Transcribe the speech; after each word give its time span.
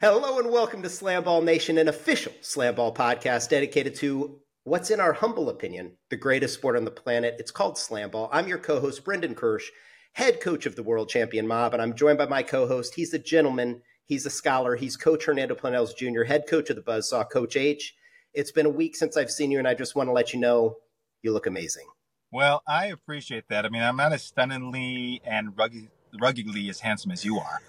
Hello 0.00 0.38
and 0.38 0.52
welcome 0.52 0.80
to 0.82 0.88
Slamball 0.88 1.42
Nation, 1.42 1.76
an 1.76 1.88
official 1.88 2.30
Slamball 2.40 2.94
podcast 2.94 3.48
dedicated 3.48 3.96
to 3.96 4.38
what's, 4.62 4.90
in 4.90 5.00
our 5.00 5.12
humble 5.12 5.48
opinion, 5.48 5.96
the 6.08 6.16
greatest 6.16 6.54
sport 6.54 6.76
on 6.76 6.84
the 6.84 6.90
planet. 6.92 7.34
It's 7.40 7.50
called 7.50 7.74
Slamball. 7.74 8.28
I'm 8.30 8.46
your 8.46 8.58
co 8.58 8.78
host, 8.78 9.04
Brendan 9.04 9.34
Kirsch, 9.34 9.68
head 10.12 10.40
coach 10.40 10.66
of 10.66 10.76
the 10.76 10.84
world 10.84 11.08
champion 11.08 11.48
mob, 11.48 11.72
and 11.72 11.82
I'm 11.82 11.96
joined 11.96 12.16
by 12.16 12.26
my 12.26 12.44
co 12.44 12.68
host. 12.68 12.94
He's 12.94 13.12
a 13.12 13.18
gentleman, 13.18 13.82
he's 14.04 14.24
a 14.24 14.30
scholar, 14.30 14.76
he's 14.76 14.96
Coach 14.96 15.24
Hernando 15.24 15.56
Planells 15.56 15.96
Jr., 15.96 16.22
head 16.22 16.44
coach 16.48 16.70
of 16.70 16.76
the 16.76 16.82
Buzzsaw, 16.82 17.28
Coach 17.28 17.56
H. 17.56 17.92
It's 18.32 18.52
been 18.52 18.66
a 18.66 18.70
week 18.70 18.94
since 18.94 19.16
I've 19.16 19.32
seen 19.32 19.50
you, 19.50 19.58
and 19.58 19.66
I 19.66 19.74
just 19.74 19.96
want 19.96 20.06
to 20.06 20.12
let 20.12 20.32
you 20.32 20.38
know 20.38 20.76
you 21.22 21.32
look 21.32 21.48
amazing. 21.48 21.88
Well, 22.30 22.62
I 22.68 22.86
appreciate 22.86 23.48
that. 23.48 23.66
I 23.66 23.68
mean, 23.68 23.82
I'm 23.82 23.96
not 23.96 24.12
as 24.12 24.22
stunningly 24.22 25.22
and 25.24 25.58
rugged, 25.58 25.88
ruggedly 26.20 26.68
as 26.68 26.80
handsome 26.80 27.10
as 27.10 27.24
you 27.24 27.38
are, 27.38 27.60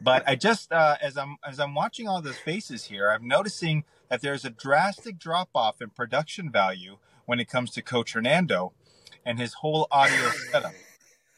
but 0.00 0.22
I 0.26 0.36
just 0.36 0.72
uh, 0.72 0.96
as 1.00 1.16
I'm 1.16 1.36
as 1.46 1.58
I'm 1.60 1.74
watching 1.74 2.08
all 2.08 2.22
those 2.22 2.38
faces 2.38 2.84
here, 2.84 3.10
I'm 3.10 3.26
noticing 3.26 3.84
that 4.08 4.20
there's 4.20 4.44
a 4.44 4.50
drastic 4.50 5.18
drop 5.18 5.48
off 5.54 5.80
in 5.80 5.90
production 5.90 6.50
value 6.50 6.98
when 7.26 7.40
it 7.40 7.48
comes 7.48 7.70
to 7.72 7.82
Coach 7.82 8.12
Hernando 8.12 8.72
and 9.24 9.38
his 9.38 9.54
whole 9.54 9.86
audio 9.90 10.30
setup. 10.50 10.72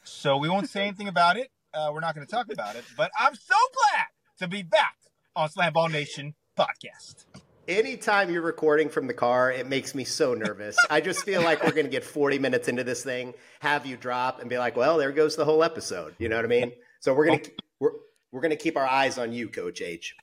So 0.03 0.37
we 0.37 0.49
won't 0.49 0.69
say 0.69 0.83
anything 0.83 1.07
about 1.07 1.37
it. 1.37 1.51
Uh, 1.73 1.89
we're 1.93 2.01
not 2.01 2.15
going 2.15 2.25
to 2.25 2.31
talk 2.31 2.51
about 2.51 2.75
it, 2.75 2.83
but 2.97 3.11
I'm 3.17 3.35
so 3.35 3.55
glad 3.73 4.07
to 4.39 4.47
be 4.47 4.63
back 4.63 4.95
on 5.35 5.49
Slam 5.49 5.73
Ball 5.73 5.89
Nation 5.89 6.35
podcast. 6.57 7.25
Anytime 7.67 8.29
you're 8.29 8.41
recording 8.41 8.89
from 8.89 9.07
the 9.07 9.13
car, 9.13 9.49
it 9.49 9.67
makes 9.67 9.95
me 9.95 10.03
so 10.03 10.33
nervous. 10.33 10.75
I 10.89 10.99
just 10.99 11.23
feel 11.23 11.41
like 11.41 11.63
we're 11.63 11.71
going 11.71 11.85
to 11.85 11.91
get 11.91 12.03
40 12.03 12.37
minutes 12.37 12.67
into 12.67 12.83
this 12.83 13.03
thing, 13.03 13.33
have 13.61 13.85
you 13.85 13.95
drop, 13.95 14.41
and 14.41 14.49
be 14.49 14.57
like, 14.57 14.75
"Well, 14.75 14.97
there 14.97 15.13
goes 15.13 15.37
the 15.37 15.45
whole 15.45 15.63
episode." 15.63 16.13
You 16.17 16.27
know 16.27 16.35
what 16.35 16.43
I 16.43 16.49
mean? 16.49 16.73
So 16.99 17.13
we're 17.13 17.25
gonna 17.25 17.39
oh. 17.45 17.63
we're 17.79 17.91
we're 18.33 18.41
gonna 18.41 18.57
keep 18.57 18.75
our 18.75 18.85
eyes 18.85 19.17
on 19.17 19.31
you, 19.31 19.47
Coach 19.47 19.81
H. 19.81 20.13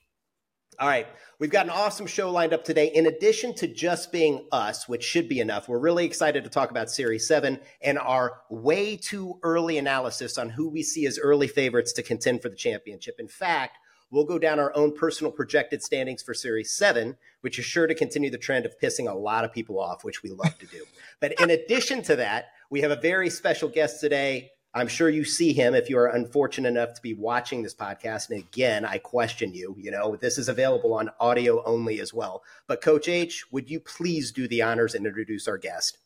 All 0.78 0.88
right, 0.88 1.06
we've 1.38 1.50
got 1.50 1.64
an 1.64 1.72
awesome 1.72 2.06
show 2.06 2.30
lined 2.30 2.52
up 2.52 2.62
today. 2.62 2.88
In 2.88 3.06
addition 3.06 3.54
to 3.56 3.66
just 3.66 4.12
being 4.12 4.46
us, 4.52 4.86
which 4.86 5.02
should 5.02 5.28
be 5.28 5.40
enough, 5.40 5.66
we're 5.66 5.78
really 5.78 6.04
excited 6.04 6.44
to 6.44 6.50
talk 6.50 6.70
about 6.70 6.90
Series 6.90 7.26
7 7.26 7.58
and 7.82 7.98
our 7.98 8.40
way 8.50 8.96
too 8.96 9.38
early 9.42 9.78
analysis 9.78 10.36
on 10.36 10.50
who 10.50 10.68
we 10.68 10.82
see 10.82 11.06
as 11.06 11.18
early 11.18 11.48
favorites 11.48 11.92
to 11.94 12.02
contend 12.02 12.40
for 12.42 12.48
the 12.48 12.56
championship. 12.56 13.16
In 13.18 13.28
fact, 13.28 13.76
We'll 14.10 14.24
go 14.24 14.38
down 14.40 14.58
our 14.58 14.74
own 14.76 14.92
personal 14.92 15.30
projected 15.30 15.82
standings 15.82 16.22
for 16.22 16.34
Series 16.34 16.72
7, 16.72 17.16
which 17.42 17.60
is 17.60 17.64
sure 17.64 17.86
to 17.86 17.94
continue 17.94 18.28
the 18.28 18.38
trend 18.38 18.66
of 18.66 18.78
pissing 18.80 19.08
a 19.08 19.14
lot 19.14 19.44
of 19.44 19.52
people 19.52 19.78
off, 19.78 20.02
which 20.02 20.22
we 20.22 20.30
love 20.30 20.58
to 20.58 20.66
do. 20.66 20.84
but 21.20 21.40
in 21.40 21.50
addition 21.50 22.02
to 22.02 22.16
that, 22.16 22.46
we 22.70 22.80
have 22.80 22.90
a 22.90 22.96
very 22.96 23.30
special 23.30 23.68
guest 23.68 24.00
today. 24.00 24.50
I'm 24.74 24.88
sure 24.88 25.08
you 25.08 25.24
see 25.24 25.52
him 25.52 25.74
if 25.74 25.88
you 25.88 25.96
are 25.98 26.06
unfortunate 26.06 26.68
enough 26.68 26.94
to 26.94 27.02
be 27.02 27.14
watching 27.14 27.62
this 27.62 27.74
podcast. 27.74 28.30
And 28.30 28.40
again, 28.40 28.84
I 28.84 28.98
question 28.98 29.54
you. 29.54 29.76
You 29.78 29.92
know, 29.92 30.16
this 30.16 30.38
is 30.38 30.48
available 30.48 30.94
on 30.94 31.10
audio 31.20 31.62
only 31.64 32.00
as 32.00 32.12
well. 32.12 32.42
But 32.66 32.80
Coach 32.80 33.08
H, 33.08 33.44
would 33.52 33.70
you 33.70 33.78
please 33.78 34.32
do 34.32 34.48
the 34.48 34.62
honors 34.62 34.94
and 34.94 35.06
introduce 35.06 35.46
our 35.46 35.58
guest? 35.58 35.98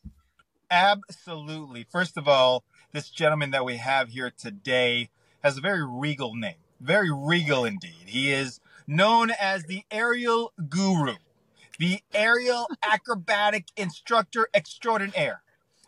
Absolutely. 0.70 1.86
First 1.90 2.16
of 2.16 2.28
all, 2.28 2.64
this 2.92 3.08
gentleman 3.08 3.50
that 3.52 3.64
we 3.64 3.76
have 3.76 4.10
here 4.10 4.30
today 4.30 5.10
has 5.42 5.58
a 5.58 5.62
very 5.62 5.86
regal 5.86 6.34
name 6.34 6.56
very 6.80 7.10
regal 7.12 7.64
indeed. 7.64 8.04
He 8.06 8.32
is 8.32 8.60
known 8.86 9.30
as 9.40 9.64
the 9.64 9.84
aerial 9.90 10.52
guru, 10.68 11.14
the 11.78 12.00
aerial 12.12 12.68
acrobatic 12.82 13.66
instructor 13.76 14.48
extraordinaire. 14.54 15.42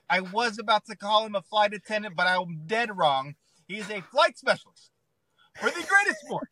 I 0.08 0.20
was 0.20 0.58
about 0.58 0.86
to 0.86 0.96
call 0.96 1.26
him 1.26 1.34
a 1.34 1.42
flight 1.42 1.74
attendant, 1.74 2.16
but 2.16 2.26
I'm 2.26 2.62
dead 2.66 2.96
wrong. 2.96 3.34
He 3.66 3.76
is 3.76 3.90
a 3.90 4.00
flight 4.00 4.38
specialist 4.38 4.90
for 5.60 5.70
the 5.70 5.84
greatest 5.88 6.20
sport 6.24 6.48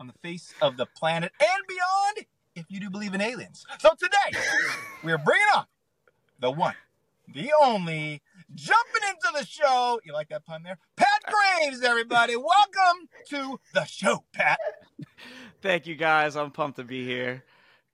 on 0.00 0.08
the 0.08 0.14
face 0.22 0.52
of 0.60 0.76
the 0.76 0.86
planet 0.86 1.32
and 1.40 1.66
beyond, 1.68 2.26
if 2.54 2.66
you 2.68 2.80
do 2.80 2.90
believe 2.90 3.14
in 3.14 3.20
aliens. 3.20 3.64
So 3.78 3.90
today, 3.98 4.38
we 5.04 5.12
are 5.12 5.18
bringing 5.18 5.46
on 5.54 5.66
the 6.40 6.50
one, 6.50 6.74
the 7.32 7.50
only, 7.62 8.22
jumping 8.54 9.02
into 9.08 9.38
the 9.38 9.46
show. 9.46 10.00
You 10.04 10.12
like 10.12 10.28
that 10.30 10.44
pun 10.44 10.62
there? 10.64 10.78
Pat 11.26 11.34
Graves, 11.34 11.82
everybody. 11.82 12.36
Welcome 12.36 13.08
to 13.30 13.60
the 13.74 13.84
show, 13.84 14.24
Pat. 14.32 14.58
Thank 15.62 15.86
you, 15.86 15.94
guys. 15.94 16.36
I'm 16.36 16.50
pumped 16.50 16.78
to 16.78 16.84
be 16.84 17.04
here. 17.04 17.44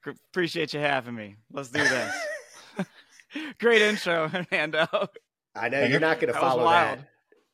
Appreciate 0.07 0.75
you 0.75 0.81
having 0.81 1.15
me. 1.15 1.37
Let's 1.51 1.71
do 1.71 1.83
this. 1.83 2.15
Great 3.59 3.83
intro, 3.83 4.29
Hernando. 4.51 4.87
I 5.55 5.69
know 5.69 5.85
you're 5.85 6.01
not 6.01 6.21
going 6.21 6.33
to 6.33 6.39
follow 6.39 6.69
that. 6.69 7.09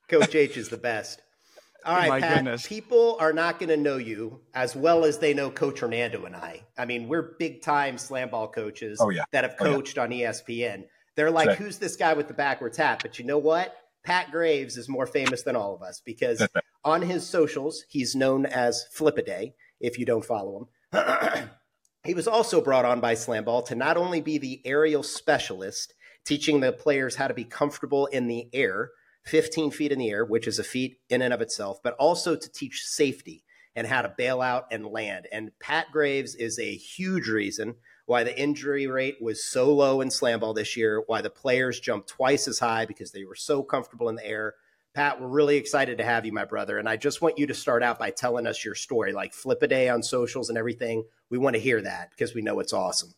Coach 0.09 0.34
H 0.34 0.56
is 0.56 0.69
the 0.69 0.78
best. 0.78 1.22
All 1.84 1.95
right, 1.95 2.09
My 2.09 2.21
Pat, 2.21 2.39
goodness. 2.39 2.66
people 2.66 3.16
are 3.21 3.33
not 3.33 3.59
going 3.59 3.69
to 3.69 3.77
know 3.77 3.99
you 3.99 4.41
as 4.55 4.75
well 4.75 5.05
as 5.05 5.19
they 5.19 5.33
know 5.33 5.50
Coach 5.50 5.81
Hernando 5.81 6.25
and 6.25 6.34
I. 6.34 6.62
I 6.77 6.87
mean, 6.87 7.06
we're 7.06 7.34
big 7.39 7.62
time 7.62 7.99
slam 7.99 8.31
ball 8.31 8.49
coaches 8.49 8.99
oh, 9.00 9.10
yeah. 9.10 9.22
that 9.31 9.45
have 9.45 9.56
coached 9.56 9.97
oh, 9.97 10.05
yeah. 10.05 10.27
on 10.28 10.33
ESPN. 10.33 10.84
They're 11.15 11.31
like, 11.31 11.49
right. 11.49 11.59
who's 11.59 11.78
this 11.78 11.95
guy 11.95 12.15
with 12.15 12.27
the 12.27 12.34
backwards 12.34 12.77
hat? 12.77 13.00
But 13.03 13.19
you 13.19 13.25
know 13.25 13.39
what? 13.39 13.77
Pat 14.09 14.31
Graves 14.31 14.79
is 14.79 14.89
more 14.89 15.07
famous 15.07 15.43
than 15.43 15.55
all 15.55 15.75
of 15.75 15.83
us 15.83 16.01
because 16.03 16.43
on 16.85 17.03
his 17.03 17.27
socials, 17.27 17.85
he's 17.91 18.17
known 18.17 18.47
as 18.47 18.87
Flipaday, 18.97 19.53
if 19.81 19.99
you 19.99 20.07
don't 20.07 20.25
follow 20.25 20.71
him. 20.95 21.51
he 22.05 22.15
was 22.15 22.27
also 22.27 22.63
brought 22.63 22.87
on 22.87 23.03
by 23.03 23.15
Slamball 23.15 23.67
to 23.67 23.75
not 23.75 23.99
only 23.99 24.23
be 24.23 24.39
the 24.39 24.63
aerial 24.65 25.03
specialist, 25.03 25.93
teaching 26.25 26.61
the 26.61 26.73
players 26.73 27.17
how 27.17 27.29
to 27.29 27.35
be 27.35 27.45
comfortable 27.45 28.07
in 28.07 28.29
the 28.29 28.49
air, 28.55 28.93
15 29.27 29.73
feet 29.73 29.93
in 29.93 29.99
the 29.99 30.09
air, 30.09 30.25
which 30.25 30.47
is 30.47 30.59
a 30.59 30.65
feat 30.65 30.97
in 31.11 31.21
and 31.21 31.35
of 31.35 31.43
itself, 31.43 31.79
but 31.85 31.95
also 31.99 32.35
to 32.35 32.51
teach 32.51 32.87
safety 32.87 33.45
and 33.77 33.87
how 33.87 34.01
to 34.01 34.15
bail 34.17 34.41
out 34.41 34.69
and 34.71 34.87
land. 34.87 35.27
And 35.31 35.51
Pat 35.61 35.89
Graves 35.93 36.35
is 36.35 36.59
a 36.59 36.75
huge 36.75 37.29
reason 37.29 37.75
why 38.09 38.25
the 38.25 38.41
injury 38.41 38.87
rate 38.87 39.21
was 39.21 39.45
so 39.45 39.71
low 39.71 40.01
in 40.01 40.11
slam 40.11 40.41
ball 40.41 40.55
this 40.55 40.79
year, 40.79 41.03
why 41.07 41.21
the 41.21 41.29
players 41.29 41.79
jumped 41.79 42.09
twice 42.09 42.49
as 42.49 42.59
high 42.59 42.87
because 42.87 43.13
they 43.13 43.27
were 43.27 43.35
so 43.35 43.63
comfortable 43.63 44.09
in 44.09 44.15
the 44.15 44.27
air. 44.27 44.55
Pat, 44.95 45.21
we're 45.21 45.29
really 45.29 45.59
excited 45.59 45.99
to 45.99 46.05
have 46.05 46.25
you, 46.25 46.33
my 46.33 46.47
brother. 46.47 46.79
And 46.79 46.89
I 46.89 46.97
just 46.97 47.21
want 47.21 47.39
you 47.39 47.47
to 47.49 47.55
start 47.55 47.83
out 47.83 47.99
by 47.99 48.11
telling 48.11 48.47
us 48.47 48.65
your 48.65 48.75
story, 48.75 49.13
like 49.13 49.35
flip 49.35 49.63
a 49.63 49.69
day 49.69 49.91
on 49.91 50.03
socials 50.03 50.49
and 50.49 50.57
everything. 50.57 51.05
We 51.29 51.37
want 51.37 51.57
to 51.57 51.61
hear 51.61 51.83
that 51.83 52.09
because 52.09 52.35
we 52.35 52.41
know 52.41 52.61
it's 52.61 52.73
awesome. 52.73 53.13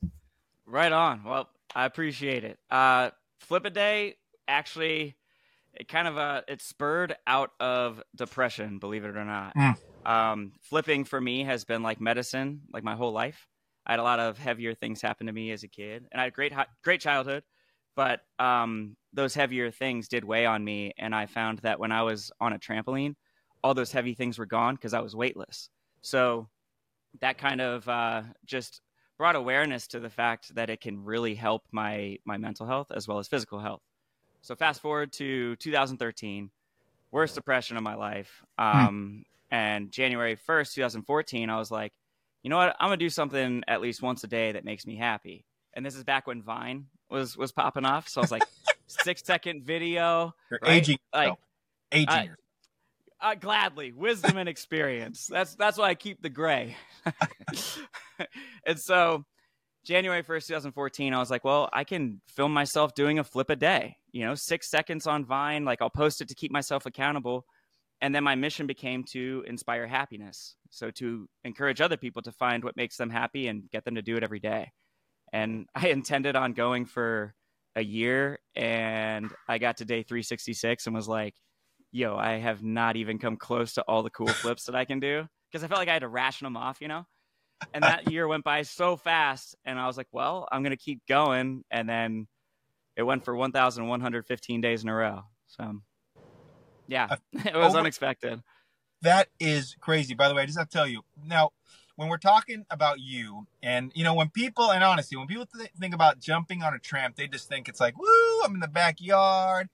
Right 0.66 0.90
on. 0.90 1.22
Well, 1.22 1.48
I 1.72 1.84
appreciate 1.84 2.42
it. 2.42 2.58
Uh, 2.68 3.10
flip 3.38 3.64
a 3.66 3.70
day 3.70 4.16
actually, 4.48 5.14
it 5.72 5.86
kind 5.86 6.08
of 6.08 6.18
uh, 6.18 6.42
it 6.48 6.60
spurred 6.62 7.14
out 7.28 7.52
of 7.60 8.02
depression, 8.16 8.80
believe 8.80 9.04
it 9.04 9.16
or 9.16 9.24
not. 9.24 9.54
Mm. 9.54 9.76
Um, 10.04 10.52
flipping 10.62 11.04
for 11.04 11.20
me 11.20 11.44
has 11.44 11.64
been 11.64 11.84
like 11.84 12.00
medicine, 12.00 12.62
like 12.72 12.82
my 12.82 12.96
whole 12.96 13.12
life. 13.12 13.46
I 13.86 13.92
had 13.92 14.00
a 14.00 14.04
lot 14.04 14.20
of 14.20 14.38
heavier 14.38 14.74
things 14.74 15.00
happen 15.02 15.26
to 15.26 15.32
me 15.32 15.50
as 15.52 15.62
a 15.62 15.68
kid, 15.68 16.06
and 16.12 16.20
I 16.20 16.24
had 16.24 16.32
a 16.32 16.34
great 16.34 16.52
great 16.84 17.00
childhood. 17.00 17.42
But 17.96 18.20
um, 18.38 18.96
those 19.12 19.34
heavier 19.34 19.70
things 19.70 20.08
did 20.08 20.24
weigh 20.24 20.46
on 20.46 20.64
me, 20.64 20.92
and 20.98 21.14
I 21.14 21.26
found 21.26 21.58
that 21.60 21.80
when 21.80 21.92
I 21.92 22.02
was 22.02 22.30
on 22.40 22.52
a 22.52 22.58
trampoline, 22.58 23.14
all 23.62 23.74
those 23.74 23.92
heavy 23.92 24.14
things 24.14 24.38
were 24.38 24.46
gone 24.46 24.74
because 24.76 24.94
I 24.94 25.00
was 25.00 25.16
weightless. 25.16 25.68
So 26.02 26.48
that 27.20 27.38
kind 27.38 27.60
of 27.60 27.88
uh, 27.88 28.22
just 28.46 28.80
brought 29.18 29.36
awareness 29.36 29.88
to 29.88 30.00
the 30.00 30.08
fact 30.10 30.54
that 30.54 30.70
it 30.70 30.80
can 30.80 31.04
really 31.04 31.34
help 31.34 31.62
my 31.72 32.18
my 32.24 32.38
mental 32.38 32.66
health 32.66 32.88
as 32.94 33.08
well 33.08 33.18
as 33.18 33.28
physical 33.28 33.58
health. 33.58 33.82
So 34.42 34.56
fast 34.56 34.80
forward 34.80 35.12
to 35.14 35.56
2013, 35.56 36.50
worst 37.10 37.34
depression 37.34 37.76
of 37.76 37.82
my 37.82 37.94
life. 37.94 38.42
Hmm. 38.58 38.64
Um, 38.64 39.24
And 39.50 39.90
January 39.90 40.36
1st, 40.36 40.74
2014, 40.74 41.50
I 41.50 41.58
was 41.58 41.70
like, 41.72 41.92
you 42.42 42.50
know 42.50 42.56
what? 42.56 42.76
I'm 42.80 42.86
gonna 42.86 42.96
do 42.96 43.10
something 43.10 43.62
at 43.68 43.80
least 43.80 44.02
once 44.02 44.24
a 44.24 44.26
day 44.26 44.52
that 44.52 44.64
makes 44.64 44.86
me 44.86 44.96
happy. 44.96 45.44
And 45.74 45.84
this 45.84 45.94
is 45.94 46.04
back 46.04 46.26
when 46.26 46.42
Vine 46.42 46.86
was 47.10 47.36
was 47.36 47.52
popping 47.52 47.84
off. 47.84 48.08
So 48.08 48.20
I 48.20 48.22
was 48.22 48.30
like, 48.30 48.44
six 48.86 49.22
second 49.24 49.64
video. 49.64 50.34
You're 50.50 50.60
right? 50.62 50.72
aging, 50.72 50.98
like 51.12 51.34
aging. 51.92 52.08
Uh, 52.08 52.26
uh, 53.22 53.34
gladly, 53.34 53.92
wisdom 53.92 54.36
and 54.36 54.48
experience. 54.48 55.26
That's 55.30 55.54
that's 55.54 55.78
why 55.78 55.88
I 55.90 55.94
keep 55.94 56.22
the 56.22 56.30
gray. 56.30 56.76
and 58.66 58.78
so, 58.78 59.24
January 59.84 60.22
first, 60.22 60.48
2014, 60.48 61.12
I 61.12 61.18
was 61.18 61.30
like, 61.30 61.44
well, 61.44 61.68
I 61.72 61.84
can 61.84 62.20
film 62.28 62.52
myself 62.52 62.94
doing 62.94 63.18
a 63.18 63.24
flip 63.24 63.50
a 63.50 63.56
day. 63.56 63.96
You 64.12 64.24
know, 64.24 64.34
six 64.34 64.70
seconds 64.70 65.06
on 65.06 65.24
Vine. 65.24 65.64
Like 65.64 65.82
I'll 65.82 65.90
post 65.90 66.20
it 66.20 66.28
to 66.28 66.34
keep 66.34 66.50
myself 66.50 66.86
accountable. 66.86 67.44
And 68.00 68.14
then 68.14 68.24
my 68.24 68.34
mission 68.34 68.66
became 68.66 69.04
to 69.12 69.44
inspire 69.46 69.86
happiness. 69.86 70.56
So 70.70 70.90
to 70.92 71.28
encourage 71.44 71.80
other 71.80 71.96
people 71.96 72.22
to 72.22 72.32
find 72.32 72.64
what 72.64 72.76
makes 72.76 72.96
them 72.96 73.10
happy 73.10 73.48
and 73.48 73.70
get 73.70 73.84
them 73.84 73.96
to 73.96 74.02
do 74.02 74.16
it 74.16 74.24
every 74.24 74.40
day. 74.40 74.72
And 75.32 75.66
I 75.74 75.88
intended 75.88 76.36
on 76.36 76.52
going 76.52 76.86
for 76.86 77.34
a 77.76 77.82
year 77.82 78.38
and 78.56 79.30
I 79.48 79.58
got 79.58 79.78
to 79.78 79.84
day 79.84 80.02
366 80.02 80.86
and 80.86 80.94
was 80.94 81.08
like, 81.08 81.34
yo, 81.92 82.16
I 82.16 82.38
have 82.38 82.62
not 82.62 82.96
even 82.96 83.18
come 83.18 83.36
close 83.36 83.74
to 83.74 83.82
all 83.82 84.02
the 84.02 84.10
cool 84.10 84.26
flips 84.28 84.64
that 84.64 84.74
I 84.74 84.84
can 84.84 85.00
do. 85.00 85.26
Because 85.50 85.64
I 85.64 85.68
felt 85.68 85.80
like 85.80 85.88
I 85.88 85.94
had 85.94 86.02
to 86.02 86.08
ration 86.08 86.44
them 86.44 86.56
off, 86.56 86.80
you 86.80 86.88
know? 86.88 87.04
And 87.74 87.82
that 87.82 88.10
year 88.10 88.26
went 88.28 88.44
by 88.44 88.62
so 88.62 88.96
fast. 88.96 89.56
And 89.64 89.78
I 89.78 89.86
was 89.86 89.96
like, 89.96 90.06
well, 90.12 90.48
I'm 90.50 90.62
going 90.62 90.70
to 90.70 90.76
keep 90.76 91.04
going. 91.06 91.64
And 91.70 91.88
then 91.88 92.28
it 92.96 93.02
went 93.02 93.24
for 93.24 93.34
1,115 93.34 94.60
days 94.60 94.82
in 94.82 94.88
a 94.88 94.94
row. 94.94 95.22
So, 95.48 95.80
yeah, 96.90 97.16
it 97.32 97.54
was 97.54 97.74
unexpected. 97.74 98.42
That 99.02 99.28
is 99.38 99.76
crazy. 99.80 100.14
By 100.14 100.28
the 100.28 100.34
way, 100.34 100.42
I 100.42 100.46
just 100.46 100.58
have 100.58 100.68
to 100.68 100.76
tell 100.76 100.86
you 100.86 101.02
now 101.24 101.52
when 101.96 102.08
we're 102.08 102.18
talking 102.18 102.64
about 102.70 102.98
you, 102.98 103.46
and 103.62 103.92
you 103.94 104.04
know, 104.04 104.14
when 104.14 104.30
people, 104.30 104.72
and 104.72 104.82
honestly, 104.82 105.16
when 105.16 105.26
people 105.26 105.46
th- 105.46 105.70
think 105.78 105.94
about 105.94 106.18
jumping 106.18 106.62
on 106.62 106.74
a 106.74 106.78
tramp, 106.78 107.16
they 107.16 107.26
just 107.26 107.48
think 107.48 107.68
it's 107.68 107.78
like, 107.78 107.98
woo, 107.98 108.42
I'm 108.42 108.54
in 108.54 108.60
the 108.60 108.68
backyard. 108.68 109.68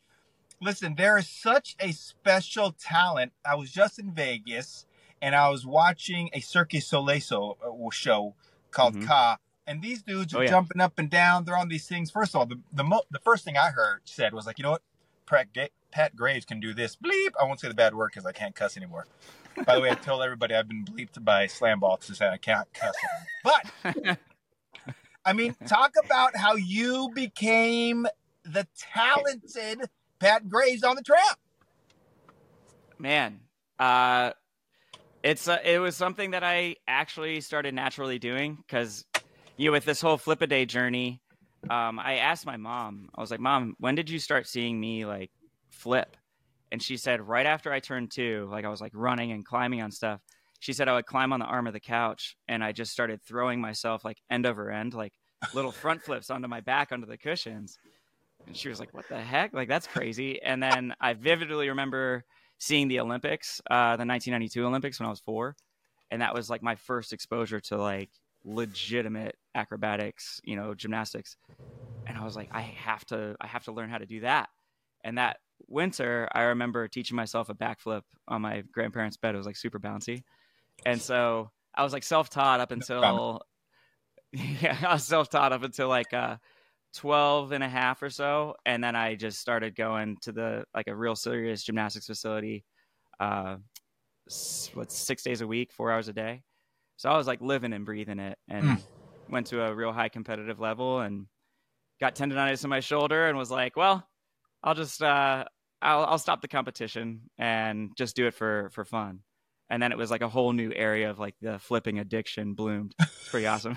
Listen, 0.60 0.94
there 0.96 1.18
is 1.18 1.28
such 1.28 1.76
a 1.80 1.92
special 1.92 2.72
talent. 2.72 3.32
I 3.44 3.54
was 3.54 3.70
just 3.70 3.98
in 3.98 4.12
Vegas 4.12 4.86
and 5.22 5.34
I 5.34 5.48
was 5.50 5.66
watching 5.66 6.30
a 6.32 6.40
Cirque 6.40 6.80
Soleil 6.80 7.58
uh, 7.64 7.90
show 7.90 8.34
called 8.70 8.94
mm-hmm. 8.94 9.06
Ka, 9.06 9.38
and 9.66 9.82
these 9.82 10.02
dudes 10.02 10.34
are 10.34 10.38
oh, 10.38 10.42
yeah. 10.42 10.50
jumping 10.50 10.80
up 10.80 10.98
and 10.98 11.08
down. 11.08 11.44
They're 11.44 11.56
on 11.56 11.68
these 11.68 11.86
things. 11.86 12.10
First 12.10 12.34
of 12.34 12.40
all, 12.40 12.46
the 12.46 12.58
the, 12.72 12.84
mo- 12.84 13.04
the 13.10 13.20
first 13.20 13.44
thing 13.44 13.56
I 13.56 13.70
heard 13.70 14.00
said 14.04 14.34
was 14.34 14.46
like, 14.46 14.58
you 14.58 14.62
know 14.64 14.72
what, 14.72 14.82
Pat, 15.26 15.52
Pat 15.96 16.14
Graves 16.14 16.44
can 16.44 16.60
do 16.60 16.74
this. 16.74 16.94
Bleep. 16.94 17.30
I 17.40 17.44
won't 17.44 17.58
say 17.58 17.68
the 17.68 17.74
bad 17.74 17.94
word 17.94 18.10
because 18.12 18.26
I 18.26 18.32
can't 18.32 18.54
cuss 18.54 18.76
anymore. 18.76 19.06
By 19.64 19.76
the 19.76 19.80
way, 19.80 19.90
I 19.90 19.94
told 19.94 20.22
everybody 20.22 20.54
I've 20.54 20.68
been 20.68 20.84
bleeped 20.84 21.24
by 21.24 21.46
Slamball 21.46 21.98
to 22.00 22.14
say 22.14 22.28
I 22.28 22.36
can't 22.36 22.68
cuss 22.74 22.94
But 23.42 24.18
I 25.24 25.32
mean, 25.32 25.56
talk 25.66 25.94
about 26.04 26.36
how 26.36 26.54
you 26.56 27.10
became 27.14 28.06
the 28.44 28.66
talented 28.92 29.88
Pat 30.18 30.46
Graves 30.50 30.82
on 30.82 30.96
the 30.96 31.02
trap. 31.02 31.38
Man, 32.98 33.40
uh, 33.78 34.32
it's 35.22 35.48
uh, 35.48 35.60
it 35.64 35.78
was 35.78 35.96
something 35.96 36.32
that 36.32 36.44
I 36.44 36.76
actually 36.86 37.40
started 37.40 37.74
naturally 37.74 38.18
doing 38.18 38.58
because 38.66 39.06
you 39.56 39.70
know 39.70 39.72
with 39.72 39.86
this 39.86 40.02
whole 40.02 40.18
flip 40.18 40.42
a 40.42 40.46
day 40.46 40.66
journey, 40.66 41.22
um, 41.70 41.98
I 41.98 42.16
asked 42.16 42.44
my 42.44 42.58
mom. 42.58 43.08
I 43.14 43.22
was 43.22 43.30
like, 43.30 43.40
"Mom, 43.40 43.76
when 43.78 43.94
did 43.94 44.10
you 44.10 44.18
start 44.18 44.46
seeing 44.46 44.78
me 44.78 45.06
like 45.06 45.30
flip?" 45.76 46.16
And 46.72 46.82
she 46.82 46.96
said, 46.96 47.26
right 47.26 47.46
after 47.46 47.72
I 47.72 47.80
turned 47.80 48.10
two, 48.10 48.48
like 48.50 48.64
I 48.64 48.68
was 48.68 48.80
like 48.80 48.92
running 48.94 49.32
and 49.32 49.44
climbing 49.44 49.82
on 49.82 49.90
stuff. 49.90 50.20
She 50.58 50.72
said 50.72 50.88
I 50.88 50.94
would 50.94 51.06
climb 51.06 51.32
on 51.32 51.40
the 51.40 51.46
arm 51.46 51.66
of 51.66 51.72
the 51.72 51.80
couch 51.80 52.36
and 52.48 52.64
I 52.64 52.72
just 52.72 52.92
started 52.92 53.22
throwing 53.22 53.60
myself 53.60 54.04
like 54.04 54.18
end 54.30 54.46
over 54.46 54.70
end, 54.70 54.94
like 54.94 55.12
little 55.54 55.72
front 55.82 56.02
flips 56.02 56.30
onto 56.30 56.48
my 56.48 56.60
back 56.60 56.92
under 56.92 57.06
the 57.06 57.18
cushions. 57.18 57.78
And 58.46 58.56
she 58.56 58.68
was 58.68 58.78
like, 58.78 58.94
"What 58.94 59.08
the 59.08 59.20
heck? 59.20 59.52
Like 59.52 59.68
that's 59.68 59.86
crazy." 59.86 60.40
And 60.40 60.62
then 60.62 60.94
I 61.00 61.14
vividly 61.14 61.68
remember 61.68 62.24
seeing 62.58 62.88
the 62.88 63.00
Olympics, 63.00 63.60
uh, 63.70 63.96
the 63.96 64.06
1992 64.06 64.64
Olympics 64.64 65.00
when 65.00 65.06
I 65.06 65.10
was 65.10 65.20
four, 65.20 65.56
and 66.10 66.22
that 66.22 66.34
was 66.34 66.48
like 66.48 66.62
my 66.62 66.76
first 66.76 67.12
exposure 67.12 67.60
to 67.60 67.76
like 67.76 68.10
legitimate 68.44 69.36
acrobatics, 69.54 70.40
you 70.44 70.54
know, 70.54 70.74
gymnastics. 70.74 71.36
And 72.06 72.16
I 72.16 72.24
was 72.24 72.36
like, 72.36 72.48
I 72.52 72.60
have 72.60 73.04
to, 73.06 73.34
I 73.40 73.48
have 73.48 73.64
to 73.64 73.72
learn 73.72 73.90
how 73.90 73.98
to 73.98 74.06
do 74.06 74.20
that. 74.20 74.48
And 75.02 75.18
that 75.18 75.38
winter, 75.68 76.28
I 76.32 76.42
remember 76.42 76.88
teaching 76.88 77.16
myself 77.16 77.48
a 77.48 77.54
backflip 77.54 78.02
on 78.28 78.42
my 78.42 78.62
grandparents' 78.72 79.16
bed. 79.16 79.34
It 79.34 79.38
was 79.38 79.46
like 79.46 79.56
super 79.56 79.78
bouncy. 79.78 80.22
And 80.84 81.00
so 81.00 81.50
I 81.74 81.82
was 81.82 81.92
like 81.92 82.04
self 82.04 82.30
taught 82.30 82.60
up 82.60 82.70
until, 82.70 83.42
yeah, 84.32 84.76
I 84.86 84.94
was 84.94 85.04
self 85.04 85.30
taught 85.30 85.52
up 85.52 85.62
until 85.62 85.88
like 85.88 86.12
uh, 86.12 86.36
12 86.94 87.52
and 87.52 87.64
a 87.64 87.68
half 87.68 88.02
or 88.02 88.10
so. 88.10 88.54
And 88.64 88.82
then 88.82 88.96
I 88.96 89.14
just 89.14 89.40
started 89.40 89.74
going 89.74 90.16
to 90.22 90.32
the, 90.32 90.64
like 90.74 90.88
a 90.88 90.94
real 90.94 91.16
serious 91.16 91.62
gymnastics 91.62 92.06
facility, 92.06 92.64
uh, 93.20 93.56
what, 94.74 94.92
six 94.92 95.22
days 95.22 95.40
a 95.40 95.46
week, 95.46 95.72
four 95.72 95.90
hours 95.90 96.08
a 96.08 96.12
day. 96.12 96.42
So 96.96 97.10
I 97.10 97.16
was 97.16 97.26
like 97.26 97.40
living 97.40 97.72
and 97.72 97.84
breathing 97.84 98.18
it 98.18 98.38
and 98.48 98.64
mm. 98.64 98.82
went 99.28 99.48
to 99.48 99.62
a 99.62 99.74
real 99.74 99.92
high 99.92 100.08
competitive 100.08 100.60
level 100.60 101.00
and 101.00 101.26
got 102.00 102.14
tendonitis 102.14 102.64
in 102.64 102.70
my 102.70 102.80
shoulder 102.80 103.28
and 103.28 103.36
was 103.36 103.50
like, 103.50 103.76
well, 103.76 104.06
I'll 104.62 104.74
just 104.74 105.02
uh, 105.02 105.44
I'll 105.82 106.04
I'll 106.04 106.18
stop 106.18 106.42
the 106.42 106.48
competition 106.48 107.22
and 107.38 107.90
just 107.96 108.16
do 108.16 108.26
it 108.26 108.34
for 108.34 108.70
for 108.72 108.84
fun. 108.84 109.20
And 109.68 109.82
then 109.82 109.92
it 109.92 109.98
was 109.98 110.10
like 110.10 110.22
a 110.22 110.28
whole 110.28 110.52
new 110.52 110.72
area 110.72 111.10
of 111.10 111.18
like 111.18 111.34
the 111.40 111.58
flipping 111.58 111.98
addiction 111.98 112.54
bloomed. 112.54 112.94
It's 113.00 113.28
pretty 113.28 113.46
awesome. 113.46 113.76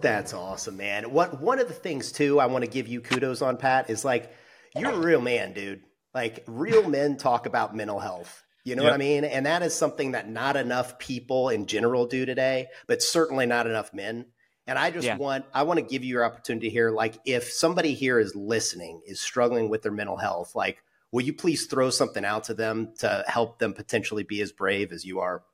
That's 0.00 0.32
awesome, 0.32 0.76
man. 0.76 1.10
What 1.12 1.40
one 1.40 1.58
of 1.58 1.68
the 1.68 1.74
things 1.74 2.12
too 2.12 2.40
I 2.40 2.46
want 2.46 2.64
to 2.64 2.70
give 2.70 2.88
you 2.88 3.00
kudos 3.00 3.42
on, 3.42 3.56
Pat, 3.56 3.90
is 3.90 4.04
like 4.04 4.32
you're 4.76 4.90
a 4.90 4.98
real 4.98 5.20
man, 5.20 5.52
dude. 5.52 5.82
Like 6.12 6.44
real 6.46 6.88
men 6.88 7.16
talk 7.16 7.46
about 7.46 7.74
mental 7.74 7.98
health. 7.98 8.42
You 8.64 8.76
know 8.76 8.82
yep. 8.82 8.92
what 8.92 8.94
I 8.94 8.98
mean? 8.98 9.24
And 9.24 9.44
that 9.46 9.62
is 9.62 9.74
something 9.74 10.12
that 10.12 10.28
not 10.28 10.56
enough 10.56 10.98
people 10.98 11.50
in 11.50 11.66
general 11.66 12.06
do 12.06 12.24
today, 12.24 12.68
but 12.86 13.02
certainly 13.02 13.44
not 13.44 13.66
enough 13.66 13.92
men. 13.92 14.26
And 14.66 14.78
I 14.78 14.90
just 14.90 15.06
yeah. 15.06 15.16
want 15.16 15.44
I 15.52 15.64
want 15.64 15.78
to 15.78 15.84
give 15.84 16.04
you 16.04 16.10
your 16.10 16.24
opportunity 16.24 16.70
here. 16.70 16.90
Like 16.90 17.18
if 17.24 17.52
somebody 17.52 17.94
here 17.94 18.18
is 18.18 18.34
listening, 18.34 19.02
is 19.06 19.20
struggling 19.20 19.68
with 19.68 19.82
their 19.82 19.92
mental 19.92 20.16
health, 20.16 20.54
like 20.54 20.82
will 21.12 21.22
you 21.22 21.32
please 21.32 21.66
throw 21.66 21.90
something 21.90 22.24
out 22.24 22.44
to 22.44 22.54
them 22.54 22.92
to 22.98 23.24
help 23.28 23.58
them 23.58 23.72
potentially 23.72 24.24
be 24.24 24.40
as 24.40 24.52
brave 24.52 24.90
as 24.90 25.04
you 25.04 25.20
are? 25.20 25.44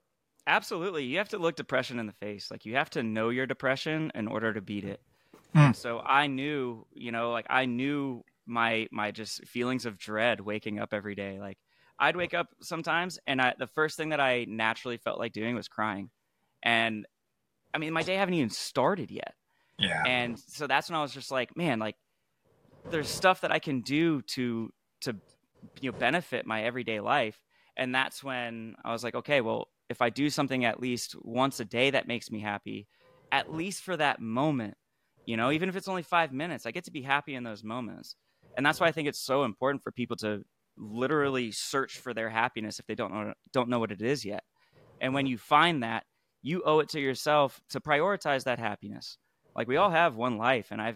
Absolutely. 0.46 1.04
You 1.04 1.18
have 1.18 1.28
to 1.30 1.38
look 1.38 1.56
depression 1.56 1.98
in 1.98 2.06
the 2.06 2.12
face. 2.14 2.50
Like 2.50 2.64
you 2.64 2.76
have 2.76 2.90
to 2.90 3.02
know 3.02 3.28
your 3.28 3.46
depression 3.46 4.10
in 4.14 4.26
order 4.26 4.54
to 4.54 4.60
beat 4.60 4.84
it. 4.84 5.00
Mm. 5.54 5.74
So 5.76 5.98
I 5.98 6.28
knew, 6.28 6.86
you 6.92 7.12
know, 7.12 7.30
like 7.30 7.46
I 7.50 7.66
knew 7.66 8.24
my 8.46 8.88
my 8.90 9.10
just 9.10 9.46
feelings 9.46 9.86
of 9.86 9.98
dread 9.98 10.40
waking 10.40 10.78
up 10.78 10.94
every 10.94 11.14
day. 11.14 11.38
Like 11.40 11.58
I'd 11.98 12.16
wake 12.16 12.34
up 12.34 12.48
sometimes 12.62 13.18
and 13.26 13.40
I, 13.40 13.54
the 13.58 13.66
first 13.66 13.96
thing 13.96 14.10
that 14.10 14.20
I 14.20 14.46
naturally 14.48 14.96
felt 14.96 15.18
like 15.18 15.32
doing 15.32 15.54
was 15.54 15.68
crying. 15.68 16.10
And 16.62 17.06
I 17.72 17.78
mean, 17.78 17.92
my 17.92 18.02
day 18.02 18.16
haven't 18.16 18.34
even 18.34 18.50
started 18.50 19.10
yet. 19.10 19.34
Yeah. 19.78 20.02
And 20.06 20.38
so 20.38 20.66
that's 20.66 20.90
when 20.90 20.98
I 20.98 21.02
was 21.02 21.14
just 21.14 21.30
like, 21.30 21.56
man, 21.56 21.78
like 21.78 21.96
there's 22.90 23.08
stuff 23.08 23.42
that 23.42 23.52
I 23.52 23.58
can 23.58 23.80
do 23.80 24.22
to 24.22 24.70
to 25.02 25.16
you 25.80 25.90
know 25.90 25.98
benefit 25.98 26.46
my 26.46 26.62
everyday 26.64 27.00
life. 27.00 27.40
And 27.76 27.94
that's 27.94 28.22
when 28.22 28.74
I 28.84 28.92
was 28.92 29.02
like, 29.02 29.14
okay, 29.14 29.40
well, 29.40 29.68
if 29.88 30.02
I 30.02 30.10
do 30.10 30.28
something 30.28 30.64
at 30.64 30.80
least 30.80 31.16
once 31.22 31.60
a 31.60 31.64
day 31.64 31.90
that 31.90 32.06
makes 32.06 32.30
me 32.30 32.40
happy, 32.40 32.88
at 33.32 33.52
least 33.52 33.82
for 33.82 33.96
that 33.96 34.20
moment, 34.20 34.74
you 35.24 35.36
know, 35.36 35.50
even 35.50 35.68
if 35.68 35.76
it's 35.76 35.88
only 35.88 36.02
5 36.02 36.32
minutes, 36.32 36.66
I 36.66 36.72
get 36.72 36.84
to 36.84 36.90
be 36.90 37.02
happy 37.02 37.34
in 37.34 37.44
those 37.44 37.64
moments. 37.64 38.16
And 38.56 38.66
that's 38.66 38.80
why 38.80 38.88
I 38.88 38.92
think 38.92 39.08
it's 39.08 39.20
so 39.20 39.44
important 39.44 39.82
for 39.82 39.92
people 39.92 40.16
to 40.18 40.44
literally 40.76 41.52
search 41.52 41.98
for 41.98 42.12
their 42.12 42.30
happiness 42.30 42.78
if 42.78 42.86
they 42.86 42.94
don't 42.94 43.12
know 43.12 43.32
don't 43.52 43.68
know 43.68 43.78
what 43.78 43.92
it 43.92 44.02
is 44.02 44.24
yet. 44.24 44.44
And 45.00 45.14
when 45.14 45.26
you 45.26 45.38
find 45.38 45.82
that, 45.82 46.04
you 46.42 46.62
owe 46.64 46.80
it 46.80 46.88
to 46.90 47.00
yourself 47.00 47.60
to 47.70 47.80
prioritize 47.80 48.44
that 48.44 48.58
happiness. 48.58 49.18
Like 49.54 49.68
we 49.68 49.76
all 49.76 49.90
have 49.90 50.14
one 50.14 50.38
life, 50.38 50.68
and 50.70 50.80
I, 50.80 50.94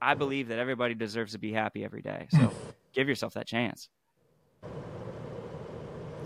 I 0.00 0.14
believe 0.14 0.48
that 0.48 0.58
everybody 0.58 0.94
deserves 0.94 1.32
to 1.32 1.38
be 1.38 1.52
happy 1.52 1.84
every 1.84 2.02
day. 2.02 2.26
So 2.30 2.52
give 2.92 3.08
yourself 3.08 3.34
that 3.34 3.46
chance. 3.46 3.88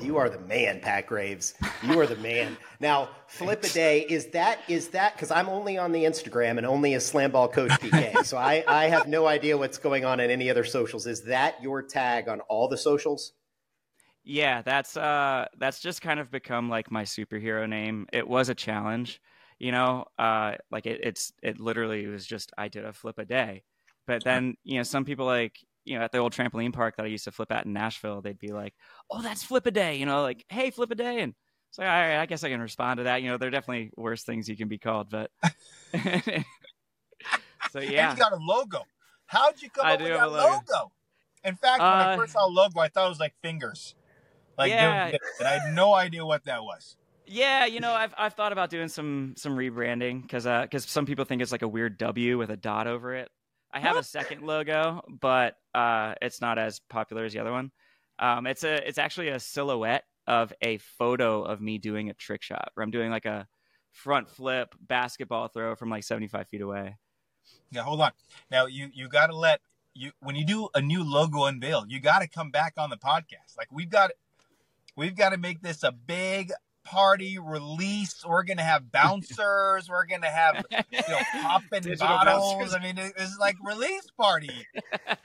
You 0.00 0.16
are 0.16 0.28
the 0.28 0.40
man, 0.40 0.80
Pat 0.80 1.06
Graves. 1.06 1.54
You 1.84 2.00
are 2.00 2.06
the 2.06 2.16
man. 2.16 2.56
now, 2.80 3.10
flip 3.28 3.62
a 3.62 3.68
day 3.68 4.00
is 4.00 4.26
that 4.28 4.58
is 4.68 4.88
that 4.88 5.14
because 5.14 5.30
I'm 5.30 5.48
only 5.48 5.78
on 5.78 5.92
the 5.92 6.04
Instagram 6.04 6.58
and 6.58 6.66
only 6.66 6.94
a 6.94 6.98
Slamball 6.98 7.52
Coach 7.52 7.70
PK, 7.72 8.24
so 8.24 8.36
I 8.36 8.64
I 8.66 8.86
have 8.86 9.06
no 9.06 9.26
idea 9.26 9.56
what's 9.56 9.78
going 9.78 10.04
on 10.04 10.20
in 10.20 10.30
any 10.30 10.50
other 10.50 10.64
socials. 10.64 11.06
Is 11.06 11.22
that 11.24 11.62
your 11.62 11.82
tag 11.82 12.28
on 12.28 12.40
all 12.42 12.68
the 12.68 12.76
socials? 12.76 13.32
Yeah, 14.24 14.62
that's 14.62 14.96
uh 14.96 15.46
that's 15.58 15.80
just 15.80 16.00
kind 16.00 16.18
of 16.18 16.30
become 16.30 16.68
like 16.68 16.90
my 16.90 17.04
superhero 17.04 17.68
name. 17.68 18.06
It 18.12 18.26
was 18.26 18.48
a 18.48 18.54
challenge, 18.54 19.20
you 19.58 19.72
know, 19.72 20.06
uh 20.18 20.54
like 20.70 20.86
it, 20.86 21.00
it's 21.02 21.32
it 21.42 21.60
literally 21.60 22.06
was 22.06 22.26
just 22.26 22.52
I 22.56 22.68
did 22.68 22.84
a 22.84 22.92
flip 22.92 23.18
a 23.18 23.24
day. 23.24 23.64
But 24.06 24.24
then, 24.24 24.56
you 24.64 24.78
know, 24.78 24.82
some 24.82 25.04
people 25.04 25.26
like, 25.26 25.58
you 25.84 25.98
know, 25.98 26.04
at 26.04 26.12
the 26.12 26.18
old 26.18 26.32
trampoline 26.32 26.72
park 26.72 26.96
that 26.96 27.04
I 27.04 27.08
used 27.08 27.24
to 27.24 27.32
flip 27.32 27.52
at 27.52 27.66
in 27.66 27.72
Nashville, 27.72 28.20
they'd 28.20 28.38
be 28.38 28.52
like, 28.52 28.74
"Oh, 29.10 29.22
that's 29.22 29.42
flip 29.42 29.66
a 29.66 29.70
day," 29.70 29.96
you 29.96 30.04
know, 30.06 30.22
like, 30.22 30.44
"Hey, 30.48 30.70
flip 30.70 30.90
a 30.90 30.94
day." 30.94 31.20
And 31.20 31.34
it's 31.70 31.78
like, 31.78 31.88
all 31.88 31.92
right, 31.92 32.18
I 32.18 32.26
guess 32.26 32.44
I 32.44 32.50
can 32.50 32.60
respond 32.60 32.98
to 32.98 33.04
that. 33.04 33.22
You 33.22 33.30
know, 33.30 33.38
there 33.38 33.48
are 33.48 33.50
definitely 33.50 33.92
worse 33.96 34.22
things 34.22 34.48
you 34.48 34.56
can 34.56 34.68
be 34.68 34.78
called, 34.78 35.10
but 35.10 35.30
So 37.74 37.80
yeah. 37.80 38.10
And 38.10 38.18
you 38.18 38.22
got 38.22 38.32
a 38.32 38.36
logo. 38.36 38.86
How'd 39.26 39.60
you 39.60 39.68
come 39.68 39.84
I 39.84 39.94
up 39.94 40.00
with 40.00 40.08
that 40.10 40.30
logo? 40.30 40.54
logo? 40.54 40.92
In 41.42 41.56
fact, 41.56 41.80
when 41.80 41.88
uh, 41.88 42.12
I 42.12 42.16
first 42.16 42.34
saw 42.34 42.46
a 42.46 42.48
logo, 42.48 42.78
I 42.78 42.86
thought 42.88 43.06
it 43.06 43.08
was 43.08 43.18
like 43.18 43.34
fingers. 43.42 43.96
Like, 44.56 44.70
yeah. 44.70 45.10
and 45.38 45.48
I 45.48 45.58
had 45.58 45.74
no 45.74 45.94
idea 45.94 46.24
what 46.24 46.44
that 46.44 46.62
was. 46.62 46.96
Yeah, 47.26 47.64
you 47.64 47.80
know, 47.80 47.92
I've 47.92 48.14
I've 48.18 48.34
thought 48.34 48.52
about 48.52 48.70
doing 48.70 48.88
some 48.88 49.34
some 49.36 49.56
rebranding 49.56 50.22
because 50.22 50.44
because 50.44 50.84
uh, 50.84 50.88
some 50.88 51.06
people 51.06 51.24
think 51.24 51.40
it's 51.40 51.52
like 51.52 51.62
a 51.62 51.68
weird 51.68 51.96
W 51.98 52.38
with 52.38 52.50
a 52.50 52.56
dot 52.56 52.86
over 52.86 53.14
it. 53.14 53.30
I 53.72 53.80
have 53.80 53.96
a 53.96 54.04
second 54.04 54.42
logo, 54.42 55.02
but 55.08 55.56
uh, 55.74 56.14
it's 56.22 56.40
not 56.40 56.58
as 56.58 56.80
popular 56.88 57.24
as 57.24 57.32
the 57.32 57.40
other 57.40 57.50
one. 57.50 57.72
Um, 58.18 58.46
it's 58.46 58.62
a 58.62 58.86
it's 58.86 58.98
actually 58.98 59.28
a 59.28 59.40
silhouette 59.40 60.04
of 60.26 60.52
a 60.62 60.78
photo 60.78 61.42
of 61.42 61.60
me 61.60 61.78
doing 61.78 62.10
a 62.10 62.14
trick 62.14 62.42
shot 62.42 62.70
where 62.74 62.84
I'm 62.84 62.90
doing 62.90 63.10
like 63.10 63.26
a 63.26 63.48
front 63.90 64.28
flip 64.28 64.74
basketball 64.80 65.48
throw 65.48 65.74
from 65.74 65.90
like 65.90 66.04
75 66.04 66.48
feet 66.48 66.60
away. 66.60 66.96
Yeah, 67.70 67.82
hold 67.82 68.00
on. 68.00 68.12
Now 68.50 68.66
you 68.66 68.90
you 68.92 69.08
got 69.08 69.28
to 69.28 69.36
let 69.36 69.60
you 69.94 70.12
when 70.20 70.36
you 70.36 70.44
do 70.44 70.68
a 70.74 70.80
new 70.80 71.02
logo 71.02 71.44
unveil, 71.44 71.84
you 71.88 72.00
got 72.00 72.20
to 72.20 72.28
come 72.28 72.50
back 72.50 72.74
on 72.76 72.90
the 72.90 72.96
podcast. 72.96 73.56
Like 73.56 73.68
we've 73.72 73.90
got 73.90 74.12
We've 74.96 75.16
got 75.16 75.30
to 75.30 75.38
make 75.38 75.60
this 75.60 75.82
a 75.82 75.92
big 75.92 76.52
party 76.84 77.38
release. 77.38 78.22
We're 78.26 78.44
gonna 78.44 78.62
have 78.62 78.92
bouncers. 78.92 79.88
We're 79.88 80.06
gonna 80.06 80.30
have 80.30 80.64
you 80.70 81.00
know 81.08 81.18
popping 81.42 81.96
bottles. 81.98 82.54
Bouncers. 82.54 82.74
I 82.74 82.82
mean, 82.82 82.98
it's 82.98 83.38
like 83.38 83.56
release 83.64 84.06
party. 84.18 84.66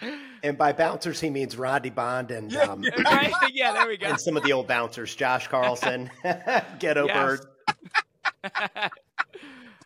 And 0.41 0.57
by 0.57 0.71
bouncers, 0.71 1.19
he 1.19 1.29
means 1.29 1.57
Rodney 1.57 1.89
Bond 1.89 2.31
and 2.31 2.55
um, 2.55 2.81
yeah, 3.51 3.73
there 3.73 3.87
we 3.89 3.97
go. 3.97 4.07
And 4.07 4.17
some 4.17 4.37
of 4.37 4.43
the 4.43 4.53
old 4.53 4.67
bouncers, 4.67 5.13
Josh 5.13 5.49
Carlson, 5.49 6.09
Ghetto. 6.79 7.07
Bird. 7.07 7.41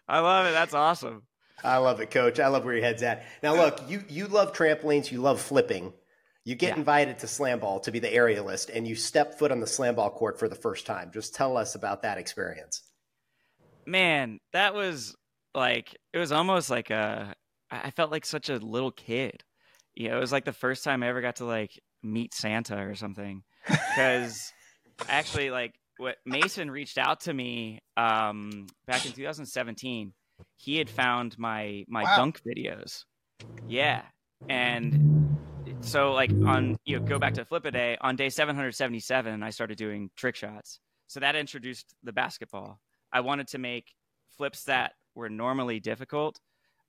I 0.07 0.19
love 0.19 0.45
it. 0.45 0.51
That's 0.51 0.75
awesome. 0.75 1.23
I 1.63 1.77
love 1.77 2.01
it, 2.01 2.11
coach. 2.11 2.39
I 2.39 2.49
love 2.49 2.65
where 2.65 2.75
your 2.75 2.83
head's 2.83 3.01
at. 3.01 3.25
Now, 3.41 3.55
look, 3.55 3.81
you 3.89 4.03
you 4.09 4.27
love 4.27 4.53
trampolines, 4.53 5.11
you 5.11 5.21
love 5.21 5.41
flipping. 5.41 5.91
You 6.45 6.55
get 6.55 6.73
yeah. 6.73 6.79
invited 6.79 7.19
to 7.19 7.27
slam 7.27 7.59
ball 7.59 7.79
to 7.81 7.91
be 7.91 7.99
the 7.99 8.09
aerialist, 8.09 8.69
and 8.73 8.85
you 8.85 8.95
step 8.95 9.39
foot 9.39 9.51
on 9.51 9.61
the 9.61 9.67
slam 9.67 9.95
ball 9.95 10.09
court 10.09 10.37
for 10.37 10.49
the 10.49 10.55
first 10.55 10.85
time. 10.85 11.11
Just 11.13 11.33
tell 11.33 11.55
us 11.55 11.75
about 11.75 12.01
that 12.01 12.17
experience. 12.17 12.83
Man, 13.85 14.39
that 14.51 14.73
was 14.73 15.15
like 15.53 15.95
it 16.13 16.17
was 16.17 16.31
almost 16.31 16.69
like 16.69 16.89
a. 16.89 17.33
I 17.71 17.91
felt 17.91 18.11
like 18.11 18.25
such 18.25 18.49
a 18.49 18.57
little 18.57 18.91
kid. 18.91 19.43
You 19.95 20.09
know, 20.09 20.17
it 20.17 20.19
was 20.19 20.31
like 20.31 20.45
the 20.45 20.53
first 20.53 20.83
time 20.83 21.01
I 21.01 21.07
ever 21.07 21.21
got 21.21 21.37
to 21.37 21.45
like 21.45 21.71
meet 22.01 22.33
Santa 22.33 22.87
or 22.87 22.95
something. 22.95 23.43
Because 23.95 24.51
actually, 25.07 25.51
like 25.51 25.75
what 25.97 26.17
Mason 26.25 26.69
reached 26.71 26.97
out 26.97 27.21
to 27.21 27.33
me 27.33 27.79
um, 27.95 28.67
back 28.87 29.05
in 29.05 29.11
2017. 29.11 30.13
He 30.57 30.77
had 30.77 30.89
found 30.89 31.37
my 31.37 31.85
my 31.87 32.03
wow. 32.03 32.17
dunk 32.17 32.41
videos. 32.45 33.03
Yeah, 33.67 34.01
and 34.49 35.37
so 35.83 36.13
like 36.13 36.31
on 36.45 36.77
you 36.85 36.99
know 36.99 37.05
go 37.05 37.19
back 37.19 37.33
to 37.33 37.45
flip 37.45 37.65
a 37.65 37.71
day 37.71 37.97
on 38.01 38.15
day 38.15 38.29
777 38.29 39.43
i 39.43 39.49
started 39.49 39.77
doing 39.77 40.09
trick 40.15 40.35
shots. 40.35 40.79
So 41.07 41.19
that 41.19 41.35
introduced 41.35 41.93
the 42.03 42.13
basketball. 42.13 42.79
I 43.11 43.19
wanted 43.19 43.47
to 43.49 43.59
make 43.59 43.93
flips 44.37 44.63
that 44.63 44.93
were 45.13 45.29
normally 45.29 45.79
difficult. 45.79 46.39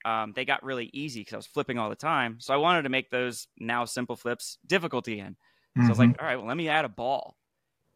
Um, 0.03 0.33
they 0.35 0.45
got 0.45 0.63
really 0.63 0.89
easy 0.93 1.21
because 1.21 1.33
i 1.33 1.37
was 1.37 1.47
flipping 1.47 1.77
all 1.77 1.89
the 1.89 1.95
time. 1.95 2.37
So 2.39 2.53
i 2.53 2.57
wanted 2.57 2.83
to 2.83 2.89
make 2.89 3.09
those 3.09 3.47
now 3.59 3.85
simple 3.85 4.15
flips 4.15 4.57
difficult 4.65 5.07
in 5.07 5.35
so 5.75 5.81
mm-hmm. 5.81 5.85
i 5.85 5.89
was 5.89 5.99
like 5.99 6.09
mm-hmm. 6.09 6.21
all 6.21 6.27
right 6.27 6.37
well 6.37 6.47
let 6.47 6.57
me 6.57 6.69
add 6.69 6.85
a 6.85 6.89
ball. 6.89 7.35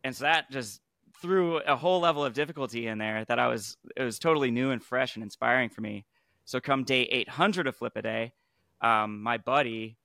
And 0.04 0.16
so 0.16 0.26
that 0.26 0.52
just 0.52 0.82
threw 1.22 1.58
a 1.58 1.76
whole 1.76 2.00
level 2.00 2.24
of 2.24 2.34
difficulty 2.34 2.88
in 2.88 2.98
there 2.98 3.26
that 3.26 3.40
i 3.40 3.48
was 3.48 3.78
it 3.96 4.04
was 4.04 4.20
totally 4.20 4.52
new 4.52 4.72
and 4.72 4.84
fresh 4.84 5.16
and 5.16 5.24
inspiring 5.24 5.70
for 5.70 5.82
me. 5.82 6.06
So 6.46 6.60
come 6.60 6.84
day 6.84 7.04
800 7.04 7.68
of 7.68 7.76
flip 7.76 7.94
a 7.96 8.02
day 8.02 8.34
um, 8.82 9.22
my 9.22 9.38
buddy 9.38 9.98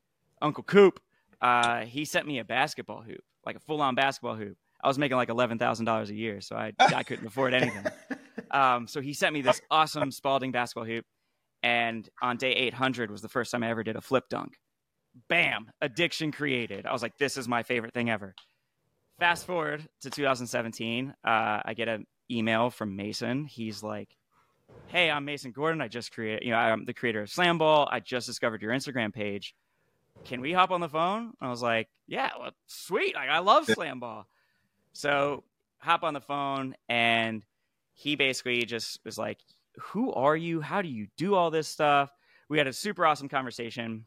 Uncle 0.44 0.62
Coop, 0.62 1.00
uh, 1.40 1.80
he 1.80 2.04
sent 2.04 2.26
me 2.26 2.38
a 2.38 2.44
basketball 2.44 3.00
hoop, 3.00 3.22
like 3.46 3.56
a 3.56 3.60
full 3.60 3.80
on 3.80 3.94
basketball 3.94 4.36
hoop. 4.36 4.56
I 4.82 4.88
was 4.88 4.98
making 4.98 5.16
like 5.16 5.30
eleven 5.30 5.58
thousand 5.58 5.86
dollars 5.86 6.10
a 6.10 6.14
year, 6.14 6.42
so 6.42 6.54
I 6.54 6.72
I 6.78 7.02
couldn't 7.02 7.26
afford 7.26 7.54
anything. 7.60 7.84
Um, 8.50 8.86
so 8.86 9.00
he 9.00 9.14
sent 9.14 9.32
me 9.32 9.40
this 9.40 9.60
awesome 9.70 10.10
Spalding 10.12 10.52
basketball 10.52 10.84
hoop, 10.84 11.06
and 11.62 12.06
on 12.20 12.36
day 12.36 12.52
eight 12.52 12.74
hundred 12.74 13.10
was 13.10 13.22
the 13.22 13.28
first 13.28 13.50
time 13.50 13.62
I 13.62 13.70
ever 13.70 13.82
did 13.82 13.96
a 13.96 14.02
flip 14.02 14.24
dunk. 14.28 14.58
Bam! 15.28 15.70
Addiction 15.80 16.30
created. 16.30 16.84
I 16.84 16.92
was 16.92 17.00
like, 17.00 17.16
this 17.18 17.38
is 17.38 17.48
my 17.48 17.62
favorite 17.62 17.94
thing 17.94 18.10
ever. 18.10 18.34
Fast 19.18 19.46
forward 19.46 19.86
to 20.02 20.10
2017, 20.10 21.14
uh, 21.24 21.60
I 21.64 21.72
get 21.74 21.88
an 21.88 22.04
email 22.30 22.68
from 22.68 22.96
Mason. 22.96 23.44
He's 23.46 23.82
like, 23.82 24.08
"Hey, 24.88 25.08
I'm 25.10 25.24
Mason 25.24 25.52
Gordon. 25.52 25.80
I 25.80 25.88
just 25.88 26.12
created, 26.12 26.44
you 26.44 26.50
know, 26.50 26.58
I'm 26.58 26.84
the 26.84 26.92
creator 26.92 27.22
of 27.22 27.30
Slam 27.30 27.56
Ball. 27.56 27.88
I 27.90 28.00
just 28.00 28.26
discovered 28.26 28.60
your 28.60 28.72
Instagram 28.72 29.14
page 29.14 29.54
can 30.24 30.40
we 30.40 30.52
hop 30.52 30.70
on 30.70 30.80
the 30.80 30.88
phone? 30.88 31.32
I 31.40 31.50
was 31.50 31.62
like, 31.62 31.88
yeah, 32.06 32.30
well, 32.38 32.52
sweet. 32.66 33.14
Like, 33.14 33.28
I 33.28 33.40
love 33.40 33.66
slam 33.66 34.00
ball. 34.00 34.26
So 34.92 35.44
hop 35.78 36.02
on 36.02 36.14
the 36.14 36.20
phone 36.20 36.74
and 36.88 37.42
he 37.92 38.16
basically 38.16 38.64
just 38.64 39.00
was 39.04 39.18
like, 39.18 39.38
who 39.78 40.12
are 40.12 40.36
you? 40.36 40.60
How 40.60 40.82
do 40.82 40.88
you 40.88 41.08
do 41.16 41.34
all 41.34 41.50
this 41.50 41.68
stuff? 41.68 42.10
We 42.48 42.58
had 42.58 42.66
a 42.66 42.72
super 42.72 43.04
awesome 43.04 43.28
conversation 43.28 44.06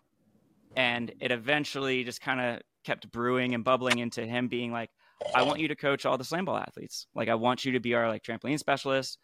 and 0.75 1.11
it 1.19 1.31
eventually 1.31 2.03
just 2.03 2.21
kind 2.21 2.39
of 2.39 2.61
kept 2.83 3.11
brewing 3.11 3.53
and 3.53 3.63
bubbling 3.63 3.99
into 3.99 4.25
him 4.25 4.47
being 4.47 4.71
like, 4.71 4.89
I 5.35 5.41
want 5.43 5.59
you 5.59 5.67
to 5.69 5.75
coach 5.75 6.05
all 6.05 6.17
the 6.17 6.23
slam 6.23 6.45
ball 6.45 6.57
athletes. 6.57 7.07
Like, 7.15 7.27
I 7.27 7.35
want 7.35 7.65
you 7.65 7.73
to 7.73 7.79
be 7.79 7.95
our 7.95 8.07
like 8.07 8.23
trampoline 8.23 8.59
specialist. 8.59 9.17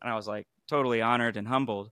And 0.00 0.10
I 0.10 0.14
was 0.14 0.28
like 0.28 0.46
totally 0.68 1.00
honored 1.02 1.36
and 1.36 1.48
humbled. 1.48 1.90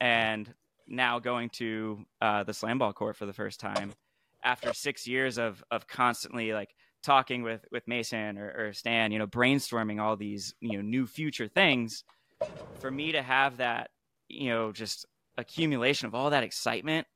And 0.00 0.52
now 0.90 1.18
going 1.18 1.50
to 1.50 2.04
uh, 2.20 2.44
the 2.44 2.52
slam 2.52 2.78
ball 2.78 2.92
court 2.92 3.16
for 3.16 3.26
the 3.26 3.32
first 3.32 3.60
time 3.60 3.92
after 4.42 4.72
six 4.72 5.06
years 5.06 5.38
of 5.38 5.62
of 5.70 5.86
constantly 5.86 6.52
like 6.52 6.74
talking 7.02 7.42
with 7.42 7.64
with 7.70 7.86
Mason 7.86 8.38
or, 8.38 8.54
or 8.56 8.72
Stan, 8.72 9.12
you 9.12 9.18
know, 9.18 9.26
brainstorming 9.26 10.00
all 10.00 10.16
these 10.16 10.54
you 10.60 10.76
know 10.76 10.82
new 10.82 11.06
future 11.06 11.48
things. 11.48 12.04
For 12.80 12.90
me 12.90 13.12
to 13.12 13.22
have 13.22 13.58
that, 13.58 13.90
you 14.28 14.48
know, 14.48 14.72
just 14.72 15.04
accumulation 15.36 16.06
of 16.06 16.14
all 16.14 16.30
that 16.30 16.42
excitement, 16.42 17.06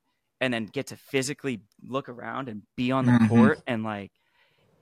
and 0.41 0.53
then 0.53 0.65
get 0.65 0.87
to 0.87 0.95
physically 0.95 1.61
look 1.83 2.09
around 2.09 2.49
and 2.49 2.63
be 2.75 2.91
on 2.91 3.05
the 3.05 3.13
mm-hmm. 3.13 3.27
court 3.27 3.61
and 3.67 3.83
like 3.83 4.11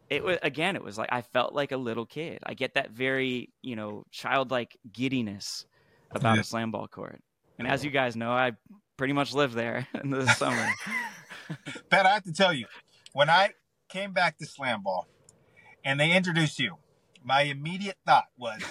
it 0.09 0.23
was 0.23 0.37
again 0.43 0.75
it 0.75 0.83
was 0.83 0.97
like 0.97 1.09
i 1.11 1.21
felt 1.21 1.53
like 1.53 1.71
a 1.71 1.77
little 1.77 2.05
kid 2.05 2.39
i 2.43 2.53
get 2.53 2.73
that 2.73 2.91
very 2.91 3.49
you 3.61 3.75
know 3.75 4.03
childlike 4.11 4.77
giddiness 4.91 5.65
about 6.11 6.35
yeah. 6.35 6.41
a 6.41 6.43
slam 6.43 6.71
ball 6.71 6.87
court 6.87 7.21
and 7.57 7.67
as 7.67 7.83
you 7.83 7.91
guys 7.91 8.15
know 8.15 8.31
i 8.31 8.51
pretty 8.97 9.13
much 9.13 9.33
live 9.33 9.53
there 9.53 9.87
in 10.03 10.09
the 10.09 10.27
summer. 10.35 10.67
Pat, 11.89 12.05
I 12.05 12.13
have 12.13 12.23
to 12.23 12.33
tell 12.33 12.53
you, 12.53 12.65
when 13.13 13.29
I 13.29 13.51
came 13.89 14.13
back 14.13 14.37
to 14.39 14.45
Slam 14.45 14.83
Ball 14.83 15.07
and 15.83 15.99
they 15.99 16.11
introduced 16.11 16.59
you, 16.59 16.77
my 17.23 17.43
immediate 17.43 17.97
thought 18.05 18.27
was, 18.37 18.61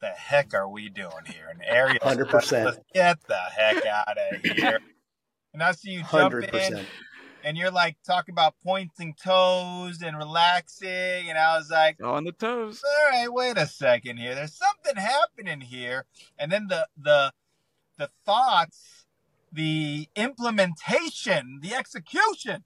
the 0.00 0.08
heck 0.08 0.54
are 0.54 0.68
we 0.68 0.88
doing 0.88 1.24
here? 1.26 1.48
And 1.50 1.62
area? 1.64 1.98
100%. 2.00 2.78
Get 2.94 3.18
the 3.26 3.34
heck 3.34 3.84
out 3.86 4.16
of 4.18 4.42
here. 4.42 4.78
And 5.54 5.62
I 5.62 5.72
see 5.72 5.92
you 5.92 6.00
jump 6.00 6.34
100%. 6.34 6.52
in 6.52 6.86
and 7.46 7.56
you're 7.56 7.70
like 7.70 7.96
talking 8.04 8.32
about 8.32 8.56
pointing 8.64 9.14
toes 9.14 10.02
and 10.02 10.18
relaxing. 10.18 11.28
And 11.28 11.38
I 11.38 11.56
was 11.56 11.70
like, 11.70 12.02
on 12.02 12.24
the 12.24 12.32
toes. 12.32 12.82
All 12.84 13.10
right, 13.12 13.32
wait 13.32 13.56
a 13.56 13.68
second 13.68 14.16
here. 14.16 14.34
There's 14.34 14.58
something 14.58 14.96
happening 14.96 15.60
here. 15.60 16.06
And 16.38 16.50
then 16.50 16.66
the, 16.66 16.88
the, 17.00 17.32
the 17.98 18.10
thoughts 18.24 18.95
the 19.56 20.06
implementation, 20.14 21.60
the 21.62 21.74
execution, 21.74 22.62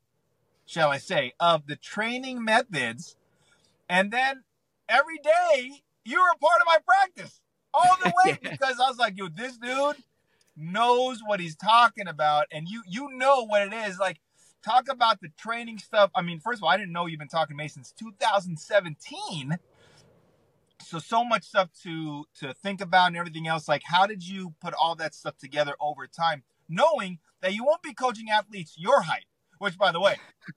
shall 0.67 0.91
I 0.91 0.99
say, 0.99 1.33
of 1.39 1.67
the 1.69 1.77
training 1.77 2.45
methods. 2.45 3.17
And 3.89 4.11
then 4.11 4.43
every 4.89 5.19
day 5.19 5.83
you 6.05 6.21
were 6.21 6.31
a 6.35 6.39
part 6.39 6.61
of 6.61 6.67
my 6.67 6.79
practice 6.85 7.41
all 7.73 7.97
the 8.03 8.13
way 8.25 8.39
because 8.43 8.81
I 8.81 8.89
was 8.89 8.99
like, 8.99 9.17
yo, 9.17 9.29
this 9.29 9.57
dude 9.57 10.03
knows 10.57 11.21
what 11.25 11.39
he's 11.39 11.55
talking 11.55 12.09
about. 12.09 12.47
And 12.51 12.67
you, 12.69 12.83
you 12.89 13.09
know 13.13 13.47
what 13.47 13.63
it 13.63 13.73
is. 13.73 14.01
Like, 14.01 14.19
talk 14.65 14.89
about 14.91 15.21
the 15.21 15.29
training 15.39 15.79
stuff. 15.79 16.11
I 16.17 16.23
mean, 16.23 16.41
first 16.41 16.59
of 16.59 16.65
all, 16.65 16.71
I 16.71 16.77
didn't 16.77 16.93
know 16.93 17.07
you've 17.07 17.21
been 17.21 17.29
talking 17.29 17.57
to 17.57 17.63
me 17.63 17.69
since 17.69 17.93
2017 17.93 19.59
so 20.83 20.99
so 20.99 21.23
much 21.23 21.45
stuff 21.45 21.69
to 21.83 22.25
to 22.35 22.55
think 22.55 22.81
about 22.81 23.09
and 23.09 23.17
everything 23.19 23.47
else 23.47 23.69
like 23.69 23.83
how 23.85 24.07
did 24.07 24.27
you 24.27 24.55
put 24.63 24.73
all 24.73 24.95
that 24.95 25.15
stuff 25.15 25.37
together 25.37 25.75
over 25.79 26.07
time 26.07 26.43
knowing 26.71 27.19
that 27.43 27.55
you 27.55 27.65
won't 27.65 27.83
be 27.83 27.93
coaching 27.93 28.31
athletes 28.31 28.75
your 28.79 29.03
height. 29.03 29.25
Which, 29.59 29.77
by 29.77 29.93
the 29.93 30.01
way, 30.01 30.17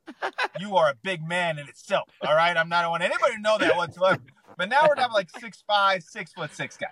you 0.61 0.77
are 0.77 0.89
a 0.89 0.95
big 1.03 1.27
man 1.27 1.59
in 1.59 1.67
itself. 1.67 2.07
All 2.25 2.35
right, 2.35 2.55
I'm 2.55 2.69
not. 2.69 2.85
I 2.85 2.87
want 2.87 3.03
anybody 3.03 3.35
to 3.35 3.41
know 3.41 3.57
that 3.57 3.75
whatsoever. 3.75 4.21
But 4.57 4.69
now 4.69 4.87
we're 4.87 4.95
down 4.95 5.11
like 5.11 5.29
six 5.39 5.61
five, 5.67 6.03
six 6.03 6.31
foot 6.31 6.55
six 6.55 6.77
guys. 6.77 6.91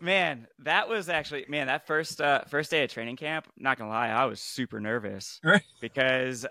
Man, 0.00 0.46
that 0.60 0.88
was 0.88 1.08
actually 1.08 1.46
man 1.48 1.68
that 1.68 1.86
first 1.86 2.20
uh, 2.20 2.42
first 2.48 2.70
day 2.70 2.84
of 2.84 2.90
training 2.90 3.16
camp. 3.16 3.46
Not 3.56 3.78
gonna 3.78 3.90
lie, 3.90 4.08
I 4.08 4.26
was 4.26 4.40
super 4.40 4.80
nervous 4.80 5.40
because 5.80 6.44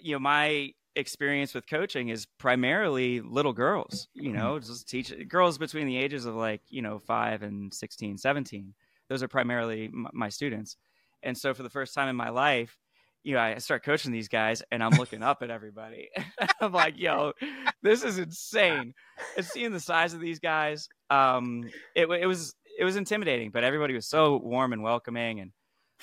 you 0.00 0.14
know 0.14 0.18
my 0.18 0.72
experience 0.96 1.54
with 1.54 1.68
coaching 1.68 2.08
is 2.08 2.26
primarily 2.38 3.20
little 3.20 3.52
girls. 3.52 4.08
You 4.14 4.32
know, 4.32 4.58
just 4.58 4.88
teach 4.88 5.12
girls 5.28 5.58
between 5.58 5.86
the 5.86 5.96
ages 5.96 6.26
of 6.26 6.34
like 6.34 6.62
you 6.68 6.82
know 6.82 6.98
five 6.98 7.42
and 7.42 7.72
16, 7.72 8.18
17. 8.18 8.74
Those 9.08 9.22
are 9.22 9.28
primarily 9.28 9.90
my 9.92 10.28
students. 10.28 10.76
And 11.22 11.36
so 11.36 11.54
for 11.54 11.62
the 11.62 11.70
first 11.70 11.94
time 11.94 12.08
in 12.08 12.16
my 12.16 12.30
life, 12.30 12.76
you 13.22 13.34
know, 13.34 13.40
I 13.40 13.58
start 13.58 13.84
coaching 13.84 14.12
these 14.12 14.28
guys 14.28 14.62
and 14.70 14.82
I'm 14.82 14.92
looking 14.92 15.22
up 15.22 15.42
at 15.42 15.50
everybody. 15.50 16.08
I'm 16.60 16.72
like, 16.72 16.98
yo, 16.98 17.32
this 17.82 18.02
is 18.02 18.18
insane. 18.18 18.94
And 19.36 19.44
seeing 19.44 19.72
the 19.72 19.80
size 19.80 20.14
of 20.14 20.20
these 20.20 20.38
guys, 20.38 20.88
um, 21.10 21.68
it, 21.94 22.08
it 22.10 22.26
was 22.26 22.54
it 22.78 22.84
was 22.84 22.96
intimidating, 22.96 23.50
but 23.50 23.62
everybody 23.62 23.94
was 23.94 24.06
so 24.06 24.38
warm 24.38 24.72
and 24.72 24.82
welcoming. 24.82 25.40
And 25.40 25.52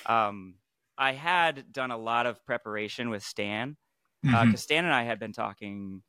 um, 0.06 0.54
I 0.96 1.12
had 1.12 1.72
done 1.72 1.90
a 1.90 1.96
lot 1.96 2.26
of 2.26 2.44
preparation 2.46 3.10
with 3.10 3.24
Stan 3.24 3.76
because 4.22 4.36
uh, 4.36 4.42
mm-hmm. 4.42 4.54
uh, 4.54 4.56
Stan 4.56 4.84
and 4.84 4.94
I 4.94 5.02
had 5.02 5.18
been 5.18 5.32
talking 5.32 6.02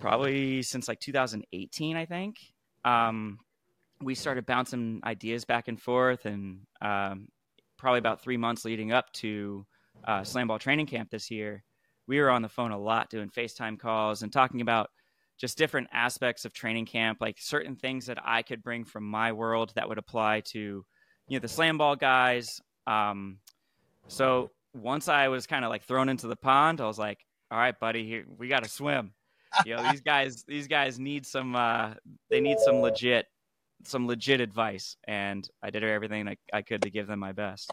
probably 0.00 0.62
since 0.62 0.86
like 0.86 1.00
2018, 1.00 1.96
I 1.96 2.06
think. 2.06 2.36
Um, 2.84 3.38
we 4.00 4.14
started 4.14 4.46
bouncing 4.46 5.00
ideas 5.04 5.44
back 5.44 5.68
and 5.68 5.80
forth, 5.80 6.26
and 6.26 6.60
um, 6.82 7.28
probably 7.84 7.98
about 7.98 8.22
three 8.22 8.38
months 8.38 8.64
leading 8.64 8.92
up 8.92 9.12
to 9.12 9.66
uh, 10.04 10.24
Slam 10.24 10.48
Ball 10.48 10.58
training 10.58 10.86
camp 10.86 11.10
this 11.10 11.30
year, 11.30 11.62
we 12.06 12.18
were 12.18 12.30
on 12.30 12.40
the 12.40 12.48
phone 12.48 12.70
a 12.70 12.78
lot 12.78 13.10
doing 13.10 13.28
FaceTime 13.28 13.78
calls 13.78 14.22
and 14.22 14.32
talking 14.32 14.62
about 14.62 14.88
just 15.38 15.58
different 15.58 15.88
aspects 15.92 16.46
of 16.46 16.54
training 16.54 16.86
camp, 16.86 17.18
like 17.20 17.36
certain 17.38 17.76
things 17.76 18.06
that 18.06 18.16
I 18.24 18.40
could 18.40 18.62
bring 18.62 18.86
from 18.86 19.04
my 19.04 19.32
world 19.32 19.70
that 19.76 19.86
would 19.86 19.98
apply 19.98 20.40
to, 20.52 20.58
you 21.28 21.36
know, 21.36 21.40
the 21.40 21.46
slam 21.46 21.76
ball 21.76 21.94
guys. 21.94 22.58
Um, 22.86 23.36
so 24.08 24.50
once 24.72 25.08
I 25.08 25.28
was 25.28 25.46
kind 25.46 25.62
of 25.62 25.68
like 25.68 25.84
thrown 25.84 26.08
into 26.08 26.26
the 26.26 26.36
pond, 26.36 26.80
I 26.80 26.86
was 26.86 26.98
like, 26.98 27.18
all 27.50 27.58
right, 27.58 27.78
buddy, 27.78 28.06
here 28.06 28.24
we 28.38 28.48
got 28.48 28.64
to 28.64 28.70
swim. 28.70 29.12
You 29.66 29.76
know, 29.76 29.90
these 29.90 30.00
guys, 30.00 30.42
these 30.48 30.68
guys 30.68 30.98
need 30.98 31.26
some, 31.26 31.54
uh, 31.54 31.92
they 32.30 32.40
need 32.40 32.58
some 32.60 32.76
legit 32.76 33.26
some 33.84 34.06
legit 34.06 34.40
advice, 34.40 34.96
and 35.06 35.48
I 35.62 35.70
did 35.70 35.84
everything 35.84 36.28
I, 36.28 36.36
I 36.52 36.62
could 36.62 36.82
to 36.82 36.90
give 36.90 37.06
them 37.06 37.18
my 37.18 37.32
best. 37.32 37.72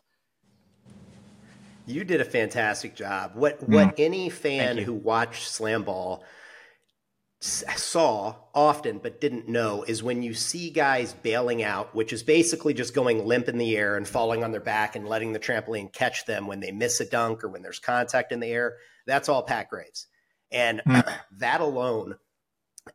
You 1.85 2.03
did 2.03 2.21
a 2.21 2.25
fantastic 2.25 2.95
job. 2.95 3.31
What 3.35 3.61
mm. 3.61 3.69
what 3.69 3.95
any 3.97 4.29
fan 4.29 4.77
who 4.77 4.93
watched 4.93 5.47
Slam 5.47 5.83
Ball 5.83 6.23
saw 7.41 8.35
often 8.53 8.99
but 8.99 9.19
didn't 9.19 9.49
know 9.49 9.83
is 9.83 10.03
when 10.03 10.21
you 10.21 10.31
see 10.33 10.69
guys 10.69 11.13
bailing 11.13 11.63
out, 11.63 11.95
which 11.95 12.13
is 12.13 12.21
basically 12.21 12.73
just 12.73 12.93
going 12.93 13.25
limp 13.25 13.49
in 13.49 13.57
the 13.57 13.75
air 13.75 13.97
and 13.97 14.07
falling 14.07 14.43
on 14.43 14.51
their 14.51 14.61
back 14.61 14.95
and 14.95 15.07
letting 15.07 15.33
the 15.33 15.39
trampoline 15.39 15.91
catch 15.91 16.25
them 16.25 16.45
when 16.45 16.59
they 16.59 16.71
miss 16.71 16.99
a 16.99 17.09
dunk 17.09 17.43
or 17.43 17.49
when 17.49 17.63
there's 17.63 17.79
contact 17.79 18.31
in 18.31 18.39
the 18.39 18.47
air. 18.47 18.77
That's 19.07 19.27
all 19.27 19.41
Pat 19.41 19.69
Graves. 19.69 20.05
And 20.51 20.81
mm. 20.87 21.17
that 21.39 21.61
alone 21.61 22.15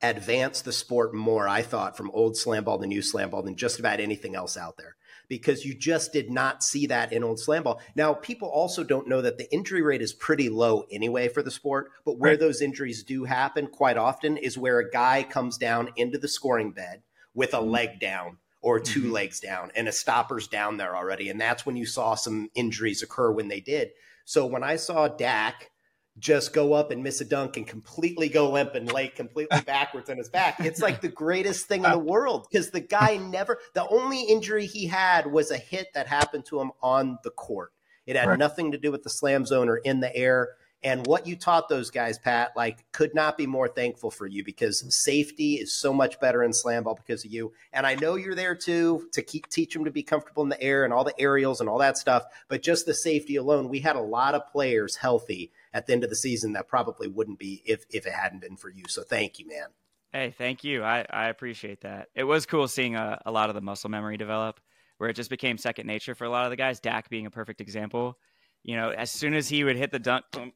advanced 0.02 0.64
the 0.64 0.72
sport 0.72 1.14
more, 1.14 1.48
I 1.48 1.62
thought, 1.62 1.96
from 1.96 2.10
old 2.10 2.36
slam 2.36 2.64
ball 2.64 2.78
to 2.78 2.86
new 2.86 3.02
slam 3.02 3.30
ball 3.30 3.42
than 3.42 3.56
just 3.56 3.78
about 3.78 4.00
anything 4.00 4.34
else 4.34 4.56
out 4.56 4.76
there 4.76 4.96
because 5.28 5.64
you 5.64 5.74
just 5.74 6.12
did 6.12 6.30
not 6.30 6.62
see 6.62 6.86
that 6.86 7.12
in 7.12 7.24
old 7.24 7.40
slam 7.40 7.62
ball. 7.62 7.80
Now, 7.94 8.14
people 8.14 8.48
also 8.48 8.84
don't 8.84 9.08
know 9.08 9.22
that 9.22 9.38
the 9.38 9.52
injury 9.52 9.82
rate 9.82 10.02
is 10.02 10.12
pretty 10.12 10.48
low 10.48 10.86
anyway 10.90 11.28
for 11.28 11.42
the 11.42 11.50
sport, 11.50 11.90
but 12.04 12.18
where 12.18 12.32
right. 12.32 12.40
those 12.40 12.62
injuries 12.62 13.02
do 13.02 13.24
happen 13.24 13.66
quite 13.66 13.96
often 13.96 14.36
is 14.36 14.58
where 14.58 14.78
a 14.78 14.90
guy 14.90 15.22
comes 15.22 15.58
down 15.58 15.90
into 15.96 16.18
the 16.18 16.28
scoring 16.28 16.72
bed 16.72 17.02
with 17.34 17.54
a 17.54 17.58
mm-hmm. 17.58 17.70
leg 17.70 18.00
down 18.00 18.38
or 18.62 18.80
2 18.80 19.00
mm-hmm. 19.00 19.12
legs 19.12 19.40
down 19.40 19.70
and 19.76 19.88
a 19.88 19.92
stopper's 19.92 20.48
down 20.48 20.76
there 20.76 20.96
already. 20.96 21.28
And 21.28 21.40
that's 21.40 21.66
when 21.66 21.76
you 21.76 21.86
saw 21.86 22.14
some 22.14 22.50
injuries 22.54 23.02
occur 23.02 23.30
when 23.30 23.48
they 23.48 23.60
did. 23.60 23.90
So 24.24 24.46
when 24.46 24.64
I 24.64 24.76
saw 24.76 25.08
Dak 25.08 25.70
just 26.18 26.52
go 26.52 26.72
up 26.72 26.90
and 26.90 27.02
miss 27.02 27.20
a 27.20 27.24
dunk 27.24 27.56
and 27.56 27.66
completely 27.66 28.28
go 28.28 28.50
limp 28.50 28.74
and 28.74 28.90
lay 28.92 29.08
completely 29.08 29.60
backwards 29.66 30.08
on 30.08 30.16
his 30.16 30.28
back. 30.28 30.60
It's 30.60 30.80
like 30.80 31.00
the 31.00 31.08
greatest 31.08 31.66
thing 31.66 31.84
in 31.84 31.90
the 31.90 31.98
world 32.12 32.46
because 32.50 32.70
the 32.70 32.80
guy 32.80 33.16
never, 33.16 33.58
the 33.74 33.86
only 33.88 34.22
injury 34.22 34.66
he 34.66 34.86
had 34.86 35.26
was 35.26 35.50
a 35.50 35.58
hit 35.58 35.88
that 35.94 36.06
happened 36.06 36.46
to 36.46 36.60
him 36.60 36.72
on 36.82 37.18
the 37.22 37.30
court. 37.30 37.72
It 38.06 38.16
had 38.16 38.28
right. 38.28 38.38
nothing 38.38 38.72
to 38.72 38.78
do 38.78 38.92
with 38.92 39.02
the 39.02 39.10
slam 39.10 39.44
zone 39.44 39.68
or 39.68 39.76
in 39.78 40.00
the 40.00 40.14
air. 40.14 40.50
And 40.82 41.04
what 41.06 41.26
you 41.26 41.34
taught 41.34 41.68
those 41.68 41.90
guys, 41.90 42.18
Pat, 42.18 42.52
like 42.54 42.84
could 42.92 43.14
not 43.14 43.36
be 43.36 43.46
more 43.46 43.66
thankful 43.66 44.10
for 44.10 44.26
you 44.26 44.44
because 44.44 44.84
safety 44.94 45.54
is 45.54 45.72
so 45.72 45.92
much 45.92 46.20
better 46.20 46.44
in 46.44 46.52
slam 46.52 46.84
ball 46.84 46.94
because 46.94 47.24
of 47.24 47.32
you. 47.32 47.52
And 47.72 47.84
I 47.84 47.96
know 47.96 48.14
you're 48.14 48.36
there 48.36 48.54
too 48.54 49.08
to 49.12 49.22
keep 49.22 49.48
teach 49.48 49.74
them 49.74 49.84
to 49.84 49.90
be 49.90 50.04
comfortable 50.04 50.44
in 50.44 50.48
the 50.48 50.62
air 50.62 50.84
and 50.84 50.92
all 50.92 51.02
the 51.02 51.18
aerials 51.18 51.60
and 51.60 51.68
all 51.68 51.78
that 51.78 51.98
stuff. 51.98 52.24
But 52.48 52.62
just 52.62 52.86
the 52.86 52.94
safety 52.94 53.36
alone, 53.36 53.68
we 53.68 53.80
had 53.80 53.96
a 53.96 54.00
lot 54.00 54.34
of 54.34 54.46
players 54.46 54.96
healthy 54.96 55.50
at 55.76 55.86
the 55.86 55.92
end 55.92 56.02
of 56.02 56.08
the 56.10 56.16
season 56.16 56.54
that 56.54 56.66
probably 56.66 57.06
wouldn't 57.06 57.38
be 57.38 57.62
if 57.66 57.84
if 57.90 58.06
it 58.06 58.12
hadn't 58.14 58.40
been 58.40 58.56
for 58.56 58.70
you. 58.70 58.84
So 58.88 59.02
thank 59.02 59.38
you, 59.38 59.46
man. 59.46 59.66
Hey, 60.10 60.34
thank 60.36 60.64
you. 60.64 60.82
I, 60.82 61.04
I 61.10 61.28
appreciate 61.28 61.82
that. 61.82 62.08
It 62.14 62.24
was 62.24 62.46
cool 62.46 62.66
seeing 62.66 62.96
a, 62.96 63.20
a 63.26 63.30
lot 63.30 63.50
of 63.50 63.54
the 63.54 63.60
muscle 63.60 63.90
memory 63.90 64.16
develop 64.16 64.58
where 64.96 65.10
it 65.10 65.16
just 65.16 65.28
became 65.28 65.58
second 65.58 65.86
nature 65.86 66.14
for 66.14 66.24
a 66.24 66.30
lot 66.30 66.44
of 66.44 66.50
the 66.50 66.56
guys. 66.56 66.80
Dak 66.80 67.10
being 67.10 67.26
a 67.26 67.30
perfect 67.30 67.60
example. 67.60 68.16
You 68.62 68.76
know, 68.76 68.88
as 68.88 69.10
soon 69.10 69.34
as 69.34 69.48
he 69.50 69.64
would 69.64 69.76
hit 69.76 69.90
the 69.90 69.98
dunk, 69.98 70.24
boom, 70.32 70.52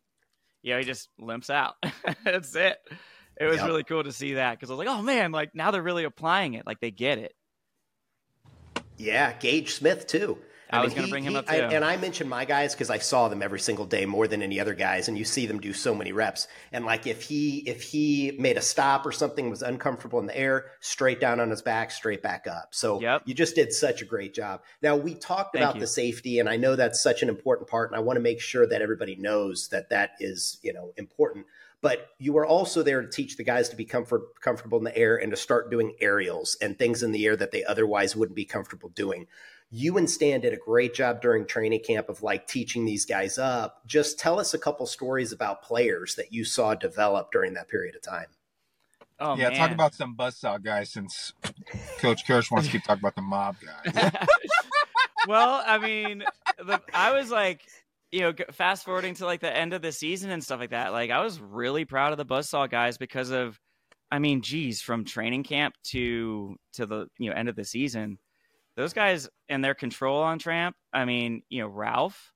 you 0.63 0.73
know, 0.73 0.79
he 0.79 0.85
just 0.85 1.11
limps 1.19 1.51
out. 1.51 1.75
That's 2.25 2.57
it. 2.57 2.79
It 3.39 3.45
was 3.45 3.59
yep. 3.59 3.67
really 3.67 3.85
cool 3.85 4.03
to 4.03 4.13
see 4.13 4.35
that 4.35 4.53
because 4.53 4.71
I 4.71 4.73
was 4.73 4.79
like, 4.79 4.89
oh 4.89 5.03
man, 5.03 5.33
like 5.33 5.55
now 5.55 5.71
they're 5.71 5.83
really 5.83 6.05
applying 6.05 6.55
it. 6.55 6.67
Like 6.67 6.81
they 6.81 6.91
get 6.91 7.19
it. 7.19 7.35
Yeah, 8.97 9.35
Gage 9.35 9.75
Smith 9.75 10.07
too. 10.07 10.39
I, 10.73 10.79
I 10.79 10.85
was 10.85 10.95
going 10.95 11.07
to 11.07 11.11
bring 11.11 11.25
him 11.25 11.33
he, 11.33 11.39
up 11.39 11.47
too. 11.47 11.53
I, 11.53 11.57
and 11.57 11.85
I 11.85 11.97
mentioned 11.97 12.31
my 12.31 12.45
guys 12.45 12.75
because 12.75 12.91
I 12.91 12.99
saw 12.99 13.29
them 13.29 13.43
every 13.43 13.61
single 13.61 13.85
day 13.85 14.07
more 14.07 14.29
than 14.29 14.43
any 14.43 14.61
other 14.61 14.75
guys, 14.75 15.09
and 15.09 15.19
you 15.19 15.25
see 15.25 15.47
them 15.47 15.61
do 15.61 15.73
so 15.73 15.95
many 15.95 16.13
reps. 16.13 16.49
And 16.73 16.85
like 16.85 17.07
if 17.07 17.23
he 17.23 17.59
if 17.59 17.83
he 17.83 18.37
made 18.39 18.57
a 18.57 18.63
stop 18.63 19.05
or 19.07 19.13
something 19.13 19.51
was 19.51 19.63
uncomfortable 19.63 20.19
in 20.21 20.27
the 20.27 20.37
air, 20.37 20.67
straight 20.81 21.21
down 21.21 21.41
on 21.41 21.51
his 21.51 21.63
back, 21.63 21.91
straight 21.91 22.23
back 22.23 22.47
up. 22.47 22.69
So 22.71 23.01
yep. 23.01 23.23
you 23.25 23.35
just 23.35 23.55
did 23.55 23.73
such 23.73 24.03
a 24.03 24.05
great 24.05 24.35
job. 24.35 24.63
Now 24.83 24.97
we 24.97 25.15
talked 25.15 25.55
Thank 25.55 25.65
about 25.65 25.75
you. 25.77 25.81
the 25.81 25.87
safety, 25.87 26.39
and 26.39 26.49
I 26.49 26.57
know 26.57 26.77
that's 26.77 27.03
such 27.03 27.23
an 27.23 27.29
important 27.29 27.69
part, 27.69 27.91
and 27.91 27.97
I 27.97 28.01
want 28.01 28.17
to 28.17 28.23
make 28.23 28.41
sure 28.41 28.67
that 28.67 28.83
everybody 28.83 29.17
knows 29.17 29.69
that 29.69 29.91
that 29.91 30.13
is 30.21 30.59
you 30.63 30.73
know 30.73 30.93
important 30.97 31.47
but 31.83 32.11
you 32.19 32.33
were 32.33 32.47
also 32.47 32.83
there 32.83 33.01
to 33.01 33.09
teach 33.09 33.37
the 33.37 33.45
guys 33.45 33.71
to 33.71 33.77
be 33.77 33.85
comfort, 33.85 34.41
comfortable 34.41 34.79
in 34.79 34.85
the 34.85 34.97
air 34.97 35.17
and 35.17 35.31
to 35.31 35.37
start 35.37 35.71
doing 35.71 35.95
aerials 36.01 36.57
and 36.61 36.79
things 36.79 37.03
in 37.03 37.13
the 37.13 37.25
air 37.25 37.37
that 37.37 37.53
they 37.53 37.65
otherwise 37.65 38.15
wouldn't 38.15 38.37
be 38.37 38.45
comfortable 38.45 38.91
doing 38.91 39.27
you 39.71 39.97
and 39.99 40.11
Stan 40.11 40.41
did 40.41 40.53
a 40.53 40.57
great 40.57 40.95
job 40.95 41.23
during 41.23 41.47
training 41.47 41.81
camp 41.81 42.09
of 42.09 42.23
like 42.23 42.47
teaching 42.49 42.85
these 42.85 43.05
guys 43.05 43.39
up. 43.39 43.87
Just 43.87 44.19
tell 44.19 44.41
us 44.41 44.53
a 44.53 44.59
couple 44.59 44.85
stories 44.87 45.33
about 45.33 45.63
players 45.63 46.17
that 46.17 46.33
you 46.33 46.45
saw 46.45 46.75
develop 46.75 47.31
during 47.31 47.55
that 47.55 47.69
period 47.69 47.95
of 47.95 48.03
time. 48.03 48.27
Oh, 49.21 49.37
yeah, 49.37 49.51
man. 49.51 49.59
talk 49.59 49.71
about 49.71 49.95
some 49.95 50.17
buzzsaw 50.17 50.63
guys 50.63 50.91
since 50.91 51.35
Coach 51.99 52.27
Kirsch 52.27 52.51
wants 52.51 52.67
to 52.67 52.73
keep 52.73 52.83
talking 52.83 53.01
about 53.01 53.15
the 53.15 53.23
mob 53.23 53.57
guys. 53.61 54.13
well, 55.29 55.63
I 55.65 55.79
mean, 55.79 56.25
the, 56.59 56.81
I 56.93 57.13
was 57.13 57.31
like, 57.31 57.61
you 58.11 58.21
know, 58.21 58.33
fast 58.51 58.85
forwarding 58.85 59.15
to 59.17 59.27
like 59.27 59.41
the 59.41 59.55
end 59.55 59.73
of 59.73 59.83
the 59.83 59.93
season 59.93 60.31
and 60.31 60.43
stuff 60.43 60.59
like 60.59 60.71
that. 60.71 60.93
Like, 60.93 61.11
I 61.11 61.21
was 61.23 61.39
really 61.39 61.85
proud 61.85 62.13
of 62.13 62.19
the 62.19 62.25
buzzsaw 62.25 62.69
guys 62.69 62.97
because 62.97 63.31
of, 63.31 63.61
I 64.11 64.19
mean, 64.19 64.41
geez, 64.41 64.81
from 64.81 65.05
training 65.05 65.45
camp 65.45 65.75
to 65.89 66.57
to 66.73 66.87
the 66.87 67.07
you 67.19 67.29
know 67.31 67.37
end 67.37 67.49
of 67.49 67.55
the 67.55 67.65
season 67.65 68.19
those 68.81 68.93
guys 68.93 69.29
and 69.49 69.63
their 69.63 69.75
control 69.75 70.23
on 70.23 70.39
Tramp. 70.39 70.75
I 70.93 71.05
mean, 71.05 71.43
you 71.49 71.63
know, 71.63 71.69
Ralph, 71.69 72.33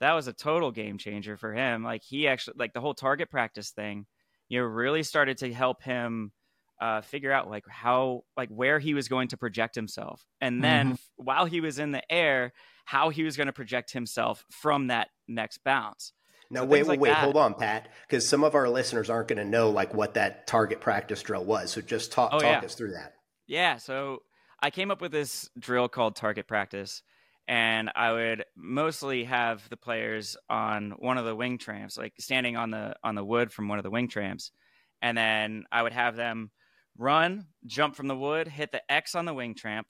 that 0.00 0.12
was 0.12 0.28
a 0.28 0.32
total 0.32 0.70
game 0.70 0.98
changer 0.98 1.36
for 1.36 1.52
him. 1.52 1.82
Like 1.82 2.02
he 2.02 2.28
actually, 2.28 2.54
like 2.58 2.72
the 2.72 2.80
whole 2.80 2.94
target 2.94 3.30
practice 3.30 3.70
thing, 3.70 4.06
you 4.48 4.60
know, 4.60 4.66
really 4.66 5.02
started 5.02 5.38
to 5.38 5.52
help 5.52 5.82
him 5.82 6.32
uh, 6.80 7.00
figure 7.02 7.32
out 7.32 7.50
like 7.50 7.64
how, 7.68 8.22
like 8.36 8.48
where 8.48 8.78
he 8.78 8.94
was 8.94 9.08
going 9.08 9.28
to 9.28 9.36
project 9.36 9.74
himself, 9.74 10.24
and 10.40 10.64
then 10.64 10.92
mm-hmm. 10.92 11.24
while 11.24 11.44
he 11.44 11.60
was 11.60 11.78
in 11.78 11.92
the 11.92 12.02
air, 12.10 12.52
how 12.86 13.10
he 13.10 13.22
was 13.22 13.36
going 13.36 13.48
to 13.48 13.52
project 13.52 13.92
himself 13.92 14.46
from 14.50 14.86
that 14.86 15.08
next 15.28 15.58
bounce. 15.62 16.12
Now, 16.50 16.60
so 16.60 16.66
wait, 16.66 16.82
wait, 16.82 16.88
like 16.88 17.00
wait, 17.00 17.10
that. 17.10 17.18
hold 17.22 17.36
on, 17.36 17.54
Pat, 17.54 17.88
because 18.08 18.26
some 18.26 18.42
of 18.42 18.54
our 18.54 18.68
listeners 18.68 19.10
aren't 19.10 19.28
going 19.28 19.38
to 19.38 19.44
know 19.44 19.70
like 19.70 19.92
what 19.92 20.14
that 20.14 20.46
target 20.46 20.80
practice 20.80 21.22
drill 21.22 21.44
was. 21.44 21.70
So 21.70 21.80
just 21.80 22.12
talk, 22.12 22.30
oh, 22.32 22.40
talk 22.40 22.62
yeah. 22.62 22.66
us 22.66 22.74
through 22.74 22.92
that. 22.92 23.12
Yeah. 23.46 23.76
So 23.76 24.22
I 24.62 24.70
came 24.70 24.90
up 24.90 25.00
with 25.00 25.12
this 25.12 25.48
drill 25.58 25.88
called 25.88 26.16
target 26.16 26.46
practice, 26.46 27.02
and 27.48 27.90
I 27.94 28.12
would 28.12 28.44
mostly 28.56 29.24
have 29.24 29.68
the 29.70 29.76
players 29.76 30.36
on 30.48 30.92
one 30.98 31.18
of 31.18 31.24
the 31.24 31.34
wing 31.34 31.58
tramps, 31.58 31.96
like 31.96 32.12
standing 32.18 32.56
on 32.56 32.70
the 32.70 32.94
on 33.02 33.14
the 33.14 33.24
wood 33.24 33.52
from 33.52 33.68
one 33.68 33.78
of 33.78 33.84
the 33.84 33.90
wing 33.90 34.08
tramps, 34.08 34.52
and 35.00 35.16
then 35.16 35.64
I 35.72 35.82
would 35.82 35.92
have 35.92 36.16
them 36.16 36.50
run, 36.98 37.46
jump 37.66 37.96
from 37.96 38.08
the 38.08 38.16
wood, 38.16 38.48
hit 38.48 38.72
the 38.72 38.82
X 38.92 39.14
on 39.14 39.24
the 39.24 39.34
wing 39.34 39.54
tramp, 39.54 39.86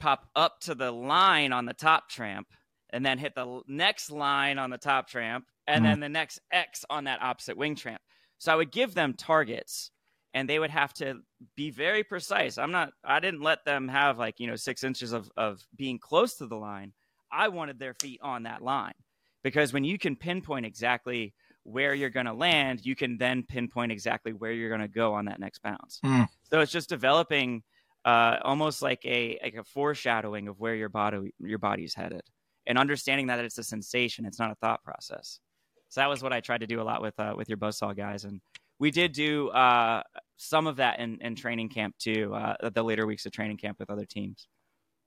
pop 0.00 0.28
up 0.34 0.60
to 0.62 0.74
the 0.74 0.90
line 0.90 1.52
on 1.52 1.64
the 1.64 1.74
top 1.74 2.08
tramp, 2.08 2.48
and 2.90 3.06
then 3.06 3.18
hit 3.18 3.34
the 3.34 3.62
next 3.68 4.10
line 4.10 4.58
on 4.58 4.70
the 4.70 4.78
top 4.78 5.08
tramp, 5.08 5.46
and 5.66 5.84
mm-hmm. 5.84 5.92
then 5.92 6.00
the 6.00 6.08
next 6.08 6.40
X 6.50 6.84
on 6.90 7.04
that 7.04 7.22
opposite 7.22 7.56
wing 7.56 7.76
tramp. 7.76 8.00
So 8.38 8.52
I 8.52 8.56
would 8.56 8.72
give 8.72 8.94
them 8.94 9.14
targets 9.14 9.90
and 10.34 10.48
they 10.48 10.58
would 10.58 10.70
have 10.70 10.92
to 10.94 11.16
be 11.56 11.70
very 11.70 12.04
precise. 12.04 12.58
I'm 12.58 12.70
not, 12.70 12.90
I 13.04 13.20
didn't 13.20 13.42
let 13.42 13.64
them 13.64 13.88
have 13.88 14.18
like, 14.18 14.38
you 14.38 14.46
know, 14.46 14.56
six 14.56 14.84
inches 14.84 15.12
of, 15.12 15.30
of 15.36 15.60
being 15.76 15.98
close 15.98 16.36
to 16.36 16.46
the 16.46 16.56
line. 16.56 16.92
I 17.32 17.48
wanted 17.48 17.78
their 17.78 17.94
feet 17.94 18.20
on 18.22 18.44
that 18.44 18.62
line 18.62 18.94
because 19.42 19.72
when 19.72 19.84
you 19.84 19.98
can 19.98 20.16
pinpoint 20.16 20.66
exactly 20.66 21.34
where 21.64 21.94
you're 21.94 22.10
going 22.10 22.26
to 22.26 22.32
land, 22.32 22.80
you 22.84 22.96
can 22.96 23.18
then 23.18 23.42
pinpoint 23.42 23.92
exactly 23.92 24.32
where 24.32 24.52
you're 24.52 24.68
going 24.68 24.80
to 24.80 24.88
go 24.88 25.14
on 25.14 25.26
that 25.26 25.40
next 25.40 25.62
bounce. 25.62 26.00
Mm. 26.04 26.26
So 26.44 26.60
it's 26.60 26.72
just 26.72 26.88
developing 26.88 27.62
uh, 28.04 28.36
almost 28.42 28.82
like 28.82 29.04
a, 29.04 29.38
like 29.42 29.54
a 29.54 29.64
foreshadowing 29.64 30.48
of 30.48 30.58
where 30.58 30.74
your 30.74 30.88
body, 30.88 31.34
your 31.38 31.58
body's 31.58 31.94
headed 31.94 32.22
and 32.66 32.78
understanding 32.78 33.26
that 33.26 33.38
it's 33.40 33.58
a 33.58 33.64
sensation. 33.64 34.26
It's 34.26 34.38
not 34.38 34.50
a 34.50 34.56
thought 34.56 34.82
process. 34.82 35.40
So 35.88 36.00
that 36.00 36.08
was 36.08 36.22
what 36.22 36.32
I 36.32 36.40
tried 36.40 36.60
to 36.60 36.66
do 36.66 36.80
a 36.80 36.84
lot 36.84 37.02
with, 37.02 37.18
uh, 37.18 37.34
with 37.36 37.48
your 37.48 37.58
buzzsaw 37.58 37.96
guys. 37.96 38.24
And 38.24 38.40
we 38.80 38.90
did 38.90 39.12
do 39.12 39.50
uh, 39.50 40.02
some 40.36 40.66
of 40.66 40.76
that 40.76 40.98
in, 40.98 41.18
in 41.20 41.36
training 41.36 41.68
camp 41.68 41.94
too, 41.98 42.34
uh, 42.34 42.70
the 42.70 42.82
later 42.82 43.06
weeks 43.06 43.26
of 43.26 43.32
training 43.32 43.58
camp 43.58 43.78
with 43.78 43.90
other 43.90 44.06
teams. 44.06 44.48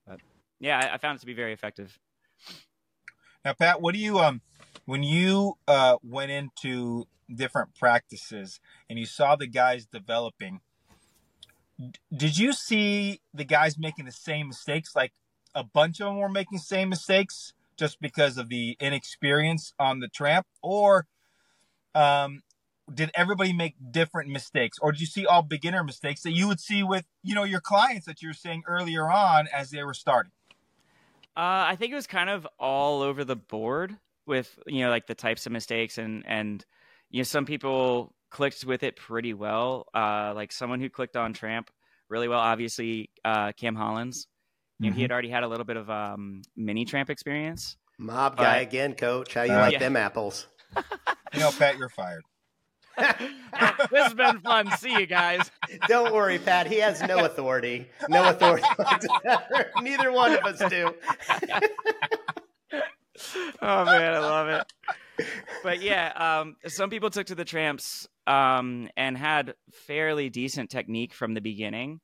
But 0.06 0.20
yeah, 0.60 0.78
I, 0.78 0.94
I, 0.94 0.98
found 0.98 1.16
it 1.16 1.20
to 1.20 1.26
be 1.26 1.34
very 1.34 1.52
effective. 1.52 1.98
Now, 3.44 3.52
Pat, 3.52 3.82
what 3.82 3.92
do 3.92 4.00
you 4.00 4.20
um 4.20 4.40
when 4.86 5.02
you 5.02 5.58
uh, 5.68 5.96
went 6.02 6.30
into 6.30 7.06
different 7.34 7.74
practices 7.74 8.60
and 8.88 8.98
you 8.98 9.06
saw 9.06 9.36
the 9.36 9.48
guys 9.48 9.86
developing? 9.86 10.60
Did 12.16 12.38
you 12.38 12.52
see 12.52 13.20
the 13.34 13.44
guys 13.44 13.76
making 13.76 14.04
the 14.04 14.12
same 14.12 14.46
mistakes? 14.46 14.94
Like 14.94 15.12
a 15.54 15.64
bunch 15.64 16.00
of 16.00 16.06
them 16.06 16.18
were 16.18 16.28
making 16.28 16.58
same 16.58 16.88
mistakes 16.88 17.52
just 17.76 18.00
because 18.00 18.38
of 18.38 18.48
the 18.48 18.76
inexperience 18.78 19.74
on 19.80 19.98
the 19.98 20.06
tramp, 20.06 20.46
or 20.62 21.06
um, 21.96 22.42
did 22.92 23.10
everybody 23.14 23.52
make 23.52 23.74
different 23.90 24.28
mistakes 24.30 24.78
or 24.80 24.92
did 24.92 25.00
you 25.00 25.06
see 25.06 25.24
all 25.26 25.42
beginner 25.42 25.82
mistakes 25.82 26.22
that 26.22 26.32
you 26.32 26.46
would 26.46 26.60
see 26.60 26.82
with 26.82 27.06
you 27.22 27.34
know 27.34 27.44
your 27.44 27.60
clients 27.60 28.06
that 28.06 28.20
you 28.20 28.28
were 28.28 28.34
saying 28.34 28.62
earlier 28.66 29.10
on 29.10 29.46
as 29.52 29.70
they 29.70 29.82
were 29.82 29.94
starting 29.94 30.32
uh, 31.36 31.64
i 31.68 31.76
think 31.76 31.92
it 31.92 31.94
was 31.94 32.06
kind 32.06 32.28
of 32.30 32.46
all 32.58 33.02
over 33.02 33.24
the 33.24 33.36
board 33.36 33.96
with 34.26 34.58
you 34.66 34.82
know 34.84 34.90
like 34.90 35.06
the 35.06 35.14
types 35.14 35.46
of 35.46 35.52
mistakes 35.52 35.98
and 35.98 36.24
and 36.26 36.64
you 37.10 37.20
know 37.20 37.24
some 37.24 37.44
people 37.46 38.14
clicked 38.30 38.64
with 38.64 38.82
it 38.82 38.96
pretty 38.96 39.32
well 39.32 39.86
uh, 39.94 40.32
like 40.34 40.50
someone 40.52 40.80
who 40.80 40.88
clicked 40.90 41.16
on 41.16 41.32
tramp 41.32 41.70
really 42.10 42.28
well. 42.28 42.40
Obviously, 42.40 43.08
uh, 43.24 43.52
Cam 43.52 43.74
Hollins, 43.74 44.26
you 44.78 44.86
know, 44.86 44.90
Mm-hmm. 44.90 44.96
he 44.96 45.02
had 45.02 45.12
already 45.12 45.30
had 45.30 45.42
a 45.42 45.48
little 45.48 45.64
bit 45.64 45.76
of 45.76 45.88
um, 45.88 46.42
mini 46.56 46.84
tramp 46.84 47.08
experience. 47.10 47.76
Mob 47.98 48.36
guy 48.36 48.56
again, 48.56 48.94
coach. 48.94 49.32
How 49.34 49.42
you 49.44 49.54
Uh, 49.54 49.60
like 49.60 49.72
Yeah. 49.72 49.78
them 49.78 49.96
apples? 49.96 50.48
You 51.32 51.40
know, 51.40 51.50
Pat, 51.52 51.78
you're 51.78 51.88
fired. 51.88 52.24
This 52.98 54.04
has 54.04 54.14
been 54.14 54.40
fun. 54.40 54.70
See 54.78 54.92
you 54.92 55.06
guys. 55.06 55.50
Don't 55.88 56.12
worry, 56.12 56.38
Pat. 56.38 56.66
He 56.66 56.76
has 56.76 57.02
no 57.02 57.24
authority. 57.24 57.88
No 58.08 58.28
authority. 58.28 58.66
Neither 59.82 60.12
one 60.12 60.32
of 60.32 60.44
us 60.44 60.70
do. 60.70 60.92
oh 63.62 63.84
man, 63.84 64.14
I 64.14 64.18
love 64.18 64.48
it. 64.48 65.26
But 65.62 65.80
yeah, 65.82 66.40
um, 66.40 66.56
some 66.66 66.90
people 66.90 67.10
took 67.10 67.26
to 67.28 67.34
the 67.34 67.44
tramps 67.44 68.08
um, 68.26 68.88
and 68.96 69.16
had 69.16 69.54
fairly 69.72 70.30
decent 70.30 70.70
technique 70.70 71.14
from 71.14 71.34
the 71.34 71.40
beginning, 71.40 72.00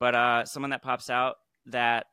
but 0.00 0.14
uh, 0.14 0.44
someone 0.44 0.70
that 0.70 0.82
pops 0.82 1.10
out 1.10 1.36
that 1.66 2.06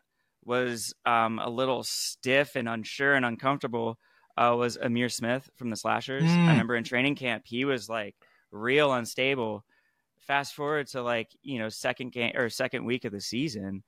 was 0.43 0.93
um, 1.05 1.39
a 1.39 1.49
little 1.49 1.83
stiff 1.83 2.55
and 2.55 2.67
unsure 2.67 3.13
and 3.13 3.25
uncomfortable 3.25 3.97
uh, 4.37 4.55
was 4.57 4.77
Amir 4.77 5.09
Smith 5.09 5.49
from 5.55 5.69
the 5.69 5.75
Slashers. 5.75 6.23
Mm. 6.23 6.45
I 6.45 6.51
remember 6.51 6.75
in 6.75 6.83
training 6.83 7.15
camp 7.15 7.43
he 7.45 7.65
was 7.65 7.89
like 7.89 8.15
real 8.51 8.93
unstable. 8.93 9.63
Fast 10.19 10.55
forward 10.55 10.87
to 10.87 11.01
like 11.01 11.29
you 11.41 11.59
know 11.59 11.69
second 11.69 12.11
game 12.11 12.33
or 12.35 12.49
second 12.49 12.85
week 12.85 13.05
of 13.05 13.11
the 13.11 13.21
season, 13.21 13.83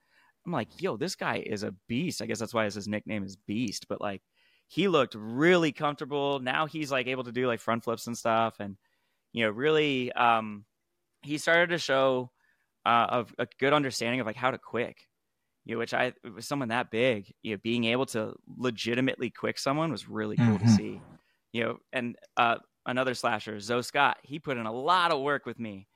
I'm 0.45 0.51
like, 0.51 0.82
yo, 0.82 0.97
this 0.97 1.15
guy 1.15 1.43
is 1.45 1.63
a 1.63 1.73
beast. 1.88 2.21
I 2.21 2.25
guess 2.25 2.39
that's 2.39 2.53
why 2.53 2.65
his 2.65 2.88
nickname 2.88 3.23
is 3.23 3.36
Beast. 3.36 3.88
But 3.88 4.01
like, 4.01 4.21
he 4.67 4.88
looked 4.88 5.15
really 5.15 5.71
comfortable. 5.71 6.39
Now 6.39 6.65
he's 6.65 6.91
like 6.91 7.08
able 7.08 7.23
to 7.25 7.32
do 7.32 7.47
like 7.47 7.60
front 7.60 7.84
flips 7.84 8.08
and 8.08 8.17
stuff, 8.17 8.60
and 8.60 8.77
you 9.32 9.45
know, 9.45 9.51
really, 9.51 10.12
um, 10.12 10.65
he 11.21 11.38
started 11.38 11.69
to 11.69 11.77
show 11.77 12.32
uh, 12.86 13.08
of 13.10 13.34
a 13.39 13.47
good 13.60 13.73
understanding 13.73 14.19
of 14.19 14.27
like 14.27 14.36
how 14.36 14.51
to 14.51 14.58
quick. 14.58 15.08
You 15.65 15.76
know, 15.76 15.80
which 15.80 15.93
I 15.93 16.13
with 16.23 16.45
someone 16.45 16.69
that 16.69 16.91
big, 16.91 17.34
you 17.41 17.54
know, 17.56 17.60
being 17.63 17.86
able 17.86 18.06
to 18.08 18.36
legitimately 18.47 19.32
quick 19.32 19.58
someone 19.58 19.91
was 19.91 20.08
really 20.10 20.38
cool 20.38 20.60
to 20.60 20.67
Mhm. 20.67 20.80
see. 20.80 21.04
You 21.54 21.63
know, 21.63 21.78
and 21.93 22.17
uh, 22.38 22.58
another 22.86 23.13
slasher, 23.13 23.60
Zoe 23.60 23.82
Scott, 23.84 24.17
he 24.23 24.39
put 24.39 24.58
in 24.58 24.65
a 24.65 24.73
lot 24.73 25.12
of 25.12 25.21
work 25.21 25.45
with 25.45 25.60
me. 25.60 25.88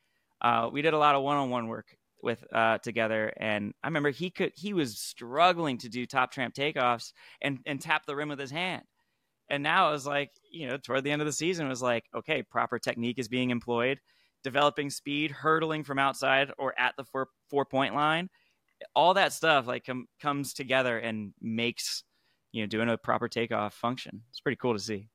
Uh, 0.41 0.69
we 0.71 0.82
did 0.82 0.93
a 0.93 0.97
lot 0.97 1.15
of 1.15 1.23
one-on-one 1.23 1.67
work 1.67 1.97
with 2.21 2.43
uh, 2.53 2.77
together, 2.80 3.34
and 3.38 3.73
I 3.84 3.88
remember 3.88 4.10
he 4.12 4.30
could 4.32 4.53
he 4.56 4.73
was 4.73 4.99
struggling 4.99 5.77
to 5.80 5.89
do 5.89 6.06
top 6.06 6.32
tramp 6.32 6.53
takeoffs 6.56 7.12
and 7.41 7.60
and 7.65 7.82
tap 7.82 8.06
the 8.06 8.15
rim 8.15 8.30
with 8.30 8.39
his 8.39 8.51
hand. 8.51 8.84
And 9.49 9.63
now 9.63 9.89
it 9.89 9.91
was 9.93 10.06
like, 10.06 10.32
you 10.51 10.67
know, 10.67 10.77
toward 10.77 11.03
the 11.03 11.12
end 11.12 11.21
of 11.21 11.25
the 11.25 11.32
season, 11.32 11.65
it 11.67 11.69
was 11.69 11.82
like, 11.82 12.06
okay, 12.13 12.43
proper 12.43 12.80
technique 12.80 13.17
is 13.19 13.30
being 13.30 13.49
employed, 13.49 13.99
developing 14.43 14.89
speed, 14.89 15.32
hurdling 15.32 15.84
from 15.84 15.99
outside 15.99 16.51
or 16.58 16.77
at 16.80 16.95
the 16.97 17.06
four 17.06 17.30
four 17.49 17.65
point 17.65 17.95
line. 17.95 18.30
All 18.96 19.13
that 19.16 19.34
stuff 19.34 19.68
like 19.68 19.86
com- 19.86 20.08
comes 20.22 20.54
together 20.54 20.98
and 20.98 21.34
makes 21.42 22.04
you 22.52 22.63
know 22.63 22.68
doing 22.68 22.90
a 22.90 22.98
proper 22.98 23.28
takeoff 23.28 23.74
function. 23.74 24.24
It's 24.30 24.40
pretty 24.40 24.58
cool 24.58 24.74
to 24.74 24.80
see. 24.80 25.10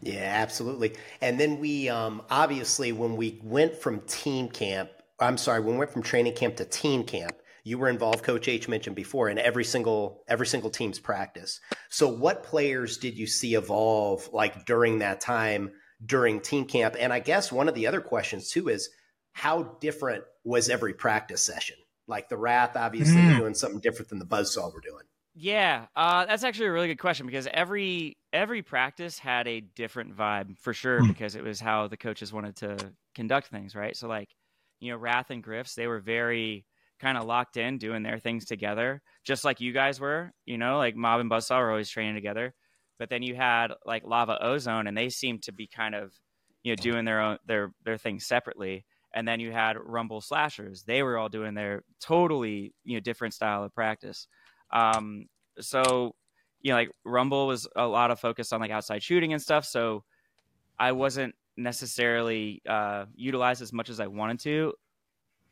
Yeah, 0.00 0.32
absolutely. 0.42 0.94
And 1.20 1.40
then 1.40 1.58
we 1.58 1.88
um, 1.88 2.22
obviously 2.30 2.92
when 2.92 3.16
we 3.16 3.40
went 3.42 3.74
from 3.76 4.00
team 4.02 4.48
camp, 4.48 4.90
I'm 5.18 5.36
sorry, 5.36 5.60
when 5.60 5.74
we 5.74 5.78
went 5.78 5.90
from 5.90 6.02
training 6.02 6.34
camp 6.34 6.56
to 6.56 6.64
team 6.64 7.04
camp, 7.04 7.36
you 7.64 7.78
were 7.78 7.88
involved. 7.88 8.22
Coach 8.22 8.48
H 8.48 8.68
mentioned 8.68 8.96
before 8.96 9.28
in 9.28 9.38
every 9.38 9.64
single 9.64 10.22
every 10.28 10.46
single 10.46 10.70
team's 10.70 10.98
practice. 10.98 11.60
So, 11.90 12.08
what 12.08 12.44
players 12.44 12.98
did 12.98 13.18
you 13.18 13.26
see 13.26 13.54
evolve 13.54 14.28
like 14.32 14.64
during 14.64 15.00
that 15.00 15.20
time 15.20 15.72
during 16.04 16.40
team 16.40 16.64
camp? 16.64 16.96
And 16.98 17.12
I 17.12 17.18
guess 17.18 17.50
one 17.50 17.68
of 17.68 17.74
the 17.74 17.86
other 17.86 18.00
questions 18.00 18.50
too 18.50 18.68
is 18.68 18.88
how 19.38 19.62
different 19.80 20.24
was 20.44 20.68
every 20.68 20.94
practice 20.94 21.42
session? 21.44 21.76
Like 22.08 22.28
the 22.28 22.36
Wrath, 22.36 22.76
obviously, 22.76 23.22
were 23.24 23.36
doing 23.38 23.54
something 23.54 23.80
different 23.80 24.08
than 24.08 24.18
the 24.18 24.24
Buzzsaw 24.26 24.72
were 24.74 24.80
doing. 24.80 25.04
Yeah, 25.34 25.86
uh, 25.94 26.26
that's 26.26 26.42
actually 26.42 26.66
a 26.66 26.72
really 26.72 26.88
good 26.88 26.98
question 26.98 27.26
because 27.26 27.46
every 27.52 28.16
every 28.32 28.62
practice 28.62 29.18
had 29.18 29.46
a 29.46 29.60
different 29.60 30.16
vibe 30.16 30.58
for 30.58 30.74
sure 30.74 31.00
Hmm. 31.00 31.08
because 31.08 31.36
it 31.36 31.44
was 31.44 31.60
how 31.60 31.86
the 31.86 31.96
coaches 31.96 32.32
wanted 32.32 32.56
to 32.56 32.92
conduct 33.14 33.46
things, 33.46 33.76
right? 33.76 33.96
So 33.96 34.08
like, 34.08 34.30
you 34.80 34.90
know, 34.90 34.98
Wrath 34.98 35.30
and 35.30 35.42
Griffs, 35.42 35.74
they 35.74 35.86
were 35.86 36.00
very 36.00 36.66
kind 36.98 37.16
of 37.16 37.24
locked 37.24 37.56
in 37.56 37.78
doing 37.78 38.02
their 38.02 38.18
things 38.18 38.46
together, 38.46 39.00
just 39.24 39.44
like 39.44 39.60
you 39.60 39.72
guys 39.72 40.00
were, 40.00 40.32
you 40.44 40.58
know, 40.58 40.78
like 40.78 40.96
Mob 40.96 41.20
and 41.20 41.30
Buzzsaw 41.30 41.60
were 41.60 41.70
always 41.70 41.88
training 41.88 42.16
together. 42.16 42.52
But 42.98 43.08
then 43.10 43.22
you 43.22 43.36
had 43.36 43.68
like 43.86 44.02
Lava 44.04 44.42
Ozone 44.42 44.88
and 44.88 44.96
they 44.96 45.08
seemed 45.08 45.44
to 45.44 45.52
be 45.52 45.68
kind 45.68 45.94
of, 45.94 46.12
you 46.64 46.72
know, 46.72 46.82
doing 46.82 47.04
their 47.04 47.20
own 47.20 47.38
their 47.46 47.70
their 47.84 47.96
things 47.98 48.26
separately. 48.26 48.84
And 49.18 49.26
then 49.26 49.40
you 49.40 49.50
had 49.50 49.76
Rumble 49.84 50.20
Slashers. 50.20 50.84
They 50.84 51.02
were 51.02 51.18
all 51.18 51.28
doing 51.28 51.52
their 51.52 51.82
totally, 52.00 52.72
you 52.84 52.94
know, 52.94 53.00
different 53.00 53.34
style 53.34 53.64
of 53.64 53.74
practice. 53.74 54.28
Um, 54.70 55.26
so 55.58 56.14
you 56.60 56.70
know, 56.70 56.76
like 56.76 56.92
Rumble 57.04 57.48
was 57.48 57.66
a 57.74 57.84
lot 57.84 58.12
of 58.12 58.20
focus 58.20 58.52
on 58.52 58.60
like 58.60 58.70
outside 58.70 59.02
shooting 59.02 59.32
and 59.32 59.42
stuff. 59.42 59.64
So 59.64 60.04
I 60.78 60.92
wasn't 60.92 61.34
necessarily 61.56 62.62
uh, 62.68 63.06
utilized 63.16 63.60
as 63.60 63.72
much 63.72 63.90
as 63.90 63.98
I 63.98 64.06
wanted 64.06 64.38
to. 64.40 64.74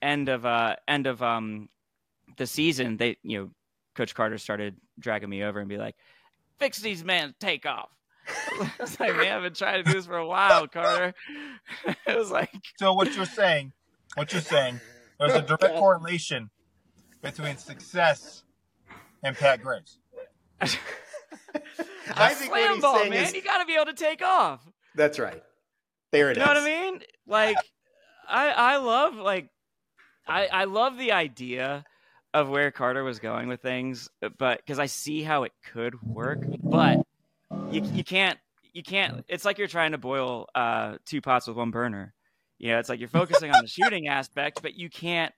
End 0.00 0.28
of 0.28 0.46
uh, 0.46 0.76
end 0.86 1.08
of 1.08 1.20
um, 1.20 1.68
the 2.36 2.46
season, 2.46 2.96
they 2.98 3.16
you 3.24 3.40
know, 3.40 3.50
Coach 3.96 4.14
Carter 4.14 4.38
started 4.38 4.76
dragging 5.00 5.28
me 5.28 5.42
over 5.42 5.58
and 5.58 5.68
be 5.68 5.76
like, 5.76 5.96
"Fix 6.60 6.78
these 6.78 7.02
men, 7.02 7.34
take 7.40 7.66
off." 7.66 7.90
I 8.60 8.70
was 8.80 8.98
like, 9.00 9.16
"Man, 9.16 9.36
I've 9.36 9.42
been 9.42 9.54
trying 9.54 9.82
to 9.84 9.90
do 9.90 9.96
this 9.96 10.06
for 10.06 10.16
a 10.16 10.26
while, 10.26 10.66
Carter." 10.68 11.14
it 12.06 12.16
was 12.16 12.30
like, 12.30 12.50
So 12.78 12.92
what 12.92 13.14
you're 13.16 13.24
saying, 13.26 13.72
what 14.14 14.32
you're 14.32 14.42
saying, 14.42 14.80
there's 15.18 15.34
a 15.34 15.42
direct 15.42 15.76
correlation 15.76 16.50
between 17.22 17.56
success 17.56 18.42
and 19.22 19.36
Pat 19.36 19.62
Graves. 19.62 19.98
I 20.60 22.34
think 22.34 22.50
what 22.50 22.60
slam 22.60 22.74
he's 22.74 22.82
ball, 22.82 22.98
saying 22.98 23.10
man. 23.10 23.24
is 23.24 23.34
You 23.34 23.42
got 23.42 23.58
to 23.58 23.66
be 23.66 23.74
able 23.74 23.86
to 23.86 23.94
take 23.94 24.22
off. 24.22 24.60
that's 24.94 25.18
right. 25.18 25.42
There 26.12 26.30
it 26.30 26.36
you 26.36 26.42
is. 26.42 26.46
know 26.46 26.54
what 26.54 26.62
I 26.62 26.64
mean? 26.64 27.00
Like, 27.26 27.56
I 28.28 28.48
I 28.50 28.76
love 28.76 29.14
like, 29.16 29.48
I 30.26 30.46
I 30.46 30.64
love 30.64 30.98
the 30.98 31.12
idea 31.12 31.84
of 32.32 32.48
where 32.48 32.70
Carter 32.70 33.02
was 33.02 33.18
going 33.18 33.48
with 33.48 33.60
things, 33.60 34.08
but 34.38 34.58
because 34.58 34.78
I 34.78 34.86
see 34.86 35.22
how 35.22 35.42
it 35.44 35.52
could 35.72 36.00
work, 36.02 36.44
but 36.62 36.98
you 37.70 37.82
you 37.92 38.04
can't 38.04 38.38
you 38.72 38.82
can't. 38.82 39.24
It's 39.28 39.44
like 39.44 39.58
you're 39.58 39.68
trying 39.68 39.92
to 39.92 39.98
boil 39.98 40.46
uh, 40.54 40.96
two 41.06 41.20
pots 41.20 41.46
with 41.46 41.56
one 41.56 41.70
burner. 41.70 42.14
You 42.58 42.72
know, 42.72 42.78
it's 42.78 42.88
like 42.88 43.00
you're 43.00 43.08
focusing 43.08 43.50
on 43.50 43.62
the 43.62 43.68
shooting 43.82 44.08
aspect, 44.08 44.60
but 44.62 44.74
you 44.74 44.90
can't. 44.90 45.32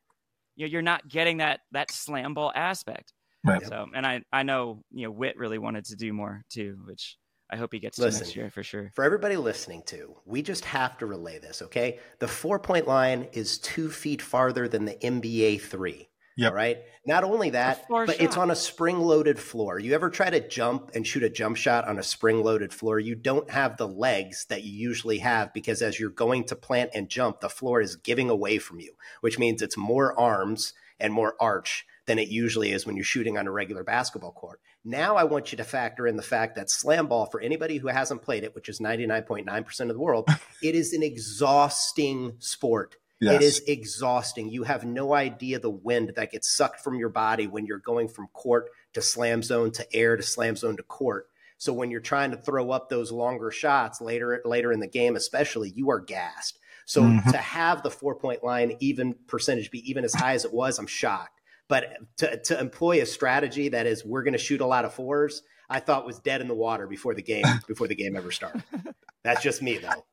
You 0.57 0.66
know, 0.66 0.73
you're 0.73 0.83
not 0.83 1.09
getting 1.09 1.37
that 1.38 1.61
that 1.73 1.90
slam 1.90 2.35
ball 2.35 2.53
aspect. 2.55 3.12
Right. 3.44 3.64
So, 3.64 3.87
and 3.94 4.05
I 4.05 4.23
I 4.33 4.42
know 4.42 4.83
you 4.90 5.05
know 5.05 5.12
Witt 5.12 5.37
really 5.37 5.59
wanted 5.59 5.85
to 5.87 5.97
do 5.97 6.12
more 6.12 6.42
too, 6.51 6.79
which 6.85 7.16
I 7.51 7.57
hope 7.57 7.73
he 7.73 7.79
gets 7.79 7.97
to 7.97 8.03
Listen. 8.03 8.23
next 8.23 8.37
year 8.37 8.51
for 8.51 8.62
sure. 8.62 8.90
For 8.94 9.05
everybody 9.05 9.37
listening 9.37 9.83
to, 9.87 10.16
we 10.27 10.42
just 10.42 10.64
have 10.66 10.99
to 10.99 11.07
relay 11.07 11.38
this, 11.38 11.62
okay? 11.62 11.99
The 12.18 12.29
four 12.29 12.59
point 12.59 12.87
line 12.87 13.29
is 13.33 13.59
two 13.59 13.90
feet 13.90 14.21
farther 14.21 14.68
than 14.68 14.85
the 14.85 14.97
NBA 14.97 15.62
three. 15.62 16.09
Yep. 16.38 16.53
All 16.53 16.57
right. 16.57 16.79
Not 17.05 17.24
only 17.24 17.51
that, 17.51 17.88
far 17.88 18.07
but 18.07 18.20
it's 18.20 18.37
on 18.37 18.53
a 18.53 18.55
spring 18.55 19.01
loaded 19.01 19.40
floor. 19.40 19.81
You 19.81 19.92
ever 19.94 20.09
try 20.09 20.31
to 20.31 20.46
jump 20.46 20.92
and 20.94 21.05
shoot 21.05 21.24
a 21.24 21.29
jump 21.29 21.57
shot 21.57 21.88
on 21.88 21.98
a 21.98 22.03
spring 22.03 22.44
loaded 22.44 22.72
floor? 22.72 23.01
You 23.01 23.16
don't 23.16 23.51
have 23.51 23.77
the 23.77 23.88
legs 23.88 24.46
that 24.48 24.62
you 24.62 24.70
usually 24.70 25.18
have 25.18 25.53
because 25.53 25.83
as 25.83 25.98
you're 25.98 26.11
going 26.11 26.44
to 26.44 26.55
plant 26.55 26.90
and 26.94 27.09
jump, 27.09 27.40
the 27.40 27.48
floor 27.48 27.81
is 27.81 27.96
giving 27.96 28.31
away 28.31 28.59
from 28.59 28.79
you, 28.79 28.92
which 29.20 29.37
means 29.37 29.62
it's 29.62 29.77
more 29.77 30.18
arms 30.18 30.74
and 31.01 31.12
more 31.12 31.35
arch 31.40 31.85
than 32.07 32.20
it 32.20 32.29
usually 32.29 32.70
is 32.70 32.87
when 32.87 32.94
you're 32.94 33.05
shooting 33.05 33.37
on 33.37 33.48
a 33.48 33.51
regular 33.51 33.83
basketball 33.83 34.33
court. 34.33 34.61
Now 34.85 35.16
I 35.16 35.24
want 35.24 35.51
you 35.51 35.59
to 35.59 35.64
factor 35.64 36.07
in 36.07 36.16
the 36.16 36.22
fact 36.22 36.55
that 36.55 36.70
slam 36.70 37.09
ball, 37.09 37.27
for 37.27 37.40
anybody 37.40 37.79
who 37.79 37.88
hasn't 37.88 38.22
played 38.22 38.44
it, 38.44 38.55
which 38.55 38.68
is 38.68 38.79
99.9% 38.79 39.81
of 39.81 39.88
the 39.88 39.98
world, 39.98 40.29
it 40.62 40.77
is 40.77 40.92
an 40.92 41.03
exhausting 41.03 42.35
sport. 42.38 42.94
It 43.21 43.43
is 43.43 43.63
exhausting. 43.67 44.49
You 44.49 44.63
have 44.63 44.85
no 44.85 45.13
idea 45.15 45.59
the 45.59 45.71
wind 45.71 46.13
that 46.17 46.31
gets 46.31 46.55
sucked 46.55 46.81
from 46.81 46.99
your 46.99 47.09
body 47.09 47.47
when 47.47 47.67
you're 47.67 47.79
going 47.79 48.09
from 48.09 48.29
court 48.29 48.71
to 48.95 49.03
slam 49.03 49.43
zone 49.43 49.73
to 49.73 49.95
air 49.95 50.17
to 50.17 50.23
slam 50.23 50.57
zone 50.57 50.77
to 50.77 50.83
court. 50.83 51.27
So 51.57 51.73
when 51.73 51.91
you're 51.91 52.01
trying 52.01 52.31
to 52.31 52.37
throw 52.37 52.71
up 52.71 52.89
those 52.89 53.11
longer 53.11 53.51
shots 53.51 54.01
later 54.01 54.41
later 54.45 54.73
in 54.73 54.79
the 54.79 54.87
game, 54.87 55.17
especially, 55.17 55.71
you 55.75 55.91
are 55.91 55.99
gassed. 56.01 56.59
So 56.87 57.03
Mhm. 57.03 57.33
to 57.33 57.37
have 57.39 57.83
the 57.83 57.91
four 57.91 58.15
point 58.15 58.45
line 58.45 58.77
even 58.79 59.15
percentage 59.27 59.71
be 59.71 59.89
even 59.91 60.05
as 60.05 60.15
high 60.15 60.35
as 60.35 60.45
it 60.45 60.53
was, 60.53 60.79
I'm 60.79 60.87
shocked. 60.87 61.41
But 61.67 61.97
to, 62.19 62.41
to 62.45 62.59
employ 62.61 63.03
a 63.03 63.07
strategy 63.07 63.69
that 63.71 63.87
is 63.87 64.05
we're 64.05 64.23
going 64.23 64.33
to 64.33 64.39
shoot 64.39 64.61
a 64.61 64.67
lot 64.67 64.85
of 64.87 64.95
fours, 64.95 65.43
I 65.69 65.81
thought 65.81 66.07
was 66.07 66.19
dead 66.19 66.41
in 66.41 66.49
the 66.49 66.55
water 66.55 66.87
before 66.87 67.15
the 67.15 67.23
game 67.23 67.45
before 67.67 67.89
the 67.89 67.95
game 67.97 68.17
ever 68.17 68.31
started. 68.31 68.63
That's 69.29 69.43
just 69.43 69.61
me 69.61 69.77
though. 69.77 70.07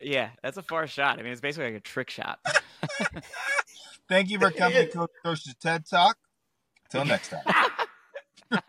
Yeah, 0.00 0.30
that's 0.42 0.56
a 0.56 0.62
far 0.62 0.86
shot. 0.86 1.18
I 1.18 1.22
mean, 1.22 1.30
it's 1.30 1.42
basically 1.42 1.72
like 1.72 1.74
a 1.74 1.80
trick 1.80 2.08
shot. 2.08 2.38
Thank 4.08 4.30
you 4.30 4.38
for 4.38 4.50
coming 4.50 4.86
to 4.86 4.90
Coach 4.90 5.10
Coach's 5.22 5.54
TED 5.60 5.84
Talk. 5.84 6.16
Till 6.88 7.04
next 7.04 7.28
time. 7.28 7.42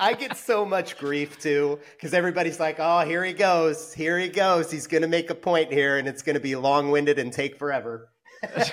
I 0.00 0.14
get 0.14 0.38
so 0.38 0.64
much 0.64 0.96
grief 0.96 1.38
too 1.38 1.78
because 1.92 2.14
everybody's 2.14 2.58
like, 2.58 2.76
"Oh, 2.78 3.00
here 3.00 3.22
he 3.22 3.34
goes, 3.34 3.92
here 3.92 4.18
he 4.18 4.30
goes. 4.30 4.70
He's 4.70 4.86
going 4.86 5.02
to 5.02 5.08
make 5.08 5.28
a 5.28 5.34
point 5.34 5.70
here, 5.70 5.98
and 5.98 6.08
it's 6.08 6.22
going 6.22 6.34
to 6.34 6.40
be 6.40 6.56
long-winded 6.56 7.18
and 7.18 7.30
take 7.30 7.58
forever." 7.58 8.08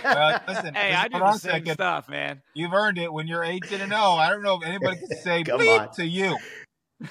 well, 0.02 0.42
listen, 0.48 0.74
hey, 0.76 0.94
I 0.94 1.10
do 1.10 1.20
the 1.20 1.34
same 1.34 1.52
second. 1.52 1.74
stuff, 1.74 2.08
man. 2.08 2.42
You've 2.54 2.74
earned 2.74 3.00
it 3.00 3.12
when 3.12 3.28
you're 3.28 3.44
eight 3.44 3.70
and 3.70 3.90
zero. 3.90 4.02
Oh. 4.02 4.14
I 4.14 4.30
don't 4.30 4.44
know 4.44 4.60
if 4.62 4.66
anybody 4.66 4.98
can 4.98 5.18
say 5.22 5.44
come 5.44 5.60
on. 5.60 5.92
to 5.96 6.06
you. 6.06 6.38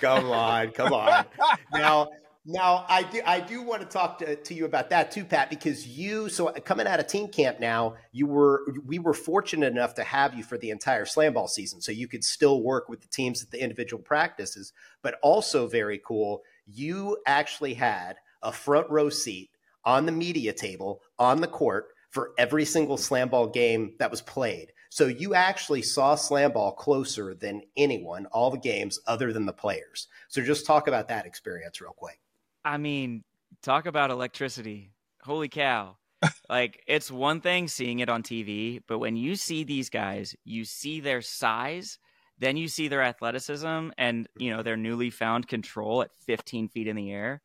Come 0.00 0.30
on, 0.30 0.70
come 0.70 0.94
on. 0.94 1.26
now, 1.74 2.08
now 2.46 2.86
I 2.88 3.02
do 3.02 3.20
I 3.24 3.40
do 3.40 3.60
want 3.62 3.82
to 3.82 3.88
talk 3.88 4.18
to, 4.20 4.34
to 4.34 4.54
you 4.54 4.64
about 4.64 4.90
that 4.90 5.10
too, 5.10 5.24
Pat, 5.24 5.50
because 5.50 5.86
you 5.86 6.28
so 6.28 6.48
uh, 6.48 6.52
coming 6.60 6.86
out 6.86 6.98
of 6.98 7.06
team 7.06 7.28
camp 7.28 7.60
now, 7.60 7.96
you 8.12 8.26
were 8.26 8.66
we 8.86 8.98
were 8.98 9.12
fortunate 9.12 9.70
enough 9.70 9.94
to 9.96 10.04
have 10.04 10.34
you 10.34 10.42
for 10.42 10.56
the 10.56 10.70
entire 10.70 11.04
slam 11.04 11.34
ball 11.34 11.48
season. 11.48 11.82
So 11.82 11.92
you 11.92 12.08
could 12.08 12.24
still 12.24 12.62
work 12.62 12.88
with 12.88 13.02
the 13.02 13.08
teams 13.08 13.42
at 13.42 13.50
the 13.50 13.62
individual 13.62 14.02
practices, 14.02 14.72
but 15.02 15.18
also 15.22 15.66
very 15.66 16.00
cool, 16.02 16.42
you 16.66 17.18
actually 17.26 17.74
had 17.74 18.16
a 18.42 18.52
front 18.52 18.88
row 18.88 19.10
seat 19.10 19.50
on 19.84 20.06
the 20.06 20.12
media 20.12 20.52
table 20.52 21.02
on 21.18 21.42
the 21.42 21.46
court 21.46 21.88
for 22.08 22.32
every 22.38 22.64
single 22.64 22.96
slam 22.96 23.28
ball 23.28 23.48
game 23.48 23.94
that 23.98 24.10
was 24.10 24.22
played. 24.22 24.72
So 24.88 25.06
you 25.06 25.34
actually 25.34 25.82
saw 25.82 26.16
slam 26.16 26.52
ball 26.52 26.72
closer 26.72 27.34
than 27.34 27.62
anyone, 27.76 28.26
all 28.26 28.50
the 28.50 28.58
games 28.58 28.98
other 29.06 29.32
than 29.32 29.46
the 29.46 29.52
players. 29.52 30.08
So 30.28 30.42
just 30.42 30.66
talk 30.66 30.88
about 30.88 31.08
that 31.08 31.26
experience 31.26 31.80
real 31.80 31.92
quick. 31.92 32.18
I 32.64 32.76
mean, 32.76 33.24
talk 33.62 33.86
about 33.86 34.10
electricity. 34.10 34.92
Holy 35.22 35.48
cow. 35.48 35.96
like 36.50 36.82
it's 36.86 37.10
one 37.10 37.40
thing 37.40 37.68
seeing 37.68 38.00
it 38.00 38.08
on 38.08 38.22
TV, 38.22 38.82
but 38.86 38.98
when 38.98 39.16
you 39.16 39.36
see 39.36 39.64
these 39.64 39.88
guys, 39.88 40.34
you 40.44 40.64
see 40.64 41.00
their 41.00 41.22
size, 41.22 41.98
then 42.38 42.56
you 42.56 42.68
see 42.68 42.88
their 42.88 43.02
athleticism 43.02 43.90
and, 43.96 44.28
you 44.36 44.54
know, 44.54 44.62
their 44.62 44.76
newly 44.76 45.10
found 45.10 45.48
control 45.48 46.02
at 46.02 46.10
15 46.26 46.68
feet 46.68 46.88
in 46.88 46.96
the 46.96 47.10
air. 47.10 47.42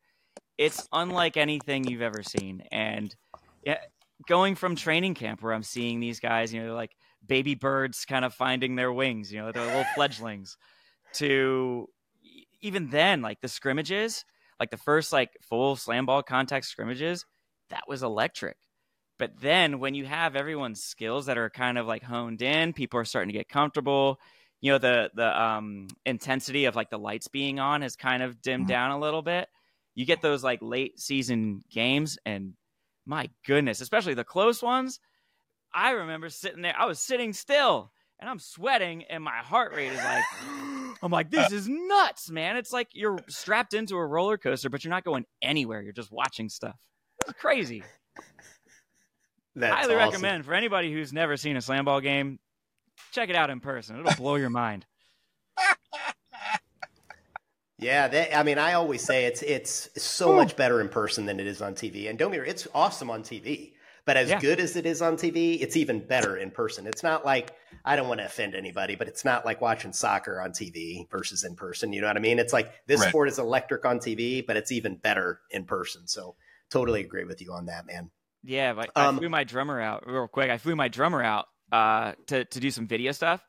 It's 0.58 0.88
unlike 0.92 1.36
anything 1.36 1.84
you've 1.84 2.02
ever 2.02 2.22
seen. 2.22 2.64
And 2.70 3.14
yeah, 3.62 3.78
going 4.26 4.54
from 4.54 4.76
training 4.76 5.14
camp 5.14 5.42
where 5.42 5.52
I'm 5.52 5.62
seeing 5.62 6.00
these 6.00 6.20
guys, 6.20 6.52
you 6.52 6.60
know, 6.60 6.66
they're 6.66 6.74
like 6.74 6.96
baby 7.26 7.54
birds 7.54 8.04
kind 8.04 8.24
of 8.24 8.34
finding 8.34 8.76
their 8.76 8.92
wings, 8.92 9.32
you 9.32 9.40
know, 9.40 9.52
they're 9.52 9.66
little 9.66 9.84
fledglings, 9.94 10.56
to 11.14 11.88
even 12.60 12.90
then, 12.90 13.22
like 13.22 13.40
the 13.40 13.48
scrimmages, 13.48 14.24
like 14.58 14.70
the 14.70 14.76
first 14.76 15.12
like 15.12 15.30
full 15.42 15.76
slam 15.76 16.06
ball 16.06 16.22
contact 16.22 16.66
scrimmages, 16.66 17.24
that 17.70 17.84
was 17.88 18.02
electric. 18.02 18.56
But 19.18 19.40
then 19.40 19.78
when 19.78 19.94
you 19.94 20.04
have 20.04 20.36
everyone's 20.36 20.82
skills 20.82 21.26
that 21.26 21.38
are 21.38 21.50
kind 21.50 21.78
of 21.78 21.86
like 21.86 22.02
honed 22.02 22.42
in, 22.42 22.72
people 22.72 23.00
are 23.00 23.04
starting 23.04 23.28
to 23.28 23.38
get 23.38 23.48
comfortable. 23.48 24.20
You 24.60 24.72
know, 24.72 24.78
the 24.78 25.10
the 25.14 25.42
um 25.42 25.88
intensity 26.04 26.66
of 26.66 26.76
like 26.76 26.90
the 26.90 26.98
lights 26.98 27.28
being 27.28 27.58
on 27.58 27.82
has 27.82 27.96
kind 27.96 28.22
of 28.22 28.40
dimmed 28.42 28.64
mm-hmm. 28.64 28.72
down 28.72 28.90
a 28.90 28.98
little 28.98 29.22
bit. 29.22 29.48
You 29.94 30.04
get 30.04 30.20
those 30.20 30.44
like 30.44 30.60
late 30.60 31.00
season 31.00 31.62
games 31.70 32.18
and 32.26 32.54
my 33.06 33.30
goodness, 33.46 33.80
especially 33.80 34.14
the 34.14 34.24
close 34.24 34.62
ones. 34.62 35.00
I 35.72 35.90
remember 35.92 36.28
sitting 36.28 36.62
there, 36.62 36.74
I 36.78 36.86
was 36.86 36.98
sitting 36.98 37.32
still 37.32 37.92
and 38.20 38.28
I'm 38.30 38.38
sweating 38.38 39.04
and 39.04 39.22
my 39.22 39.38
heart 39.38 39.74
rate 39.74 39.92
is 39.92 39.98
like 39.98 40.24
I'm 41.02 41.12
like, 41.12 41.30
this 41.30 41.52
uh. 41.52 41.56
is 41.56 41.68
nuts, 41.68 42.30
man. 42.30 42.56
It's 42.56 42.72
like 42.72 42.88
you're 42.92 43.18
strapped 43.28 43.74
into 43.74 43.96
a 43.96 44.06
roller 44.06 44.38
coaster, 44.38 44.70
but 44.70 44.82
you're 44.84 44.90
not 44.90 45.04
going 45.04 45.26
anywhere. 45.42 45.82
You're 45.82 45.92
just 45.92 46.10
watching 46.10 46.48
stuff. 46.48 46.76
It's 47.22 47.38
crazy. 47.38 47.82
That's 49.54 49.74
Highly 49.74 49.94
awesome. 49.94 50.10
recommend 50.10 50.44
for 50.44 50.54
anybody 50.54 50.92
who's 50.92 51.12
never 51.12 51.36
seen 51.36 51.56
a 51.56 51.62
slam 51.62 51.86
ball 51.86 52.00
game, 52.00 52.38
check 53.12 53.30
it 53.30 53.36
out 53.36 53.50
in 53.50 53.60
person. 53.60 53.98
It'll 53.98 54.14
blow 54.14 54.36
your 54.36 54.50
mind. 54.50 54.86
Yeah, 57.78 58.08
they, 58.08 58.32
I 58.32 58.42
mean, 58.42 58.56
I 58.56 58.72
always 58.72 59.02
say 59.02 59.26
it's 59.26 59.42
it's 59.42 59.90
so 60.02 60.34
much 60.34 60.56
better 60.56 60.80
in 60.80 60.88
person 60.88 61.26
than 61.26 61.38
it 61.38 61.46
is 61.46 61.60
on 61.60 61.74
TV. 61.74 62.08
And 62.08 62.18
don't 62.18 62.32
get 62.32 62.48
it's 62.48 62.66
awesome 62.74 63.10
on 63.10 63.22
TV. 63.22 63.72
But 64.06 64.16
as 64.16 64.28
yeah. 64.28 64.40
good 64.40 64.60
as 64.60 64.76
it 64.76 64.86
is 64.86 65.02
on 65.02 65.16
TV, 65.16 65.60
it's 65.60 65.76
even 65.76 65.98
better 65.98 66.36
in 66.36 66.52
person. 66.52 66.86
It's 66.86 67.02
not 67.02 67.24
like 67.24 67.52
I 67.84 67.96
don't 67.96 68.06
want 68.06 68.20
to 68.20 68.26
offend 68.26 68.54
anybody, 68.54 68.94
but 68.94 69.08
it's 69.08 69.24
not 69.24 69.44
like 69.44 69.60
watching 69.60 69.92
soccer 69.92 70.40
on 70.40 70.52
TV 70.52 71.10
versus 71.10 71.42
in 71.42 71.56
person. 71.56 71.92
You 71.92 72.00
know 72.00 72.06
what 72.06 72.16
I 72.16 72.20
mean? 72.20 72.38
It's 72.38 72.52
like 72.52 72.72
this 72.86 73.00
right. 73.00 73.08
sport 73.08 73.28
is 73.28 73.40
electric 73.40 73.84
on 73.84 73.98
TV, 73.98 74.46
but 74.46 74.56
it's 74.56 74.70
even 74.70 74.94
better 74.94 75.40
in 75.50 75.64
person. 75.64 76.06
So 76.06 76.36
totally 76.70 77.00
agree 77.00 77.24
with 77.24 77.42
you 77.42 77.52
on 77.52 77.66
that, 77.66 77.84
man. 77.84 78.10
Yeah, 78.44 78.74
but 78.74 78.90
um, 78.94 79.16
I 79.16 79.18
flew 79.18 79.28
my 79.28 79.42
drummer 79.42 79.80
out 79.80 80.06
real 80.06 80.28
quick. 80.28 80.50
I 80.50 80.58
flew 80.58 80.76
my 80.76 80.86
drummer 80.86 81.20
out 81.20 81.46
uh, 81.72 82.12
to 82.28 82.44
to 82.44 82.60
do 82.60 82.70
some 82.70 82.86
video 82.86 83.10
stuff, 83.10 83.44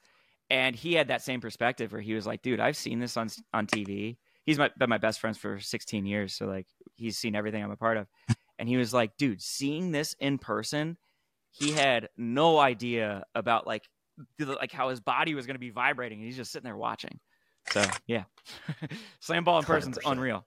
and 0.49 0.75
he 0.75 0.93
had 0.93 1.09
that 1.09 1.21
same 1.21 1.39
perspective 1.39 1.91
where 1.91 2.01
he 2.01 2.15
was 2.15 2.25
like, 2.25 2.41
"Dude, 2.41 2.59
I've 2.59 2.77
seen 2.77 2.99
this 2.99 3.15
on 3.15 3.29
on 3.53 3.67
TV." 3.67 4.17
He's 4.43 4.57
my, 4.57 4.71
been 4.77 4.89
my 4.89 4.97
best 4.97 5.19
friends 5.19 5.37
for 5.37 5.59
16 5.59 6.05
years, 6.05 6.33
so 6.33 6.47
like 6.47 6.65
he's 6.95 7.17
seen 7.17 7.35
everything 7.35 7.63
I'm 7.63 7.69
a 7.69 7.75
part 7.75 7.97
of 7.97 8.07
and 8.59 8.67
he 8.67 8.77
was 8.77 8.93
like, 8.93 9.17
dude, 9.17 9.41
seeing 9.41 9.91
this 9.91 10.15
in 10.19 10.37
person, 10.37 10.97
he 11.51 11.71
had 11.71 12.09
no 12.17 12.57
idea 12.57 13.25
about 13.35 13.67
like 13.67 13.83
like 14.39 14.71
how 14.71 14.89
his 14.89 14.99
body 14.99 15.35
was 15.35 15.45
going 15.45 15.55
to 15.55 15.59
be 15.59 15.69
vibrating. 15.69 16.19
and 16.19 16.25
He's 16.25 16.37
just 16.37 16.51
sitting 16.51 16.65
there 16.65 16.77
watching. 16.77 17.19
So 17.71 17.83
yeah, 18.07 18.23
slam 19.19 19.43
ball 19.43 19.59
in 19.59 19.65
person's 19.65 19.97
100%. 19.99 20.11
unreal. 20.11 20.45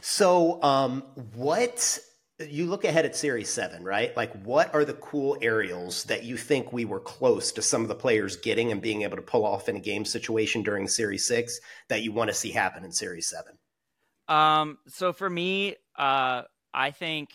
So, 0.00 0.62
um, 0.62 1.02
what 1.34 1.98
you 2.38 2.66
look 2.66 2.84
ahead 2.84 3.06
at 3.06 3.16
Series 3.16 3.48
Seven, 3.48 3.82
right? 3.84 4.14
Like, 4.16 4.32
what 4.44 4.74
are 4.74 4.84
the 4.84 4.94
cool 4.94 5.38
aerials 5.40 6.04
that 6.04 6.24
you 6.24 6.36
think 6.36 6.72
we 6.72 6.84
were 6.84 7.00
close 7.00 7.52
to 7.52 7.62
some 7.62 7.82
of 7.82 7.88
the 7.88 7.94
players 7.94 8.36
getting 8.36 8.72
and 8.72 8.82
being 8.82 9.02
able 9.02 9.16
to 9.16 9.22
pull 9.22 9.46
off 9.46 9.68
in 9.68 9.76
a 9.76 9.80
game 9.80 10.04
situation 10.04 10.62
during 10.62 10.88
Series 10.88 11.26
Six 11.26 11.58
that 11.88 12.02
you 12.02 12.12
want 12.12 12.28
to 12.28 12.34
see 12.34 12.50
happen 12.50 12.84
in 12.84 12.92
Series 12.92 13.28
Seven? 13.28 13.56
Um, 14.28 14.78
so 14.88 15.12
for 15.12 15.28
me, 15.28 15.76
uh, 15.98 16.42
I 16.72 16.90
think 16.90 17.30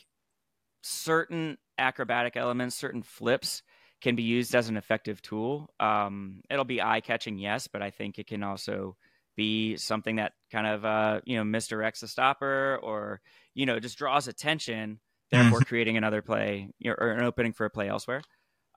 certain 0.81 1.57
acrobatic 1.77 2.35
elements, 2.35 2.75
certain 2.75 3.03
flips 3.03 3.63
can 4.01 4.15
be 4.15 4.23
used 4.23 4.55
as 4.55 4.69
an 4.69 4.77
effective 4.77 5.21
tool. 5.21 5.69
Um, 5.79 6.41
it'll 6.49 6.65
be 6.65 6.81
eye 6.81 7.01
catching, 7.01 7.37
yes, 7.37 7.67
but 7.67 7.81
I 7.81 7.91
think 7.91 8.17
it 8.17 8.27
can 8.27 8.43
also 8.43 8.95
be 9.35 9.77
something 9.77 10.17
that 10.17 10.33
kind 10.51 10.67
of 10.67 10.85
uh, 10.85 11.21
you 11.25 11.37
know 11.37 11.43
misdirects 11.43 12.03
a 12.03 12.07
stopper 12.07 12.77
or 12.81 13.21
you 13.53 13.65
know 13.65 13.79
just 13.79 13.97
draws 13.97 14.27
attention, 14.27 14.99
therefore 15.31 15.59
mm-hmm. 15.59 15.67
creating 15.67 15.97
another 15.97 16.21
play 16.21 16.69
you 16.79 16.91
know, 16.91 16.95
or 16.97 17.11
an 17.11 17.23
opening 17.23 17.53
for 17.53 17.65
a 17.65 17.69
play 17.69 17.89
elsewhere. 17.89 18.21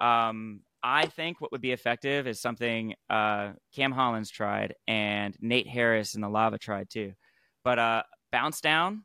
Um, 0.00 0.60
I 0.82 1.06
think 1.06 1.40
what 1.40 1.52
would 1.52 1.60
be 1.60 1.70
effective 1.70 2.26
is 2.26 2.40
something 2.40 2.94
uh, 3.08 3.52
Cam 3.74 3.92
Hollins 3.92 4.30
tried 4.30 4.74
and 4.88 5.36
Nate 5.40 5.68
Harris 5.68 6.14
in 6.14 6.20
the 6.20 6.28
lava 6.28 6.58
tried 6.58 6.90
too. 6.90 7.12
But 7.64 7.78
uh, 7.78 8.02
bounce 8.30 8.60
down, 8.60 9.04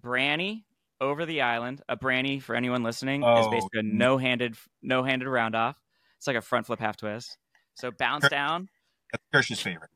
Brani 0.00 0.64
over 1.00 1.26
the 1.26 1.42
island. 1.42 1.82
A 1.88 1.96
Brani 1.96 2.40
for 2.40 2.54
anyone 2.54 2.82
listening 2.82 3.24
oh. 3.24 3.40
is 3.40 3.48
basically 3.48 3.80
a 3.80 3.82
no-handed, 3.82 4.56
no-handed 4.82 5.28
round 5.28 5.54
off. 5.54 5.80
It's 6.18 6.26
like 6.26 6.36
a 6.36 6.42
front 6.42 6.66
flip 6.66 6.80
half 6.80 6.96
twist. 6.96 7.36
So 7.74 7.90
bounce 7.90 8.28
down. 8.28 8.68
That's 9.12 9.24
Kirsch's 9.32 9.60
favorite. 9.60 9.90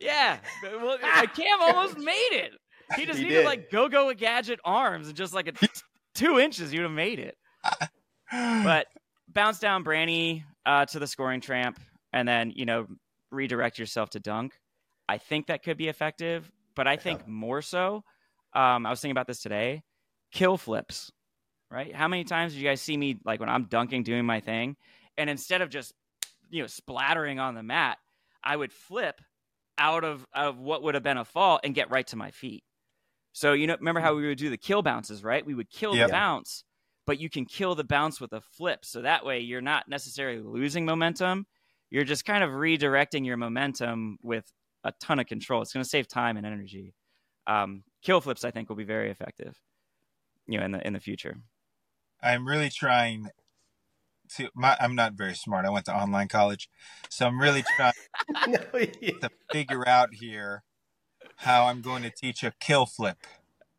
Yeah, 0.00 0.38
well, 0.62 0.98
Cam 1.34 1.60
almost 1.60 1.96
made 1.96 2.30
it. 2.32 2.52
He 2.96 3.06
just 3.06 3.18
he 3.18 3.24
needed 3.24 3.38
did. 3.38 3.46
like 3.46 3.70
go-go 3.70 4.10
a 4.10 4.14
gadget 4.14 4.60
arms 4.64 5.08
and 5.08 5.16
just 5.16 5.32
like 5.32 5.48
a 5.48 5.52
t- 5.52 5.68
two 6.14 6.38
inches, 6.38 6.72
you'd 6.72 6.82
have 6.82 6.90
made 6.90 7.18
it. 7.18 7.36
but 8.30 8.86
bounce 9.28 9.58
down 9.58 9.84
Brani 9.84 10.44
uh, 10.66 10.84
to 10.86 10.98
the 10.98 11.06
scoring 11.06 11.40
tramp, 11.40 11.80
and 12.12 12.28
then 12.28 12.52
you 12.54 12.66
know 12.66 12.86
redirect 13.30 13.78
yourself 13.78 14.10
to 14.10 14.20
dunk. 14.20 14.52
I 15.08 15.18
think 15.18 15.46
that 15.46 15.62
could 15.62 15.76
be 15.76 15.88
effective. 15.88 16.50
But 16.76 16.86
I 16.86 16.96
think 16.96 17.26
more 17.26 17.62
so, 17.62 18.02
um, 18.54 18.86
I 18.86 18.90
was 18.90 19.00
thinking 19.00 19.12
about 19.12 19.26
this 19.26 19.40
today. 19.40 19.82
Kill 20.32 20.56
flips, 20.56 21.10
right? 21.70 21.94
How 21.94 22.08
many 22.08 22.24
times 22.24 22.52
do 22.52 22.58
you 22.58 22.64
guys 22.64 22.80
see 22.80 22.96
me 22.96 23.18
like 23.24 23.40
when 23.40 23.48
I'm 23.48 23.64
dunking, 23.64 24.02
doing 24.02 24.24
my 24.24 24.40
thing, 24.40 24.76
and 25.16 25.30
instead 25.30 25.62
of 25.62 25.70
just 25.70 25.92
you 26.50 26.62
know 26.62 26.66
splattering 26.66 27.38
on 27.38 27.54
the 27.54 27.62
mat, 27.62 27.98
I 28.42 28.56
would 28.56 28.72
flip 28.72 29.20
out 29.78 30.04
of 30.04 30.26
of 30.32 30.58
what 30.58 30.82
would 30.82 30.94
have 30.94 31.02
been 31.02 31.18
a 31.18 31.24
fall 31.24 31.60
and 31.62 31.74
get 31.74 31.90
right 31.90 32.06
to 32.08 32.16
my 32.16 32.30
feet. 32.30 32.64
So 33.32 33.52
you 33.52 33.66
know, 33.66 33.76
remember 33.78 34.00
how 34.00 34.14
we 34.14 34.26
would 34.26 34.38
do 34.38 34.50
the 34.50 34.56
kill 34.56 34.82
bounces, 34.82 35.22
right? 35.22 35.44
We 35.44 35.54
would 35.54 35.70
kill 35.70 35.94
yep. 35.94 36.08
the 36.08 36.12
bounce, 36.12 36.64
but 37.06 37.20
you 37.20 37.28
can 37.28 37.44
kill 37.44 37.74
the 37.74 37.84
bounce 37.84 38.20
with 38.20 38.32
a 38.32 38.40
flip. 38.40 38.84
So 38.84 39.02
that 39.02 39.24
way, 39.24 39.40
you're 39.40 39.60
not 39.60 39.88
necessarily 39.88 40.40
losing 40.40 40.84
momentum. 40.84 41.46
You're 41.90 42.04
just 42.04 42.24
kind 42.24 42.42
of 42.42 42.50
redirecting 42.50 43.24
your 43.24 43.36
momentum 43.36 44.18
with 44.22 44.50
a 44.84 44.92
ton 45.02 45.18
of 45.18 45.26
control. 45.26 45.62
It's 45.62 45.72
going 45.72 45.82
to 45.82 45.88
save 45.88 46.06
time 46.06 46.36
and 46.36 46.46
energy. 46.46 46.94
Um, 47.46 47.82
kill 48.02 48.20
flips, 48.20 48.44
I 48.44 48.50
think, 48.50 48.68
will 48.68 48.76
be 48.76 48.84
very 48.84 49.10
effective. 49.10 49.58
You 50.46 50.58
know, 50.58 50.64
in 50.66 50.72
the 50.72 50.86
in 50.86 50.92
the 50.92 51.00
future. 51.00 51.38
I'm 52.22 52.46
really 52.46 52.68
trying 52.68 53.28
to. 54.36 54.50
My, 54.54 54.76
I'm 54.78 54.94
not 54.94 55.14
very 55.14 55.34
smart. 55.34 55.64
I 55.64 55.70
went 55.70 55.86
to 55.86 55.96
online 55.96 56.28
college, 56.28 56.68
so 57.08 57.26
I'm 57.26 57.40
really 57.40 57.64
trying 57.76 57.92
no, 58.48 58.58
yeah. 59.00 59.10
to 59.22 59.30
figure 59.50 59.88
out 59.88 60.14
here 60.14 60.64
how 61.36 61.66
I'm 61.66 61.80
going 61.80 62.02
to 62.02 62.10
teach 62.10 62.44
a 62.44 62.52
kill 62.60 62.86
flip. 62.86 63.18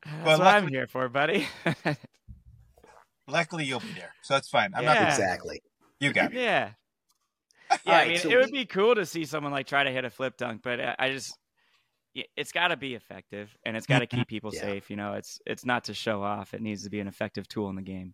That's 0.04 0.18
but 0.24 0.26
what 0.26 0.40
luckily, 0.40 0.64
I'm 0.64 0.68
here 0.70 0.88
for, 0.88 1.10
buddy. 1.10 1.48
luckily, 3.28 3.66
you'll 3.66 3.80
be 3.80 3.94
there, 3.96 4.14
so 4.24 4.34
that's 4.34 4.50
fine. 4.50 4.72
I'm 4.76 4.84
yeah. 4.84 4.94
not 4.96 5.10
exactly. 5.10 5.62
You 6.00 6.14
got 6.14 6.34
it. 6.34 6.40
Yeah. 6.40 6.72
Yeah, 7.72 7.78
right, 7.86 8.06
I 8.06 8.10
mean, 8.10 8.18
so 8.20 8.30
it 8.30 8.38
would 8.38 8.52
be 8.52 8.66
cool 8.66 8.96
to 8.96 9.06
see 9.06 9.26
someone 9.26 9.52
like 9.52 9.68
try 9.68 9.84
to 9.84 9.92
hit 9.92 10.06
a 10.06 10.10
flip 10.10 10.38
dunk, 10.38 10.62
but 10.64 10.80
I 11.00 11.12
just 11.12 11.38
it's 12.38 12.52
got 12.52 12.70
to 12.70 12.78
be 12.78 12.96
effective 12.96 13.56
and 13.66 13.76
it's 13.76 13.88
got 13.88 14.00
to 14.00 14.08
keep 14.08 14.28
people 14.28 14.52
yeah. 14.54 14.62
safe. 14.62 14.90
You 14.90 14.96
know, 14.96 15.14
it's 15.14 15.40
it's 15.46 15.66
not 15.66 15.86
to 15.86 15.94
show 15.94 16.24
off; 16.24 16.54
it 16.54 16.62
needs 16.62 16.84
to 16.84 16.90
be 16.90 17.00
an 17.00 17.08
effective 17.08 17.48
tool 17.48 17.70
in 17.70 17.76
the 17.76 17.82
game. 17.82 18.14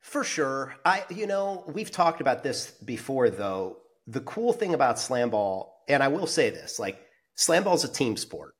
For 0.00 0.22
sure. 0.22 0.76
I 0.84 1.04
you 1.10 1.26
know, 1.26 1.64
we've 1.66 1.90
talked 1.90 2.20
about 2.20 2.42
this 2.42 2.70
before 2.70 3.30
though. 3.30 3.78
The 4.06 4.20
cool 4.20 4.52
thing 4.52 4.72
about 4.72 5.00
slam 5.00 5.30
ball, 5.30 5.82
and 5.88 6.02
I 6.02 6.08
will 6.08 6.28
say 6.28 6.50
this, 6.50 6.78
like 6.78 7.00
slam 7.34 7.64
ball 7.64 7.74
is 7.74 7.84
a 7.84 7.92
team 7.92 8.16
sport. 8.16 8.54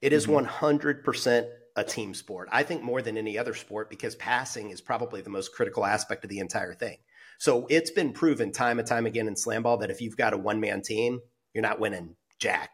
It 0.00 0.12
is 0.12 0.26
mm-hmm. 0.26 0.46
100% 0.46 1.48
a 1.76 1.84
team 1.84 2.14
sport. 2.14 2.48
I 2.50 2.62
think 2.62 2.82
more 2.82 3.02
than 3.02 3.18
any 3.18 3.36
other 3.36 3.54
sport 3.54 3.90
because 3.90 4.14
passing 4.14 4.70
is 4.70 4.80
probably 4.80 5.20
the 5.20 5.30
most 5.30 5.52
critical 5.52 5.84
aspect 5.84 6.24
of 6.24 6.30
the 6.30 6.38
entire 6.38 6.74
thing. 6.74 6.96
So 7.38 7.66
it's 7.68 7.90
been 7.90 8.12
proven 8.12 8.52
time 8.52 8.78
and 8.78 8.86
time 8.86 9.06
again 9.06 9.28
in 9.28 9.36
slam 9.36 9.62
ball 9.62 9.78
that 9.78 9.90
if 9.90 10.00
you've 10.00 10.16
got 10.16 10.32
a 10.32 10.38
one 10.38 10.60
man 10.60 10.82
team, 10.82 11.20
you're 11.52 11.62
not 11.62 11.80
winning 11.80 12.16
jack. 12.38 12.70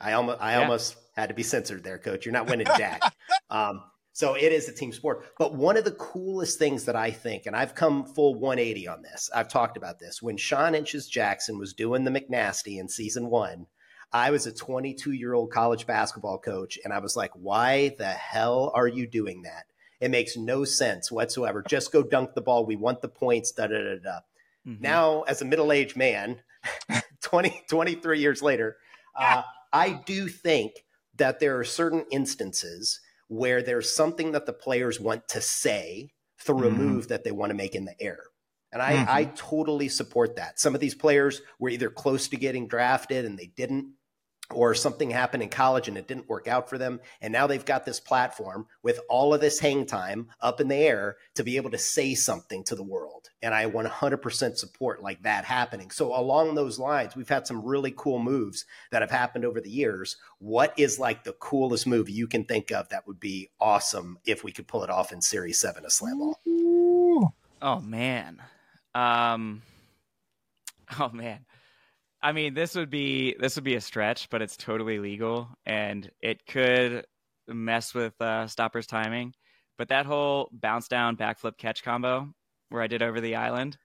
I 0.00 0.12
almost 0.12 0.40
I 0.40 0.52
yeah. 0.52 0.62
almost 0.62 0.96
had 1.14 1.28
to 1.28 1.34
be 1.34 1.42
censored 1.42 1.84
there, 1.84 1.98
coach. 1.98 2.26
You're 2.26 2.32
not 2.32 2.48
winning 2.48 2.66
jack. 2.76 3.02
um, 3.50 3.82
so 4.12 4.34
it 4.34 4.52
is 4.52 4.68
a 4.68 4.72
team 4.72 4.92
sport. 4.92 5.26
But 5.38 5.54
one 5.54 5.76
of 5.76 5.84
the 5.84 5.90
coolest 5.90 6.58
things 6.58 6.84
that 6.84 6.94
I 6.94 7.10
think, 7.10 7.46
and 7.46 7.56
I've 7.56 7.74
come 7.74 8.04
full 8.04 8.34
180 8.34 8.86
on 8.86 9.02
this, 9.02 9.28
I've 9.34 9.48
talked 9.48 9.76
about 9.76 9.98
this. 9.98 10.22
When 10.22 10.36
Sean 10.36 10.74
Inches 10.74 11.08
Jackson 11.08 11.58
was 11.58 11.72
doing 11.72 12.04
the 12.04 12.12
McNasty 12.12 12.78
in 12.78 12.88
season 12.88 13.28
one, 13.28 13.66
I 14.12 14.30
was 14.30 14.46
a 14.46 14.52
22 14.52 15.10
year 15.10 15.34
old 15.34 15.50
college 15.50 15.86
basketball 15.86 16.38
coach, 16.38 16.78
and 16.84 16.92
I 16.92 17.00
was 17.00 17.16
like, 17.16 17.32
why 17.34 17.96
the 17.98 18.06
hell 18.06 18.70
are 18.74 18.86
you 18.86 19.08
doing 19.08 19.42
that? 19.42 19.64
It 20.04 20.10
makes 20.10 20.36
no 20.36 20.64
sense 20.64 21.10
whatsoever. 21.10 21.64
Just 21.66 21.90
go 21.90 22.02
dunk 22.02 22.34
the 22.34 22.42
ball. 22.42 22.66
We 22.66 22.76
want 22.76 23.00
the 23.00 23.08
points, 23.08 23.52
da 23.52 23.68
da 23.68 23.78
da 23.78 23.94
da. 24.02 24.18
Mm-hmm. 24.66 24.82
Now, 24.82 25.22
as 25.22 25.40
a 25.40 25.46
middle 25.46 25.72
aged 25.72 25.96
man, 25.96 26.42
20, 27.22 27.62
23 27.70 28.20
years 28.20 28.42
later, 28.42 28.76
uh, 29.18 29.40
I 29.72 30.02
do 30.04 30.28
think 30.28 30.84
that 31.16 31.40
there 31.40 31.58
are 31.58 31.64
certain 31.64 32.04
instances 32.10 33.00
where 33.28 33.62
there's 33.62 33.96
something 33.96 34.32
that 34.32 34.44
the 34.44 34.52
players 34.52 35.00
want 35.00 35.26
to 35.28 35.40
say 35.40 36.10
through 36.38 36.68
mm-hmm. 36.68 36.80
a 36.80 36.84
move 36.84 37.08
that 37.08 37.24
they 37.24 37.32
want 37.32 37.48
to 37.48 37.54
make 37.54 37.74
in 37.74 37.86
the 37.86 37.98
air. 37.98 38.24
And 38.74 38.82
I, 38.82 38.92
mm-hmm. 38.92 39.10
I 39.10 39.24
totally 39.36 39.88
support 39.88 40.36
that. 40.36 40.60
Some 40.60 40.74
of 40.74 40.82
these 40.82 40.94
players 40.94 41.40
were 41.58 41.70
either 41.70 41.88
close 41.88 42.28
to 42.28 42.36
getting 42.36 42.68
drafted 42.68 43.24
and 43.24 43.38
they 43.38 43.50
didn't, 43.56 43.94
or 44.50 44.74
something 44.74 45.10
happened 45.10 45.42
in 45.42 45.48
college 45.48 45.88
and 45.88 45.96
it 45.96 46.06
didn't 46.06 46.28
work 46.28 46.46
out 46.48 46.68
for 46.68 46.76
them. 46.76 47.00
And 47.20 47.32
now 47.32 47.46
they've 47.46 47.64
got 47.64 47.84
this 47.84 47.98
platform 47.98 48.66
with 48.82 49.00
all 49.08 49.32
of 49.32 49.40
this 49.40 49.58
hang 49.58 49.86
time 49.86 50.28
up 50.40 50.60
in 50.60 50.68
the 50.68 50.76
air 50.76 51.16
to 51.34 51.44
be 51.44 51.56
able 51.56 51.70
to 51.70 51.78
say 51.78 52.14
something 52.14 52.62
to 52.64 52.74
the 52.74 52.82
world. 52.82 53.28
And 53.42 53.54
I 53.54 53.66
100% 53.66 54.56
support 54.56 55.02
like 55.02 55.22
that 55.22 55.44
happening. 55.44 55.90
So 55.90 56.14
along 56.18 56.54
those 56.54 56.78
lines, 56.78 57.16
we've 57.16 57.28
had 57.28 57.46
some 57.46 57.64
really 57.64 57.92
cool 57.96 58.18
moves 58.18 58.66
that 58.90 59.02
have 59.02 59.10
happened 59.10 59.44
over 59.44 59.60
the 59.60 59.70
years. 59.70 60.16
What 60.38 60.74
is 60.76 60.98
like 60.98 61.24
the 61.24 61.32
coolest 61.32 61.86
move 61.86 62.10
you 62.10 62.26
can 62.26 62.44
think 62.44 62.70
of 62.70 62.88
that 62.90 63.06
would 63.06 63.20
be 63.20 63.50
awesome 63.60 64.18
if 64.26 64.44
we 64.44 64.52
could 64.52 64.68
pull 64.68 64.84
it 64.84 64.90
off 64.90 65.12
in 65.12 65.22
series 65.22 65.58
seven 65.58 65.84
of 65.84 65.92
slam 65.92 66.18
ball? 66.18 67.34
Oh 67.62 67.80
man. 67.80 68.42
Um, 68.94 69.62
oh 71.00 71.08
man. 71.08 71.46
I 72.24 72.32
mean, 72.32 72.54
this 72.54 72.74
would 72.74 72.88
be 72.88 73.36
this 73.38 73.54
would 73.56 73.64
be 73.64 73.74
a 73.74 73.82
stretch, 73.82 74.30
but 74.30 74.40
it's 74.40 74.56
totally 74.56 74.98
legal, 74.98 75.50
and 75.66 76.10
it 76.22 76.46
could 76.46 77.04
mess 77.46 77.92
with 77.92 78.18
uh, 78.18 78.46
stoppers 78.46 78.86
timing. 78.86 79.34
But 79.76 79.90
that 79.90 80.06
whole 80.06 80.48
bounce 80.50 80.88
down 80.88 81.18
backflip 81.18 81.58
catch 81.58 81.84
combo 81.84 82.32
where 82.70 82.80
I 82.80 82.86
did 82.86 83.02
over 83.02 83.20
the 83.20 83.36
island, 83.36 83.76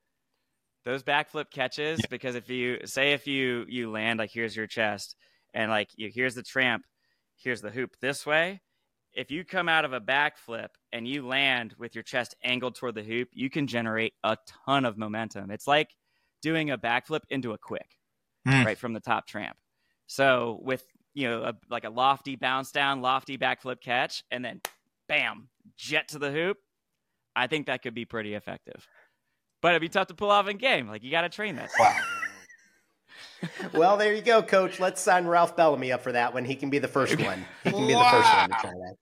those 0.86 1.04
backflip 1.04 1.52
catches, 1.52 2.00
yeah. 2.00 2.06
because 2.10 2.36
if 2.36 2.50
you 2.50 2.80
say 2.86 3.12
if 3.12 3.28
you 3.28 3.66
you 3.68 3.92
land 3.92 4.20
like 4.20 4.32
here's 4.32 4.56
your 4.56 4.68
chest, 4.68 5.18
and 5.54 5.70
like 5.70 5.90
you 5.98 6.10
here's 6.10 6.36
the 6.36 6.44
tramp, 6.44 6.84
here's 7.36 7.60
the 7.60 7.72
hoop 7.72 7.98
this 8.00 8.26
way. 8.26 8.62
If 9.12 9.32
you 9.32 9.44
come 9.44 9.68
out 9.68 9.84
of 9.84 9.92
a 9.92 10.00
backflip 10.00 10.70
and 10.94 11.06
you 11.06 11.28
land 11.28 11.76
with 11.78 11.94
your 11.94 12.04
chest 12.04 12.36
angled 12.42 12.76
toward 12.76 12.96
the 12.96 13.04
hoop, 13.04 13.28
you 13.34 13.50
can 13.50 13.68
generate 13.68 14.14
a 14.24 14.38
ton 14.66 14.86
of 14.86 14.98
momentum. 14.98 15.52
It's 15.52 15.68
like 15.68 15.90
doing 16.42 16.72
a 16.72 16.78
backflip 16.78 17.22
into 17.30 17.52
a 17.52 17.58
quick 17.58 17.99
mm. 18.48 18.66
right 18.66 18.78
from 18.78 18.94
the 18.94 19.00
top 19.00 19.28
tramp. 19.28 19.58
So 20.08 20.60
with 20.62 20.84
you 21.14 21.28
know 21.28 21.44
a, 21.44 21.54
like 21.70 21.84
a 21.84 21.90
lofty 21.90 22.36
bounce 22.36 22.72
down, 22.72 23.02
lofty 23.02 23.38
backflip 23.38 23.82
catch, 23.82 24.24
and 24.32 24.44
then 24.44 24.62
bam, 25.08 25.50
jet 25.78 26.10
to 26.10 26.20
the 26.20 26.32
hoop. 26.32 26.58
I 27.36 27.48
think 27.48 27.68
that 27.68 27.82
could 27.82 27.94
be 27.94 28.06
pretty 28.06 28.34
effective. 28.34 28.88
But 29.62 29.70
it'd 29.70 29.82
be 29.82 29.90
tough 29.90 30.08
to 30.08 30.14
pull 30.14 30.32
off 30.32 30.48
in 30.48 30.58
game. 30.58 30.88
Like 30.88 31.04
you 31.04 31.12
got 31.12 31.22
to 31.22 31.30
train 31.30 31.56
that. 31.58 31.70
Wow. 31.78 31.98
well, 33.74 33.98
there 33.98 34.14
you 34.14 34.22
go, 34.22 34.42
coach. 34.42 34.80
Let's 34.80 35.02
sign 35.02 35.26
Ralph 35.26 35.56
Bellamy 35.56 35.92
up 35.92 36.02
for 36.02 36.12
that 36.12 36.34
one. 36.34 36.46
He 36.46 36.56
can 36.56 36.70
be 36.70 36.80
the 36.80 36.88
first 36.88 37.20
one. 37.20 37.46
He 37.64 37.72
can 37.72 37.88
be 37.88 37.94
wow. 37.94 38.04
the 38.04 38.18
first 38.18 38.34
one 38.34 38.50
to 38.50 38.56
try 38.56 38.72
that. 38.72 38.96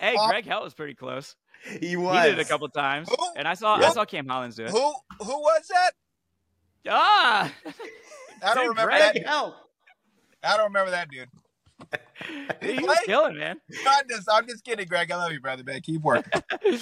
Hey, 0.00 0.16
Greg 0.28 0.46
Hell 0.46 0.62
was 0.62 0.74
pretty 0.74 0.94
close. 0.94 1.36
He 1.80 1.96
was. 1.96 2.16
He 2.16 2.30
did 2.30 2.38
it 2.38 2.42
a 2.42 2.48
couple 2.48 2.68
times, 2.68 3.08
who? 3.08 3.16
and 3.36 3.48
I 3.48 3.54
saw 3.54 3.76
I 3.76 3.90
saw 3.90 4.04
Cam 4.04 4.26
Hollins 4.26 4.56
do 4.56 4.64
it. 4.64 4.70
Who 4.70 4.94
who 5.20 5.38
was 5.40 5.66
that? 5.68 5.90
Ah, 6.88 7.52
I 8.42 8.54
don't 8.54 8.68
remember 8.68 8.90
Greg 8.90 9.14
that. 9.14 9.26
Help. 9.26 9.54
I 10.42 10.56
don't 10.56 10.66
remember 10.66 10.90
that 10.92 11.08
dude. 11.10 11.28
he 12.62 12.84
was 12.84 12.98
killing, 13.04 13.36
man. 13.36 13.56
I'm 13.86 14.08
just, 14.08 14.28
I'm 14.30 14.46
just 14.46 14.64
kidding, 14.64 14.86
Greg. 14.86 15.10
I 15.10 15.16
love 15.16 15.32
you, 15.32 15.40
brother, 15.40 15.64
man. 15.64 15.80
Keep 15.80 16.02
working. 16.02 16.42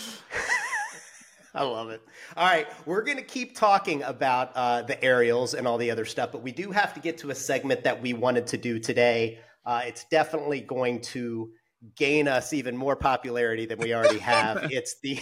I 1.55 1.63
love 1.63 1.91
it. 1.91 2.03
All 2.37 2.47
right, 2.47 2.67
we're 2.85 3.03
going 3.03 3.17
to 3.17 3.23
keep 3.23 3.57
talking 3.57 4.03
about 4.03 4.51
uh, 4.57 4.83
the 4.83 5.03
aerials 5.03 5.55
and 5.55 5.69
all 5.69 5.79
the 5.79 5.91
other 5.91 6.05
stuff, 6.05 6.33
but 6.33 6.43
we 6.43 6.51
do 6.51 6.73
have 6.73 6.95
to 6.95 7.01
get 7.01 7.19
to 7.19 7.31
a 7.31 7.35
segment 7.35 7.85
that 7.85 8.03
we 8.03 8.13
wanted 8.13 8.49
to 8.49 8.57
do 8.57 8.81
today. 8.81 9.39
Uh, 9.65 9.83
it's 9.85 10.05
definitely 10.11 10.61
going 10.61 11.01
to 11.01 11.53
gain 11.97 12.27
us 12.27 12.53
even 12.53 12.77
more 12.77 12.97
popularity 12.97 13.67
than 13.67 13.79
we 13.79 13.95
already 13.95 14.19
have. 14.19 14.65
it's 14.71 14.97
the 15.01 15.21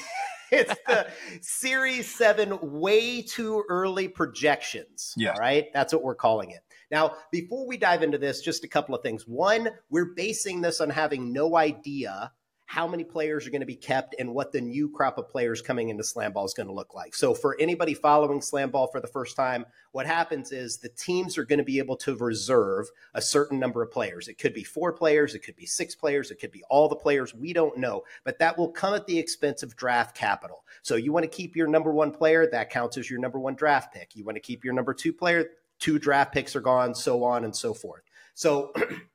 it's 0.52 0.74
the 0.86 1.08
Series 1.40 2.14
7 2.14 2.58
way 2.62 3.22
too 3.22 3.64
early 3.68 4.08
projections. 4.08 5.14
Yeah. 5.16 5.30
All 5.30 5.38
right. 5.38 5.66
That's 5.72 5.92
what 5.92 6.02
we're 6.02 6.14
calling 6.14 6.50
it. 6.50 6.60
Now, 6.90 7.14
before 7.30 7.66
we 7.66 7.78
dive 7.78 8.02
into 8.02 8.18
this, 8.18 8.42
just 8.42 8.64
a 8.64 8.68
couple 8.68 8.94
of 8.94 9.02
things. 9.02 9.26
One, 9.26 9.70
we're 9.88 10.14
basing 10.14 10.60
this 10.60 10.80
on 10.80 10.90
having 10.90 11.32
no 11.32 11.56
idea 11.56 12.30
how 12.72 12.88
many 12.88 13.04
players 13.04 13.46
are 13.46 13.50
going 13.50 13.60
to 13.60 13.66
be 13.66 13.76
kept 13.76 14.14
and 14.18 14.32
what 14.32 14.50
the 14.50 14.58
new 14.58 14.88
crop 14.88 15.18
of 15.18 15.28
players 15.28 15.60
coming 15.60 15.90
into 15.90 16.02
slam 16.02 16.32
ball 16.32 16.46
is 16.46 16.54
going 16.54 16.66
to 16.66 16.72
look 16.72 16.94
like. 16.94 17.14
So 17.14 17.34
for 17.34 17.54
anybody 17.60 17.92
following 17.92 18.40
slam 18.40 18.70
ball 18.70 18.86
for 18.86 18.98
the 18.98 19.06
first 19.06 19.36
time, 19.36 19.66
what 19.90 20.06
happens 20.06 20.52
is 20.52 20.78
the 20.78 20.88
teams 20.88 21.36
are 21.36 21.44
going 21.44 21.58
to 21.58 21.66
be 21.66 21.76
able 21.76 21.98
to 21.98 22.16
reserve 22.16 22.88
a 23.12 23.20
certain 23.20 23.60
number 23.60 23.82
of 23.82 23.90
players. 23.90 24.26
It 24.26 24.38
could 24.38 24.54
be 24.54 24.64
four 24.64 24.90
players, 24.90 25.34
it 25.34 25.40
could 25.40 25.54
be 25.54 25.66
six 25.66 25.94
players, 25.94 26.30
it 26.30 26.40
could 26.40 26.50
be 26.50 26.64
all 26.70 26.88
the 26.88 26.96
players. 26.96 27.34
We 27.34 27.52
don't 27.52 27.76
know, 27.76 28.04
but 28.24 28.38
that 28.38 28.56
will 28.56 28.70
come 28.70 28.94
at 28.94 29.06
the 29.06 29.18
expense 29.18 29.62
of 29.62 29.76
draft 29.76 30.16
capital. 30.16 30.64
So 30.80 30.96
you 30.96 31.12
want 31.12 31.24
to 31.24 31.28
keep 31.28 31.54
your 31.54 31.66
number 31.66 31.92
one 31.92 32.10
player, 32.10 32.48
that 32.52 32.70
counts 32.70 32.96
as 32.96 33.10
your 33.10 33.20
number 33.20 33.38
one 33.38 33.54
draft 33.54 33.92
pick. 33.92 34.16
You 34.16 34.24
want 34.24 34.36
to 34.36 34.40
keep 34.40 34.64
your 34.64 34.72
number 34.72 34.94
two 34.94 35.12
player, 35.12 35.44
two 35.78 35.98
draft 35.98 36.32
picks 36.32 36.56
are 36.56 36.62
gone, 36.62 36.94
so 36.94 37.22
on 37.22 37.44
and 37.44 37.54
so 37.54 37.74
forth. 37.74 38.04
So 38.32 38.72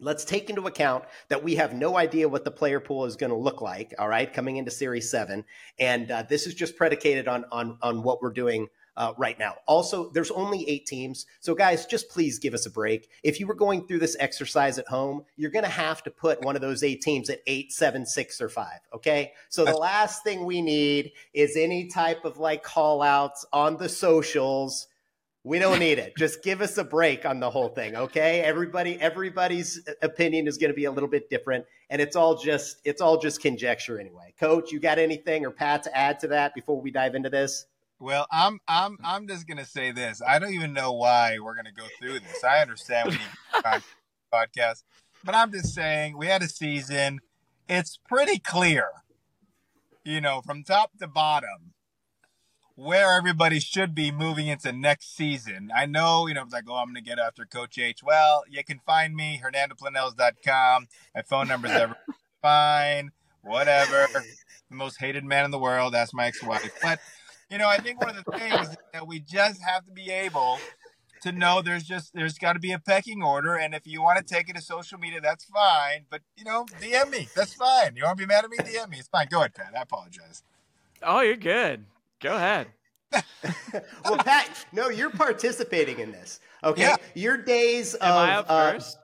let's 0.00 0.24
take 0.24 0.50
into 0.50 0.66
account 0.66 1.04
that 1.28 1.42
we 1.42 1.54
have 1.54 1.74
no 1.74 1.96
idea 1.96 2.28
what 2.28 2.44
the 2.44 2.50
player 2.50 2.80
pool 2.80 3.04
is 3.04 3.16
going 3.16 3.30
to 3.30 3.36
look 3.36 3.60
like 3.60 3.94
all 3.98 4.08
right 4.08 4.32
coming 4.32 4.56
into 4.56 4.70
series 4.70 5.10
7 5.10 5.44
and 5.78 6.10
uh, 6.10 6.22
this 6.28 6.46
is 6.46 6.54
just 6.54 6.76
predicated 6.76 7.28
on 7.28 7.44
on 7.52 7.78
on 7.82 8.02
what 8.02 8.22
we're 8.22 8.32
doing 8.32 8.68
uh, 9.00 9.14
right 9.16 9.38
now. 9.38 9.54
Also, 9.66 10.10
there's 10.10 10.30
only 10.30 10.68
eight 10.68 10.84
teams. 10.84 11.24
So, 11.40 11.54
guys, 11.54 11.86
just 11.86 12.10
please 12.10 12.38
give 12.38 12.52
us 12.52 12.66
a 12.66 12.70
break. 12.70 13.08
If 13.22 13.40
you 13.40 13.46
were 13.46 13.54
going 13.54 13.86
through 13.86 14.00
this 14.00 14.14
exercise 14.20 14.78
at 14.78 14.88
home, 14.88 15.24
you're 15.36 15.50
going 15.50 15.64
to 15.64 15.70
have 15.70 16.02
to 16.02 16.10
put 16.10 16.44
one 16.44 16.54
of 16.54 16.60
those 16.60 16.82
eight 16.82 17.00
teams 17.00 17.30
at 17.30 17.40
eight, 17.46 17.72
seven, 17.72 18.04
six, 18.04 18.42
or 18.42 18.50
five. 18.50 18.80
Okay. 18.92 19.32
So, 19.48 19.64
the 19.64 19.76
last 19.76 20.22
thing 20.22 20.44
we 20.44 20.60
need 20.60 21.12
is 21.32 21.56
any 21.56 21.86
type 21.86 22.26
of 22.26 22.36
like 22.36 22.62
call 22.62 23.00
outs 23.00 23.46
on 23.54 23.78
the 23.78 23.88
socials 23.88 24.88
we 25.42 25.58
don't 25.58 25.78
need 25.78 25.98
it. 25.98 26.14
Just 26.16 26.42
give 26.42 26.60
us 26.60 26.76
a 26.76 26.84
break 26.84 27.24
on 27.24 27.40
the 27.40 27.50
whole 27.50 27.68
thing, 27.68 27.96
okay? 27.96 28.40
Everybody 28.40 29.00
everybody's 29.00 29.80
opinion 30.02 30.46
is 30.46 30.58
going 30.58 30.70
to 30.70 30.74
be 30.74 30.84
a 30.84 30.90
little 30.90 31.08
bit 31.08 31.30
different 31.30 31.64
and 31.88 32.00
it's 32.00 32.14
all 32.14 32.36
just 32.36 32.80
it's 32.84 33.00
all 33.00 33.18
just 33.18 33.40
conjecture 33.40 33.98
anyway. 33.98 34.34
Coach, 34.38 34.70
you 34.70 34.80
got 34.80 34.98
anything 34.98 35.44
or 35.46 35.50
Pat 35.50 35.82
to 35.84 35.96
add 35.96 36.20
to 36.20 36.28
that 36.28 36.54
before 36.54 36.80
we 36.80 36.90
dive 36.90 37.14
into 37.14 37.30
this? 37.30 37.66
Well, 37.98 38.26
I'm 38.30 38.60
I'm 38.68 38.98
I'm 39.02 39.26
just 39.26 39.46
going 39.46 39.58
to 39.58 39.64
say 39.64 39.92
this. 39.92 40.22
I 40.26 40.38
don't 40.38 40.54
even 40.54 40.72
know 40.72 40.92
why 40.92 41.38
we're 41.38 41.54
going 41.54 41.66
to 41.66 41.72
go 41.72 41.86
through 41.98 42.20
this. 42.20 42.44
I 42.44 42.60
understand 42.60 43.10
we 43.10 43.14
need 43.14 43.82
podcast, 44.32 44.84
but 45.24 45.34
I'm 45.34 45.52
just 45.52 45.74
saying 45.74 46.16
we 46.16 46.26
had 46.26 46.42
a 46.42 46.48
season. 46.48 47.20
It's 47.68 47.98
pretty 48.08 48.38
clear, 48.38 48.88
you 50.04 50.20
know, 50.20 50.40
from 50.40 50.64
top 50.64 50.92
to 50.98 51.06
bottom 51.06 51.72
where 52.80 53.12
everybody 53.12 53.60
should 53.60 53.94
be 53.94 54.10
moving 54.10 54.46
into 54.46 54.72
next 54.72 55.14
season. 55.14 55.70
I 55.76 55.84
know, 55.84 56.26
you 56.26 56.32
know, 56.32 56.42
it's 56.42 56.52
like, 56.52 56.64
oh, 56.66 56.76
I'm 56.76 56.86
going 56.86 56.94
to 56.94 57.02
get 57.02 57.18
after 57.18 57.44
Coach 57.44 57.78
H. 57.78 58.02
Well, 58.02 58.42
you 58.48 58.64
can 58.64 58.80
find 58.86 59.14
me, 59.14 59.38
HernandoPlanells.com. 59.44 60.88
My 61.14 61.20
phone 61.20 61.46
number 61.46 61.68
is 61.68 61.74
ever 61.74 61.96
fine, 62.42 63.10
whatever. 63.42 64.06
The 64.70 64.76
most 64.76 64.98
hated 64.98 65.24
man 65.24 65.44
in 65.44 65.50
the 65.50 65.58
world. 65.58 65.92
That's 65.92 66.14
my 66.14 66.24
ex-wife. 66.28 66.70
But, 66.82 67.00
you 67.50 67.58
know, 67.58 67.68
I 67.68 67.76
think 67.76 68.00
one 68.00 68.16
of 68.16 68.24
the 68.24 68.38
things 68.38 68.74
that 68.94 69.06
we 69.06 69.20
just 69.20 69.60
have 69.60 69.84
to 69.84 69.92
be 69.92 70.10
able 70.10 70.58
to 71.20 71.32
know 71.32 71.60
there's 71.60 71.84
just 71.84 72.14
there's 72.14 72.38
got 72.38 72.54
to 72.54 72.60
be 72.60 72.72
a 72.72 72.78
pecking 72.78 73.22
order 73.22 73.56
and 73.56 73.74
if 73.74 73.86
you 73.86 74.00
want 74.00 74.16
to 74.16 74.24
take 74.24 74.48
it 74.48 74.56
to 74.56 74.62
social 74.62 74.98
media 74.98 75.20
that's 75.20 75.44
fine 75.44 76.06
but 76.08 76.22
you 76.34 76.44
know 76.44 76.64
dm 76.80 77.10
me 77.10 77.28
that's 77.36 77.52
fine 77.52 77.94
you 77.94 78.02
want 78.02 78.16
to 78.16 78.24
be 78.24 78.26
mad 78.26 78.42
at 78.42 78.48
me 78.48 78.56
dm 78.56 78.88
me 78.88 78.96
it's 78.96 79.08
fine 79.08 79.26
go 79.30 79.40
ahead 79.40 79.54
pat 79.54 79.74
i 79.76 79.82
apologize 79.82 80.42
oh 81.02 81.20
you're 81.20 81.36
good 81.36 81.84
Go 82.20 82.36
ahead. 82.36 82.68
well, 84.04 84.18
Pat, 84.18 84.48
no, 84.72 84.88
you're 84.88 85.10
participating 85.10 85.98
in 85.98 86.12
this. 86.12 86.40
Okay, 86.62 86.82
yeah. 86.82 86.96
your 87.14 87.36
days 87.36 87.94
Am 87.94 88.00
of 88.02 88.16
I 88.16 88.34
up 88.34 88.46
uh, 88.48 88.72
first? 88.72 88.98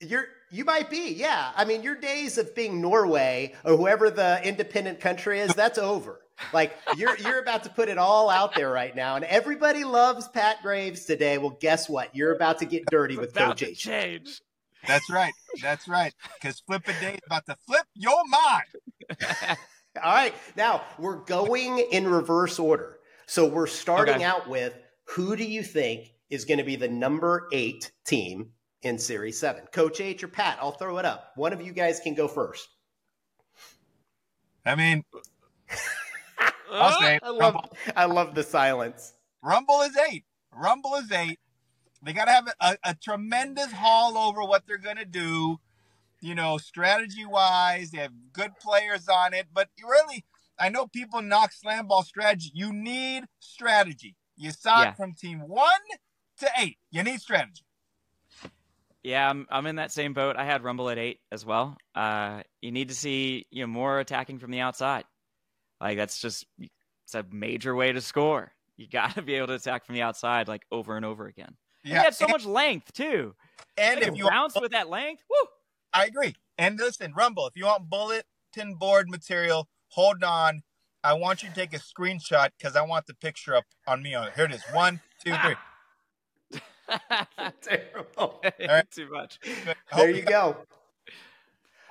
you're 0.00 0.26
you 0.52 0.64
might 0.64 0.90
be, 0.90 1.12
yeah. 1.12 1.52
I 1.54 1.64
mean, 1.64 1.82
your 1.82 1.94
days 1.94 2.36
of 2.36 2.54
being 2.54 2.80
Norway 2.80 3.54
or 3.64 3.76
whoever 3.76 4.10
the 4.10 4.40
independent 4.46 5.00
country 5.00 5.40
is, 5.40 5.54
that's 5.54 5.78
over. 5.78 6.20
Like 6.52 6.76
you're 6.96 7.16
you're 7.18 7.38
about 7.38 7.64
to 7.64 7.70
put 7.70 7.88
it 7.88 7.98
all 7.98 8.30
out 8.30 8.54
there 8.54 8.70
right 8.70 8.94
now, 8.94 9.16
and 9.16 9.24
everybody 9.24 9.84
loves 9.84 10.28
Pat 10.28 10.62
Graves 10.62 11.04
today. 11.04 11.38
Well, 11.38 11.56
guess 11.60 11.88
what? 11.88 12.14
You're 12.14 12.34
about 12.34 12.58
to 12.58 12.64
get 12.64 12.86
dirty 12.86 13.16
with 13.16 13.32
About 13.32 13.50
Coach 13.50 13.58
to 13.60 13.70
H. 13.70 13.78
change. 13.78 14.40
That's 14.86 15.10
right. 15.10 15.34
That's 15.60 15.86
right. 15.86 16.14
Because 16.34 16.60
Flip 16.60 16.82
a 16.88 16.92
Day 17.00 17.14
is 17.14 17.20
about 17.26 17.44
to 17.46 17.56
flip 17.66 17.84
your 17.94 18.22
mind. 18.26 19.58
All 19.96 20.12
right, 20.12 20.34
now 20.56 20.82
we're 20.98 21.16
going 21.24 21.78
in 21.90 22.06
reverse 22.08 22.58
order. 22.58 22.98
So 23.26 23.46
we're 23.48 23.66
starting 23.66 24.16
Okay. 24.16 24.24
out 24.24 24.48
with 24.48 24.76
who 25.04 25.34
do 25.36 25.44
you 25.44 25.62
think 25.62 26.12
is 26.30 26.44
going 26.44 26.58
to 26.58 26.64
be 26.64 26.76
the 26.76 26.88
number 26.88 27.48
eight 27.52 27.90
team 28.04 28.52
in 28.82 28.98
Series 28.98 29.38
Seven? 29.38 29.64
Coach 29.72 30.00
H 30.00 30.22
or 30.22 30.28
Pat? 30.28 30.58
I'll 30.60 30.72
throw 30.72 30.98
it 30.98 31.04
up. 31.04 31.32
One 31.36 31.52
of 31.52 31.60
you 31.60 31.72
guys 31.72 31.98
can 32.00 32.14
go 32.14 32.28
first. 32.28 32.68
I 34.64 34.74
mean, 34.76 35.04
I'll 36.72 37.00
say 37.00 37.16
it. 37.16 37.22
I 37.24 37.30
love, 37.30 37.54
Rumble. 37.54 37.76
I 37.96 38.04
love 38.04 38.34
the 38.34 38.42
silence. 38.44 39.14
Rumble 39.42 39.80
is 39.82 39.96
eight. 40.10 40.24
Rumble 40.54 40.94
is 40.96 41.10
eight. 41.10 41.40
They 42.02 42.12
got 42.12 42.26
to 42.26 42.32
have 42.32 42.48
a, 42.60 42.76
a 42.84 42.94
tremendous 42.94 43.72
haul 43.72 44.16
over 44.16 44.42
what 44.44 44.66
they're 44.66 44.78
going 44.78 44.96
to 44.96 45.04
do, 45.04 45.58
you 46.20 46.34
know, 46.34 46.58
strategy 46.58 47.24
wise. 47.26 47.90
They 47.90 47.98
have 47.98 48.12
good 48.32 48.52
players 48.60 49.08
on 49.08 49.34
it, 49.34 49.46
but 49.52 49.68
you 49.76 49.88
really, 49.88 50.24
I 50.58 50.68
know 50.68 50.86
people 50.86 51.22
knock 51.22 51.52
slam 51.52 51.86
ball 51.86 52.02
strategy. 52.02 52.50
You 52.54 52.72
need 52.72 53.24
strategy. 53.38 54.16
You 54.36 54.50
saw 54.50 54.82
Yeah. 54.82 54.90
it 54.90 54.96
from 54.96 55.14
team 55.14 55.40
one 55.40 55.70
to 56.38 56.48
eight. 56.58 56.78
You 56.90 57.02
need 57.02 57.20
strategy. 57.20 57.64
Yeah, 59.02 59.30
I'm 59.30 59.46
I'm 59.50 59.66
in 59.66 59.76
that 59.76 59.92
same 59.92 60.12
boat. 60.12 60.36
I 60.36 60.44
had 60.44 60.62
Rumble 60.62 60.90
at 60.90 60.98
eight 60.98 61.20
as 61.32 61.44
well. 61.44 61.76
Uh, 61.94 62.42
you 62.60 62.70
need 62.70 62.88
to 62.88 62.94
see 62.94 63.46
you 63.50 63.62
know 63.62 63.66
more 63.66 63.98
attacking 63.98 64.38
from 64.38 64.50
the 64.50 64.60
outside. 64.60 65.04
Like 65.80 65.96
that's 65.96 66.20
just 66.20 66.44
it's 66.58 67.14
a 67.14 67.24
major 67.30 67.74
way 67.74 67.92
to 67.92 68.00
score. 68.02 68.52
You 68.76 68.86
got 68.88 69.14
to 69.14 69.22
be 69.22 69.34
able 69.36 69.48
to 69.48 69.54
attack 69.54 69.86
from 69.86 69.94
the 69.94 70.02
outside 70.02 70.48
like 70.48 70.62
over 70.70 70.96
and 70.96 71.04
over 71.06 71.26
again. 71.26 71.56
And 71.82 71.92
he 71.92 71.98
had 71.98 72.14
so 72.14 72.26
and, 72.26 72.32
much 72.32 72.44
length 72.44 72.92
too. 72.92 73.34
and 73.78 74.02
They 74.02 74.06
if 74.08 74.16
you 74.16 74.28
bounce 74.28 74.60
with 74.60 74.72
that 74.72 74.90
length, 74.90 75.22
woo! 75.30 75.48
I 75.92 76.06
agree. 76.06 76.34
And 76.58 76.78
listen, 76.78 77.12
Rumble, 77.16 77.46
if 77.46 77.56
you 77.56 77.66
want 77.66 77.90
bulletin 77.90 78.74
board 78.78 79.08
material, 79.08 79.68
hold 79.88 80.22
on. 80.22 80.62
I 81.02 81.14
want 81.14 81.42
you 81.42 81.48
to 81.48 81.54
take 81.54 81.72
a 81.72 81.78
screenshot 81.78 82.50
because 82.58 82.76
I 82.76 82.82
want 82.82 83.06
the 83.06 83.14
picture 83.14 83.54
up 83.54 83.64
on 83.86 84.02
me. 84.02 84.14
On. 84.14 84.28
Here 84.36 84.44
it 84.44 84.52
is. 84.52 84.62
One, 84.72 85.00
two, 85.24 85.34
three. 85.42 86.60
Terrible. 87.62 88.42
right. 88.68 88.90
Too 88.90 89.10
much. 89.10 89.38
There 89.96 90.10
you 90.10 90.22
go. 90.22 90.56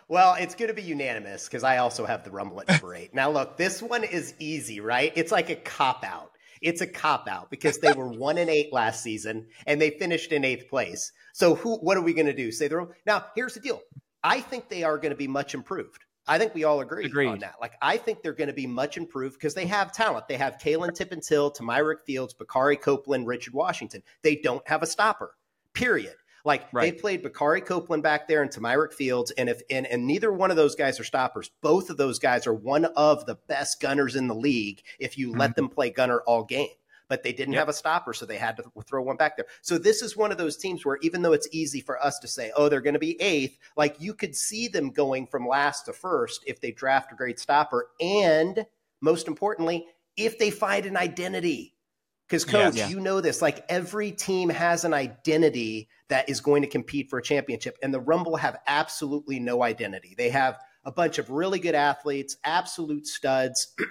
Well, 0.07 0.35
it's 0.39 0.55
going 0.55 0.69
to 0.69 0.73
be 0.73 0.81
unanimous 0.81 1.45
because 1.45 1.63
I 1.63 1.77
also 1.77 2.05
have 2.05 2.23
the 2.23 2.31
Rumble 2.31 2.61
at 2.61 2.67
number 2.67 2.95
eight. 2.95 3.13
Now, 3.13 3.29
look, 3.29 3.57
this 3.57 3.81
one 3.81 4.03
is 4.03 4.33
easy, 4.39 4.79
right? 4.79 5.13
It's 5.15 5.31
like 5.31 5.49
a 5.49 5.55
cop 5.55 6.03
out. 6.03 6.28
It's 6.61 6.81
a 6.81 6.87
cop 6.87 7.27
out 7.27 7.49
because 7.49 7.79
they 7.79 7.93
were 7.93 8.07
one 8.07 8.37
and 8.37 8.49
eight 8.49 8.73
last 8.73 9.03
season 9.03 9.47
and 9.65 9.81
they 9.81 9.91
finished 9.91 10.31
in 10.31 10.43
eighth 10.43 10.69
place. 10.69 11.11
So, 11.33 11.55
who? 11.55 11.77
What 11.77 11.97
are 11.97 12.01
we 12.01 12.13
going 12.13 12.25
to 12.25 12.33
do? 12.33 12.51
Say 12.51 12.67
the 12.67 12.87
now. 13.05 13.25
Here's 13.35 13.53
the 13.53 13.59
deal. 13.59 13.81
I 14.23 14.41
think 14.41 14.69
they 14.69 14.83
are 14.83 14.97
going 14.97 15.11
to 15.11 15.17
be 15.17 15.27
much 15.27 15.53
improved. 15.53 16.03
I 16.27 16.37
think 16.37 16.53
we 16.53 16.63
all 16.63 16.81
agree 16.81 17.09
on 17.25 17.39
that. 17.39 17.55
Like, 17.59 17.73
I 17.81 17.97
think 17.97 18.21
they're 18.21 18.33
going 18.33 18.49
to 18.49 18.53
be 18.53 18.67
much 18.67 18.97
improved 18.97 19.35
because 19.35 19.55
they 19.55 19.65
have 19.65 19.91
talent. 19.91 20.27
They 20.27 20.37
have 20.37 20.59
Kalen 20.59 20.93
Tippins 20.93 21.27
Hill, 21.27 21.51
Tamyrick 21.51 22.01
Fields, 22.05 22.35
Bakari 22.35 22.77
Copeland, 22.77 23.25
Richard 23.25 23.55
Washington. 23.55 24.03
They 24.21 24.35
don't 24.35 24.67
have 24.67 24.83
a 24.83 24.85
stopper. 24.85 25.35
Period. 25.73 26.13
Like 26.45 26.67
Right. 26.71 26.93
they 26.93 26.99
played 26.99 27.23
Bakari 27.23 27.61
Copeland 27.61 28.03
back 28.03 28.27
there 28.27 28.41
and 28.41 28.51
Tamyrick 28.51 28.93
Fields, 28.93 29.31
and 29.31 29.49
if 29.49 29.61
and, 29.69 29.85
and 29.87 30.07
neither 30.07 30.31
one 30.31 30.51
of 30.51 30.57
those 30.57 30.75
guys 30.75 30.99
are 30.99 31.03
stoppers. 31.03 31.49
Both 31.61 31.89
of 31.89 31.97
those 31.97 32.19
guys 32.19 32.47
are 32.47 32.53
one 32.53 32.85
of 32.85 33.25
the 33.25 33.35
best 33.47 33.79
gunners 33.81 34.15
in 34.15 34.27
the 34.27 34.35
league 34.35 34.81
if 34.99 35.17
you 35.17 35.31
let 35.31 35.51
mm-hmm. 35.51 35.61
them 35.61 35.69
play 35.69 35.89
gunner 35.89 36.21
all 36.21 36.43
game. 36.43 36.69
But 37.07 37.23
they 37.23 37.33
didn't 37.33 37.53
Yep. 37.53 37.59
have 37.61 37.69
a 37.69 37.73
stopper, 37.73 38.13
so 38.13 38.27
they 38.27 38.37
had 38.37 38.55
to 38.57 38.63
throw 38.85 39.01
one 39.01 39.17
back 39.17 39.35
there. 39.35 39.47
So 39.61 39.79
this 39.79 40.03
is 40.03 40.15
one 40.15 40.31
of 40.31 40.37
those 40.37 40.57
teams 40.57 40.85
where 40.85 40.99
even 41.01 41.23
though 41.23 41.33
it's 41.33 41.47
easy 41.51 41.81
for 41.81 42.01
us 42.03 42.19
to 42.19 42.27
say, 42.27 42.51
oh, 42.55 42.69
they're 42.69 42.81
going 42.81 42.93
to 42.93 42.99
be 42.99 43.19
eighth, 43.19 43.57
like 43.75 43.99
you 43.99 44.13
could 44.13 44.35
see 44.35 44.67
them 44.67 44.91
going 44.91 45.25
from 45.25 45.47
last 45.47 45.85
to 45.85 45.93
first 45.93 46.43
if 46.45 46.61
they 46.61 46.71
draft 46.71 47.11
a 47.11 47.15
great 47.15 47.39
stopper, 47.39 47.87
and 47.99 48.63
most 49.01 49.27
importantly, 49.27 49.87
if 50.15 50.37
they 50.37 50.51
find 50.51 50.85
an 50.85 50.97
identity. 50.97 51.73
Because, 52.29 52.45
coach, 52.45 52.75
Yeah. 52.75 52.89
you 52.89 52.99
know 52.99 53.21
this. 53.21 53.41
Like 53.41 53.65
every 53.69 54.11
team 54.11 54.49
has 54.49 54.85
an 54.85 54.93
identity 54.93 55.89
that 56.09 56.29
is 56.29 56.41
going 56.41 56.61
to 56.61 56.67
compete 56.67 57.09
for 57.09 57.17
a 57.17 57.23
championship, 57.23 57.75
and 57.81 57.91
the 57.91 57.99
Rumble 57.99 58.35
have 58.35 58.59
absolutely 58.67 59.39
no 59.39 59.63
identity. 59.63 60.13
They 60.15 60.29
have 60.29 60.59
a 60.85 60.91
bunch 60.91 61.17
of 61.17 61.31
really 61.31 61.57
good 61.59 61.73
athletes, 61.75 62.37
absolute 62.43 63.07
studs. 63.07 63.75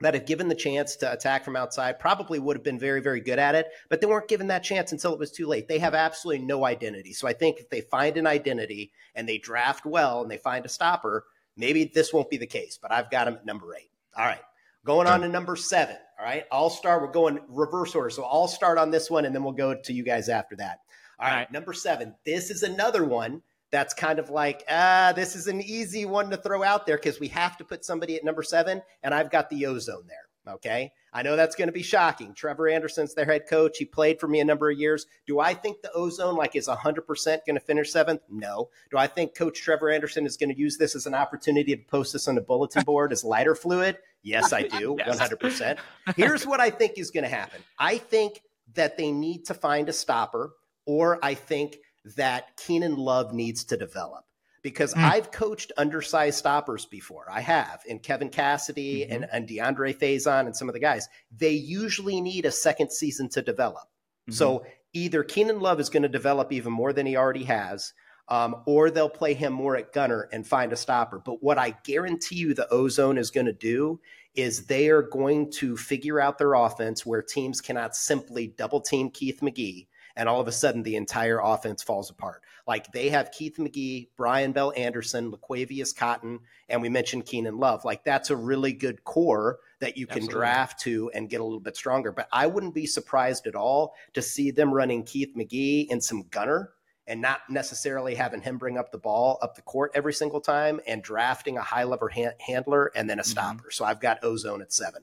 That 0.00 0.14
have 0.14 0.26
given 0.26 0.46
the 0.46 0.54
chance 0.54 0.94
to 0.98 1.12
attack 1.12 1.44
from 1.44 1.56
outside, 1.56 1.98
probably 1.98 2.38
would 2.38 2.56
have 2.56 2.62
been 2.62 2.78
very, 2.78 3.00
very 3.00 3.20
good 3.20 3.40
at 3.40 3.56
it, 3.56 3.66
but 3.88 4.00
they 4.00 4.06
weren't 4.06 4.28
given 4.28 4.46
that 4.46 4.62
chance 4.62 4.92
until 4.92 5.12
it 5.12 5.18
was 5.18 5.32
too 5.32 5.48
late. 5.48 5.66
They 5.66 5.80
have 5.80 5.92
absolutely 5.92 6.44
no 6.46 6.64
identity. 6.64 7.12
So 7.12 7.26
I 7.26 7.32
think 7.32 7.58
if 7.58 7.68
they 7.68 7.80
find 7.80 8.16
an 8.16 8.24
identity 8.24 8.92
and 9.16 9.28
they 9.28 9.38
draft 9.38 9.84
well 9.84 10.22
and 10.22 10.30
they 10.30 10.36
find 10.36 10.64
a 10.64 10.68
stopper, 10.68 11.24
maybe 11.56 11.90
this 11.92 12.12
won't 12.12 12.30
be 12.30 12.36
the 12.36 12.46
case, 12.46 12.78
but 12.80 12.92
I've 12.92 13.10
got 13.10 13.24
them 13.24 13.34
at 13.34 13.44
number 13.44 13.74
eight. 13.74 13.90
All 14.16 14.24
right. 14.24 14.38
Going 14.84 15.08
on 15.08 15.22
to 15.22 15.28
number 15.28 15.56
seven. 15.56 15.96
All 16.18 16.24
right. 16.24 16.44
I'll 16.50 16.70
start. 16.70 17.02
We're 17.02 17.12
going 17.12 17.38
reverse 17.48 17.94
order. 17.94 18.10
So 18.10 18.24
I'll 18.24 18.48
start 18.48 18.76
on 18.76 18.90
this 18.90 19.10
one 19.10 19.24
and 19.24 19.34
then 19.34 19.44
we'll 19.44 19.52
go 19.52 19.74
to 19.74 19.92
you 19.92 20.02
guys 20.02 20.28
after 20.28 20.56
that. 20.56 20.80
All 21.18 21.26
right. 21.26 21.32
All 21.32 21.38
right. 21.38 21.52
Number 21.52 21.72
seven. 21.72 22.14
This 22.24 22.50
is 22.50 22.62
another 22.62 23.04
one 23.04 23.42
that's 23.70 23.94
kind 23.94 24.18
of 24.18 24.30
like, 24.30 24.64
ah, 24.68 25.12
this 25.14 25.36
is 25.36 25.46
an 25.46 25.60
easy 25.60 26.06
one 26.06 26.30
to 26.30 26.36
throw 26.36 26.64
out 26.64 26.86
there 26.86 26.96
because 26.96 27.20
we 27.20 27.28
have 27.28 27.56
to 27.58 27.64
put 27.64 27.84
somebody 27.84 28.16
at 28.16 28.24
number 28.24 28.42
seven. 28.42 28.82
And 29.02 29.14
I've 29.14 29.30
got 29.30 29.48
the 29.50 29.66
ozone 29.66 30.06
there. 30.08 30.28
Okay. 30.54 30.92
I 31.12 31.22
know 31.22 31.36
that's 31.36 31.56
going 31.56 31.68
to 31.68 31.72
be 31.72 31.82
shocking. 31.82 32.34
Trevor 32.34 32.68
Anderson's 32.68 33.14
their 33.14 33.24
head 33.24 33.42
coach. 33.48 33.78
He 33.78 33.84
played 33.84 34.18
for 34.18 34.28
me 34.28 34.40
a 34.40 34.44
number 34.44 34.70
of 34.70 34.78
years. 34.78 35.06
Do 35.26 35.40
I 35.40 35.54
think 35.54 35.82
the 35.82 35.92
ozone 35.92 36.36
like 36.36 36.56
is 36.56 36.68
100% 36.68 37.06
going 37.46 37.54
to 37.54 37.60
finish 37.60 37.92
seventh? 37.92 38.22
No. 38.30 38.70
Do 38.90 38.98
I 38.98 39.06
think 39.06 39.34
Coach 39.34 39.60
Trevor 39.60 39.90
Anderson 39.90 40.26
is 40.26 40.36
going 40.36 40.50
to 40.50 40.58
use 40.58 40.78
this 40.78 40.94
as 40.96 41.06
an 41.06 41.14
opportunity 41.14 41.76
to 41.76 41.82
post 41.84 42.12
this 42.12 42.28
on 42.28 42.38
a 42.38 42.42
bulletin 42.42 42.82
board 42.86 43.12
as 43.12 43.24
lighter 43.24 43.54
fluid? 43.54 43.98
Yes, 44.22 44.52
I 44.52 44.62
do. 44.78 44.96
Yes. 44.98 45.18
100%. 45.20 45.78
Here's 46.16 46.46
what 46.46 46.60
I 46.60 46.70
think 46.70 46.98
is 46.98 47.10
going 47.10 47.24
to 47.24 47.30
happen. 47.30 47.60
I 47.78 47.98
think 47.98 48.40
that 48.74 48.96
they 48.98 49.12
need 49.12 49.44
to 49.46 49.54
find 49.54 49.88
a 49.88 49.92
stopper, 49.92 50.52
or 50.86 51.18
I 51.22 51.34
think 51.34 51.76
that 52.16 52.56
Keenan 52.56 52.96
Love 52.96 53.32
needs 53.32 53.64
to 53.64 53.76
develop 53.76 54.24
because 54.62 54.92
Mm. 54.94 55.04
I've 55.04 55.30
coached 55.30 55.72
undersized 55.78 56.38
stoppers 56.38 56.84
before. 56.84 57.26
I 57.30 57.40
have, 57.40 57.80
and 57.88 58.02
Kevin 58.02 58.28
Cassidy 58.28 59.06
Mhm. 59.06 59.14
and, 59.14 59.26
and 59.32 59.48
DeAndre 59.48 59.96
Faison 59.96 60.46
and 60.46 60.56
some 60.56 60.68
of 60.68 60.72
the 60.72 60.80
guys. 60.80 61.08
They 61.34 61.50
usually 61.52 62.20
need 62.20 62.44
a 62.44 62.50
second 62.50 62.90
season 62.92 63.28
to 63.30 63.42
develop. 63.42 63.84
Mm-hmm. 64.28 64.32
So 64.32 64.66
either 64.92 65.22
Keenan 65.22 65.60
Love 65.60 65.80
is 65.80 65.88
going 65.90 66.02
to 66.02 66.08
develop 66.08 66.52
even 66.52 66.72
more 66.72 66.92
than 66.92 67.06
he 67.06 67.16
already 67.16 67.44
has, 67.44 67.92
um, 68.28 68.62
or 68.66 68.90
they'll 68.90 69.08
play 69.08 69.34
him 69.34 69.52
more 69.52 69.76
at 69.76 69.92
gunner 69.92 70.28
and 70.32 70.46
find 70.46 70.72
a 70.72 70.76
stopper. 70.76 71.18
But 71.18 71.42
what 71.42 71.58
I 71.58 71.70
guarantee 71.84 72.36
you 72.36 72.54
the 72.54 72.70
ozone 72.72 73.18
is 73.18 73.30
going 73.30 73.46
to 73.46 73.52
do 73.52 74.00
is 74.34 74.66
they 74.66 74.88
are 74.88 75.02
going 75.02 75.50
to 75.50 75.76
figure 75.76 76.20
out 76.20 76.38
their 76.38 76.54
offense 76.54 77.04
where 77.04 77.22
teams 77.22 77.60
cannot 77.60 77.96
simply 77.96 78.48
double 78.48 78.80
team 78.80 79.10
Keith 79.10 79.40
McGee 79.40 79.86
and 80.18 80.28
all 80.28 80.40
of 80.40 80.48
a 80.48 80.52
sudden 80.52 80.82
the 80.82 80.96
entire 80.96 81.38
offense 81.38 81.82
falls 81.82 82.10
apart. 82.10 82.42
Like 82.66 82.92
they 82.92 83.08
have 83.08 83.30
Keith 83.30 83.56
McGee, 83.56 84.08
Brian 84.16 84.52
Bell 84.52 84.72
Anderson, 84.76 85.32
LaQuavius 85.32 85.96
Cotton, 85.96 86.40
and 86.68 86.82
we 86.82 86.88
mentioned 86.88 87.24
Keenan 87.24 87.56
Love. 87.56 87.84
Like 87.84 88.04
that's 88.04 88.30
a 88.30 88.36
really 88.36 88.72
good 88.72 89.02
core 89.04 89.58
that 89.80 89.96
you 89.96 90.06
can 90.06 90.18
Absolutely. 90.18 90.38
draft 90.40 90.80
to 90.80 91.10
and 91.14 91.30
get 91.30 91.40
a 91.40 91.44
little 91.44 91.60
bit 91.60 91.76
stronger. 91.76 92.12
But 92.12 92.28
I 92.32 92.46
wouldn't 92.46 92.74
be 92.74 92.84
surprised 92.84 93.46
at 93.46 93.54
all 93.54 93.94
to 94.14 94.20
see 94.20 94.50
them 94.50 94.74
running 94.74 95.04
Keith 95.04 95.34
McGee 95.36 95.86
and 95.90 96.02
some 96.02 96.24
gunner 96.30 96.72
and 97.08 97.20
not 97.20 97.40
necessarily 97.48 98.14
having 98.14 98.40
him 98.40 98.58
bring 98.58 98.78
up 98.78 98.92
the 98.92 98.98
ball 98.98 99.38
up 99.42 99.56
the 99.56 99.62
court 99.62 99.90
every 99.94 100.12
single 100.12 100.40
time 100.40 100.80
and 100.86 101.02
drafting 101.02 101.56
a 101.56 101.62
high 101.62 101.84
level 101.84 102.08
han- 102.08 102.34
handler 102.38 102.92
and 102.94 103.08
then 103.10 103.18
a 103.18 103.22
Mhm. 103.22 103.26
stopper. 103.26 103.70
So 103.70 103.84
I've 103.84 104.00
got 104.00 104.22
ozone 104.22 104.62
at 104.62 104.72
seven. 104.72 105.02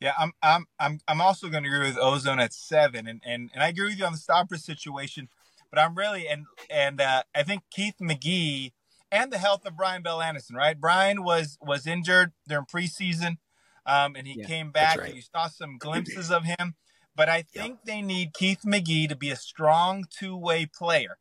Yeah, 0.00 0.14
I'm 0.18 0.32
I'm 0.42 0.66
I'm 0.78 1.00
I'm 1.06 1.20
also 1.20 1.48
going 1.50 1.62
to 1.64 1.68
agree 1.68 1.86
with 1.88 1.98
Ozone 1.98 2.40
at 2.40 2.54
seven, 2.54 3.06
and 3.06 3.20
and 3.24 3.50
and 3.52 3.62
I 3.62 3.68
agree 3.68 3.88
with 3.90 3.98
you 3.98 4.06
on 4.06 4.12
the 4.12 4.18
stopper 4.18 4.56
situation, 4.56 5.28
but 5.70 5.78
I'm 5.78 5.94
really 5.94 6.26
and 6.26 6.46
and 6.70 7.00
uh, 7.02 7.24
I 7.34 7.42
think 7.42 7.64
Keith 7.70 7.96
McGee 8.00 8.72
and 9.12 9.30
the 9.30 9.36
health 9.36 9.66
of 9.66 9.76
Brian 9.76 10.02
Bell 10.02 10.22
Anderson, 10.22 10.56
right? 10.56 10.80
Brian 10.80 11.22
was 11.22 11.58
was 11.60 11.86
injured 11.86 12.32
during 12.48 12.64
preseason, 12.64 13.36
um, 13.84 14.16
and 14.16 14.26
he 14.26 14.36
Yeah, 14.36 14.46
came 14.46 14.70
back. 14.70 14.96
right. 14.98 15.08
and 15.08 15.16
You 15.16 15.22
saw 15.22 15.48
some 15.48 15.76
glimpses 15.78 16.30
of 16.30 16.44
him, 16.44 16.76
but 17.16 17.28
I 17.28 17.42
think 17.42 17.80
they 17.84 18.02
need 18.02 18.34
Keith 18.34 18.62
McGee 18.64 19.08
to 19.08 19.16
be 19.16 19.30
a 19.30 19.36
strong 19.36 20.04
two 20.10 20.36
way 20.36 20.66
player. 20.66 21.18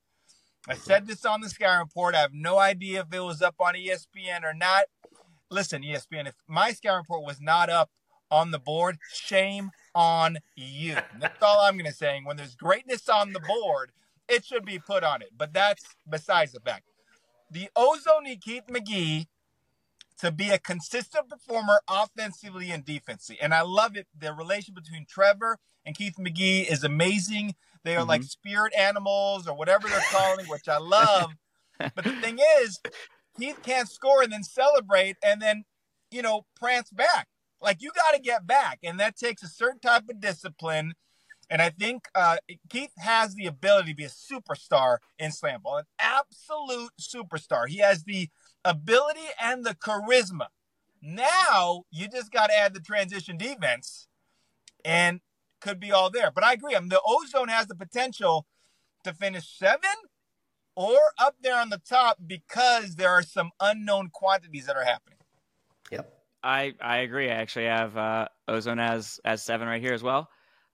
I 0.68 0.76
said 0.76 1.08
this 1.08 1.26
on 1.26 1.42
the 1.42 1.50
Sky 1.50 1.80
Report. 1.80 2.16
I 2.16 2.20
have 2.20 2.34
no 2.34 2.60
idea 2.60 3.02
if 3.02 3.14
it 3.14 3.22
was 3.22 3.42
up 3.42 3.56
on 3.60 3.74
ESPN 3.74 4.44
or 4.44 4.54
not. 4.54 4.84
Listen, 5.50 5.82
ESPN, 5.82 6.28
if 6.28 6.36
my 6.48 6.72
Sky 6.74 6.96
Report 6.96 7.24
was 7.24 7.42
not 7.42 7.70
up 7.70 7.90
on 8.30 8.52
the 8.52 8.60
board, 8.60 8.98
shame 9.12 9.72
on 9.96 10.38
you. 10.56 10.96
That's 11.20 11.42
all 11.42 11.62
I'm 11.62 11.74
going 11.74 11.90
to 11.90 11.96
say. 11.96 12.22
When 12.24 12.38
there's 12.38 12.56
greatness 12.56 13.10
on 13.10 13.34
the 13.34 13.40
board, 13.40 13.92
it 14.28 14.46
should 14.46 14.66
be 14.66 14.80
put 14.80 15.04
on 15.04 15.22
it. 15.22 15.30
But 15.36 15.54
that's 15.54 15.84
besides 16.08 16.52
the 16.52 16.60
fact. 16.60 16.84
The 17.50 17.70
Ozone 17.76 18.38
Keith 18.40 18.68
McGee 18.70 19.26
to 20.20 20.32
be 20.32 20.50
a 20.50 20.60
consistent 20.60 21.30
performer 21.30 21.82
offensively 21.90 22.72
and 22.72 22.86
defensively. 22.86 23.40
And 23.42 23.54
I 23.54 23.62
love 23.62 23.96
it. 23.96 24.08
The 24.18 24.34
relation 24.34 24.74
between 24.74 25.06
Trevor 25.06 25.58
and 25.86 25.96
Keith 25.96 26.16
McGee 26.20 26.70
is 26.70 26.84
amazing. 26.84 27.56
They 27.84 27.96
are 27.96 28.02
mm-hmm. 28.02 28.10
like 28.10 28.24
spirit 28.24 28.74
animals 28.78 29.48
or 29.48 29.56
whatever 29.56 29.88
they're 29.88 30.02
calling, 30.12 30.46
which 30.48 30.68
I 30.68 30.78
love. 30.78 31.32
but 31.80 32.04
the 32.04 32.16
thing 32.22 32.40
is, 32.62 32.80
Keith 33.40 33.60
can't 33.64 33.88
score 33.88 34.22
and 34.22 34.32
then 34.32 34.44
celebrate 34.44 35.16
and 35.24 35.42
then, 35.42 35.64
you 36.12 36.22
know, 36.22 36.46
prance 36.56 36.90
back. 36.90 37.28
Like 37.62 37.82
you 37.82 37.92
got 37.96 38.16
to 38.16 38.22
get 38.22 38.46
back. 38.46 38.80
And 38.84 39.00
that 39.00 39.16
takes 39.16 39.42
a 39.42 39.48
certain 39.48 39.80
type 39.80 40.04
of 40.10 40.20
discipline. 40.20 40.94
And 41.50 41.62
I 41.62 41.70
think 41.70 42.08
uh, 42.14 42.38
Keith 42.70 42.92
has 42.98 43.36
the 43.36 43.48
ability 43.48 43.92
to 43.92 43.96
be 43.96 44.04
a 44.04 44.10
superstar 44.10 44.98
in 45.18 45.32
slam 45.32 45.62
ball, 45.64 45.78
an 45.78 45.86
absolute 45.98 46.92
superstar. 47.00 47.68
He 47.68 47.78
has 47.78 48.04
the 48.04 48.30
ability 48.66 49.28
and 49.42 49.66
the 49.66 49.76
charisma. 49.76 50.48
Now 51.02 51.84
you 51.92 52.08
just 52.08 52.32
got 52.32 52.48
to 52.48 52.58
add 52.58 52.74
the 52.74 52.80
transition 52.80 53.38
defense 53.38 54.08
and 54.84 55.22
could 55.62 55.80
be 55.80 55.92
all 55.92 56.10
there. 56.10 56.32
But 56.32 56.44
I 56.44 56.54
agree. 56.54 56.76
I 56.76 56.80
mean, 56.80 56.90
the 56.90 57.02
ozone 57.06 57.50
has 57.50 57.68
the 57.68 57.76
potential 57.76 58.46
to 59.04 59.14
finish 59.14 59.48
seven 59.58 59.90
or 60.76 60.98
up 61.18 61.36
there 61.42 61.60
on 61.60 61.70
the 61.70 61.82
top 61.90 62.18
because 62.26 62.96
there 62.96 63.10
are 63.10 63.24
some 63.24 63.52
unknown 63.60 64.10
quantities 64.12 64.66
that 64.66 64.76
are 64.76 64.86
happening. 64.86 65.20
Yep. 65.92 66.14
I, 66.44 66.74
I 66.82 66.98
agree. 67.00 67.30
I 67.30 67.36
actually 67.36 67.66
have 67.66 67.98
uh, 67.98 68.28
ozone 68.48 68.80
as 68.80 69.20
as 69.26 69.44
seven 69.44 69.68
right 69.68 69.82
here 69.82 69.94
as 69.94 70.04
well. 70.04 70.30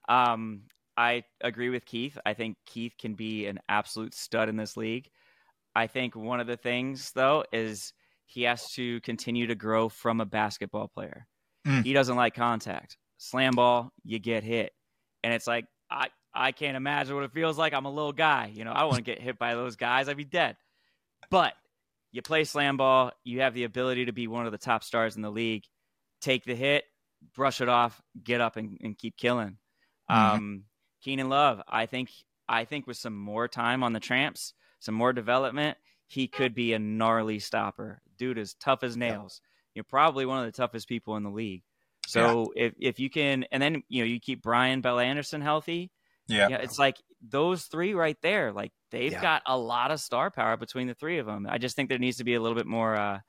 Um, 0.08 0.62
I 0.96 1.24
agree 1.40 1.68
with 1.70 1.84
Keith. 1.84 2.16
I 2.24 2.34
think 2.34 2.56
Keith 2.66 2.94
can 2.98 3.14
be 3.14 3.46
an 3.46 3.58
absolute 3.68 4.14
stud 4.14 4.48
in 4.48 4.56
this 4.56 4.76
league. 4.76 5.10
I 5.76 5.88
think 5.88 6.16
one 6.16 6.40
of 6.40 6.46
the 6.46 6.56
things 6.56 7.12
though 7.12 7.44
is 7.52 7.92
he 8.24 8.44
has 8.44 8.72
to 8.72 8.98
continue 9.02 9.48
to 9.48 9.54
grow 9.54 9.90
from 9.90 10.22
a 10.22 10.24
basketball 10.24 10.88
player. 10.88 11.26
Mm. 11.66 11.84
He 11.84 11.92
doesn't 11.92 12.16
like 12.16 12.34
contact. 12.34 12.96
Slam 13.18 13.52
ball, 13.54 13.92
you 14.02 14.18
get 14.18 14.42
hit. 14.42 14.72
And 15.22 15.34
it's 15.34 15.46
like 15.46 15.66
I 15.90 16.08
I 16.34 16.52
can't 16.52 16.78
imagine 16.78 17.14
what 17.14 17.24
it 17.24 17.32
feels 17.32 17.58
like. 17.58 17.74
I'm 17.74 17.84
a 17.84 17.92
little 17.92 18.14
guy, 18.14 18.50
you 18.54 18.64
know. 18.64 18.72
I 18.72 18.84
want 18.84 18.96
to 18.96 19.02
get 19.02 19.20
hit 19.20 19.38
by 19.38 19.54
those 19.54 19.76
guys. 19.76 20.08
I'd 20.08 20.16
be 20.16 20.24
dead. 20.24 20.56
But 21.30 21.52
you 22.10 22.22
play 22.22 22.44
slam 22.44 22.78
ball, 22.78 23.12
you 23.22 23.42
have 23.42 23.52
the 23.52 23.64
ability 23.64 24.06
to 24.06 24.12
be 24.12 24.28
one 24.28 24.46
of 24.46 24.52
the 24.52 24.58
top 24.58 24.82
stars 24.82 25.16
in 25.16 25.22
the 25.22 25.30
league. 25.30 25.64
Take 26.22 26.44
the 26.44 26.54
hit, 26.54 26.84
brush 27.34 27.60
it 27.60 27.68
off, 27.68 28.00
get 28.22 28.40
up 28.40 28.56
and, 28.56 28.78
and 28.82 28.96
keep 28.96 29.18
killing. 29.18 29.58
Mm-hmm. 30.10 30.36
Um, 30.36 30.64
Keenan 31.02 31.28
Love, 31.28 31.60
I 31.68 31.84
think 31.84 32.08
I 32.48 32.64
think 32.64 32.86
with 32.86 32.96
some 32.96 33.14
more 33.14 33.46
time 33.46 33.82
on 33.82 33.92
the 33.92 34.00
tramps, 34.00 34.54
some 34.78 34.94
more 34.94 35.12
development, 35.12 35.76
he 36.06 36.28
could 36.28 36.54
be 36.54 36.72
a 36.72 36.78
gnarly 36.78 37.38
stopper. 37.38 38.00
Dude 38.18 38.38
is 38.38 38.54
tough 38.54 38.82
as 38.82 38.96
nails. 38.96 39.40
You're 39.74 39.84
probably 39.84 40.24
one 40.24 40.38
of 40.38 40.46
the 40.46 40.56
toughest 40.56 40.88
people 40.88 41.16
in 41.16 41.22
the 41.22 41.30
league. 41.30 41.62
So 42.06 42.52
yeah. 42.54 42.66
if 42.66 42.74
if 42.78 43.00
you 43.00 43.10
can, 43.10 43.44
and 43.50 43.62
then 43.62 43.82
you 43.88 44.02
know 44.02 44.06
you 44.06 44.20
keep 44.20 44.42
Brian 44.42 44.80
Bell 44.80 45.00
Anderson 45.00 45.40
healthy. 45.40 45.90
Yeah. 46.28 46.48
yeah, 46.48 46.56
it's 46.56 46.78
like 46.78 46.96
those 47.20 47.64
three 47.64 47.94
right 47.94 48.16
there. 48.22 48.52
Like 48.52 48.72
they've 48.90 49.12
yeah. 49.12 49.22
got 49.22 49.42
a 49.46 49.58
lot 49.58 49.90
of 49.90 50.00
star 50.00 50.30
power 50.30 50.56
between 50.56 50.86
the 50.86 50.94
three 50.94 51.18
of 51.18 51.26
them. 51.26 51.46
I 51.48 51.58
just 51.58 51.76
think 51.76 51.88
there 51.88 51.98
needs 51.98 52.16
to 52.18 52.24
be 52.24 52.34
a 52.34 52.40
little 52.40 52.56
bit 52.56 52.66
more, 52.66 52.96
uh, 52.96 53.20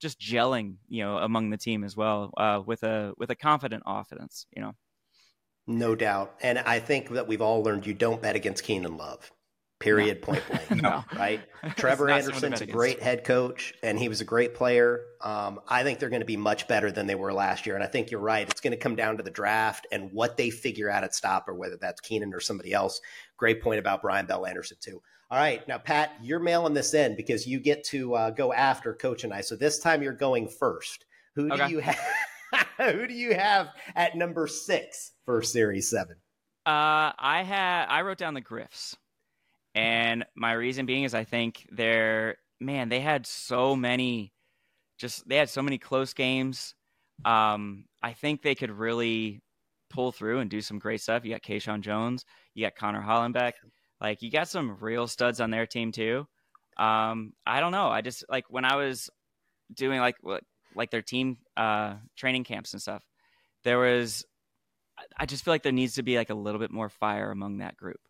just 0.00 0.20
gelling, 0.20 0.76
you 0.88 1.02
know, 1.02 1.18
among 1.18 1.50
the 1.50 1.56
team 1.56 1.84
as 1.84 1.96
well, 1.96 2.32
uh, 2.36 2.62
with 2.64 2.82
a 2.82 3.12
with 3.16 3.30
a 3.30 3.36
confident 3.36 3.82
offense. 3.86 4.46
You 4.54 4.62
know. 4.62 4.72
No 5.66 5.94
doubt, 5.96 6.36
and 6.42 6.58
I 6.60 6.78
think 6.78 7.10
that 7.10 7.26
we've 7.26 7.42
all 7.42 7.62
learned 7.62 7.86
you 7.86 7.94
don't 7.94 8.22
bet 8.22 8.36
against 8.36 8.62
Keenan 8.62 8.96
Love. 8.96 9.32
Period. 9.78 10.20
No. 10.20 10.26
Point 10.26 10.42
blank. 10.48 10.70
no. 10.82 11.04
Right. 11.14 11.40
Trevor 11.76 12.08
Anderson's 12.08 12.62
a 12.62 12.66
great 12.66 13.02
head 13.02 13.24
coach, 13.24 13.74
and 13.82 13.98
he 13.98 14.08
was 14.08 14.20
a 14.22 14.24
great 14.24 14.54
player. 14.54 15.02
Um, 15.20 15.60
I 15.68 15.82
think 15.82 15.98
they're 15.98 16.08
going 16.08 16.20
to 16.20 16.26
be 16.26 16.36
much 16.36 16.66
better 16.66 16.90
than 16.90 17.06
they 17.06 17.14
were 17.14 17.32
last 17.32 17.66
year, 17.66 17.74
and 17.74 17.84
I 17.84 17.86
think 17.86 18.10
you're 18.10 18.20
right. 18.20 18.48
It's 18.48 18.60
going 18.60 18.72
to 18.72 18.78
come 18.78 18.96
down 18.96 19.18
to 19.18 19.22
the 19.22 19.30
draft 19.30 19.86
and 19.92 20.10
what 20.12 20.38
they 20.38 20.48
figure 20.48 20.90
out 20.90 21.04
at 21.04 21.14
stopper, 21.14 21.54
whether 21.54 21.76
that's 21.76 22.00
Keenan 22.00 22.32
or 22.32 22.40
somebody 22.40 22.72
else. 22.72 23.00
Great 23.36 23.62
point 23.62 23.78
about 23.78 24.00
Brian 24.00 24.24
Bell 24.24 24.46
Anderson 24.46 24.78
too. 24.80 25.02
All 25.30 25.38
right, 25.38 25.66
now 25.66 25.76
Pat, 25.76 26.12
you're 26.22 26.38
mailing 26.38 26.72
this 26.72 26.94
in 26.94 27.16
because 27.16 27.46
you 27.46 27.58
get 27.58 27.84
to 27.86 28.14
uh, 28.14 28.30
go 28.30 28.52
after 28.52 28.94
Coach 28.94 29.24
and 29.24 29.32
I. 29.34 29.40
So 29.40 29.56
this 29.56 29.80
time 29.80 30.02
you're 30.02 30.12
going 30.12 30.48
first. 30.48 31.04
Who 31.34 31.52
okay. 31.52 31.66
do 31.66 31.72
you 31.72 31.80
have? 31.80 32.00
who 32.78 33.06
do 33.06 33.12
you 33.12 33.34
have 33.34 33.68
at 33.94 34.16
number 34.16 34.46
six 34.46 35.12
for 35.24 35.42
Series 35.42 35.90
Seven? 35.90 36.16
Uh, 36.64 37.12
I 37.18 37.42
had 37.44 37.86
I 37.86 38.02
wrote 38.02 38.18
down 38.18 38.34
the 38.34 38.40
Griffs. 38.40 38.96
And 39.76 40.24
my 40.34 40.52
reason 40.52 40.86
being 40.86 41.04
is 41.04 41.14
I 41.14 41.24
think 41.24 41.66
they're 41.70 42.38
man, 42.58 42.88
they 42.88 43.00
had 43.00 43.26
so 43.26 43.76
many 43.76 44.32
just 44.98 45.28
they 45.28 45.36
had 45.36 45.50
so 45.50 45.62
many 45.62 45.78
close 45.78 46.14
games. 46.14 46.74
Um, 47.24 47.84
I 48.02 48.12
think 48.12 48.42
they 48.42 48.54
could 48.54 48.70
really 48.70 49.42
pull 49.90 50.12
through 50.12 50.40
and 50.40 50.50
do 50.50 50.60
some 50.60 50.78
great 50.78 51.00
stuff. 51.00 51.24
You 51.24 51.32
got 51.32 51.42
Kayshawn 51.42 51.80
Jones, 51.82 52.24
you 52.54 52.64
got 52.64 52.74
Connor 52.74 53.02
Hollenbeck, 53.02 53.52
like 54.00 54.22
you 54.22 54.30
got 54.30 54.48
some 54.48 54.76
real 54.80 55.06
studs 55.06 55.40
on 55.40 55.50
their 55.50 55.66
team 55.66 55.92
too. 55.92 56.26
Um, 56.78 57.32
I 57.46 57.60
don't 57.60 57.72
know. 57.72 57.88
I 57.88 58.00
just 58.00 58.24
like 58.28 58.46
when 58.48 58.64
I 58.64 58.76
was 58.76 59.10
doing 59.74 60.00
like 60.00 60.16
like 60.76 60.90
their 60.90 61.02
team 61.02 61.38
uh, 61.56 61.94
training 62.16 62.44
camps 62.44 62.72
and 62.72 62.82
stuff. 62.82 63.02
There 63.64 63.78
was, 63.78 64.24
I 65.18 65.26
just 65.26 65.44
feel 65.44 65.52
like 65.52 65.62
there 65.62 65.72
needs 65.72 65.94
to 65.94 66.02
be 66.02 66.16
like 66.16 66.30
a 66.30 66.34
little 66.34 66.60
bit 66.60 66.70
more 66.70 66.88
fire 66.88 67.30
among 67.30 67.58
that 67.58 67.76
group. 67.76 68.00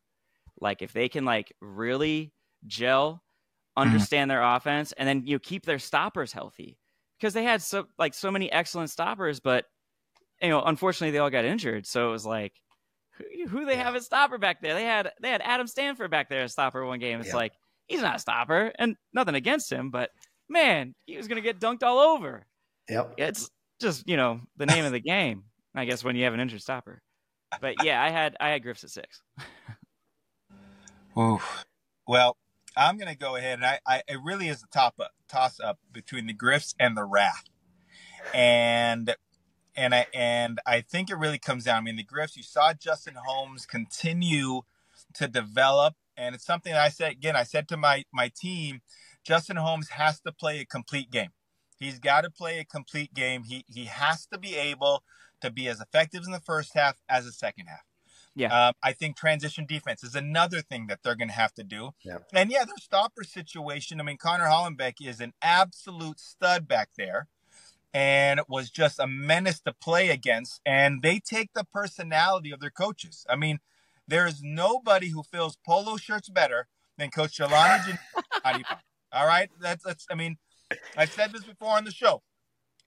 Like 0.60 0.82
if 0.82 0.92
they 0.92 1.08
can 1.08 1.24
like 1.24 1.52
really 1.60 2.32
gel, 2.66 3.12
mm-hmm. 3.12 3.82
understand 3.82 4.30
their 4.30 4.42
offense, 4.42 4.92
and 4.92 5.08
then 5.08 5.22
you 5.26 5.34
know, 5.34 5.40
keep 5.40 5.64
their 5.64 5.78
stoppers 5.78 6.32
healthy 6.32 6.78
because 7.18 7.34
they 7.34 7.44
had 7.44 7.62
so 7.62 7.86
like 7.98 8.14
so 8.14 8.30
many 8.30 8.50
excellent 8.50 8.90
stoppers, 8.90 9.40
but 9.40 9.64
you 10.42 10.48
know 10.48 10.62
unfortunately 10.62 11.12
they 11.12 11.18
all 11.18 11.30
got 11.30 11.44
injured. 11.44 11.86
So 11.86 12.08
it 12.08 12.12
was 12.12 12.26
like 12.26 12.52
who, 13.18 13.48
who 13.48 13.64
they 13.66 13.76
yeah. 13.76 13.84
have 13.84 13.94
a 13.94 14.00
stopper 14.00 14.38
back 14.38 14.60
there? 14.60 14.74
They 14.74 14.84
had 14.84 15.10
they 15.20 15.30
had 15.30 15.42
Adam 15.42 15.66
Stanford 15.66 16.10
back 16.10 16.28
there 16.28 16.44
a 16.44 16.48
stopper 16.48 16.84
one 16.84 16.98
game. 16.98 17.20
It's 17.20 17.30
yeah. 17.30 17.36
like 17.36 17.52
he's 17.86 18.02
not 18.02 18.16
a 18.16 18.20
stopper, 18.20 18.72
and 18.78 18.96
nothing 19.12 19.34
against 19.34 19.70
him, 19.70 19.90
but 19.90 20.10
man, 20.48 20.94
he 21.06 21.16
was 21.16 21.28
gonna 21.28 21.40
get 21.40 21.60
dunked 21.60 21.82
all 21.82 21.98
over. 21.98 22.46
Yep, 22.88 23.14
it's 23.18 23.50
just 23.80 24.08
you 24.08 24.16
know 24.16 24.40
the 24.56 24.66
name 24.66 24.84
of 24.84 24.92
the 24.92 25.00
game. 25.00 25.44
I 25.74 25.84
guess 25.84 26.02
when 26.02 26.16
you 26.16 26.24
have 26.24 26.34
an 26.34 26.40
injured 26.40 26.62
stopper. 26.62 27.02
But 27.60 27.84
yeah, 27.84 28.02
I 28.02 28.10
had 28.10 28.36
I 28.40 28.48
had 28.50 28.62
Griffs 28.62 28.84
at 28.84 28.90
six. 28.90 29.22
Oof. 31.18 31.64
Well, 32.06 32.36
I'm 32.76 32.98
going 32.98 33.10
to 33.10 33.18
go 33.18 33.36
ahead 33.36 33.54
and 33.54 33.64
I, 33.64 33.80
I, 33.86 34.02
it 34.06 34.18
really 34.22 34.48
is 34.48 34.62
a 34.62 34.66
top 34.66 34.94
up, 35.00 35.12
toss 35.28 35.58
up 35.60 35.78
between 35.92 36.26
the 36.26 36.32
Griffs 36.34 36.74
and 36.78 36.96
the 36.96 37.04
Wrath. 37.04 37.44
And, 38.34 39.14
and 39.74 39.94
I, 39.94 40.06
and 40.14 40.60
I 40.66 40.82
think 40.82 41.10
it 41.10 41.16
really 41.16 41.38
comes 41.38 41.64
down. 41.64 41.78
I 41.78 41.80
mean, 41.80 41.96
the 41.96 42.02
Griffs, 42.02 42.36
you 42.36 42.42
saw 42.42 42.74
Justin 42.74 43.14
Holmes 43.26 43.66
continue 43.66 44.62
to 45.14 45.26
develop. 45.26 45.94
And 46.16 46.34
it's 46.34 46.44
something 46.44 46.72
I 46.72 46.88
said, 46.88 47.12
again, 47.12 47.36
I 47.36 47.44
said 47.44 47.68
to 47.68 47.76
my, 47.76 48.04
my 48.12 48.30
team, 48.34 48.80
Justin 49.24 49.56
Holmes 49.56 49.90
has 49.90 50.20
to 50.20 50.32
play 50.32 50.60
a 50.60 50.66
complete 50.66 51.10
game. 51.10 51.30
He's 51.78 51.98
got 51.98 52.22
to 52.22 52.30
play 52.30 52.58
a 52.58 52.64
complete 52.64 53.12
game. 53.14 53.44
He, 53.44 53.64
he 53.68 53.84
has 53.86 54.26
to 54.26 54.38
be 54.38 54.56
able 54.56 55.02
to 55.40 55.50
be 55.50 55.68
as 55.68 55.80
effective 55.80 56.22
in 56.24 56.32
the 56.32 56.40
first 56.40 56.74
half 56.74 56.96
as 57.08 57.24
the 57.24 57.32
second 57.32 57.66
half. 57.66 57.84
Yeah. 58.36 58.68
Um, 58.68 58.74
I 58.82 58.92
think 58.92 59.16
transition 59.16 59.64
defense 59.66 60.04
is 60.04 60.14
another 60.14 60.60
thing 60.60 60.88
that 60.88 61.00
they're 61.02 61.16
going 61.16 61.28
to 61.28 61.34
have 61.34 61.54
to 61.54 61.64
do. 61.64 61.90
Yeah. 62.04 62.18
And 62.34 62.50
yeah, 62.50 62.64
their 62.64 62.76
stopper 62.76 63.24
situation. 63.24 63.98
I 63.98 64.04
mean, 64.04 64.18
Connor 64.18 64.44
Hollenbeck 64.44 64.96
is 65.00 65.20
an 65.20 65.32
absolute 65.40 66.20
stud 66.20 66.68
back 66.68 66.90
there 66.98 67.28
and 67.94 68.42
was 68.46 68.68
just 68.68 69.00
a 69.00 69.06
menace 69.06 69.60
to 69.60 69.72
play 69.72 70.10
against. 70.10 70.60
And 70.66 71.00
they 71.00 71.18
take 71.18 71.54
the 71.54 71.64
personality 71.64 72.52
of 72.52 72.60
their 72.60 72.70
coaches. 72.70 73.24
I 73.28 73.36
mean, 73.36 73.58
there's 74.06 74.42
nobody 74.42 75.08
who 75.08 75.22
fills 75.22 75.56
polo 75.66 75.96
shirts 75.96 76.28
better 76.28 76.68
than 76.98 77.10
Coach 77.10 77.38
Jelani 77.38 77.98
All 79.12 79.26
right. 79.26 79.48
That's, 79.58 79.82
that's, 79.82 80.06
I 80.10 80.14
mean, 80.14 80.36
I 80.94 81.06
said 81.06 81.32
this 81.32 81.44
before 81.44 81.74
on 81.74 81.84
the 81.84 81.90
show. 81.90 82.22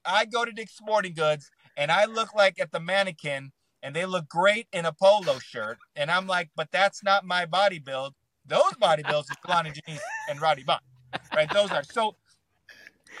I 0.04 0.26
go 0.26 0.44
to 0.44 0.52
Dick's 0.52 0.76
Sporting 0.76 1.14
Goods 1.14 1.50
and 1.76 1.90
I 1.90 2.04
look 2.04 2.34
like 2.34 2.60
at 2.60 2.70
the 2.70 2.80
mannequin 2.80 3.50
and 3.82 3.94
they 3.94 4.06
look 4.06 4.28
great 4.28 4.66
in 4.72 4.84
a 4.84 4.92
polo 4.92 5.38
shirt. 5.38 5.78
And 5.96 6.10
I'm 6.10 6.26
like, 6.26 6.50
but 6.54 6.68
that's 6.70 7.02
not 7.02 7.24
my 7.24 7.46
body 7.46 7.78
build. 7.78 8.14
Those 8.46 8.74
body 8.78 9.02
builds 9.08 9.30
is 9.30 9.36
Jelani 9.46 9.72
Janice 9.72 10.02
and 10.28 10.40
Roddy 10.40 10.64
Bond. 10.64 10.80
Right? 11.34 11.50
Those 11.52 11.70
are 11.70 11.82
so 11.82 12.16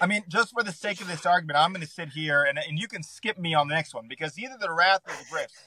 I 0.00 0.06
mean, 0.06 0.22
just 0.28 0.52
for 0.52 0.62
the 0.62 0.72
sake 0.72 1.00
of 1.00 1.08
this 1.08 1.26
argument, 1.26 1.58
I'm 1.58 1.72
gonna 1.72 1.86
sit 1.86 2.10
here 2.10 2.44
and, 2.44 2.58
and 2.58 2.78
you 2.78 2.88
can 2.88 3.02
skip 3.02 3.38
me 3.38 3.54
on 3.54 3.68
the 3.68 3.74
next 3.74 3.94
one 3.94 4.06
because 4.08 4.38
either 4.38 4.56
the 4.60 4.72
Wrath 4.72 5.00
or 5.06 5.12
the 5.12 5.26
Griffs. 5.30 5.66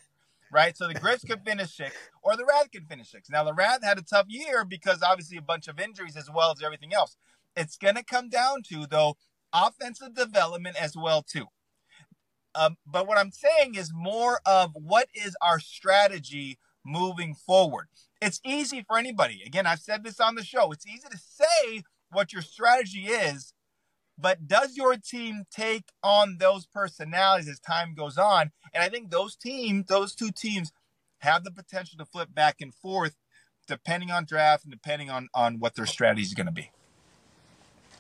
Right? 0.52 0.78
So 0.78 0.88
the 0.88 0.94
Griffs 0.94 1.24
could 1.24 1.41
finish 1.44 1.76
six 1.76 1.96
or 2.22 2.38
the 2.38 2.46
Wrath 2.46 2.72
could 2.72 2.88
finish 2.88 3.10
six. 3.10 3.30
Now 3.30 3.44
the 3.44 3.54
Wrath 3.54 3.84
had 3.84 3.98
a 3.98 4.04
tough 4.04 4.28
year 4.30 4.64
because 4.64 5.02
obviously 5.02 5.38
a 5.38 5.41
bunch 5.41 5.68
of 5.68 5.80
injuries 5.80 6.16
as 6.16 6.30
well 6.34 6.52
as 6.52 6.64
everything 6.64 6.94
else. 6.94 7.18
It's 7.56 7.78
gonna 7.78 8.04
come 8.04 8.30
down 8.30 8.62
to 8.70 8.86
though 8.88 9.18
offensive 9.52 10.16
development 10.16 10.82
as 10.82 10.96
well 10.96 11.22
too 11.22 11.48
Um, 12.56 12.78
but 12.86 13.08
what 13.08 13.18
I'm 13.18 13.32
saying 13.32 13.76
is 13.76 13.91
more 13.93 14.39
of 14.45 14.72
what 14.74 15.08
is 15.14 15.36
our 15.41 15.60
strategy 15.60 16.60
moving 16.86 17.34
forward. 17.34 17.88
It's 18.22 18.39
easy 18.45 18.84
for 18.88 18.97
anybody. 18.97 19.41
Again, 19.45 19.66
I've 19.66 19.80
said 19.80 20.04
this 20.04 20.20
on 20.20 20.36
the 20.36 20.43
show. 20.43 20.72
It's 20.72 20.88
easy 20.88 21.08
to 21.10 21.18
say 21.18 21.84
what 22.12 22.32
your 22.32 22.41
strategy 22.41 23.08
is, 23.08 23.54
but 24.18 24.47
does 24.47 24.78
your 24.78 24.95
team 24.95 25.43
take 25.49 25.86
on 26.04 26.38
those 26.39 26.66
personalities 26.66 27.49
as 27.49 27.60
time 27.60 27.95
goes 27.95 28.18
on? 28.18 28.51
And 28.74 28.84
I 28.84 28.89
think 28.89 29.10
those 29.10 29.36
teams, 29.36 29.88
those 29.88 30.14
two 30.14 30.32
teams, 30.32 30.72
have 31.20 31.43
the 31.43 31.51
potential 31.51 31.97
to 31.97 32.06
flip 32.06 32.30
back 32.34 32.58
and 32.60 32.74
forth 32.74 33.16
depending 33.68 34.12
on 34.12 34.26
draft 34.26 34.66
and 34.66 34.72
depending 34.72 35.10
on 35.10 35.30
on 35.34 35.60
what 35.60 35.76
their 35.76 35.86
strategy 35.86 36.22
is 36.24 36.34
going 36.34 36.47
to 36.47 36.51
be. 36.51 36.70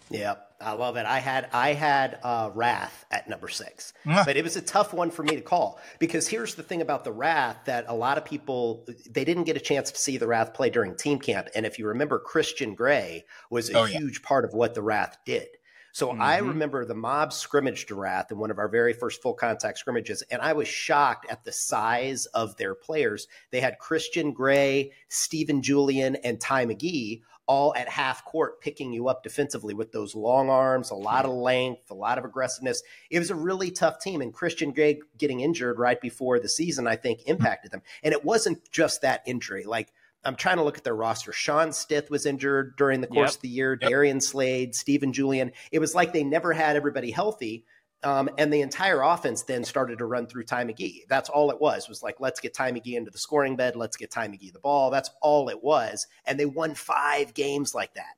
Yeah, 0.09 0.35
I 0.63 0.73
love 0.73 0.95
it. 0.97 1.05
I 1.05 1.19
had 1.19 1.49
I 1.53 1.73
had 1.73 2.19
uh, 2.23 2.51
Wrath 2.53 3.05
at 3.11 3.29
number 3.29 3.47
six, 3.47 3.93
but 4.05 4.37
it 4.37 4.43
was 4.43 4.55
a 4.55 4.61
tough 4.61 4.93
one 4.93 5.11
for 5.11 5.23
me 5.23 5.35
to 5.35 5.41
call 5.41 5.79
because 5.99 6.27
here's 6.27 6.55
the 6.55 6.63
thing 6.63 6.81
about 6.81 7.03
the 7.03 7.11
Wrath 7.11 7.57
that 7.65 7.85
a 7.87 7.95
lot 7.95 8.17
of 8.17 8.25
people 8.25 8.87
they 9.09 9.25
didn't 9.25 9.43
get 9.43 9.57
a 9.57 9.61
chance 9.61 9.91
to 9.91 9.97
see 9.97 10.17
the 10.17 10.27
Wrath 10.27 10.53
play 10.53 10.69
during 10.69 10.95
team 10.95 11.19
camp, 11.19 11.49
and 11.55 11.65
if 11.65 11.77
you 11.77 11.87
remember, 11.87 12.19
Christian 12.19 12.75
Gray 12.75 13.25
was 13.49 13.69
a 13.69 13.79
oh, 13.79 13.83
huge 13.85 14.19
yeah. 14.21 14.27
part 14.27 14.45
of 14.45 14.53
what 14.53 14.73
the 14.73 14.81
Wrath 14.81 15.17
did. 15.25 15.47
So 15.93 16.07
mm-hmm. 16.07 16.23
I 16.23 16.39
remember 16.39 16.85
the 16.85 16.95
mob 16.95 17.31
scrimmage 17.31 17.85
to 17.85 17.95
Wrath 17.95 18.31
in 18.31 18.39
one 18.39 18.49
of 18.49 18.57
our 18.57 18.67
very 18.67 18.93
first 18.93 19.21
full 19.21 19.35
contact 19.35 19.77
scrimmages, 19.77 20.23
and 20.23 20.41
I 20.41 20.53
was 20.53 20.67
shocked 20.67 21.27
at 21.29 21.43
the 21.43 21.51
size 21.51 22.25
of 22.25 22.57
their 22.57 22.73
players. 22.73 23.27
They 23.51 23.61
had 23.61 23.77
Christian 23.77 24.33
Gray, 24.33 24.91
Stephen 25.07 25.61
Julian, 25.61 26.15
and 26.15 26.41
Ty 26.41 26.65
McGee 26.65 27.21
all 27.45 27.75
at 27.75 27.89
half 27.89 28.23
court 28.25 28.61
picking 28.61 28.93
you 28.93 29.07
up 29.07 29.23
defensively 29.23 29.73
with 29.73 29.91
those 29.91 30.15
long 30.15 30.49
arms, 30.49 30.91
a 30.91 30.95
lot 30.95 31.25
of 31.25 31.31
length, 31.31 31.91
a 31.91 31.93
lot 31.93 32.17
of 32.17 32.25
aggressiveness. 32.25 32.81
It 33.09 33.19
was 33.19 33.29
a 33.29 33.35
really 33.35 33.71
tough 33.71 33.99
team. 33.99 34.21
And 34.21 34.33
Christian 34.33 34.71
Gray 34.71 35.01
getting 35.17 35.41
injured 35.41 35.77
right 35.77 35.99
before 35.99 36.39
the 36.39 36.49
season, 36.49 36.87
I 36.87 36.95
think, 36.95 37.21
hmm. 37.21 37.31
impacted 37.31 37.71
them. 37.71 37.81
And 38.03 38.13
it 38.13 38.23
wasn't 38.23 38.69
just 38.71 39.01
that 39.01 39.23
injury. 39.25 39.65
Like 39.65 39.91
I'm 40.25 40.35
trying 40.35 40.57
to 40.57 40.63
look 40.63 40.77
at 40.77 40.83
their 40.83 40.95
roster. 40.95 41.33
Sean 41.33 41.73
Stith 41.73 42.09
was 42.09 42.25
injured 42.25 42.75
during 42.77 43.01
the 43.01 43.07
course 43.07 43.31
yep. 43.31 43.35
of 43.35 43.41
the 43.41 43.49
year. 43.49 43.77
Yep. 43.81 43.89
Darian 43.89 44.21
Slade, 44.21 44.73
Stephen 44.73 45.11
Julian. 45.11 45.51
It 45.71 45.79
was 45.79 45.93
like 45.93 46.13
they 46.13 46.23
never 46.23 46.53
had 46.53 46.75
everybody 46.75 47.11
healthy. 47.11 47.65
Um, 48.03 48.29
and 48.37 48.53
the 48.53 48.61
entire 48.61 49.01
offense 49.01 49.43
then 49.43 49.63
started 49.63 49.99
to 49.99 50.05
run 50.05 50.27
through 50.27 50.43
Ty 50.43 50.65
McGee. 50.65 51.01
That's 51.07 51.29
all 51.29 51.51
it 51.51 51.59
was. 51.59 51.87
Was 51.87 52.03
like, 52.03 52.19
let's 52.19 52.39
get 52.39 52.53
Ty 52.53 52.71
McGee 52.71 52.95
into 52.95 53.11
the 53.11 53.17
scoring 53.17 53.55
bed. 53.55 53.75
Let's 53.75 53.97
get 53.97 54.11
Ty 54.11 54.27
McGee 54.27 54.53
the 54.53 54.59
ball. 54.59 54.91
That's 54.91 55.09
all 55.21 55.49
it 55.49 55.63
was. 55.63 56.07
And 56.25 56.39
they 56.39 56.45
won 56.45 56.75
five 56.75 57.33
games 57.33 57.73
like 57.73 57.93
that. 57.95 58.15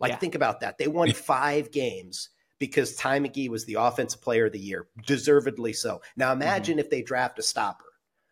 Like, 0.00 0.12
yeah. 0.12 0.18
think 0.18 0.34
about 0.34 0.60
that. 0.60 0.78
They 0.78 0.88
won 0.88 1.12
five 1.12 1.70
games 1.70 2.30
because 2.58 2.94
Ty 2.96 3.20
McGee 3.20 3.48
was 3.48 3.64
the 3.64 3.74
offensive 3.74 4.22
player 4.22 4.46
of 4.46 4.52
the 4.52 4.58
year, 4.58 4.86
deservedly 5.06 5.72
so. 5.72 6.02
Now, 6.16 6.32
imagine 6.32 6.74
mm-hmm. 6.74 6.80
if 6.80 6.90
they 6.90 7.02
draft 7.02 7.38
a 7.38 7.42
stopper 7.42 7.84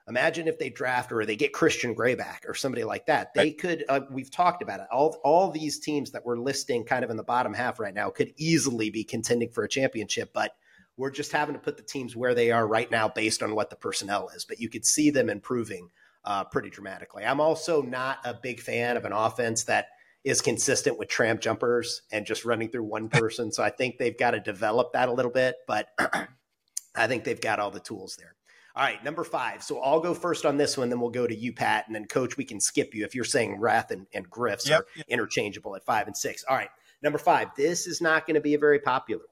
Imagine 0.09 0.49
if 0.49 0.59
they 0.59 0.69
draft 0.69 1.13
or 1.13 1.25
they 1.25 1.37
get 1.37 1.53
Christian 1.53 1.95
Gray 1.95 2.15
back 2.15 2.45
or 2.49 2.55
somebody 2.55 2.83
like 2.83 3.07
that. 3.07 3.35
They 3.35 3.53
could. 3.53 3.85
Uh, 3.89 4.01
we've 4.11 4.31
talked 4.31 4.63
about 4.63 4.81
it. 4.81 4.87
All 4.91 5.17
all 5.23 5.51
these 5.51 5.79
teams 5.79 6.11
that 6.11 6.25
we're 6.25 6.39
listing, 6.39 6.85
kind 6.85 7.05
of 7.05 7.11
in 7.11 7.17
the 7.17 7.23
bottom 7.23 7.55
half 7.55 7.79
right 7.79 7.95
now, 7.95 8.11
could 8.11 8.33
easily 8.37 8.91
be 8.91 9.05
contending 9.05 9.51
for 9.51 9.63
a 9.63 9.69
championship. 9.69 10.33
But 10.33 10.53
we're 10.97 11.11
just 11.11 11.33
having 11.33 11.55
to 11.55 11.61
put 11.61 11.77
the 11.77 11.83
teams 11.83 12.15
where 12.15 12.35
they 12.35 12.51
are 12.51 12.67
right 12.67 12.91
now 12.91 13.09
based 13.09 13.43
on 13.43 13.55
what 13.55 13.71
the 13.71 13.77
personnel 13.77 14.29
is. 14.35 14.45
But 14.45 14.61
you 14.61 14.69
could 14.69 14.85
see 14.85 15.11
them 15.11 15.31
improving 15.31 15.89
uh, 16.25 16.45
pretty 16.45 16.71
dramatically. 16.71 17.25
I'm 17.25 17.41
also 17.41 17.83
not 17.83 18.19
a 18.25 18.35
big 18.35 18.61
fan 18.61 18.97
of 18.97 19.05
an 19.05 19.13
offense 19.13 19.65
that 19.65 19.87
is 20.25 20.41
consistent 20.41 20.99
with 20.99 21.09
tramp 21.09 21.41
jumpers 21.41 22.03
and 22.13 22.27
just 22.27 22.45
running 22.45 22.69
through 22.69 22.85
one 22.85 23.09
person. 23.11 23.51
so 23.51 23.63
I 23.63 23.71
think 23.71 23.99
they've 23.99 24.17
got 24.17 24.33
to 24.33 24.41
develop 24.41 24.93
that 24.93 25.09
a 25.09 25.13
little 25.13 25.33
bit. 25.33 25.57
But 25.67 25.89
I 26.95 27.07
think 27.07 27.25
they've 27.25 27.41
got 27.41 27.59
all 27.59 27.71
the 27.71 27.81
tools 27.81 28.17
there. 28.17 28.35
All 28.75 28.83
right, 28.83 29.03
number 29.05 29.23
five. 29.23 29.63
So 29.63 29.81
I'll 29.81 30.01
go 30.01 30.15
first 30.15 30.47
on 30.47 30.57
this 30.57 30.79
one, 30.79 30.89
then 30.89 30.99
we'll 30.99 31.11
go 31.11 31.27
to 31.27 31.37
you, 31.37 31.53
Pat, 31.53 31.85
and 31.87 31.95
then 31.95 32.07
Coach. 32.07 32.39
We 32.39 32.45
can 32.45 32.59
skip 32.59 32.95
you 32.95 33.05
if 33.05 33.15
you're 33.15 33.25
saying 33.25 33.61
Wrath 33.61 33.91
and, 33.91 34.07
and 34.15 34.29
Griffs 34.31 34.67
yep, 34.67 34.81
are 34.81 34.87
yep. 34.97 35.07
interchangeable 35.09 35.77
at 35.77 35.85
five 35.85 36.07
and 36.07 36.17
six. 36.17 36.43
All 36.49 36.57
right, 36.57 36.71
number 37.03 37.19
five. 37.19 37.49
This 37.55 37.87
is 37.87 38.01
not 38.01 38.27
going 38.27 38.37
to 38.37 38.41
be 38.41 38.55
a 38.55 38.59
very 38.59 38.79
popular 38.79 39.25
one. 39.31 39.32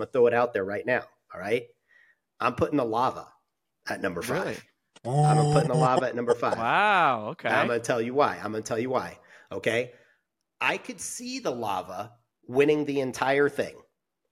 I'm 0.00 0.06
to 0.06 0.12
throw 0.12 0.26
it 0.26 0.34
out 0.34 0.52
there 0.52 0.64
right 0.64 0.84
now. 0.84 1.02
All 1.34 1.40
right, 1.40 1.64
I'm 2.40 2.54
putting 2.54 2.76
the 2.76 2.84
lava 2.84 3.26
at 3.88 4.02
number 4.02 4.22
five. 4.22 4.44
Really? 4.44 4.56
I'm 5.04 5.52
putting 5.52 5.68
the 5.68 5.74
lava 5.74 6.06
at 6.06 6.16
number 6.16 6.34
five. 6.40 6.58
Wow. 6.58 7.28
Okay. 7.30 7.48
I'm 7.48 7.68
going 7.68 7.80
to 7.80 7.86
tell 7.86 8.02
you 8.02 8.12
why. 8.12 8.38
I'm 8.42 8.52
to 8.52 8.62
tell 8.62 8.78
you 8.78 8.90
why. 8.90 9.18
Okay. 9.52 9.92
I 10.60 10.78
could 10.78 11.00
see 11.00 11.38
the 11.38 11.50
lava 11.50 12.12
winning 12.46 12.84
the 12.84 13.00
entire 13.00 13.48
thing, 13.48 13.76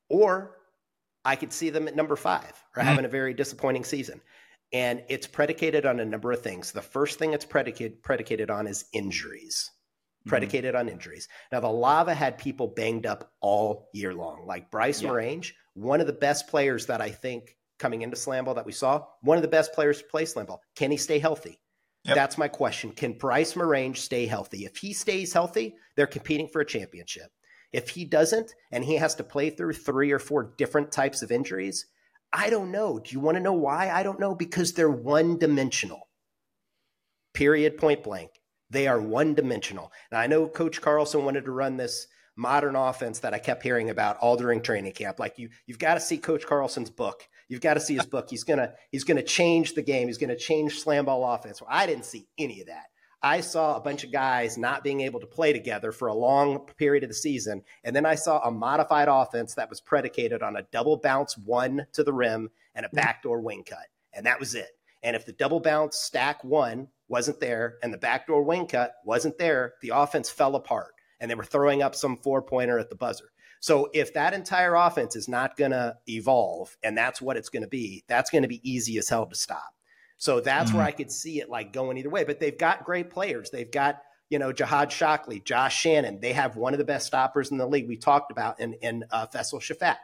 or 0.09 0.57
I 1.25 1.37
could 1.37 1.53
see 1.53 1.71
them 1.71 1.89
at 1.89 1.97
number 1.97 2.17
five 2.17 2.53
or 2.77 2.83
mm. 2.83 2.87
having 2.87 3.05
a 3.05 3.09
very 3.09 3.35
disappointing 3.35 3.85
season. 3.85 4.21
And 4.73 5.03
it's 5.09 5.27
predicated 5.27 5.87
on 5.87 6.01
a 6.01 6.05
number 6.05 6.33
of 6.33 6.43
things. 6.43 6.73
The 6.73 6.83
first 6.83 7.19
thing 7.19 7.33
it's 7.33 7.45
predicated 7.45 8.03
predicated 8.03 8.51
on 8.51 8.67
is 8.67 8.87
injuries. 8.93 9.71
Mm-hmm. 10.25 10.31
Predicated 10.31 10.75
on 10.75 10.89
injuries. 10.89 11.29
Now 11.53 11.61
the 11.61 11.69
lava 11.69 12.15
had 12.15 12.39
people 12.39 12.69
banged 12.69 13.05
up 13.05 13.31
all 13.41 13.91
year 13.93 14.15
long. 14.15 14.47
Like 14.47 14.71
Bryce 14.71 15.03
yeah. 15.03 15.11
Marange, 15.11 15.53
one 15.75 16.01
of 16.01 16.07
the 16.07 16.15
best 16.15 16.49
players 16.49 16.87
that 16.87 17.03
I 17.03 17.11
think 17.11 17.57
coming 17.79 18.03
into 18.03 18.17
Slam 18.17 18.47
Ball 18.47 18.55
that 18.55 18.65
we 18.65 18.73
saw, 18.73 19.05
one 19.21 19.37
of 19.37 19.43
the 19.43 19.49
best 19.49 19.75
players 19.75 19.99
to 19.99 20.09
play 20.09 20.25
Slam 20.25 20.47
Ball. 20.47 20.63
Can 20.77 20.91
he 20.91 20.97
stay 20.97 21.19
healthy? 21.19 21.61
Yep. 22.05 22.15
That's 22.15 22.39
my 22.39 22.49
question. 22.49 22.93
Can 22.93 23.15
Bryce 23.15 23.55
Marange 23.55 23.99
stay 23.99 24.27
healthy? 24.27 24.65
If 24.65 24.77
he 24.77 24.93
stays 24.93 25.33
healthy, 25.33 25.75
they're 25.97 26.07
competing 26.07 26.49
for 26.49 26.61
a 26.61 26.67
championship. 26.67 27.31
If 27.73 27.89
he 27.89 28.05
doesn't 28.05 28.55
and 28.71 28.85
he 28.85 28.97
has 28.97 29.15
to 29.17 29.25
play 29.25 29.51
through 29.51 29.73
three 29.73 30.13
or 30.13 30.19
four 30.19 30.55
different 30.57 30.93
types 30.93 31.23
of 31.23 31.33
injuries, 31.33 31.87
I 32.33 32.51
don't 32.51 32.71
know. 32.71 32.99
Do 32.99 33.13
you 33.13 33.21
want 33.21 33.37
to 33.37 33.43
know 33.43 33.53
why? 33.53 33.91
I 33.91 34.03
don't 34.03 34.21
know 34.21 34.35
because 34.35 34.73
they're 34.73 34.91
one 34.91 35.39
dimensional. 35.39 36.09
Period, 37.33 37.79
point 37.79 38.05
blank. 38.05 38.31
They 38.75 38.89
are 38.89 39.01
one 39.01 39.35
dimensional. 39.35 39.93
Now, 40.11 40.19
I 40.19 40.27
know 40.27 40.49
Coach 40.49 40.81
Carlson 40.81 41.25
wanted 41.25 41.45
to 41.45 41.53
run 41.53 41.77
this 41.77 42.09
modern 42.35 42.75
offense 42.75 43.21
that 43.21 43.33
I 43.33 43.39
kept 43.39 43.63
hearing 43.63 43.89
about 43.89 44.19
all 44.19 44.37
during 44.37 44.61
training 44.61 44.93
camp. 44.93 45.21
Like 45.21 45.39
you, 45.39 45.51
you've 45.67 45.79
got 45.79 45.95
to 45.95 46.01
see 46.01 46.19
Coach 46.19 46.45
Carlson's 46.45 46.91
book. 46.91 47.29
You've 47.49 47.61
got 47.61 47.75
to 47.75 47.81
see 47.81 47.95
his 47.95 48.07
book. 48.07 48.29
He's 48.29 48.43
gonna 48.43 48.73
he's 48.91 49.05
gonna 49.05 49.23
change 49.23 49.75
the 49.75 49.83
game. 49.83 50.09
He's 50.09 50.19
gonna 50.19 50.37
change 50.37 50.81
slam 50.81 51.05
ball 51.05 51.25
offense. 51.25 51.61
Well, 51.61 51.71
I 51.71 51.87
didn't 51.87 52.05
see 52.05 52.27
any 52.37 52.63
of 52.63 52.67
that. 52.67 52.87
I 53.23 53.43
saw 53.43 53.77
a 53.77 53.81
bunch 53.81 54.03
of 54.03 54.11
guys 54.11 54.59
not 54.59 54.83
being 54.83 55.03
able 55.03 55.21
to 55.21 55.27
play 55.27 55.53
together 55.53 55.93
for 55.93 56.09
a 56.09 56.15
long 56.15 56.67
period 56.77 57.05
of 57.05 57.11
the 57.11 57.15
season. 57.15 57.63
And 57.85 57.95
then 57.95 58.05
I 58.05 58.17
saw 58.17 58.41
a 58.41 58.51
modified 58.51 59.09
offense 59.09 59.55
that 59.55 59.71
was 59.71 59.81
predicated 59.81 60.43
on 60.43 60.57
a 60.57 60.67
double 60.73 60.97
bounce 60.97 61.39
one 61.39 61.87
to 61.93 62.03
the 62.03 62.13
rim 62.13 62.51
and 62.75 62.85
a 62.85 62.89
mm-hmm. 62.89 62.97
backdoor 62.97 63.41
wing 63.41 63.63
cut. 63.65 63.87
And 64.13 64.27
that 64.27 64.41
was 64.41 64.57
it. 64.57 64.71
And 65.05 65.15
if 65.15 65.27
the 65.27 65.33
double 65.33 65.61
bounce 65.61 66.01
stack 66.01 66.43
one 66.43 66.89
wasn't 67.09 67.41
there 67.41 67.77
and 67.83 67.93
the 67.93 67.99
backdoor 67.99 68.43
wing 68.43 68.67
cut 68.67 68.95
wasn't 69.05 69.39
there, 69.39 69.75
the 69.83 69.93
offense 69.95 70.31
fell 70.31 70.57
apart 70.57 70.95
and 71.21 71.31
they 71.31 71.35
were 71.35 71.45
throwing 71.45 71.83
up 71.83 71.95
some 71.95 72.17
four 72.17 72.43
pointer 72.43 72.79
at 72.79 72.91
the 72.91 72.97
buzzer. 72.97 73.31
So 73.61 73.89
if 73.95 74.13
that 74.15 74.35
entire 74.35 74.75
offense 74.75 75.17
is 75.17 75.29
not 75.29 75.57
going 75.57 75.71
to 75.71 75.97
evolve 76.07 76.77
and 76.83 76.97
that's 76.97 77.23
what 77.23 77.37
it's 77.37 77.49
going 77.49 77.63
to 77.63 77.69
be, 77.69 78.05
that's 78.09 78.31
going 78.31 78.43
to 78.43 78.49
be 78.49 78.61
easy 78.63 78.99
as 78.99 79.09
hell 79.09 79.27
to 79.27 79.35
stop. 79.35 79.75
So 80.19 80.41
that's 80.41 80.69
mm-hmm. 80.69 80.79
where 80.79 80.87
I 80.87 80.93
could 80.93 81.11
see 81.11 81.41
it 81.41 81.49
like 81.49 81.73
going 81.73 81.97
either 81.97 82.11
way. 82.11 82.25
But 82.25 82.41
they've 82.41 82.57
got 82.57 82.85
great 82.85 83.11
players. 83.11 83.51
They've 83.51 83.71
got, 83.71 84.03
you 84.29 84.39
know, 84.39 84.53
Jahad 84.53 84.91
Shockley, 84.91 85.41
Josh 85.41 85.77
Shannon. 85.79 86.21
They 86.21 86.33
have 86.33 86.57
one 86.57 86.75
of 86.75 86.79
the 86.79 86.85
best 86.85 87.07
stoppers 87.07 87.51
in 87.51 87.59
the 87.59 87.67
league. 87.67 87.89
We 87.89 87.97
talked 87.97 88.31
about 88.31 88.61
in, 88.61 88.75
in 88.75 89.05
uh, 89.11 89.27
Faisal 89.27 89.61
Shafat. 89.61 89.97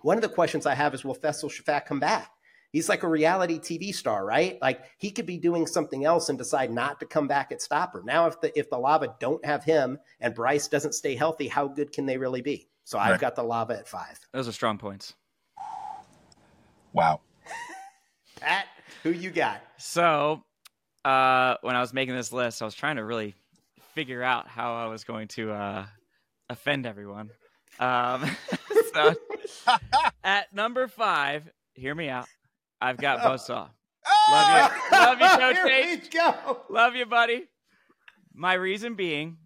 One 0.00 0.18
of 0.18 0.22
the 0.22 0.28
questions 0.28 0.66
I 0.66 0.74
have 0.74 0.94
is 0.94 1.04
will 1.04 1.16
Faisal 1.16 1.50
Shafat 1.50 1.86
come 1.86 2.00
back? 2.00 2.30
He's 2.76 2.90
like 2.90 3.04
a 3.04 3.08
reality 3.08 3.58
TV 3.58 3.94
star, 3.94 4.22
right? 4.22 4.60
Like 4.60 4.82
he 4.98 5.10
could 5.10 5.24
be 5.24 5.38
doing 5.38 5.66
something 5.66 6.04
else 6.04 6.28
and 6.28 6.36
decide 6.36 6.70
not 6.70 7.00
to 7.00 7.06
come 7.06 7.26
back 7.26 7.50
at 7.50 7.62
stopper. 7.62 8.02
Now, 8.04 8.26
if 8.26 8.38
the 8.42 8.52
if 8.58 8.68
the 8.68 8.76
lava 8.76 9.16
don't 9.18 9.42
have 9.46 9.64
him 9.64 9.98
and 10.20 10.34
Bryce 10.34 10.68
doesn't 10.68 10.94
stay 10.94 11.16
healthy, 11.16 11.48
how 11.48 11.68
good 11.68 11.90
can 11.90 12.04
they 12.04 12.18
really 12.18 12.42
be? 12.42 12.68
So 12.84 12.98
right. 12.98 13.12
I've 13.12 13.18
got 13.18 13.34
the 13.34 13.42
lava 13.42 13.78
at 13.78 13.88
five. 13.88 14.20
Those 14.32 14.46
are 14.46 14.52
strong 14.52 14.76
points. 14.76 15.14
Wow. 16.92 17.22
Pat, 18.42 18.66
who 19.02 19.08
you 19.08 19.30
got? 19.30 19.62
So, 19.78 20.44
uh, 21.02 21.56
when 21.62 21.76
I 21.76 21.80
was 21.80 21.94
making 21.94 22.14
this 22.14 22.30
list, 22.30 22.60
I 22.60 22.66
was 22.66 22.74
trying 22.74 22.96
to 22.96 23.04
really 23.04 23.34
figure 23.94 24.22
out 24.22 24.48
how 24.48 24.74
I 24.74 24.88
was 24.88 25.02
going 25.04 25.28
to 25.28 25.50
uh, 25.50 25.86
offend 26.50 26.84
everyone. 26.84 27.30
Um, 27.80 28.30
so, 28.92 29.14
at 30.24 30.52
number 30.52 30.88
five, 30.88 31.50
hear 31.72 31.94
me 31.94 32.10
out. 32.10 32.28
I've 32.80 32.96
got 32.96 33.20
Buzzsaw. 33.20 33.68
Oh! 34.06 34.28
Love 34.32 34.72
you, 34.72 34.78
oh, 34.92 34.92
love 34.92 35.20
you, 35.20 35.28
Coach 35.28 35.56
Here 35.68 36.00
go. 36.12 36.60
Love 36.70 36.94
you, 36.94 37.06
buddy. 37.06 37.44
My 38.34 38.54
reason 38.54 38.94
being 38.94 39.38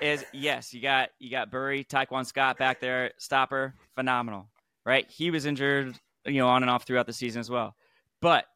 is 0.00 0.24
yes, 0.32 0.72
you 0.72 0.80
got 0.80 1.10
you 1.18 1.30
got 1.30 1.50
Burry, 1.50 1.84
Taekwon 1.84 2.26
Scott 2.26 2.58
back 2.58 2.80
there, 2.80 3.12
stopper, 3.18 3.74
phenomenal, 3.94 4.48
right? 4.84 5.10
He 5.10 5.30
was 5.30 5.46
injured, 5.46 5.98
you 6.24 6.38
know, 6.38 6.48
on 6.48 6.62
and 6.62 6.70
off 6.70 6.84
throughout 6.84 7.06
the 7.06 7.12
season 7.12 7.40
as 7.40 7.50
well. 7.50 7.74
But 8.20 8.46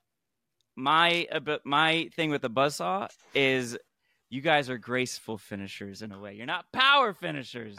my 0.76 1.26
uh, 1.32 1.58
my 1.64 2.10
thing 2.14 2.30
with 2.30 2.42
the 2.42 2.50
buzzsaw 2.50 3.08
is 3.34 3.76
you 4.28 4.40
guys 4.40 4.70
are 4.70 4.78
graceful 4.78 5.38
finishers 5.38 6.02
in 6.02 6.12
a 6.12 6.18
way. 6.18 6.34
You're 6.34 6.46
not 6.46 6.66
power 6.72 7.12
finishers. 7.12 7.76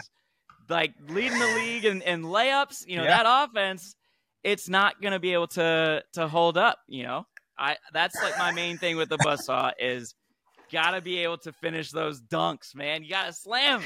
Like 0.69 0.93
leading 1.09 1.39
the 1.39 1.53
league 1.55 1.85
in, 1.85 2.01
in 2.03 2.23
layups, 2.23 2.87
you 2.87 2.97
know, 2.97 3.03
yeah. 3.03 3.23
that 3.23 3.49
offense, 3.49 3.95
it's 4.43 4.69
not 4.69 5.01
going 5.01 5.13
to 5.13 5.19
be 5.19 5.33
able 5.33 5.47
to 5.47 6.03
to 6.13 6.27
hold 6.27 6.57
up. 6.57 6.79
You 6.87 7.03
know, 7.03 7.27
I 7.57 7.77
that's 7.93 8.15
like 8.21 8.37
my 8.37 8.51
main 8.51 8.77
thing 8.77 8.97
with 8.97 9.09
the 9.09 9.17
buzzsaw 9.17 9.71
is 9.79 10.15
got 10.71 10.91
to 10.91 11.01
be 11.01 11.19
able 11.19 11.37
to 11.39 11.51
finish 11.51 11.91
those 11.91 12.21
dunks, 12.21 12.75
man. 12.75 13.03
You 13.03 13.11
got 13.11 13.27
to 13.27 13.33
slam. 13.33 13.81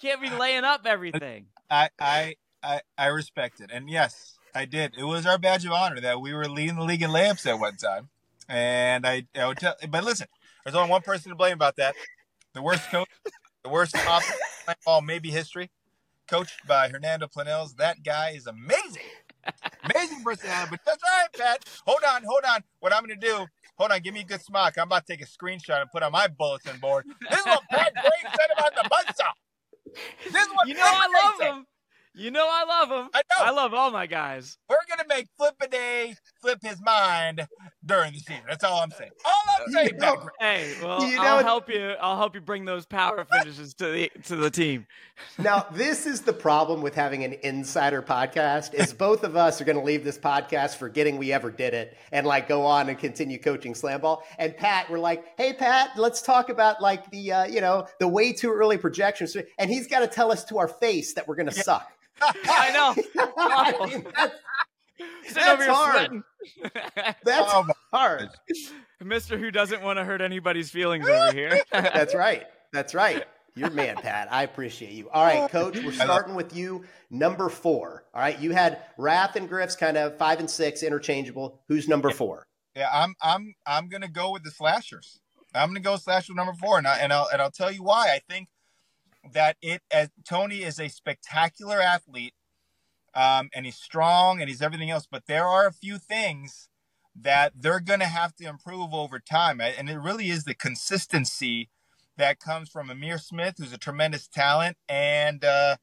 Can't 0.00 0.20
be 0.20 0.30
laying 0.30 0.64
up 0.64 0.82
everything. 0.84 1.46
I 1.70 1.90
I 1.98 2.36
I, 2.62 2.80
I 2.96 3.06
respect 3.06 3.60
it, 3.60 3.70
and 3.72 3.88
yes, 3.88 4.38
I 4.54 4.64
did. 4.64 4.94
It 4.98 5.04
was 5.04 5.26
our 5.26 5.38
badge 5.38 5.64
of 5.64 5.72
honor 5.72 6.00
that 6.00 6.20
we 6.20 6.34
were 6.34 6.48
leading 6.48 6.76
the 6.76 6.84
league 6.84 7.02
in 7.02 7.10
layups 7.10 7.46
at 7.46 7.58
one 7.58 7.76
time, 7.76 8.08
and 8.48 9.06
I, 9.06 9.26
I 9.36 9.46
would 9.46 9.58
tell. 9.58 9.74
But 9.88 10.04
listen, 10.04 10.26
there's 10.64 10.74
only 10.74 10.90
one 10.90 11.02
person 11.02 11.30
to 11.30 11.36
blame 11.36 11.54
about 11.54 11.76
that. 11.76 11.94
The 12.54 12.62
worst 12.62 12.88
coach, 12.90 13.08
the 13.62 13.70
worst 13.70 13.94
offensive 13.94 14.34
ball 14.84 15.02
maybe 15.02 15.30
history, 15.30 15.70
coached 16.28 16.66
by 16.66 16.88
Hernando 16.88 17.26
Planells. 17.26 17.76
That 17.76 18.02
guy 18.02 18.30
is 18.30 18.46
amazing. 18.46 19.02
Amazing 19.84 20.22
personality. 20.22 20.70
But 20.70 20.80
that's 20.84 21.02
all 21.02 21.18
right, 21.20 21.32
Pat. 21.32 21.64
Hold 21.86 22.00
on, 22.08 22.22
hold 22.24 22.42
on. 22.48 22.60
What 22.80 22.92
I'm 22.92 23.04
going 23.04 23.18
to 23.18 23.26
do, 23.26 23.46
hold 23.76 23.90
on, 23.90 24.00
give 24.00 24.14
me 24.14 24.20
a 24.20 24.24
good 24.24 24.42
smock. 24.42 24.76
I'm 24.78 24.88
about 24.88 25.06
to 25.06 25.12
take 25.12 25.22
a 25.22 25.28
screenshot 25.28 25.80
and 25.80 25.90
put 25.90 26.02
on 26.02 26.12
my 26.12 26.28
bulletin 26.28 26.78
board. 26.80 27.04
This 27.30 27.40
is 27.40 27.46
what 27.46 27.62
Pat 27.70 27.92
Graves 27.94 28.36
said 28.36 28.50
about 28.56 28.74
the 28.74 28.88
buzzsaw. 28.88 29.92
This 30.32 30.42
is 30.42 30.48
what 30.54 30.68
you 30.68 30.74
know 30.74 30.82
Pat 30.82 31.08
I 31.10 31.26
love 31.28 31.56
him. 31.56 31.66
You 32.14 32.30
know 32.32 32.46
I 32.50 32.64
love 32.64 32.88
him. 32.90 33.10
I 33.14 33.22
know. 33.30 33.46
I 33.46 33.50
love 33.50 33.74
all 33.74 33.90
my 33.90 34.06
guys. 34.06 34.58
We're 34.68 34.76
gonna 34.88 35.08
make 35.08 35.28
Flip 35.36 35.54
a 35.60 35.68
day 35.68 36.16
flip 36.40 36.60
his 36.62 36.80
mind 36.80 37.46
during 37.84 38.12
the 38.12 38.18
season. 38.18 38.42
That's 38.48 38.64
all 38.64 38.80
I'm 38.80 38.90
saying. 38.90 39.10
All 39.24 39.32
I'm 39.60 39.72
saying. 39.72 39.90
You 39.94 39.98
know, 39.98 40.28
hey, 40.40 40.74
well, 40.82 41.06
you 41.06 41.16
know, 41.16 41.22
I'll 41.22 41.44
help 41.44 41.68
you. 41.68 41.94
I'll 42.00 42.16
help 42.16 42.34
you 42.34 42.40
bring 42.40 42.64
those 42.64 42.86
power 42.86 43.24
finishes 43.24 43.74
to 43.74 43.90
the 43.90 44.10
to 44.24 44.36
the 44.36 44.50
team. 44.50 44.86
Now, 45.36 45.66
this 45.72 46.06
is 46.06 46.20
the 46.20 46.32
problem 46.32 46.80
with 46.80 46.94
having 46.94 47.24
an 47.24 47.34
insider 47.42 48.02
podcast. 48.02 48.72
Is 48.72 48.92
both 48.92 49.24
of 49.24 49.34
us 49.34 49.60
are 49.60 49.64
going 49.64 49.76
to 49.76 49.82
leave 49.82 50.04
this 50.04 50.16
podcast 50.16 50.76
forgetting 50.76 51.18
we 51.18 51.32
ever 51.32 51.50
did 51.50 51.74
it 51.74 51.96
and 52.12 52.24
like 52.24 52.46
go 52.46 52.64
on 52.64 52.88
and 52.88 52.96
continue 52.96 53.36
coaching 53.36 53.74
slam 53.74 54.00
ball. 54.00 54.22
And 54.38 54.56
Pat, 54.56 54.88
we're 54.88 55.00
like, 55.00 55.24
hey 55.36 55.54
Pat, 55.54 55.90
let's 55.96 56.22
talk 56.22 56.50
about 56.50 56.80
like 56.80 57.10
the 57.10 57.32
uh, 57.32 57.46
you 57.46 57.60
know 57.60 57.88
the 57.98 58.06
way 58.06 58.32
too 58.32 58.52
early 58.52 58.78
projections, 58.78 59.36
and 59.58 59.68
he's 59.68 59.88
got 59.88 60.00
to 60.00 60.06
tell 60.06 60.30
us 60.30 60.44
to 60.44 60.58
our 60.58 60.68
face 60.68 61.14
that 61.14 61.26
we're 61.26 61.34
going 61.34 61.50
to 61.50 61.56
yeah. 61.56 61.62
suck. 61.62 61.92
I 62.22 62.70
know. 62.72 63.32
I 63.36 63.86
mean, 63.86 64.06
that's, 64.98 65.34
that's 65.34 65.66
hard. 65.66 66.22
that's 67.24 67.52
oh 67.54 67.66
hard. 67.92 68.28
Mister 69.02 69.38
who 69.38 69.50
doesn't 69.50 69.82
want 69.82 69.98
to 69.98 70.04
hurt 70.04 70.20
anybody's 70.20 70.70
feelings 70.70 71.06
over 71.08 71.32
here. 71.36 71.60
that's 71.72 72.14
right. 72.14 72.46
That's 72.72 72.94
right. 72.94 73.24
You're 73.54 73.70
man, 73.70 73.96
Pat. 73.96 74.32
I 74.32 74.44
appreciate 74.44 74.92
you. 74.92 75.10
All 75.10 75.24
right, 75.24 75.50
coach, 75.50 75.82
we're 75.82 75.90
starting 75.90 76.36
with 76.36 76.54
you. 76.54 76.84
Number 77.10 77.48
four. 77.48 78.04
All 78.14 78.20
right. 78.20 78.38
You 78.38 78.52
had 78.52 78.82
Wrath 78.96 79.34
and 79.34 79.48
Griff's 79.48 79.74
kind 79.74 79.96
of 79.96 80.16
five 80.16 80.38
and 80.38 80.48
six 80.48 80.82
interchangeable. 80.82 81.60
Who's 81.66 81.88
number 81.88 82.10
four? 82.10 82.46
Yeah, 82.76 82.88
I'm 82.92 83.14
I'm 83.20 83.54
I'm 83.66 83.88
gonna 83.88 84.08
go 84.08 84.32
with 84.32 84.44
the 84.44 84.52
slashers. 84.52 85.18
I'm 85.54 85.70
gonna 85.70 85.80
go 85.80 85.96
slasher 85.96 86.34
number 86.34 86.52
four, 86.52 86.78
and 86.78 86.86
I 86.86 86.98
and 86.98 87.12
I'll 87.12 87.28
and 87.32 87.42
I'll 87.42 87.50
tell 87.50 87.72
you 87.72 87.82
why. 87.82 88.08
I 88.14 88.20
think 88.32 88.48
that 89.32 89.56
it 89.60 89.82
as 89.90 90.10
Tony 90.28 90.62
is 90.62 90.78
a 90.78 90.88
spectacular 90.88 91.80
athlete, 91.80 92.34
um, 93.14 93.50
and 93.54 93.66
he's 93.66 93.76
strong 93.76 94.40
and 94.40 94.48
he's 94.48 94.62
everything 94.62 94.90
else. 94.90 95.06
But 95.10 95.26
there 95.26 95.46
are 95.46 95.66
a 95.66 95.72
few 95.72 95.98
things 95.98 96.68
that 97.14 97.52
they're 97.56 97.80
going 97.80 98.00
to 98.00 98.06
have 98.06 98.34
to 98.36 98.46
improve 98.46 98.94
over 98.94 99.18
time, 99.18 99.60
and 99.60 99.90
it 99.90 99.98
really 99.98 100.30
is 100.30 100.44
the 100.44 100.54
consistency 100.54 101.68
that 102.16 102.40
comes 102.40 102.68
from 102.68 102.90
Amir 102.90 103.18
Smith, 103.18 103.56
who's 103.58 103.72
a 103.72 103.78
tremendous 103.78 104.28
talent, 104.28 104.76
and 104.88 105.44
uh, 105.44 105.76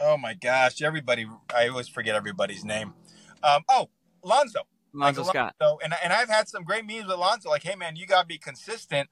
oh 0.00 0.16
my 0.16 0.34
gosh, 0.34 0.82
everybody! 0.82 1.26
I 1.54 1.68
always 1.68 1.88
forget 1.88 2.14
everybody's 2.14 2.64
name. 2.64 2.94
Um, 3.42 3.62
oh, 3.68 3.88
Lonzo. 4.22 4.60
Lonzo 4.92 5.22
like 5.22 5.30
Scott. 5.30 5.54
Lonzo, 5.60 5.78
and 5.82 5.94
and 6.02 6.12
I've 6.12 6.28
had 6.28 6.48
some 6.48 6.64
great 6.64 6.84
meetings 6.84 7.08
with 7.08 7.18
Lonzo. 7.18 7.48
Like, 7.48 7.62
hey 7.62 7.76
man, 7.76 7.96
you 7.96 8.06
got 8.06 8.22
to 8.22 8.26
be 8.26 8.38
consistent 8.38 9.08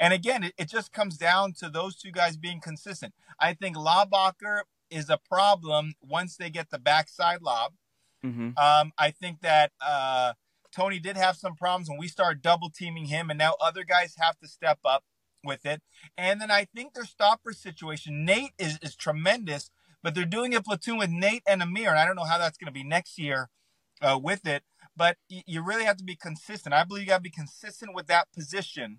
and 0.00 0.12
again, 0.12 0.44
it, 0.44 0.54
it 0.58 0.68
just 0.68 0.92
comes 0.92 1.16
down 1.16 1.52
to 1.54 1.68
those 1.68 1.96
two 1.96 2.10
guys 2.10 2.36
being 2.36 2.60
consistent. 2.60 3.14
I 3.40 3.54
think 3.54 3.76
Laubacher 3.76 4.60
is 4.90 5.10
a 5.10 5.18
problem 5.18 5.94
once 6.02 6.36
they 6.36 6.50
get 6.50 6.70
the 6.70 6.78
backside 6.78 7.42
lob. 7.42 7.72
Mm-hmm. 8.24 8.58
Um, 8.58 8.92
I 8.98 9.10
think 9.10 9.40
that 9.42 9.72
uh, 9.84 10.32
Tony 10.72 10.98
did 10.98 11.16
have 11.16 11.36
some 11.36 11.54
problems 11.54 11.88
when 11.88 11.98
we 11.98 12.08
started 12.08 12.42
double 12.42 12.70
teaming 12.70 13.06
him, 13.06 13.30
and 13.30 13.38
now 13.38 13.54
other 13.60 13.84
guys 13.84 14.14
have 14.18 14.38
to 14.38 14.48
step 14.48 14.78
up 14.84 15.04
with 15.44 15.64
it. 15.64 15.82
And 16.16 16.40
then 16.40 16.50
I 16.50 16.64
think 16.64 16.94
their 16.94 17.04
stopper 17.04 17.52
situation, 17.52 18.24
Nate 18.24 18.52
is, 18.58 18.78
is 18.82 18.96
tremendous, 18.96 19.70
but 20.02 20.14
they're 20.14 20.24
doing 20.24 20.54
a 20.54 20.62
platoon 20.62 20.98
with 20.98 21.10
Nate 21.10 21.42
and 21.46 21.62
Ihmir, 21.62 21.90
and 21.90 21.98
I 21.98 22.06
don't 22.06 22.16
know 22.16 22.24
how 22.24 22.38
that's 22.38 22.58
going 22.58 22.66
to 22.66 22.72
be 22.72 22.84
next 22.84 23.18
year 23.18 23.50
uh, 24.02 24.18
with 24.20 24.46
it. 24.46 24.62
But 24.96 25.16
you 25.28 25.62
really 25.62 25.84
have 25.84 25.96
to 25.98 26.04
be 26.04 26.16
consistent. 26.16 26.74
I 26.74 26.82
believe 26.82 27.04
you 27.04 27.08
got 27.08 27.18
to 27.18 27.22
be 27.22 27.30
consistent 27.30 27.94
with 27.94 28.08
that 28.08 28.32
position 28.32 28.98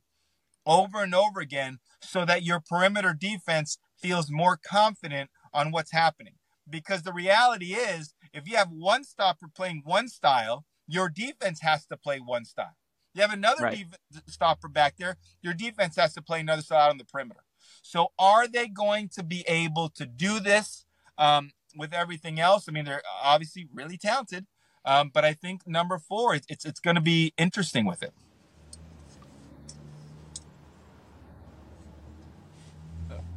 over 0.66 1.04
and 1.04 1.14
over 1.14 1.42
again 1.42 1.80
so 2.02 2.24
that 2.24 2.44
your 2.44 2.62
perimeter 2.62 3.14
defense 3.14 3.78
feels 3.98 4.32
more 4.32 4.58
confident 4.58 5.30
on 5.54 5.72
what's 5.72 5.92
happening. 5.92 6.34
Because 6.70 7.02
the 7.02 7.14
reality 7.14 7.74
is, 7.74 8.14
if 8.34 8.48
you 8.48 8.58
have 8.58 8.70
one 8.72 9.04
stopper 9.04 9.48
playing 9.48 9.82
one 9.86 10.08
style, 10.08 10.66
your 10.88 11.10
defense 11.10 11.62
has 11.62 11.86
to 11.88 11.98
play 11.98 12.20
one 12.20 12.46
style. 12.46 12.76
You 13.14 13.22
have 13.22 13.34
another 13.34 13.64
right. 13.64 13.86
def- 14.12 14.24
stopper 14.28 14.68
back 14.68 14.96
there, 14.98 15.18
your 15.42 15.54
defense 15.54 15.96
has 15.96 16.14
to 16.14 16.22
play 16.22 16.40
another 16.40 16.62
style 16.62 16.90
on 16.90 16.98
the 16.98 17.06
perimeter. 17.06 17.42
So, 17.82 18.12
are 18.20 18.48
they 18.48 18.68
going 18.68 19.10
to 19.10 19.24
be 19.24 19.44
able 19.48 19.90
to 19.90 20.06
do 20.06 20.40
this 20.40 20.86
um, 21.18 21.52
with 21.76 21.94
everything 21.94 22.40
else? 22.40 22.66
I 22.68 22.72
mean, 22.72 22.86
they're 22.86 23.02
obviously 23.24 23.68
really 23.74 23.98
talented, 23.98 24.46
um, 24.86 25.10
but 25.14 25.26
I 25.26 25.34
think 25.34 25.68
number 25.68 25.98
four, 25.98 26.36
it's 26.36 26.46
it's, 26.50 26.66
it's 26.66 26.80
going 26.80 26.96
to 26.96 27.02
be 27.02 27.34
interesting 27.38 27.86
with 27.86 28.04
it. 28.04 28.14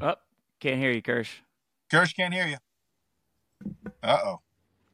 Oh 0.00 0.16
can't 0.60 0.80
hear 0.80 0.92
you, 0.92 1.02
Kirsch. 1.02 1.40
Kirsch 1.92 2.14
can't 2.14 2.32
hear 2.32 2.46
you. 2.46 2.56
Uh 4.02 4.18
oh. 4.24 4.40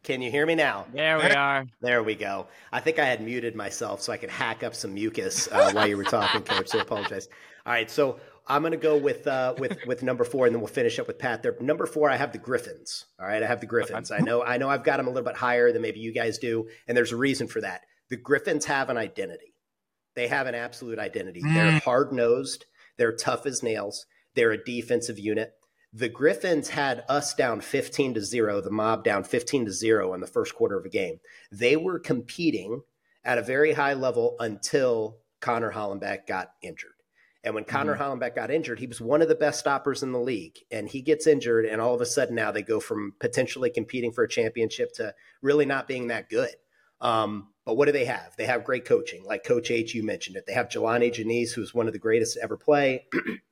Can 0.02 0.20
you 0.20 0.30
hear 0.30 0.46
me 0.46 0.54
now? 0.54 0.86
There 0.92 1.18
we 1.18 1.30
are. 1.30 1.66
There 1.80 2.02
we 2.02 2.14
go. 2.14 2.48
I 2.72 2.80
think 2.80 2.98
I 2.98 3.04
had 3.04 3.20
muted 3.20 3.54
myself 3.54 4.02
so 4.02 4.12
I 4.12 4.16
could 4.16 4.30
hack 4.30 4.64
up 4.64 4.74
some 4.74 4.94
mucus 4.94 5.48
uh, 5.52 5.70
while 5.72 5.86
you 5.86 5.96
were 5.96 6.04
talking, 6.04 6.42
Coach. 6.42 6.68
So 6.68 6.78
I 6.78 6.82
apologize. 6.82 7.28
All 7.66 7.72
right, 7.72 7.90
so 7.90 8.18
I'm 8.46 8.62
going 8.62 8.72
to 8.72 8.78
go 8.78 8.96
with 8.96 9.26
uh, 9.28 9.54
with 9.58 9.78
with 9.86 10.02
number 10.02 10.24
four, 10.24 10.46
and 10.46 10.54
then 10.54 10.60
we'll 10.60 10.68
finish 10.68 10.98
up 10.98 11.06
with 11.06 11.18
Pat. 11.18 11.42
There, 11.42 11.54
number 11.60 11.86
four, 11.86 12.10
I 12.10 12.16
have 12.16 12.32
the 12.32 12.38
Griffins. 12.38 13.04
All 13.20 13.26
right, 13.26 13.42
I 13.42 13.46
have 13.46 13.60
the 13.60 13.66
Griffins. 13.66 14.10
I 14.10 14.18
know, 14.18 14.42
I 14.42 14.56
know, 14.56 14.68
I've 14.68 14.84
got 14.84 14.96
them 14.96 15.06
a 15.06 15.10
little 15.10 15.26
bit 15.28 15.36
higher 15.36 15.72
than 15.72 15.82
maybe 15.82 16.00
you 16.00 16.12
guys 16.12 16.38
do, 16.38 16.68
and 16.88 16.96
there's 16.96 17.12
a 17.12 17.16
reason 17.16 17.46
for 17.46 17.60
that. 17.60 17.82
The 18.08 18.16
Griffins 18.16 18.64
have 18.64 18.90
an 18.90 18.96
identity. 18.96 19.54
They 20.16 20.26
have 20.26 20.48
an 20.48 20.54
absolute 20.56 20.98
identity. 20.98 21.42
Mm. 21.42 21.54
They're 21.54 21.80
hard 21.80 22.12
nosed. 22.12 22.64
They're 22.96 23.14
tough 23.14 23.46
as 23.46 23.62
nails. 23.62 24.06
They're 24.34 24.52
a 24.52 24.64
defensive 24.64 25.18
unit 25.18 25.52
the 25.92 26.08
Griffins 26.08 26.68
had 26.68 27.04
us 27.08 27.34
down 27.34 27.60
15 27.60 28.14
to 28.14 28.20
0, 28.20 28.60
the 28.60 28.70
mob 28.70 29.04
down 29.04 29.24
15 29.24 29.66
to 29.66 29.72
0 29.72 30.14
in 30.14 30.20
the 30.20 30.26
first 30.26 30.54
quarter 30.54 30.78
of 30.78 30.84
a 30.84 30.90
game. 30.90 31.20
They 31.50 31.76
were 31.76 31.98
competing 31.98 32.82
at 33.24 33.38
a 33.38 33.42
very 33.42 33.72
high 33.72 33.94
level 33.94 34.36
until 34.38 35.18
Connor 35.40 35.72
Hollenbeck 35.72 36.26
got 36.26 36.52
injured. 36.62 36.92
And 37.44 37.54
when 37.54 37.64
Connor 37.64 37.94
mm-hmm. 37.94 38.02
Hollenbeck 38.02 38.34
got 38.34 38.50
injured, 38.50 38.80
he 38.80 38.86
was 38.86 39.00
one 39.00 39.22
of 39.22 39.28
the 39.28 39.34
best 39.34 39.60
stoppers 39.60 40.02
in 40.02 40.12
the 40.12 40.20
league. 40.20 40.58
And 40.70 40.88
he 40.88 41.00
gets 41.00 41.26
injured, 41.26 41.64
and 41.64 41.80
all 41.80 41.94
of 41.94 42.00
a 42.00 42.06
sudden 42.06 42.34
now 42.34 42.50
they 42.50 42.62
go 42.62 42.80
from 42.80 43.14
potentially 43.20 43.70
competing 43.70 44.12
for 44.12 44.24
a 44.24 44.28
championship 44.28 44.92
to 44.94 45.14
really 45.40 45.64
not 45.64 45.88
being 45.88 46.08
that 46.08 46.28
good. 46.28 46.54
Um, 47.00 47.48
but 47.64 47.76
what 47.76 47.86
do 47.86 47.92
they 47.92 48.06
have? 48.06 48.34
They 48.36 48.46
have 48.46 48.64
great 48.64 48.84
coaching, 48.84 49.24
like 49.24 49.44
Coach 49.44 49.70
H, 49.70 49.94
you 49.94 50.02
mentioned 50.02 50.36
it. 50.36 50.46
They 50.46 50.52
have 50.52 50.68
Jelani 50.68 51.12
Janice, 51.12 51.52
who's 51.52 51.72
one 51.72 51.86
of 51.86 51.92
the 51.92 51.98
greatest 51.98 52.34
to 52.34 52.42
ever 52.42 52.56
play. 52.56 53.06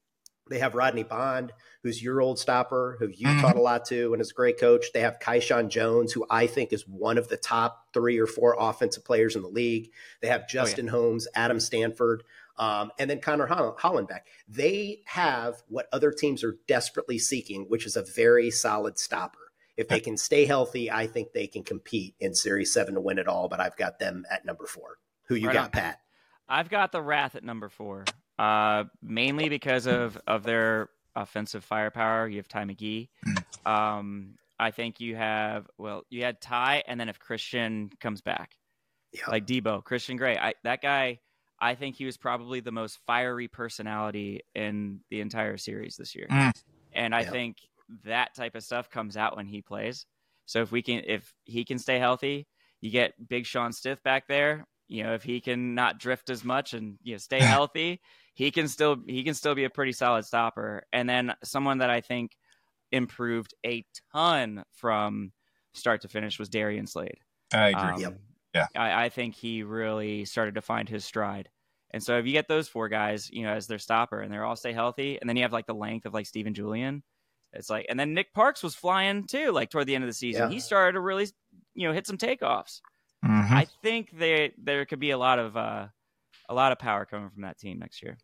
They 0.49 0.59
have 0.61 0.75
Rodney 0.75 1.03
Bond, 1.03 1.53
who's 1.83 2.03
your 2.03 2.21
old 2.21 2.39
stopper, 2.39 2.97
who 2.99 3.09
you 3.09 3.27
mm-hmm. 3.27 3.41
taught 3.41 3.57
a 3.57 3.61
lot 3.61 3.85
to 3.87 4.13
and 4.13 4.23
is 4.23 4.31
a 4.31 4.35
great 4.35 4.61
coach. 4.61 4.87
They 4.93 5.01
have 5.01 5.19
Kai-Shon 5.19 5.71
Jones, 5.71 6.13
who 6.13 6.25
I 6.31 6.47
think 6.47 6.73
is 6.73 6.87
one 6.87 7.19
of 7.19 7.29
the 7.29 7.37
top 7.37 7.89
three 7.93 8.19
or 8.19 8.27
four 8.27 8.57
offensive 8.59 9.05
players 9.05 9.35
in 9.35 9.43
the 9.43 9.49
league. 9.49 9.91
They 10.21 10.29
have 10.29 10.49
Justin 10.49 10.89
oh, 10.89 10.93
yeah. 10.93 10.99
Holmes, 10.99 11.29
Adam 11.35 11.59
Stanford, 11.59 12.23
um, 12.59 12.93
and 12.99 13.11
then 13.11 13.21
Connor 13.21 13.49
Hollenbeck. 13.49 14.21
They 14.49 15.01
have 15.07 15.63
what 15.69 15.89
other 15.93 16.13
teams 16.13 16.45
are 16.45 16.59
desperately 16.69 17.19
seeking, 17.19 17.65
which 17.65 17.85
is 17.85 17.97
a 17.97 18.03
very 18.03 18.51
solid 18.51 18.99
stopper. 18.99 19.39
If 19.77 19.89
they 19.89 20.01
can 20.01 20.17
stay 20.17 20.47
healthy, 20.47 20.91
I 20.91 21.07
think 21.07 21.33
they 21.33 21.47
can 21.47 21.63
compete 21.63 22.15
in 22.19 22.35
Series 22.35 22.73
7 22.73 22.95
to 22.95 23.01
win 23.01 23.19
it 23.19 23.29
all, 23.29 23.49
but 23.49 23.61
I've 23.61 23.77
got 23.77 23.99
them 23.99 24.25
at 24.31 24.47
number 24.47 24.65
four. 24.65 24.97
Who 25.25 25.35
you 25.35 25.49
right 25.49 25.55
got, 25.55 25.65
on. 25.65 25.71
Pat? 25.73 26.01
I've 26.49 26.71
got 26.71 26.93
the 26.93 27.03
Wrath 27.03 27.35
at 27.35 27.45
number 27.45 27.69
four 27.69 28.07
uh, 28.39 28.85
mainly 29.03 29.49
because 29.49 29.87
of 29.87 30.19
of 30.27 30.43
their 30.43 30.91
offensive 31.15 31.65
firepower. 31.65 32.29
You 32.29 32.37
have 32.37 32.49
Ty 32.49 32.65
McGee. 32.65 33.09
Hmm. 33.25 33.73
Um, 33.73 34.35
I 34.59 34.71
think 34.71 35.01
you 35.01 35.17
have 35.17 35.67
well, 35.79 36.05
you 36.11 36.23
had 36.23 36.41
Ty, 36.41 36.85
and 36.87 36.99
then 36.99 37.09
if 37.09 37.19
Christian 37.19 37.91
comes 38.01 38.21
back, 38.21 38.57
yep. 39.13 39.29
like 39.29 39.47
Debo, 39.47 39.83
Christian 39.83 40.17
Gray, 40.17 40.37
I, 40.37 40.55
that 40.65 40.83
guy. 40.83 41.21
I 41.59 41.75
think 41.75 41.97
he 41.97 42.05
was 42.05 42.19
probably 42.19 42.61
the 42.61 42.71
most 42.71 42.99
fiery 43.07 43.49
personality 43.49 44.43
in 44.55 45.01
the 45.09 45.23
entire 45.23 45.57
series 45.57 45.97
this 45.97 46.15
year, 46.15 46.27
mm. 46.31 46.53
and 46.93 47.15
I 47.15 47.25
think 47.25 47.57
that 48.05 48.35
type 48.35 48.55
of 48.55 48.63
stuff 48.63 48.91
comes 48.91 49.17
out 49.17 49.37
when 49.37 49.47
he 49.47 49.63
plays. 49.63 50.05
So 50.45 50.61
if 50.61 50.71
we 50.71 50.83
can, 50.83 51.03
if 51.07 51.33
he 51.45 51.65
can 51.65 51.79
stay 51.79 51.99
healthy, 51.99 52.47
you 52.83 52.91
get 52.91 53.15
Big 53.27 53.47
Sean 53.47 53.73
Stith 53.73 54.03
back 54.03 54.29
there. 54.29 54.67
You 54.89 55.05
know, 55.05 55.15
if 55.15 55.23
he 55.23 55.41
can 55.41 55.75
not 55.75 55.99
drift 55.99 56.29
as 56.29 56.45
much 56.45 56.75
and 56.75 56.99
you 57.03 57.15
know 57.15 57.19
stay 57.19 57.41
healthy, 57.43 58.01
he 58.37 58.51
can 58.51 58.69
still 58.69 58.99
he 59.07 59.25
can 59.25 59.35
still 59.35 59.55
be 59.55 59.65
a 59.65 59.71
pretty 59.71 59.93
solid 59.93 60.25
stopper. 60.25 60.85
And 60.93 61.09
then 61.09 61.35
someone 61.43 61.79
that 61.79 61.91
I 61.91 62.03
think 62.03 62.37
improved 62.93 63.55
a 63.65 63.85
ton 64.13 64.63
from 64.75 65.33
start 65.75 66.03
to 66.03 66.09
finish 66.09 66.39
was 66.39 66.49
Darian 66.49 66.87
Slade. 66.87 67.19
I 67.53 67.69
agree. 67.71 67.81
Um, 67.81 68.01
yep. 68.01 68.21
Yeah. 68.55 68.67
I, 68.77 69.07
I 69.07 69.09
think 69.09 69.35
he 69.35 69.63
really 69.63 70.27
started 70.27 70.55
to 70.55 70.63
find 70.63 70.89
his 70.89 71.05
stride. 71.05 71.49
And 71.93 72.03
so 72.03 72.19
if 72.19 72.27
you 72.27 72.33
get 72.33 72.47
those 72.47 72.69
four 72.69 72.91
guys, 72.91 73.31
you 73.33 73.43
know, 73.43 73.53
as 73.53 73.67
their 73.67 73.79
stopper 73.79 74.21
and 74.21 74.31
they're 74.31 74.45
all 74.45 74.57
stay 74.57 74.73
healthy, 74.73 75.19
and 75.19 75.29
then 75.29 75.37
you 75.37 75.43
have 75.43 75.53
like 75.53 75.67
the 75.67 75.75
length 75.75 76.05
of 76.05 76.13
like 76.13 76.27
Stephen 76.27 76.53
Julian, 76.53 77.03
it's 77.55 77.71
like, 77.71 77.87
and 77.89 77.99
then 77.99 78.13
Nick 78.13 78.35
Parks 78.35 78.63
was 78.63 78.75
flying 78.75 79.27
too, 79.27 79.51
like 79.51 79.71
toward 79.71 79.87
the 79.87 79.95
end 79.95 80.05
of 80.05 80.09
the 80.09 80.15
season. 80.15 80.51
Yeah. 80.51 80.55
He 80.55 80.61
started 80.61 80.93
to 80.93 81.01
really, 81.01 81.27
you 81.75 81.89
know, 81.89 81.95
hit 81.95 82.07
some 82.07 82.19
takeoffs. 82.19 82.81
Mm-hmm. 83.25 83.55
I 83.55 83.67
think 83.83 84.11
they, 84.13 84.53
there 84.63 84.85
could 84.85 85.01
be 85.01 85.11
a 85.11 85.19
lot 85.19 85.39
of, 85.39 85.57
uh, 85.57 85.87
a 86.49 86.55
lot 86.55 86.71
of 86.71 86.79
power 86.79 87.07
coming 87.07 87.31
from 87.31 87.43
that 87.43 87.59
team 87.59 87.79
next 87.79 88.03
year. 88.03 88.19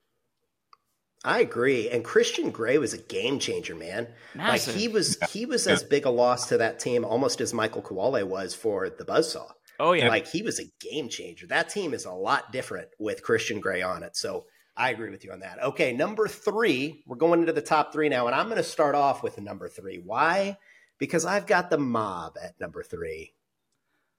I 1.24 1.40
agree. 1.40 1.88
And 1.88 2.04
Christian 2.04 2.50
Gray 2.50 2.78
was 2.78 2.94
a 2.94 2.98
game 2.98 3.38
changer, 3.38 3.76
man. 3.76 4.08
Massive. 4.34 4.74
Like 4.74 4.80
he 4.80 4.88
was 4.88 5.18
he 5.30 5.46
was 5.46 5.66
as 5.66 5.84
big 5.84 6.04
a 6.04 6.10
loss 6.10 6.48
to 6.48 6.58
that 6.58 6.80
team 6.80 7.04
almost 7.04 7.40
as 7.40 7.54
Michael 7.54 7.82
Kawale 7.82 8.24
was 8.26 8.54
for 8.54 8.90
the 8.90 9.04
Buzzsaw. 9.04 9.50
Oh 9.78 9.92
yeah. 9.92 10.08
Like 10.08 10.26
he 10.26 10.42
was 10.42 10.58
a 10.58 10.70
game 10.80 11.08
changer. 11.08 11.46
That 11.46 11.68
team 11.68 11.94
is 11.94 12.04
a 12.04 12.12
lot 12.12 12.50
different 12.50 12.88
with 12.98 13.22
Christian 13.22 13.60
Gray 13.60 13.82
on 13.82 14.02
it. 14.02 14.16
So 14.16 14.46
I 14.76 14.90
agree 14.90 15.10
with 15.10 15.24
you 15.24 15.32
on 15.32 15.40
that. 15.40 15.62
Okay, 15.62 15.92
number 15.92 16.26
three. 16.26 17.04
We're 17.06 17.16
going 17.16 17.40
into 17.40 17.52
the 17.52 17.60
top 17.60 17.92
three 17.92 18.08
now, 18.08 18.26
and 18.26 18.34
I'm 18.34 18.46
going 18.46 18.56
to 18.56 18.62
start 18.62 18.94
off 18.94 19.22
with 19.22 19.38
number 19.40 19.68
three. 19.68 20.00
Why? 20.04 20.56
Because 20.98 21.24
I've 21.24 21.46
got 21.46 21.68
the 21.68 21.78
mob 21.78 22.36
at 22.42 22.58
number 22.58 22.82
three. 22.82 23.34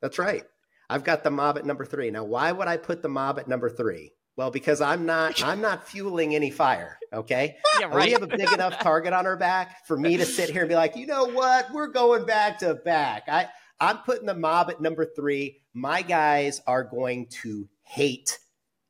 That's 0.01 0.19
right. 0.19 0.43
I've 0.89 1.03
got 1.03 1.23
the 1.23 1.31
mob 1.31 1.57
at 1.57 1.65
number 1.65 1.85
three. 1.85 2.11
Now, 2.11 2.23
why 2.23 2.51
would 2.51 2.67
I 2.67 2.77
put 2.77 3.01
the 3.01 3.09
mob 3.09 3.39
at 3.39 3.47
number 3.47 3.69
three? 3.69 4.13
Well, 4.35 4.51
because 4.51 4.81
I'm 4.81 5.05
not 5.05 5.43
I'm 5.45 5.61
not 5.61 5.87
fueling 5.87 6.35
any 6.35 6.51
fire. 6.51 6.97
Okay. 7.11 7.57
Yeah, 7.79 7.87
right. 7.87 8.05
We 8.05 8.11
have 8.11 8.23
a 8.23 8.27
big 8.27 8.51
enough 8.51 8.79
target 8.81 9.13
on 9.13 9.25
our 9.25 9.37
back 9.37 9.85
for 9.85 9.97
me 9.97 10.17
to 10.17 10.25
sit 10.25 10.49
here 10.49 10.61
and 10.61 10.69
be 10.69 10.75
like, 10.75 10.95
you 10.95 11.05
know 11.05 11.25
what? 11.25 11.71
We're 11.71 11.87
going 11.87 12.25
back 12.25 12.59
to 12.59 12.75
back. 12.75 13.23
I 13.27 13.47
I'm 13.79 13.99
putting 13.99 14.25
the 14.25 14.33
mob 14.33 14.69
at 14.69 14.81
number 14.81 15.05
three. 15.05 15.61
My 15.73 16.01
guys 16.01 16.61
are 16.67 16.83
going 16.83 17.27
to 17.41 17.67
hate 17.81 18.39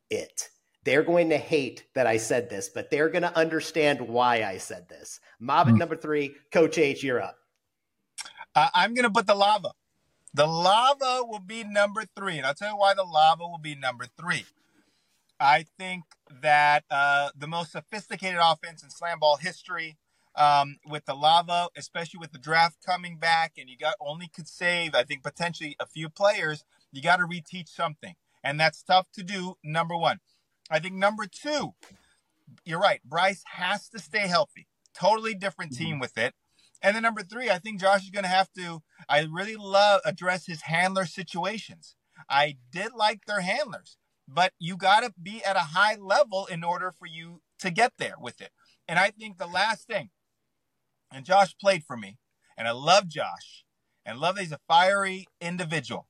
it. 0.09 0.49
They're 0.83 1.03
going 1.03 1.29
to 1.29 1.37
hate 1.37 1.85
that 1.95 2.07
I 2.07 2.17
said 2.17 2.49
this, 2.49 2.69
but 2.69 2.91
they're 2.91 3.09
going 3.09 3.21
to 3.23 3.35
understand 3.37 4.01
why 4.01 4.43
I 4.43 4.57
said 4.57 4.89
this. 4.89 5.19
Mob 5.39 5.67
at 5.67 5.71
hmm. 5.71 5.77
number 5.77 5.95
three. 5.95 6.35
Coach 6.51 6.77
H, 6.77 7.03
you're 7.03 7.21
up. 7.21 7.37
Uh, 8.55 8.67
I'm 8.75 8.93
going 8.93 9.05
to 9.05 9.11
put 9.11 9.25
the 9.25 9.35
lava. 9.35 9.71
The 10.33 10.45
lava 10.45 11.23
will 11.25 11.39
be 11.39 11.63
number 11.63 12.03
three. 12.15 12.37
And 12.37 12.45
I'll 12.45 12.53
tell 12.53 12.71
you 12.71 12.77
why 12.77 12.93
the 12.93 13.03
lava 13.03 13.47
will 13.47 13.59
be 13.59 13.75
number 13.75 14.05
three. 14.19 14.45
I 15.43 15.65
think 15.77 16.05
that 16.41 16.85
uh, 16.89 17.29
the 17.37 17.47
most 17.47 17.73
sophisticated 17.73 18.39
offense 18.41 18.81
in 18.81 18.89
slam 18.89 19.19
ball 19.19 19.35
history 19.35 19.97
um, 20.35 20.77
with 20.87 21.05
the 21.05 21.13
lava, 21.13 21.67
especially 21.75 22.19
with 22.19 22.31
the 22.31 22.39
draft 22.39 22.77
coming 22.83 23.17
back, 23.17 23.53
and 23.57 23.69
you 23.69 23.77
got 23.77 23.95
only 23.99 24.29
could 24.33 24.47
save, 24.47 24.95
I 24.95 25.03
think, 25.03 25.21
potentially 25.21 25.75
a 25.81 25.85
few 25.85 26.07
players. 26.07 26.63
You 26.93 27.01
got 27.01 27.17
to 27.17 27.25
reteach 27.25 27.67
something, 27.67 28.15
and 28.41 28.57
that's 28.57 28.83
tough 28.83 29.11
to 29.15 29.23
do. 29.23 29.55
Number 29.63 29.97
one, 29.97 30.21
I 30.71 30.79
think 30.79 30.95
number 30.95 31.25
two, 31.25 31.73
you're 32.63 32.79
right. 32.79 33.01
Bryce 33.03 33.43
has 33.55 33.89
to 33.89 33.99
stay 33.99 34.27
healthy. 34.27 34.67
Totally 34.95 35.33
different 35.33 35.73
mm-hmm. 35.73 35.83
team 35.83 35.99
with 35.99 36.17
it. 36.17 36.35
And 36.81 36.95
then 36.95 37.03
number 37.03 37.21
three, 37.21 37.49
I 37.49 37.59
think 37.59 37.81
Josh 37.81 38.03
is 38.03 38.11
going 38.11 38.23
to 38.23 38.29
have 38.29 38.51
to. 38.53 38.81
I 39.09 39.27
really 39.29 39.57
love 39.57 39.99
address 40.05 40.45
his 40.45 40.61
handler 40.61 41.05
situations. 41.05 41.95
I 42.29 42.55
did 42.71 42.93
like 42.93 43.25
their 43.25 43.41
handlers, 43.41 43.97
but 44.27 44.53
you 44.59 44.77
got 44.77 45.01
to 45.01 45.13
be 45.21 45.43
at 45.43 45.55
a 45.55 45.59
high 45.59 45.95
level 45.95 46.45
in 46.45 46.63
order 46.63 46.91
for 46.91 47.07
you 47.07 47.41
to 47.59 47.71
get 47.71 47.93
there 47.97 48.15
with 48.19 48.41
it. 48.41 48.51
And 48.87 48.99
I 48.99 49.11
think 49.11 49.37
the 49.37 49.47
last 49.47 49.87
thing, 49.87 50.09
and 51.11 51.25
Josh 51.25 51.55
played 51.57 51.83
for 51.83 51.95
me, 51.95 52.17
and 52.57 52.67
I 52.67 52.71
love 52.71 53.07
Josh, 53.07 53.65
and 54.05 54.19
love 54.19 54.35
that 54.35 54.41
he's 54.41 54.51
a 54.51 54.59
fiery 54.67 55.27
individual. 55.39 56.07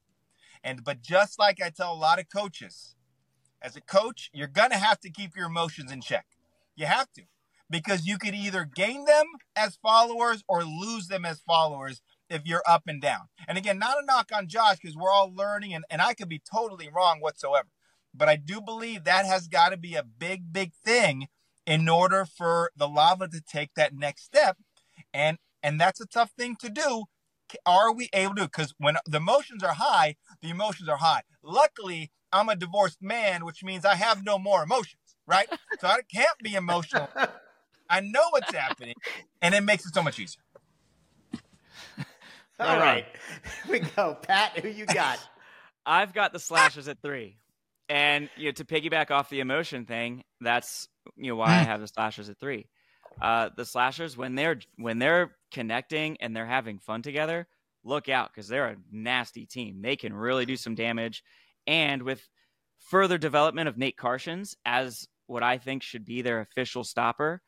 And 0.63 0.83
but 0.83 1.01
just 1.01 1.37
like 1.37 1.61
I 1.61 1.69
tell 1.69 1.93
a 1.93 1.95
lot 1.95 2.19
of 2.19 2.25
coaches, 2.33 2.95
as 3.61 3.75
a 3.75 3.81
coach, 3.81 4.29
you're 4.33 4.47
gonna 4.47 4.77
have 4.77 4.99
to 5.01 5.09
keep 5.09 5.35
your 5.35 5.47
emotions 5.47 5.91
in 5.91 6.01
check. 6.01 6.25
You 6.75 6.85
have 6.85 7.11
to, 7.13 7.23
because 7.69 8.05
you 8.05 8.17
could 8.17 8.33
either 8.33 8.65
gain 8.65 9.05
them 9.05 9.25
as 9.55 9.77
followers 9.81 10.43
or 10.47 10.63
lose 10.63 11.07
them 11.07 11.25
as 11.25 11.41
followers 11.41 12.01
if 12.29 12.45
you're 12.45 12.63
up 12.67 12.83
and 12.87 13.01
down. 13.01 13.27
And 13.47 13.57
again, 13.57 13.77
not 13.77 14.01
a 14.01 14.05
knock 14.05 14.31
on 14.33 14.47
Josh 14.47 14.77
because 14.81 14.95
we're 14.95 15.11
all 15.11 15.33
learning, 15.33 15.73
and, 15.73 15.85
and 15.89 16.01
I 16.01 16.13
could 16.13 16.29
be 16.29 16.41
totally 16.51 16.89
wrong 16.93 17.19
whatsoever. 17.19 17.67
But 18.13 18.29
I 18.29 18.35
do 18.35 18.61
believe 18.61 19.03
that 19.03 19.25
has 19.25 19.47
got 19.47 19.69
to 19.69 19.77
be 19.77 19.95
a 19.95 20.03
big, 20.03 20.53
big 20.53 20.73
thing 20.85 21.27
in 21.65 21.87
order 21.89 22.25
for 22.25 22.71
the 22.75 22.87
lava 22.87 23.27
to 23.29 23.41
take 23.41 23.73
that 23.75 23.93
next 23.93 24.23
step. 24.23 24.57
And 25.13 25.37
and 25.61 25.79
that's 25.79 26.01
a 26.01 26.05
tough 26.05 26.31
thing 26.37 26.55
to 26.59 26.69
do. 26.69 27.05
Are 27.65 27.93
we 27.93 28.09
able 28.13 28.35
to? 28.35 28.43
Because 28.43 28.73
when 28.77 28.97
the 29.05 29.17
emotions 29.17 29.63
are 29.63 29.73
high 29.73 30.15
the 30.41 30.49
emotions 30.49 30.89
are 30.89 30.97
high. 30.97 31.21
Luckily 31.43 32.11
i'm 32.31 32.49
a 32.49 32.55
divorced 32.55 33.01
man 33.01 33.45
which 33.45 33.63
means 33.63 33.85
i 33.85 33.93
have 33.93 34.25
no 34.25 34.39
more 34.39 34.63
emotions 34.63 35.15
right? 35.27 35.47
So 35.79 35.87
i 35.87 35.99
can't 36.13 36.37
be 36.43 36.53
emotional. 36.53 37.09
I 37.89 37.99
know 37.99 38.23
what's 38.31 38.53
happening 38.53 38.95
and 39.41 39.53
it 39.53 39.61
makes 39.61 39.85
it 39.85 39.93
so 39.93 40.01
much 40.01 40.19
easier. 40.19 40.41
All 42.59 42.77
right. 42.77 43.05
Here 43.65 43.71
we 43.71 43.79
go. 43.79 44.17
Pat 44.21 44.59
who 44.59 44.69
you 44.69 44.85
got? 44.85 45.19
I've 45.85 46.13
got 46.13 46.31
the 46.31 46.39
slashers 46.39 46.87
at 46.87 47.01
three 47.01 47.37
and 47.89 48.29
you 48.37 48.45
know 48.45 48.51
to 48.51 48.65
piggyback 48.65 49.11
off 49.11 49.29
the 49.29 49.39
emotion 49.39 49.85
thing 49.85 50.23
that's 50.41 50.87
you 51.17 51.29
know 51.29 51.35
why 51.35 51.47
i 51.47 51.63
have 51.63 51.81
the 51.81 51.87
slashers 51.87 52.29
at 52.29 52.39
three 52.39 52.67
uh, 53.21 53.49
the 53.55 53.65
slashers 53.65 54.17
when 54.17 54.35
they're 54.35 54.59
when 54.77 54.99
they're 54.99 55.35
connecting 55.51 56.17
and 56.19 56.35
they're 56.35 56.45
having 56.45 56.79
fun 56.79 57.01
together, 57.01 57.47
look 57.83 58.09
out 58.09 58.29
because 58.33 58.47
they're 58.47 58.67
a 58.67 58.75
nasty 58.91 59.45
team. 59.45 59.81
They 59.81 59.95
can 59.95 60.13
really 60.13 60.45
do 60.45 60.57
some 60.57 60.75
damage. 60.75 61.23
And 61.67 62.03
with 62.03 62.27
further 62.79 63.17
development 63.17 63.69
of 63.69 63.77
Nate 63.77 63.97
Karshens 63.97 64.55
as 64.65 65.07
what 65.27 65.43
I 65.43 65.57
think 65.57 65.83
should 65.83 66.05
be 66.05 66.21
their 66.21 66.41
official 66.41 66.83
stopper, 66.83 67.41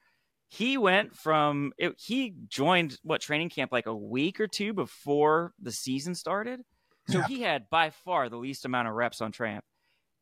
he 0.47 0.77
went 0.77 1.15
from 1.15 1.73
it, 1.77 1.95
he 1.97 2.35
joined 2.47 2.97
what 3.03 3.21
training 3.21 3.49
camp 3.49 3.71
like 3.71 3.87
a 3.87 3.95
week 3.95 4.39
or 4.39 4.47
two 4.47 4.73
before 4.73 5.53
the 5.61 5.71
season 5.71 6.15
started. 6.15 6.61
So 7.09 7.19
yeah. 7.19 7.27
he 7.27 7.41
had 7.41 7.69
by 7.69 7.89
far 7.89 8.29
the 8.29 8.37
least 8.37 8.65
amount 8.65 8.87
of 8.87 8.93
reps 8.93 9.21
on 9.21 9.31
tramp. 9.31 9.63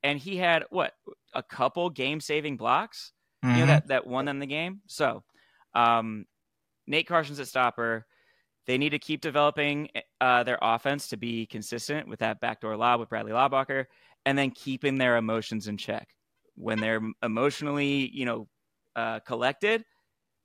And 0.03 0.19
he 0.19 0.35
had 0.35 0.65
what 0.69 0.93
a 1.33 1.41
couple 1.41 1.89
game 1.89 2.19
saving 2.19 2.57
blocks, 2.57 3.13
mm-hmm. 3.43 3.55
you 3.55 3.65
know, 3.65 3.71
mm-hmm. 3.71 3.87
that, 3.87 3.87
that 3.87 4.07
won 4.07 4.25
them 4.25 4.39
the 4.39 4.45
game. 4.45 4.81
So 4.87 5.23
um, 5.73 6.25
Nate 6.87 7.07
Carson's 7.07 7.39
at 7.39 7.47
stopper. 7.47 8.05
They 8.65 8.77
need 8.77 8.91
to 8.91 8.99
keep 8.99 9.21
developing 9.21 9.89
uh, 10.21 10.43
their 10.43 10.57
offense 10.61 11.09
to 11.09 11.17
be 11.17 11.45
consistent 11.45 12.07
with 12.07 12.19
that 12.19 12.39
backdoor 12.39 12.77
lob 12.77 12.99
with 12.99 13.09
Bradley 13.09 13.33
Laubacher, 13.33 13.85
and 14.25 14.37
then 14.37 14.51
keeping 14.51 14.97
their 14.97 15.17
emotions 15.17 15.67
in 15.67 15.75
check. 15.75 16.07
When 16.55 16.79
they're 16.79 17.01
emotionally, 17.21 18.09
you 18.13 18.25
know, 18.25 18.47
uh, 18.95 19.19
collected, 19.21 19.83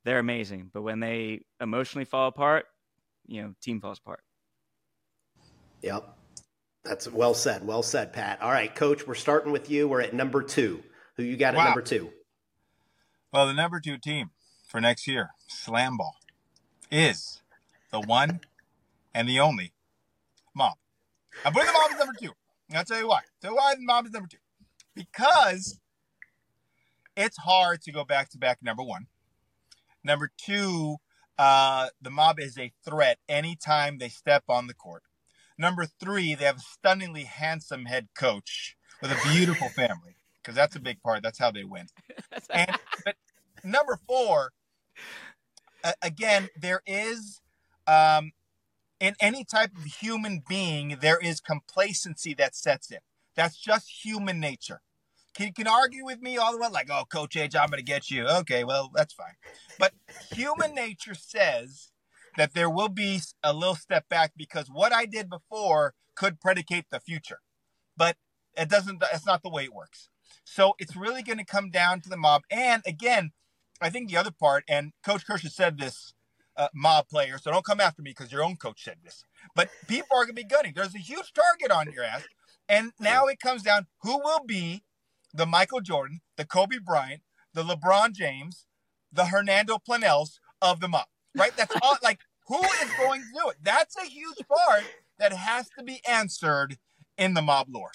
they're 0.05 0.19
amazing. 0.19 0.71
But 0.73 0.83
when 0.83 1.01
they 1.01 1.43
emotionally 1.61 2.05
fall 2.05 2.29
apart, 2.29 2.67
you 3.27 3.43
know, 3.43 3.55
team 3.61 3.81
falls 3.81 3.99
apart. 3.99 4.21
Yep. 5.83 6.18
That's 6.89 7.07
well 7.07 7.35
said. 7.35 7.67
Well 7.67 7.83
said, 7.83 8.15
Pat. 8.15 8.41
All 8.41 8.51
right, 8.51 8.75
coach, 8.75 9.07
we're 9.07 9.15
starting 9.15 9.53
with 9.53 9.69
you. 9.69 9.87
We're 9.87 10.01
at 10.01 10.15
number 10.15 10.43
two. 10.43 10.83
Who 11.17 11.23
you 11.23 11.37
got 11.37 11.55
at 11.55 11.63
number 11.63 11.83
two? 11.83 12.11
Well, 13.31 13.47
the 13.47 13.53
number 13.53 13.79
two 13.79 13.99
team 13.99 14.31
for 14.67 14.81
next 14.81 15.07
year, 15.07 15.31
Slam 15.49 15.99
Ball, 15.99 16.17
is 16.91 17.43
the 17.93 18.01
one 18.01 18.41
and 19.15 19.29
the 19.29 19.39
only 19.39 19.73
mob. 20.55 20.77
I'm 21.45 21.53
putting 21.53 21.67
the 21.67 21.73
mob 21.75 21.91
as 21.93 21.99
number 21.99 22.15
two. 22.19 22.33
I'll 22.75 22.85
tell 22.85 23.01
you 23.01 23.09
why. 23.09 23.21
So 23.43 23.55
why 23.55 23.75
the 23.75 23.83
mob 23.83 24.07
is 24.07 24.13
number 24.13 24.29
two. 24.29 24.39
Because 24.95 25.79
it's 27.19 27.37
hard 27.37 27.83
to 27.83 27.93
go 27.93 28.03
back 28.03 28.31
to 28.31 28.39
back 28.39 28.61
number 28.63 28.83
one. 28.83 29.09
Number 30.03 30.31
two, 30.39 30.97
uh, 31.37 31.89
the 32.01 32.11
mob 32.11 32.41
is 32.41 32.57
a 32.57 32.73
threat 32.83 33.19
anytime 33.29 33.99
they 33.99 34.09
step 34.09 34.45
on 34.49 34.69
the 34.69 34.75
court. 34.75 35.03
Number 35.59 35.87
three, 35.87 36.35
they 36.35 36.45
have 36.45 36.59
a 36.59 36.61
stunningly 36.61 37.25
handsome 37.25 37.87
head 37.87 38.09
coach 38.15 38.77
with 39.03 39.11
a 39.11 39.19
beautiful 39.33 39.69
family 39.69 40.17
because 40.41 40.55
that's 40.55 40.77
a 40.77 40.81
big 40.81 41.03
part. 41.03 41.23
That's 41.23 41.39
how 41.39 41.51
they 41.51 41.65
win. 41.65 41.87
And 42.51 42.71
but 43.05 43.17
number 43.65 43.99
four, 44.07 44.53
again, 46.03 46.49
there 46.57 46.83
is 46.87 47.41
um, 47.87 48.33
in 49.01 49.15
any 49.21 49.45
type 49.45 49.71
of 49.77 49.85
human 49.85 50.43
being, 50.49 50.99
there 51.01 51.19
is 51.19 51.41
complacency 51.41 52.35
that 52.35 52.55
sets 52.55 52.91
in. 52.91 52.99
That's 53.35 53.57
just 53.57 54.05
human 54.05 54.41
nature. 54.41 54.81
Can 55.35 55.47
you 55.49 55.53
can 55.53 55.69
argue 55.69 56.05
with 56.05 56.21
me 56.21 56.37
all 56.37 56.53
the 56.53 56.59
way, 56.59 56.69
like, 56.69 56.89
oh, 56.91 57.05
Coach 57.11 57.37
H, 57.37 57.55
I'm 57.55 57.69
going 57.69 57.79
to 57.79 57.85
get 57.85 58.11
you. 58.11 58.27
Okay, 58.27 58.65
well, 58.65 58.91
that's 58.95 59.15
fine. 59.15 59.35
But 59.79 59.93
human 60.33 60.75
nature 60.75 61.15
says 61.15 61.91
that 62.39 62.55
there 62.55 62.71
will 62.71 62.89
be 62.89 63.21
a 63.43 63.53
little 63.53 63.75
step 63.75 64.09
back 64.09 64.33
because 64.37 64.69
what 64.69 64.93
I 64.93 65.05
did 65.05 65.29
before 65.29 65.95
could 66.15 66.41
predicate 66.41 66.87
the 66.91 67.01
future. 67.01 67.41
But 67.97 68.17
it 68.57 68.71
doesn't, 68.71 69.01
that's 69.01 69.27
not 69.27 69.43
the 69.43 69.51
way 69.51 69.65
it 69.65 69.75
works. 69.75 70.09
So 70.45 70.75
it's 70.79 70.97
really 70.97 71.23
going 71.23 71.39
to 71.39 71.45
come 71.45 71.71
down 71.71 72.01
to 72.01 72.09
the 72.09 72.17
mob. 72.17 72.43
And 72.51 72.83
again, 72.87 73.33
I 73.81 73.91
think 73.91 74.09
the 74.09 74.17
other 74.17 74.31
part, 74.31 74.65
and 74.69 74.93
Coach 75.05 75.27
Kirsch 75.27 75.45
said 75.53 75.79
this, 75.79 76.15
uh, 76.57 76.69
mob 76.75 77.09
player, 77.09 77.39
so 77.39 77.51
don't 77.51 77.65
come 77.65 77.81
after 77.81 78.03
me 78.03 78.11
because 78.11 78.33
your 78.33 78.43
own 78.43 78.57
coach 78.57 78.83
said 78.83 78.99
this. 79.05 79.25
But 79.55 79.69
people 79.87 80.17
are 80.17 80.25
going 80.25 80.35
to 80.37 80.43
be 80.43 80.45
gunning. 80.45 80.73
There's 80.75 80.95
a 80.95 80.99
huge 80.99 81.33
target 81.33 81.71
on 81.71 81.93
your 81.93 82.05
ass. 82.05 82.23
And 82.69 82.93
now 83.01 83.27
it 83.27 83.41
comes 83.41 83.63
down 83.63 83.87
who 84.03 84.19
will 84.19 84.45
be 84.47 84.85
the 85.35 85.47
Michael 85.47 85.81
Jordan, 85.81 86.21
the 86.37 86.45
Kobe 86.45 86.79
Bryant, 86.85 87.23
the 87.53 87.63
LeBron 87.63 88.13
James, 88.13 88.67
the 89.13 89.27
Hernando 89.27 89.79
Planells 89.79 90.39
of 90.63 90.81
the 90.81 90.89
mob, 90.89 91.07
right? 91.37 91.57
That's 91.57 91.75
all. 91.83 91.97
Like, 92.03 92.21
who 92.49 92.63
is 92.63 92.91
going 92.99 93.21
to 93.21 93.41
do 93.43 93.51
it? 93.51 93.57
That's 93.63 93.97
a 93.97 94.05
huge 94.05 94.39
part 94.49 94.85
that 95.19 95.33
has 95.33 95.69
to 95.79 95.85
be 95.85 96.01
answered 96.09 96.77
in 97.17 97.35
the 97.35 97.43
mob 97.43 97.69
lore. 97.71 97.93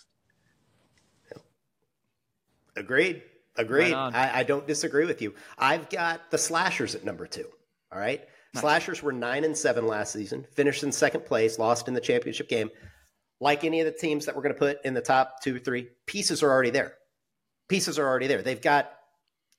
Agreed. 2.76 3.22
Agreed. 3.56 3.94
Right 3.94 4.16
I, 4.16 4.40
I, 4.40 4.44
don't 4.44 4.66
disagree 4.66 5.06
with 5.06 5.22
you. 5.22 5.34
I've 5.60 5.90
got 5.90 6.32
the 6.32 6.38
slashers 6.38 6.96
at 6.96 7.04
number 7.06 7.28
two. 7.28 7.46
All 7.92 8.00
right. 8.00 8.22
Nice. 8.54 8.62
Slashers 8.62 9.04
were 9.04 9.12
nine 9.12 9.44
and 9.44 9.56
seven 9.56 9.86
last 9.86 10.12
season, 10.12 10.46
finished 10.54 10.84
in 10.84 10.92
second 10.92 11.26
place, 11.26 11.60
lost 11.60 11.88
in 11.88 11.94
the 11.94 12.02
championship 12.02 12.50
game. 12.50 12.70
Like 13.40 13.64
any 13.64 13.80
of 13.80 13.86
the 13.86 13.92
teams 13.92 14.26
that 14.26 14.36
we're 14.36 14.42
going 14.42 14.56
to 14.56 14.60
put 14.60 14.84
in 14.86 14.94
the 14.94 15.02
top 15.02 15.42
two, 15.44 15.60
three, 15.60 15.90
pieces 16.08 16.42
are 16.42 16.52
already 16.52 16.70
there. 16.72 16.94
Pieces 17.68 18.00
are 18.00 18.08
already 18.08 18.28
there. 18.28 18.42
They've 18.42 18.62
got 18.62 18.92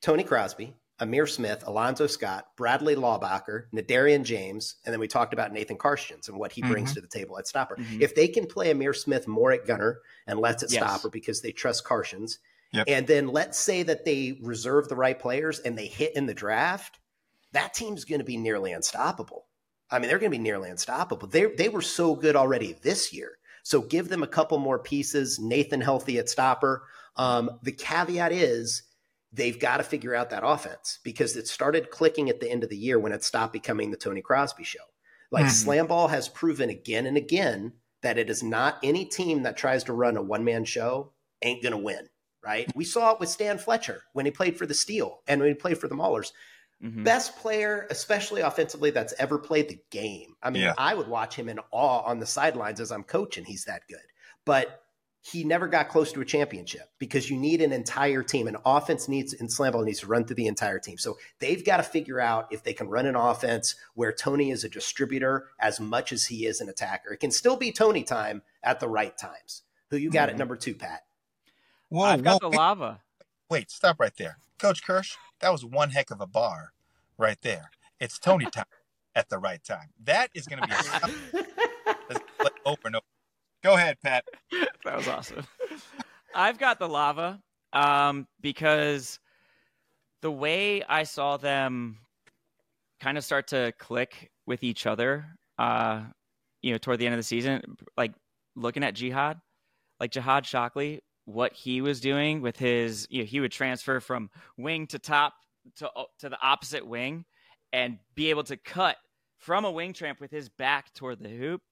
Tony 0.00 0.24
Crosby, 0.24 0.74
Ihmir 1.00 1.28
Smith, 1.28 1.64
Alonzo 1.66 2.06
Scott, 2.06 2.48
Bradley 2.56 2.94
Laubacher, 2.94 3.64
Nadarian 3.74 4.22
James, 4.22 4.76
and 4.84 4.92
then 4.92 5.00
we 5.00 5.08
talked 5.08 5.32
about 5.32 5.52
Nathan 5.52 5.76
Karstjens 5.76 6.28
and 6.28 6.38
what 6.38 6.52
he 6.52 6.62
brings 6.62 6.90
mm-hmm. 6.90 6.94
to 6.94 7.00
the 7.00 7.08
table 7.08 7.38
at 7.38 7.48
stopper. 7.48 7.76
Mm-hmm. 7.76 8.00
If 8.00 8.14
they 8.14 8.28
can 8.28 8.46
play 8.46 8.72
Ihmir 8.72 8.94
Smith 8.94 9.26
more 9.26 9.50
at 9.50 9.66
gunner 9.66 10.00
and 10.26 10.38
lets 10.38 10.62
it 10.62 10.72
yes. 10.72 10.82
stopper 10.82 11.10
because 11.10 11.40
they 11.40 11.50
trust 11.50 11.84
Karstjens, 11.84 12.38
yep. 12.72 12.84
and 12.86 13.06
then 13.06 13.28
let's 13.28 13.58
say 13.58 13.82
that 13.82 14.04
they 14.04 14.38
reserve 14.40 14.88
the 14.88 14.96
right 14.96 15.18
players 15.18 15.58
and 15.58 15.76
they 15.76 15.86
hit 15.86 16.14
in 16.14 16.26
the 16.26 16.34
draft, 16.34 17.00
that 17.52 17.74
team's 17.74 18.04
going 18.04 18.20
to 18.20 18.24
be 18.24 18.36
nearly 18.36 18.72
unstoppable. 18.72 19.46
I 19.90 19.98
mean, 19.98 20.08
they're 20.08 20.18
going 20.18 20.30
to 20.30 20.38
be 20.38 20.42
nearly 20.42 20.70
unstoppable. 20.70 21.28
They 21.28 21.46
they 21.46 21.68
were 21.68 21.82
so 21.82 22.14
good 22.14 22.36
already 22.36 22.76
this 22.82 23.12
year. 23.12 23.38
So 23.64 23.80
give 23.80 24.08
them 24.08 24.22
a 24.22 24.28
couple 24.28 24.58
more 24.58 24.78
pieces. 24.78 25.38
Nathan 25.38 25.80
healthy 25.80 26.18
at 26.18 26.28
stopper. 26.28 26.84
Um, 27.16 27.58
the 27.62 27.72
caveat 27.72 28.32
is 28.32 28.82
they've 29.34 29.58
got 29.58 29.78
to 29.78 29.82
figure 29.82 30.14
out 30.14 30.30
that 30.30 30.46
offense 30.46 31.00
because 31.02 31.36
it 31.36 31.48
started 31.48 31.90
clicking 31.90 32.30
at 32.30 32.40
the 32.40 32.50
end 32.50 32.62
of 32.62 32.70
the 32.70 32.76
year 32.76 32.98
when 32.98 33.12
it 33.12 33.24
stopped 33.24 33.52
becoming 33.52 33.90
the 33.90 33.96
Tony 33.96 34.22
Crosby 34.22 34.64
show. 34.64 34.78
Like 35.30 35.46
mm-hmm. 35.46 35.52
Slam 35.52 35.86
Ball 35.88 36.08
has 36.08 36.28
proven 36.28 36.70
again 36.70 37.06
and 37.06 37.16
again 37.16 37.72
that 38.02 38.18
it 38.18 38.30
is 38.30 38.42
not 38.42 38.78
any 38.82 39.04
team 39.04 39.42
that 39.42 39.56
tries 39.56 39.82
to 39.84 39.92
run 39.92 40.16
a 40.16 40.22
one 40.22 40.44
man 40.44 40.64
show 40.64 41.12
ain't 41.42 41.62
going 41.62 41.72
to 41.72 41.78
win, 41.78 42.08
right? 42.44 42.70
We 42.76 42.84
saw 42.84 43.12
it 43.12 43.20
with 43.20 43.28
Stan 43.28 43.58
Fletcher 43.58 44.02
when 44.12 44.26
he 44.26 44.30
played 44.30 44.56
for 44.56 44.66
the 44.66 44.74
Steel 44.74 45.20
and 45.26 45.40
when 45.40 45.48
he 45.48 45.54
played 45.54 45.78
for 45.78 45.88
the 45.88 45.96
Maulers. 45.96 46.32
Mm-hmm. 46.82 47.02
Best 47.02 47.36
player, 47.36 47.86
especially 47.90 48.42
offensively, 48.42 48.90
that's 48.90 49.14
ever 49.18 49.38
played 49.38 49.68
the 49.68 49.80
game. 49.90 50.36
I 50.42 50.50
mean, 50.50 50.62
yeah. 50.62 50.74
I 50.76 50.94
would 50.94 51.08
watch 51.08 51.34
him 51.34 51.48
in 51.48 51.58
awe 51.70 52.02
on 52.02 52.20
the 52.20 52.26
sidelines 52.26 52.78
as 52.78 52.92
I'm 52.92 53.04
coaching. 53.04 53.44
He's 53.44 53.64
that 53.64 53.82
good. 53.88 53.98
But 54.44 54.83
he 55.26 55.42
never 55.42 55.66
got 55.66 55.88
close 55.88 56.12
to 56.12 56.20
a 56.20 56.24
championship 56.24 56.90
because 56.98 57.30
you 57.30 57.38
need 57.38 57.62
an 57.62 57.72
entire 57.72 58.22
team. 58.22 58.46
An 58.46 58.58
offense 58.66 59.08
needs 59.08 59.32
and 59.32 59.50
slam 59.50 59.72
ball 59.72 59.82
needs 59.82 60.00
to 60.00 60.06
run 60.06 60.26
through 60.26 60.36
the 60.36 60.46
entire 60.46 60.78
team. 60.78 60.98
So 60.98 61.16
they've 61.38 61.64
got 61.64 61.78
to 61.78 61.82
figure 61.82 62.20
out 62.20 62.48
if 62.50 62.62
they 62.62 62.74
can 62.74 62.88
run 62.88 63.06
an 63.06 63.16
offense 63.16 63.74
where 63.94 64.12
Tony 64.12 64.50
is 64.50 64.64
a 64.64 64.68
distributor 64.68 65.46
as 65.58 65.80
much 65.80 66.12
as 66.12 66.26
he 66.26 66.44
is 66.44 66.60
an 66.60 66.68
attacker. 66.68 67.10
It 67.10 67.20
can 67.20 67.30
still 67.30 67.56
be 67.56 67.72
Tony 67.72 68.02
time 68.02 68.42
at 68.62 68.80
the 68.80 68.88
right 68.88 69.16
times. 69.16 69.62
Who 69.88 69.96
you 69.96 70.10
got 70.10 70.28
mm-hmm. 70.28 70.34
at 70.34 70.38
number 70.38 70.56
two, 70.56 70.74
Pat? 70.74 71.04
Whoa, 71.88 72.02
I've 72.02 72.22
got 72.22 72.42
whoa, 72.42 72.50
the 72.50 72.56
lava. 72.58 73.00
Wait, 73.48 73.70
stop 73.70 73.98
right 73.98 74.14
there. 74.18 74.36
Coach 74.58 74.84
Kirsch, 74.84 75.16
that 75.40 75.52
was 75.52 75.64
one 75.64 75.88
heck 75.88 76.10
of 76.10 76.20
a 76.20 76.26
bar 76.26 76.74
right 77.16 77.40
there. 77.40 77.70
It's 77.98 78.18
Tony 78.18 78.44
time 78.50 78.66
at 79.14 79.30
the 79.30 79.38
right 79.38 79.64
time. 79.64 79.88
That 80.04 80.28
is 80.34 80.46
going 80.46 80.60
to 80.60 80.68
be 80.68 81.44
a 82.14 82.50
over 82.66 82.80
and 82.84 82.96
over 82.96 83.04
Go 83.64 83.74
ahead, 83.74 83.96
Pat. 84.02 84.24
that 84.84 84.94
was 84.94 85.08
awesome. 85.08 85.46
I've 86.34 86.58
got 86.58 86.78
the 86.78 86.86
lava 86.86 87.40
um, 87.72 88.26
because 88.42 89.18
the 90.20 90.30
way 90.30 90.82
I 90.82 91.04
saw 91.04 91.38
them 91.38 91.96
kind 93.00 93.16
of 93.16 93.24
start 93.24 93.48
to 93.48 93.72
click 93.78 94.30
with 94.46 94.62
each 94.62 94.86
other, 94.86 95.24
uh, 95.58 96.02
you 96.60 96.72
know, 96.72 96.78
toward 96.78 96.98
the 96.98 97.06
end 97.06 97.14
of 97.14 97.18
the 97.18 97.24
season, 97.24 97.62
like 97.96 98.12
looking 98.54 98.84
at 98.84 98.94
Jihad, 98.94 99.40
like 99.98 100.10
Jihad 100.10 100.44
Shockley, 100.44 101.00
what 101.24 101.54
he 101.54 101.80
was 101.80 102.00
doing 102.02 102.42
with 102.42 102.58
his, 102.58 103.06
you 103.08 103.20
know, 103.20 103.24
he 103.24 103.40
would 103.40 103.52
transfer 103.52 103.98
from 103.98 104.28
wing 104.58 104.86
to 104.88 104.98
top 104.98 105.32
to 105.76 105.90
to 106.18 106.28
the 106.28 106.38
opposite 106.42 106.86
wing 106.86 107.24
and 107.72 107.98
be 108.14 108.28
able 108.28 108.44
to 108.44 108.58
cut 108.58 108.98
from 109.38 109.64
a 109.64 109.70
wing 109.70 109.94
tramp 109.94 110.20
with 110.20 110.30
his 110.30 110.50
back 110.50 110.92
toward 110.92 111.18
the 111.18 111.30
hoop 111.30 111.62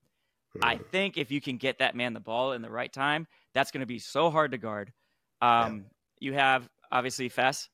I 0.60 0.76
think 0.76 1.16
if 1.16 1.30
you 1.30 1.40
can 1.40 1.56
get 1.56 1.78
that 1.78 1.94
man 1.94 2.12
the 2.12 2.20
ball 2.20 2.52
in 2.52 2.62
the 2.62 2.70
right 2.70 2.92
time, 2.92 3.26
that's 3.54 3.70
going 3.70 3.80
to 3.80 3.86
be 3.86 3.98
so 3.98 4.30
hard 4.30 4.50
to 4.50 4.58
guard. 4.58 4.92
Um, 5.40 5.76
yeah. 6.20 6.28
You 6.28 6.32
have 6.34 6.68
obviously 6.90 7.28
Fess. 7.28 7.68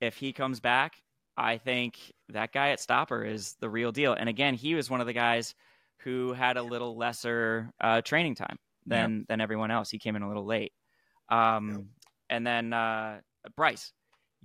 If 0.00 0.16
he 0.16 0.32
comes 0.32 0.60
back, 0.60 1.02
I 1.36 1.58
think 1.58 1.98
that 2.30 2.52
guy 2.52 2.70
at 2.70 2.80
stopper 2.80 3.24
is 3.24 3.54
the 3.60 3.70
real 3.70 3.92
deal. 3.92 4.12
And 4.12 4.28
again, 4.28 4.54
he 4.54 4.74
was 4.74 4.90
one 4.90 5.00
of 5.00 5.06
the 5.06 5.12
guys 5.12 5.54
who 5.98 6.32
had 6.32 6.56
a 6.56 6.62
little 6.62 6.96
lesser 6.96 7.70
uh, 7.80 8.00
training 8.02 8.34
time 8.34 8.58
than 8.86 9.18
yeah. 9.18 9.24
than 9.28 9.40
everyone 9.40 9.70
else. 9.70 9.90
He 9.90 9.98
came 9.98 10.16
in 10.16 10.22
a 10.22 10.28
little 10.28 10.46
late. 10.46 10.72
Um, 11.28 11.70
yeah. 11.70 11.78
And 12.30 12.46
then 12.46 12.72
uh, 12.72 13.20
Bryce, 13.56 13.92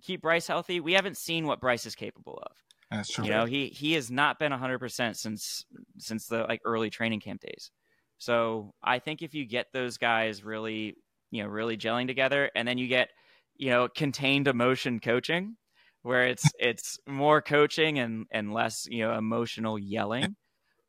keep 0.01 0.21
Bryce 0.21 0.47
healthy. 0.47 0.79
We 0.79 0.93
haven't 0.93 1.17
seen 1.17 1.45
what 1.47 1.59
Bryce 1.59 1.85
is 1.85 1.95
capable 1.95 2.41
of. 2.43 2.55
That's 2.93 3.09
true. 3.09 3.25
You 3.25 3.31
know, 3.31 3.45
he 3.45 3.67
he 3.67 3.93
has 3.93 4.11
not 4.11 4.39
been 4.39 4.51
100% 4.51 5.15
since 5.15 5.65
since 5.97 6.27
the 6.27 6.43
like 6.43 6.61
early 6.65 6.89
training 6.89 7.19
camp 7.19 7.41
days. 7.41 7.71
So, 8.17 8.73
I 8.81 8.99
think 8.99 9.21
if 9.21 9.33
you 9.33 9.45
get 9.45 9.67
those 9.73 9.97
guys 9.97 10.43
really, 10.43 10.95
you 11.31 11.43
know, 11.43 11.49
really 11.49 11.77
gelling 11.77 12.07
together 12.07 12.49
and 12.55 12.67
then 12.67 12.77
you 12.77 12.87
get, 12.87 13.09
you 13.57 13.69
know, 13.69 13.87
contained 13.87 14.47
emotion 14.47 14.99
coaching 14.99 15.57
where 16.03 16.27
it's 16.27 16.49
it's 16.59 16.99
more 17.07 17.41
coaching 17.41 17.99
and 17.99 18.25
and 18.31 18.53
less, 18.53 18.85
you 18.89 18.99
know, 19.05 19.17
emotional 19.17 19.79
yelling. 19.79 20.35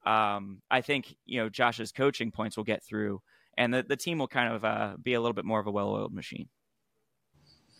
Um, 0.06 0.60
I 0.70 0.82
think, 0.82 1.14
you 1.24 1.40
know, 1.40 1.48
Josh's 1.48 1.90
coaching 1.90 2.30
points 2.30 2.58
will 2.58 2.64
get 2.64 2.84
through 2.84 3.22
and 3.56 3.72
the, 3.72 3.82
the 3.82 3.96
team 3.96 4.18
will 4.18 4.28
kind 4.28 4.52
of 4.52 4.64
uh, 4.64 4.96
be 5.02 5.14
a 5.14 5.20
little 5.20 5.32
bit 5.32 5.44
more 5.44 5.60
of 5.60 5.66
a 5.66 5.70
well-oiled 5.70 6.12
machine. 6.12 6.48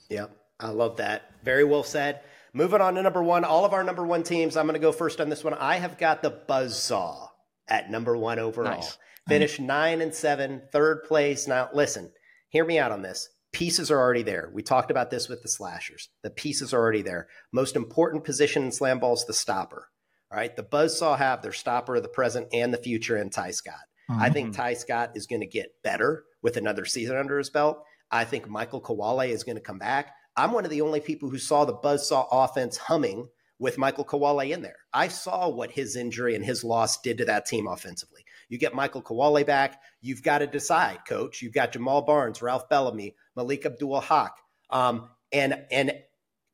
Yeah, 0.08 0.26
I 0.60 0.68
love 0.68 0.96
that. 0.98 1.32
Very 1.42 1.64
well 1.64 1.82
said. 1.82 2.20
Moving 2.57 2.80
on 2.80 2.94
to 2.94 3.02
number 3.02 3.22
one, 3.22 3.44
all 3.44 3.64
of 3.64 3.72
our 3.72 3.82
number 3.82 4.07
one 4.07 4.22
teams. 4.22 4.57
I'm 4.57 4.66
going 4.66 4.74
to 4.74 4.80
go 4.80 4.92
first 4.92 5.20
on 5.20 5.28
this 5.28 5.42
one. 5.42 5.55
I 5.55 5.76
have 5.76 5.98
got 5.98 6.22
the 6.22 6.30
Buzzsaw 6.48 7.28
at 7.66 7.90
number 7.90 8.16
one 8.16 8.38
overall. 8.38 8.76
Nice. 8.76 8.96
Finished 9.26 9.59
nine 9.59 10.00
and 10.00 10.14
seven, 10.14 10.62
third 10.70 11.02
place. 11.02 11.48
Now, 11.48 11.68
listen, 11.74 12.12
hear 12.50 12.64
me 12.64 12.78
out 12.78 12.92
on 12.92 13.02
this. 13.02 13.28
Pieces 13.52 13.90
are 13.90 13.98
already 13.98 14.22
there. 14.22 14.50
We 14.55 14.62
talked 14.62 14.92
about 14.92 15.11
this 15.11 15.28
with 15.28 15.42
the 15.42 15.48
slashers. 15.48 16.11
The 16.22 16.30
pieces 16.30 16.72
are 16.72 16.80
already 16.80 17.02
there. 17.02 17.26
Most 17.52 17.74
important 17.74 18.22
position 18.24 18.62
in 18.62 18.70
slam 18.70 19.00
ball 19.00 19.14
is 19.14 19.24
the 19.24 19.32
stopper. 19.32 19.88
All 20.30 20.38
right. 20.38 20.55
The 20.55 20.62
Buzzsaw 20.62 21.18
have 21.18 21.42
their 21.42 21.52
stopper 21.52 21.96
of 21.96 22.02
the 22.02 22.09
present 22.09 22.48
and 22.52 22.72
the 22.72 22.78
future 22.78 23.16
in 23.16 23.30
Ty 23.30 23.50
Scott. 23.52 23.74
Mm-hmm. 24.11 24.22
I 24.22 24.30
think 24.30 24.55
Ty 24.55 24.74
Scott 24.74 25.12
is 25.16 25.26
going 25.26 25.40
to 25.40 25.46
get 25.46 25.82
better 25.82 26.24
with 26.42 26.57
another 26.57 26.84
season 26.84 27.16
under 27.16 27.38
his 27.38 27.50
belt. 27.50 27.82
I 28.11 28.24
think 28.24 28.48
Michael 28.48 28.80
Kolawole 28.80 29.28
is 29.28 29.42
going 29.42 29.57
to 29.57 29.62
come 29.62 29.78
back. 29.78 30.12
I'm 30.37 30.53
one 30.53 30.64
of 30.64 30.70
the 30.70 30.80
only 30.80 31.01
people 31.01 31.30
who 31.30 31.39
saw 31.39 31.64
the 31.64 31.74
Buzzsaw 31.74 32.26
offense 32.30 32.76
humming 32.76 33.28
with 33.59 33.78
Michael 33.78 34.05
Kolawole 34.05 34.51
in 34.51 34.62
there. 34.62 34.78
I 34.93 35.09
saw 35.09 35.49
what 35.49 35.70
his 35.70 35.97
injury 35.97 36.35
and 36.35 36.45
his 36.45 36.64
loss 36.64 37.01
did 37.01 37.18
to 37.18 37.24
that 37.26 37.47
team 37.47 37.68
offensively. 37.68 38.24
You 38.49 38.59
get 38.59 38.74
Michael 38.74 39.03
Kolawole 39.03 39.47
back, 39.47 39.80
you've 40.01 40.22
got 40.22 40.39
to 40.39 40.47
decide, 40.47 40.99
coach. 41.09 41.41
You've 41.41 41.55
got 41.55 41.72
Jamal 41.72 42.03
Barnes, 42.03 42.43
Ralph 42.43 42.68
Bellamy, 42.68 43.14
Malik 43.37 43.64
Abdul 43.64 44.01
Haq. 44.01 44.37
Um, 44.70 45.09
and 45.32 45.64
and 45.70 45.93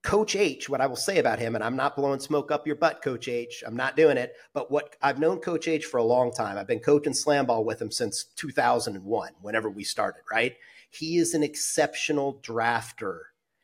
Coach 0.03 0.35
H, 0.35 0.69
what 0.69 0.81
I 0.81 0.87
will 0.87 0.97
say 0.97 1.19
about 1.19 1.39
him, 1.39 1.55
and 1.55 1.63
I'm 1.63 1.77
not 1.77 1.95
blowing 1.95 2.21
smoke 2.21 2.51
up 2.51 2.67
your 2.67 2.77
butt, 2.77 3.03
Coach 3.03 3.29
H. 3.29 3.63
I'm 3.67 3.77
not 3.77 3.97
doing 3.97 4.17
it. 4.17 4.35
But 4.55 4.71
what 4.71 4.97
I've 5.03 5.19
known 5.19 5.41
Coach 5.41 5.69
H 5.69 5.85
for 5.85 5.99
a 5.99 6.05
long 6.05 6.33
time. 6.33 6.57
I've 6.57 6.67
been 6.67 6.81
coaching 6.81 7.13
slam 7.13 7.47
ball 7.47 7.65
with 7.65 7.83
him 7.83 7.91
since 7.91 8.25
2001, 8.37 9.33
whenever 9.43 9.69
we 9.69 9.85
started, 9.85 10.23
right? 10.31 10.55
He 10.89 11.19
is 11.19 11.35
an 11.35 11.43
exceptional 11.43 12.41
drafter 12.43 13.21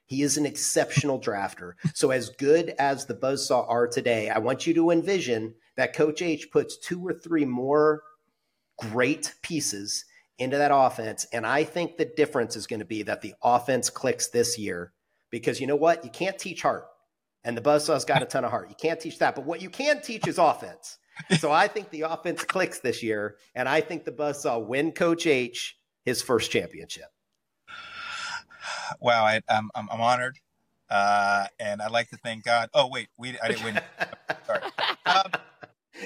he 0.06 0.22
is 0.22 0.36
an 0.36 0.46
exceptional 0.46 1.20
drafter. 1.20 1.72
So, 1.94 2.10
as 2.10 2.30
good 2.30 2.74
as 2.78 3.06
the 3.06 3.14
Buzzsaw 3.14 3.68
are 3.68 3.86
today, 3.86 4.30
I 4.30 4.38
want 4.38 4.66
you 4.66 4.74
to 4.74 4.90
envision 4.90 5.54
that 5.76 5.94
Coach 5.94 6.22
H 6.22 6.50
puts 6.50 6.78
two 6.78 7.06
or 7.06 7.12
three 7.12 7.44
more 7.44 8.02
great 8.78 9.34
pieces 9.42 10.04
into 10.38 10.58
that 10.58 10.70
offense. 10.72 11.26
And 11.32 11.46
I 11.46 11.64
think 11.64 11.96
the 11.96 12.04
difference 12.04 12.56
is 12.56 12.66
going 12.66 12.80
to 12.80 12.86
be 12.86 13.02
that 13.04 13.22
the 13.22 13.34
offense 13.42 13.90
clicks 13.90 14.28
this 14.28 14.58
year 14.58 14.92
because 15.30 15.60
you 15.60 15.66
know 15.66 15.76
what? 15.76 16.04
You 16.04 16.10
can't 16.10 16.38
teach 16.38 16.62
heart. 16.62 16.86
And 17.44 17.56
the 17.56 17.62
Buzzsaw's 17.62 18.04
got 18.04 18.22
a 18.22 18.26
ton 18.26 18.44
of 18.44 18.50
heart. 18.50 18.68
You 18.68 18.76
can't 18.76 19.00
teach 19.00 19.18
that. 19.20 19.34
But 19.34 19.44
what 19.44 19.62
you 19.62 19.70
can 19.70 20.02
teach 20.02 20.26
is 20.26 20.38
offense. 20.38 20.98
So 21.38 21.50
I 21.50 21.68
think 21.68 21.90
the 21.90 22.02
offense 22.02 22.44
clicks 22.44 22.80
this 22.80 23.02
year, 23.02 23.36
and 23.54 23.68
I 23.68 23.80
think 23.80 24.04
the 24.04 24.12
Buzzsaw 24.12 24.66
win 24.66 24.92
Coach 24.92 25.26
H 25.26 25.78
his 26.04 26.22
first 26.22 26.50
championship. 26.50 27.06
Wow, 29.00 29.24
I, 29.24 29.40
am 29.48 29.70
I'm, 29.74 29.88
I'm 29.90 30.00
honored, 30.00 30.38
uh, 30.90 31.46
and 31.58 31.82
I'd 31.82 31.90
like 31.90 32.10
to 32.10 32.16
thank 32.16 32.44
God. 32.44 32.70
Oh 32.74 32.88
wait, 32.88 33.08
we 33.18 33.38
I 33.40 33.48
didn't 33.48 33.64
win. 33.64 33.80
Sorry. 34.46 34.62
Um, 35.06 35.32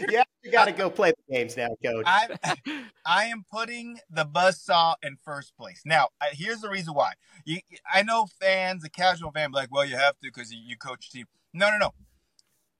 yeah, 0.08 0.24
you 0.42 0.50
got 0.50 0.66
to 0.66 0.72
go 0.72 0.88
play 0.88 1.12
the 1.12 1.34
games 1.34 1.56
now, 1.56 1.68
Coach. 1.84 2.04
I, 2.06 2.28
I 3.06 3.24
am 3.26 3.44
putting 3.50 3.98
the 4.08 4.24
buzz 4.24 4.60
saw 4.60 4.94
in 5.02 5.16
first 5.24 5.56
place. 5.56 5.82
Now, 5.84 6.08
I, 6.20 6.28
here's 6.32 6.60
the 6.60 6.70
reason 6.70 6.94
why. 6.94 7.12
You, 7.44 7.60
I 7.92 8.02
know 8.02 8.26
fans, 8.40 8.82
the 8.82 8.90
casual 8.90 9.32
fan, 9.32 9.52
like, 9.52 9.72
well, 9.72 9.84
you 9.84 9.96
have 9.96 10.18
to 10.20 10.30
because 10.32 10.52
you, 10.52 10.60
you 10.64 10.76
coach 10.76 11.10
team. 11.10 11.26
No, 11.52 11.70
no, 11.70 11.78
no. 11.78 11.90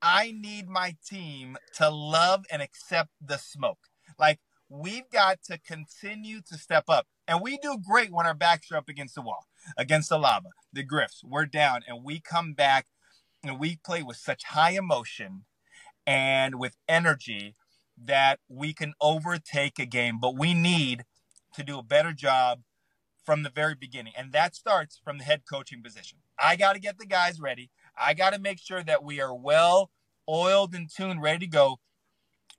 I 0.03 0.33
need 0.33 0.69
my 0.69 0.97
team 1.07 1.57
to 1.77 1.91
love 1.91 2.45
and 2.51 2.63
accept 2.63 3.11
the 3.21 3.37
smoke. 3.37 3.81
Like, 4.19 4.39
we've 4.69 5.11
got 5.11 5.43
to 5.45 5.59
continue 5.59 6.41
to 6.49 6.57
step 6.57 6.85
up. 6.89 7.07
And 7.29 7.41
we 7.43 7.59
do 7.59 7.77
great 7.87 8.13
when 8.13 8.27
our 8.27 8.35
backs 8.35 8.71
are 8.73 8.77
up 8.77 8.89
against 8.89 9.15
the 9.15 9.23
wall, 9.23 9.47
against 9.77 10.09
the 10.09 10.19
lava, 10.19 10.51
the 10.73 10.83
griffs. 10.83 11.23
We're 11.25 11.47
down 11.47 11.83
and 11.87 12.05
we 12.05 12.21
come 12.21 12.53
back 12.55 12.87
and 13.43 13.59
we 13.59 13.77
play 13.77 14.03
with 14.03 14.17
such 14.17 14.45
high 14.45 14.73
emotion 14.73 15.45
and 16.07 16.59
with 16.59 16.77
energy 16.89 17.57
that 17.97 18.41
we 18.49 18.73
can 18.73 18.95
overtake 19.01 19.79
a 19.79 19.87
game. 19.87 20.19
But 20.21 20.37
we 20.37 20.55
need 20.55 21.05
to 21.55 21.63
do 21.63 21.79
a 21.79 21.83
better 21.83 22.13
job 22.13 22.61
from 23.25 23.43
the 23.43 23.51
very 23.51 23.75
beginning. 23.75 24.13
And 24.17 24.33
that 24.33 24.55
starts 24.55 25.01
from 25.03 25.19
the 25.19 25.25
head 25.25 25.43
coaching 25.51 25.83
position. 25.83 26.19
I 26.39 26.57
got 26.57 26.75
to 26.75 26.81
get 26.81 26.99
the 26.99 27.07
guys 27.07 27.41
ready. 27.41 27.71
I 27.97 28.15
got 28.15 28.33
to 28.33 28.39
make 28.39 28.59
sure 28.59 28.83
that 28.83 29.05
we 29.05 29.21
are 29.21 29.35
well 29.35 29.91
oiled 30.29 30.75
and 30.75 30.89
tuned, 30.89 31.23
ready 31.23 31.41
to 31.41 31.47
go. 31.47 31.81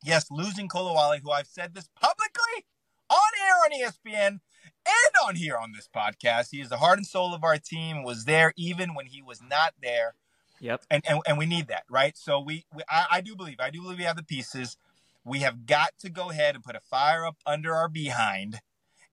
Yes, 0.04 0.28
losing 0.32 0.68
Kolawole, 0.68 1.20
who 1.22 1.32
I've 1.32 1.48
said 1.48 1.74
this 1.74 1.90
publicly 2.00 2.66
on 3.10 3.20
air 3.46 3.56
on 3.66 3.92
ESPN 3.92 4.40
and 4.86 5.28
on 5.28 5.36
here 5.36 5.58
on 5.58 5.74
this 5.74 5.90
podcast. 5.94 6.50
He 6.52 6.62
is 6.62 6.70
the 6.70 6.78
heart 6.78 6.98
and 6.98 7.06
soul 7.06 7.34
of 7.34 7.44
our 7.44 7.58
team, 7.58 8.04
was 8.04 8.26
there 8.26 8.54
even 8.58 8.94
when 8.94 9.08
he 9.08 9.22
was 9.22 9.42
not 9.42 9.74
there. 9.82 10.16
Yep. 10.60 10.84
And 10.92 11.04
and, 11.08 11.22
and 11.28 11.38
we 11.38 11.46
need 11.46 11.68
that, 11.68 11.84
right? 11.90 12.18
So 12.18 12.40
we, 12.40 12.66
we 12.76 12.84
I, 12.90 13.06
I 13.12 13.22
do 13.22 13.36
believe, 13.36 13.60
I 13.60 13.70
do 13.70 13.82
believe 13.82 13.98
we 13.98 14.04
have 14.04 14.18
the 14.18 14.24
pieces. 14.24 14.78
We 15.24 15.40
have 15.40 15.66
got 15.66 15.92
to 16.00 16.10
go 16.10 16.30
ahead 16.30 16.56
and 16.56 16.64
put 16.64 16.76
a 16.76 16.80
fire 16.80 17.26
up 17.26 17.38
under 17.46 17.74
our 17.74 17.90
behind 17.90 18.60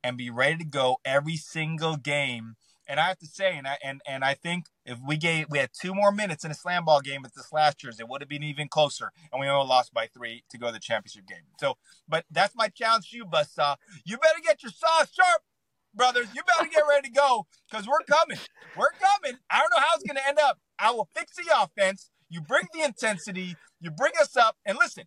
and 0.03 0.17
be 0.17 0.31
ready 0.31 0.59
to 0.59 0.65
go 0.65 0.99
every 1.05 1.37
single 1.37 1.97
game. 1.97 2.57
And 2.91 2.99
I 2.99 3.09
have 3.09 3.19
to 3.19 3.27
say, 3.27 3.57
and 3.57 3.67
I 3.67 3.77
and 3.85 4.01
and 4.07 4.25
I 4.25 4.33
think 4.33 4.67
if 4.87 4.99
we 5.07 5.19
gave 5.19 5.47
we 5.51 5.59
had 5.59 5.71
two 5.79 5.95
more 5.95 6.11
minutes 6.11 6.45
in 6.45 6.51
a 6.51 6.55
slam 6.55 6.87
ball 6.87 7.03
game 7.03 7.23
at 7.27 7.35
this 7.35 7.53
last 7.53 7.83
year's, 7.83 8.01
it 8.01 8.09
would 8.09 8.23
have 8.23 8.31
been 8.31 8.43
even 8.43 8.69
closer. 8.69 9.13
And 9.31 9.39
we 9.39 9.47
only 9.47 9.69
lost 9.69 9.93
by 9.93 10.07
three 10.07 10.45
to 10.51 10.57
go 10.57 10.69
to 10.69 10.73
the 10.73 10.79
championship 10.79 11.27
game. 11.27 11.45
So, 11.61 11.77
but 12.09 12.25
that's 12.31 12.55
my 12.57 12.69
challenge 12.69 13.11
to 13.11 13.17
you, 13.19 13.27
Buzzsaw. 13.27 13.77
You 14.07 14.17
better 14.17 14.41
get 14.43 14.63
your 14.63 14.73
saw 14.73 15.01
sharp, 15.01 15.43
brothers. 15.99 16.29
You 16.35 16.43
better 16.45 16.71
get 16.71 16.85
ready 16.89 17.09
to 17.09 17.15
go 17.15 17.47
because 17.71 17.87
we're 17.87 17.99
coming. 18.09 18.39
We're 18.77 18.93
coming. 18.93 19.39
I 19.51 19.59
don't 19.59 19.71
know 19.77 19.81
how 19.81 19.97
it's 19.97 20.05
going 20.05 20.17
to 20.17 20.27
end 20.27 20.39
up. 20.39 20.59
I 20.79 20.93
will 20.93 21.09
fix 21.15 21.37
the 21.37 21.45
offense. 21.61 22.11
You 22.31 22.41
bring 22.41 22.65
the 22.73 22.85
intensity. 22.85 23.57
You 23.81 23.91
bring 23.91 24.13
us 24.21 24.37
up. 24.37 24.57
And 24.65 24.79
listen, 24.79 25.05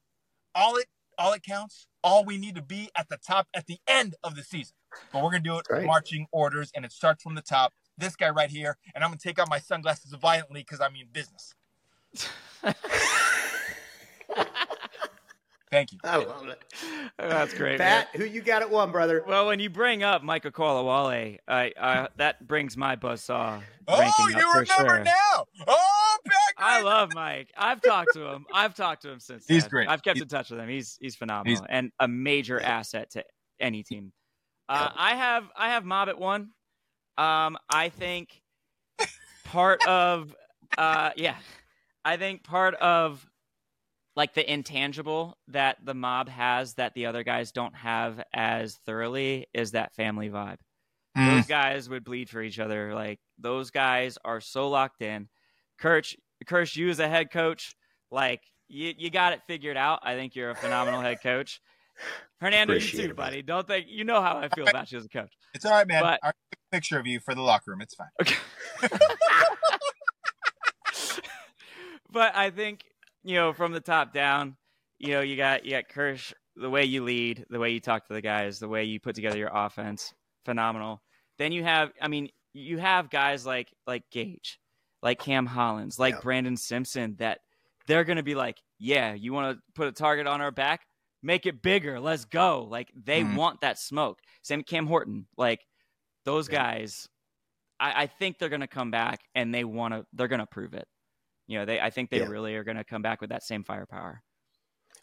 all 0.54 0.76
it 0.76 0.86
all 1.18 1.34
it 1.34 1.44
counts. 1.44 1.88
All 2.04 2.26
we 2.26 2.38
need 2.38 2.56
to 2.56 2.62
be 2.62 2.90
at 2.96 3.10
the 3.10 3.18
top 3.18 3.48
at 3.56 3.68
the 3.68 3.78
end 3.88 4.16
of 4.24 4.36
the 4.36 4.44
season. 4.44 4.74
But 5.14 5.24
we're 5.24 5.32
gonna 5.32 5.44
do 5.44 5.58
it 5.58 5.68
right. 5.70 5.86
marching 5.86 6.28
orders, 6.32 6.72
and 6.76 6.84
it 6.84 6.92
starts 6.92 7.24
from 7.24 7.36
the 7.36 7.42
top. 7.42 7.74
This 7.98 8.16
guy 8.16 8.30
right 8.30 8.50
here, 8.50 8.78
and 8.94 9.04
I'm 9.04 9.12
gonna 9.12 9.20
take 9.24 9.40
off 9.40 9.50
my 9.50 9.60
sunglasses 9.60 10.14
violently 10.14 10.62
because 10.62 10.82
I 10.82 10.90
mean 10.90 11.08
business. 11.14 11.54
Thank 15.72 15.94
you. 15.94 16.00
I 16.04 16.18
love 16.18 16.48
it. 16.48 16.62
That's 17.18 17.54
great, 17.54 17.80
Pat. 17.80 18.10
Man. 18.14 18.22
Who 18.22 18.28
you 18.28 18.42
got 18.42 18.62
at 18.62 18.70
one, 18.70 18.92
brother? 18.92 19.24
Well, 19.26 19.48
when 19.48 19.62
you 19.62 19.70
bring 19.70 20.04
up 20.04 20.22
Micah 20.22 20.52
Kolawole, 20.52 21.38
I, 21.48 21.72
I 21.82 22.08
that 22.18 22.46
brings 22.46 22.76
my 22.76 22.98
buzzsaw. 22.98 23.62
Oh, 23.88 24.02
you 24.02 24.28
remember 24.28 24.66
sure. 24.66 25.00
now? 25.00 25.46
Oh, 25.66 26.18
Pat. 26.26 26.36
I 26.58 26.82
love 26.82 27.12
Mike. 27.16 27.52
I've 27.58 27.82
talked 27.82 28.14
to 28.16 28.26
him. 28.26 28.46
I've 28.54 28.76
talked 28.76 29.04
to 29.04 29.12
him 29.12 29.22
since. 29.22 29.46
He's 29.48 29.64
then. 29.64 29.70
great. 29.70 29.88
I've 29.88 30.04
kept 30.04 30.18
he's, 30.18 30.24
in 30.24 30.28
touch 30.28 30.50
with 30.50 30.60
him. 30.60 30.68
He's 30.68 30.98
he's 31.00 31.16
phenomenal 31.16 31.50
he's, 31.50 31.62
and 31.70 31.92
a 32.02 32.08
major 32.08 32.60
asset 32.60 33.10
to 33.12 33.24
any 33.62 33.82
team. 33.82 34.12
Uh, 34.68 34.90
I 34.94 35.16
have 35.16 35.46
I 35.56 35.70
have 35.70 35.86
Mob 35.86 36.10
at 36.10 36.20
one. 36.20 36.50
Um, 37.18 37.58
I 37.70 37.90
think 37.90 38.42
part 39.46 39.86
of 39.88 40.36
uh, 40.78 41.12
yeah, 41.16 41.36
I 42.04 42.18
think 42.18 42.44
part 42.44 42.76
of 42.76 43.26
like 44.16 44.34
the 44.34 44.52
intangible 44.52 45.38
that 45.48 45.78
the 45.84 45.94
mob 45.94 46.30
has 46.30 46.74
that 46.76 46.94
the 46.94 47.06
other 47.06 47.24
guys 47.24 47.52
don't 47.52 47.76
have 47.76 48.22
as 48.34 48.76
thoroughly 48.86 49.48
is 49.54 49.72
that 49.72 49.96
family 49.96 50.30
vibe. 50.30 50.58
Mm. 51.18 51.36
Those 51.36 51.48
guys 51.48 51.90
would 51.90 52.04
bleed 52.04 52.30
for 52.30 52.42
each 52.42 52.60
other. 52.60 52.94
Like 52.94 53.20
those 53.38 53.72
guys 53.72 54.18
are 54.24 54.42
so 54.42 54.70
locked 54.70 55.02
in. 55.02 55.30
Kirsch, 55.80 56.16
Kirsch, 56.46 56.76
you 56.76 56.90
as 56.90 57.00
a 57.00 57.08
head 57.08 57.32
coach, 57.32 57.76
like 58.12 58.42
you, 58.68 58.94
you 58.98 59.10
got 59.10 59.34
it 59.34 59.42
figured 59.48 59.78
out. 59.78 60.00
I 60.04 60.16
think 60.16 60.36
you're 60.36 60.52
a 60.52 60.56
phenomenal 60.56 61.02
head 61.02 61.22
coach. 61.22 61.62
Hernando, 62.40 62.74
Appreciate 62.74 63.02
you 63.02 63.08
too, 63.10 63.14
buddy. 63.14 63.42
Don't 63.42 63.68
think 63.68 63.86
you 63.90 64.04
know 64.04 64.22
how 64.22 64.38
I 64.38 64.50
feel 64.50 64.68
about 64.68 64.92
you 64.92 64.98
as 64.98 65.06
a 65.06 65.10
coach. 65.10 65.32
It's 65.54 65.66
all 65.66 65.74
right, 65.74 65.86
man. 65.86 66.02
But, 66.02 66.20
I'll 66.24 66.32
take 66.32 66.60
a 66.72 66.76
picture 66.76 66.98
of 66.98 67.06
you 67.06 67.20
for 67.20 67.36
the 67.36 67.42
locker 67.42 67.72
room. 67.72 67.82
It's 67.82 67.94
fine. 67.94 68.08
Okay. 68.22 68.38
but 72.10 72.34
I 72.34 72.52
think 72.52 72.86
you 73.24 73.36
know, 73.36 73.54
from 73.54 73.72
the 73.72 73.80
top 73.80 74.14
down, 74.14 74.56
you 75.00 75.10
know, 75.10 75.22
you 75.22 75.36
got 75.36 75.66
you 75.66 75.72
got 75.72 75.90
Kirsch, 75.90 76.34
the 76.56 76.70
way 76.70 76.86
you 76.86 77.04
lead, 77.04 77.46
the 77.50 77.60
way 77.60 77.72
you 77.72 77.80
talk 77.80 78.08
to 78.08 78.14
the 78.14 78.22
guys, 78.22 78.60
the 78.60 78.68
way 78.68 78.84
you 78.84 79.00
put 79.00 79.16
together 79.16 79.38
your 79.38 79.52
offense, 79.54 80.14
phenomenal. 80.46 81.02
Then 81.38 81.52
you 81.52 81.64
have, 81.64 81.92
I 82.02 82.08
mean, 82.08 82.30
you 82.54 82.78
have 82.78 83.10
guys 83.10 83.46
like 83.46 83.70
like 83.88 84.04
Gage, 84.12 84.60
like 85.02 85.20
Cam 85.20 85.46
Hollins, 85.46 85.98
like 85.98 86.16
yeah. 86.16 86.22
Brandon 86.22 86.58
Simpson 86.58 87.16
that 87.20 87.40
they're 87.88 88.04
going 88.04 88.18
to 88.18 88.24
be 88.24 88.36
like, 88.36 88.58
yeah, 88.80 89.14
you 89.14 89.34
want 89.34 89.56
to 89.58 89.64
put 89.74 89.88
a 89.88 89.92
target 89.92 90.28
on 90.28 90.42
our 90.42 90.52
back, 90.52 90.82
make 91.24 91.46
it 91.46 91.62
bigger, 91.62 92.00
let's 92.00 92.26
go. 92.26 92.68
Like 92.70 92.92
they 92.96 93.22
mm-hmm. 93.22 93.36
want 93.36 93.62
that 93.62 93.80
smoke. 93.80 94.20
Same 94.44 94.64
Cam 94.64 94.88
Horton, 94.88 95.28
like 95.38 95.62
those 96.26 96.50
yeah. 96.50 96.74
guys. 96.74 97.08
I, 97.80 98.04
I 98.04 98.08
think 98.08 98.38
they're 98.38 98.50
going 98.50 98.62
to 98.62 98.68
come 98.68 98.92
back 98.92 99.22
and 99.34 99.54
they 99.54 99.64
want 99.64 99.94
to. 99.94 100.06
They're 100.14 100.28
going 100.28 100.40
to 100.40 100.46
prove 100.46 100.74
it. 100.74 100.88
You 101.48 101.60
know, 101.60 101.66
they 101.66 101.80
I 101.80 101.90
think 101.90 102.10
they 102.10 102.20
yeah. 102.20 102.28
really 102.28 102.56
are 102.56 102.64
going 102.64 102.78
to 102.78 102.84
come 102.84 103.02
back 103.02 103.22
with 103.22 103.30
that 103.30 103.44
same 103.44 103.64
firepower. 103.64 104.22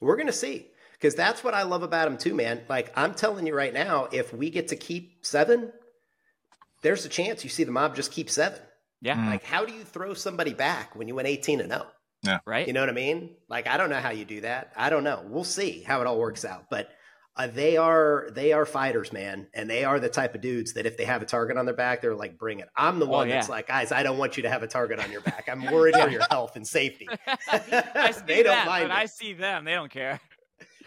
We're 0.00 0.16
going 0.16 0.28
to 0.28 0.32
see 0.32 0.68
because 0.92 1.14
that's 1.14 1.42
what 1.44 1.54
I 1.54 1.62
love 1.62 1.82
about 1.82 2.08
them 2.08 2.18
too, 2.18 2.34
man. 2.34 2.62
Like 2.68 2.92
I'm 2.96 3.14
telling 3.14 3.46
you 3.46 3.54
right 3.54 3.72
now, 3.72 4.08
if 4.12 4.32
we 4.32 4.50
get 4.50 4.68
to 4.68 4.76
keep 4.76 5.24
seven, 5.24 5.72
there's 6.82 7.04
a 7.04 7.08
chance 7.08 7.44
you 7.44 7.50
see 7.50 7.64
the 7.64 7.72
mob 7.72 7.96
just 7.96 8.12
keep 8.12 8.30
seven. 8.30 8.60
Yeah. 9.00 9.16
Mm. 9.16 9.26
Like 9.26 9.44
how 9.44 9.64
do 9.64 9.72
you 9.72 9.82
throw 9.82 10.14
somebody 10.14 10.54
back 10.54 10.96
when 10.96 11.08
you 11.08 11.14
went 11.14 11.28
18 11.28 11.60
and 11.60 11.70
0? 11.70 11.86
Yeah. 12.24 12.38
Right. 12.46 12.66
You 12.66 12.72
know 12.72 12.80
what 12.80 12.88
I 12.88 12.92
mean? 12.92 13.36
Like 13.48 13.66
I 13.66 13.76
don't 13.76 13.90
know 13.90 14.00
how 14.00 14.10
you 14.10 14.24
do 14.24 14.40
that. 14.42 14.72
I 14.76 14.90
don't 14.90 15.04
know. 15.04 15.24
We'll 15.26 15.44
see 15.44 15.82
how 15.82 16.00
it 16.00 16.06
all 16.06 16.18
works 16.18 16.44
out. 16.44 16.66
But 16.70 16.88
uh, 17.38 17.46
they 17.46 17.76
are 17.76 18.28
they 18.32 18.52
are 18.52 18.66
fighters, 18.66 19.12
man, 19.12 19.46
and 19.54 19.70
they 19.70 19.84
are 19.84 20.00
the 20.00 20.08
type 20.08 20.34
of 20.34 20.40
dudes 20.40 20.72
that 20.72 20.86
if 20.86 20.96
they 20.96 21.04
have 21.04 21.22
a 21.22 21.24
target 21.24 21.56
on 21.56 21.66
their 21.66 21.74
back, 21.74 22.02
they're 22.02 22.16
like, 22.16 22.36
"Bring 22.36 22.58
it." 22.58 22.68
I'm 22.76 22.98
the 22.98 23.06
oh, 23.06 23.10
one 23.10 23.28
yeah. 23.28 23.36
that's 23.36 23.48
like, 23.48 23.68
"Guys, 23.68 23.92
I 23.92 24.02
don't 24.02 24.18
want 24.18 24.36
you 24.36 24.42
to 24.42 24.50
have 24.50 24.64
a 24.64 24.66
target 24.66 24.98
on 24.98 25.12
your 25.12 25.20
back. 25.20 25.48
I'm 25.50 25.64
worried 25.70 25.94
for 25.94 26.08
your 26.08 26.24
health 26.30 26.56
and 26.56 26.66
safety." 26.66 27.08
they 27.52 28.42
don't 28.42 28.56
that, 28.56 28.66
mind. 28.66 28.92
I 28.92 29.06
see 29.06 29.34
them; 29.34 29.64
they 29.64 29.74
don't 29.74 29.90
care. 29.90 30.20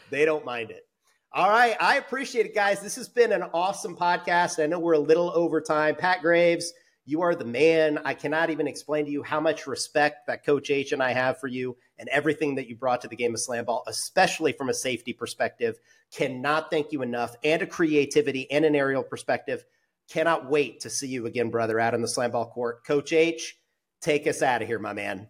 They 0.10 0.26
don't 0.26 0.44
mind 0.44 0.72
it. 0.72 0.86
All 1.32 1.50
right, 1.50 1.78
I 1.80 1.96
appreciate 1.96 2.46
it, 2.46 2.54
guys. 2.54 2.82
This 2.82 2.98
has 2.98 3.08
been 3.08 3.32
an 3.32 3.44
awesome 3.54 3.96
podcast. 3.96 4.62
I 4.62 4.66
know 4.66 4.78
we're 4.78 4.92
a 4.92 5.00
little 5.00 5.32
over 5.34 5.62
time. 5.62 5.96
Pat 5.96 6.22
Graves, 6.22 6.74
you 7.12 7.22
are 7.22 7.36
the 7.36 7.44
man. 7.44 8.00
I 8.06 8.14
cannot 8.14 8.50
even 8.50 8.68
explain 8.68 9.06
to 9.06 9.12
you 9.12 9.22
how 9.22 9.42
much 9.42 9.68
respect 9.68 10.28
that 10.28 10.46
Coach 10.46 10.70
H 10.70 10.94
and 10.94 11.04
I 11.04 11.12
have 11.12 11.40
for 11.40 11.48
you 11.48 11.76
and 12.00 12.08
everything 12.08 12.56
that 12.56 12.70
you 12.70 12.78
brought 12.78 13.02
to 13.02 13.10
the 13.10 13.18
game 13.18 13.34
of 13.34 13.42
slam 13.42 13.66
ball, 13.66 13.84
especially 13.86 14.54
from 14.54 14.70
a 14.70 14.74
safety 14.74 15.12
perspective. 15.12 15.78
Cannot 16.14 16.72
thank 16.72 16.94
you 16.94 17.02
enough, 17.02 17.36
and 17.44 17.62
a 17.62 17.68
creativity 17.68 18.50
and 18.50 18.64
an 18.64 18.76
aerial 18.76 19.04
perspective. 19.04 19.66
Cannot 20.10 20.50
wait 20.50 20.80
to 20.82 20.90
see 20.90 21.10
you 21.10 21.26
again, 21.26 21.50
brother, 21.50 21.80
out 21.80 21.94
in 21.94 22.02
the 22.02 22.08
slam 22.08 22.32
ball 22.32 22.50
court. 22.50 22.86
Coach 22.86 23.12
H, 23.12 23.58
take 24.02 24.26
us 24.26 24.42
out 24.42 24.62
of 24.62 24.70
here, 24.70 24.80
my 24.80 24.94
man. 24.94 25.28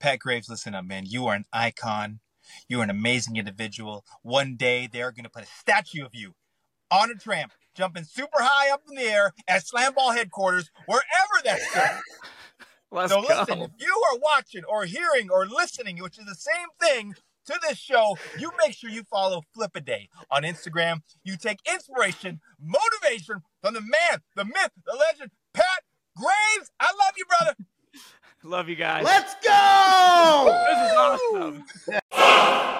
Pat 0.00 0.18
Graves, 0.18 0.48
listen 0.50 0.74
up, 0.74 0.84
man. 0.84 1.04
You 1.06 1.26
are 1.26 1.34
an 1.34 1.46
icon. 1.54 2.20
You're 2.68 2.82
an 2.82 2.90
amazing 2.90 3.36
individual. 3.36 4.04
One 4.22 4.56
day 4.56 4.88
they're 4.92 5.12
going 5.12 5.24
to 5.24 5.30
put 5.30 5.44
a 5.44 5.46
statue 5.46 6.04
of 6.04 6.14
you 6.14 6.34
on 6.90 7.10
a 7.10 7.14
tramp, 7.14 7.52
jumping 7.78 8.02
super 8.02 8.38
high 8.40 8.72
up 8.72 8.82
in 8.90 8.96
the 8.96 9.02
air 9.02 9.32
at 9.46 9.64
Slam 9.64 9.94
Ball 9.94 10.10
headquarters, 10.10 10.70
wherever 10.86 11.04
that's 11.44 11.74
going. 11.74 12.00
Let's 12.90 13.12
so 13.12 13.22
go. 13.22 13.28
listen, 13.28 13.62
if 13.62 13.70
you 13.78 14.02
are 14.10 14.18
watching 14.18 14.64
or 14.64 14.84
hearing 14.84 15.30
or 15.30 15.46
listening, 15.46 16.02
which 16.02 16.18
is 16.18 16.24
the 16.24 16.34
same 16.34 16.68
thing, 16.80 17.14
to 17.46 17.54
this 17.66 17.78
show, 17.78 18.18
you 18.38 18.50
make 18.62 18.74
sure 18.74 18.90
you 18.90 19.04
follow 19.04 19.42
Flip 19.54 19.70
a 19.74 19.80
Day 19.80 20.08
on 20.30 20.42
Instagram. 20.42 21.00
You 21.24 21.36
take 21.38 21.60
inspiration, 21.72 22.40
motivation 22.60 23.42
from 23.62 23.74
the 23.74 23.80
man, 23.80 24.20
the 24.36 24.44
myth, 24.44 24.70
the 24.84 24.96
legend, 24.98 25.30
Pat 25.54 25.64
Graves. 26.16 26.70
I 26.78 26.86
love 26.86 27.14
you, 27.16 27.24
brother. 27.24 27.56
love 28.42 28.68
you 28.68 28.76
guys. 28.76 29.04
Let's 29.04 29.34
go. 29.42 30.64
this 30.68 31.42
is 31.42 31.62
awesome. 32.22 32.74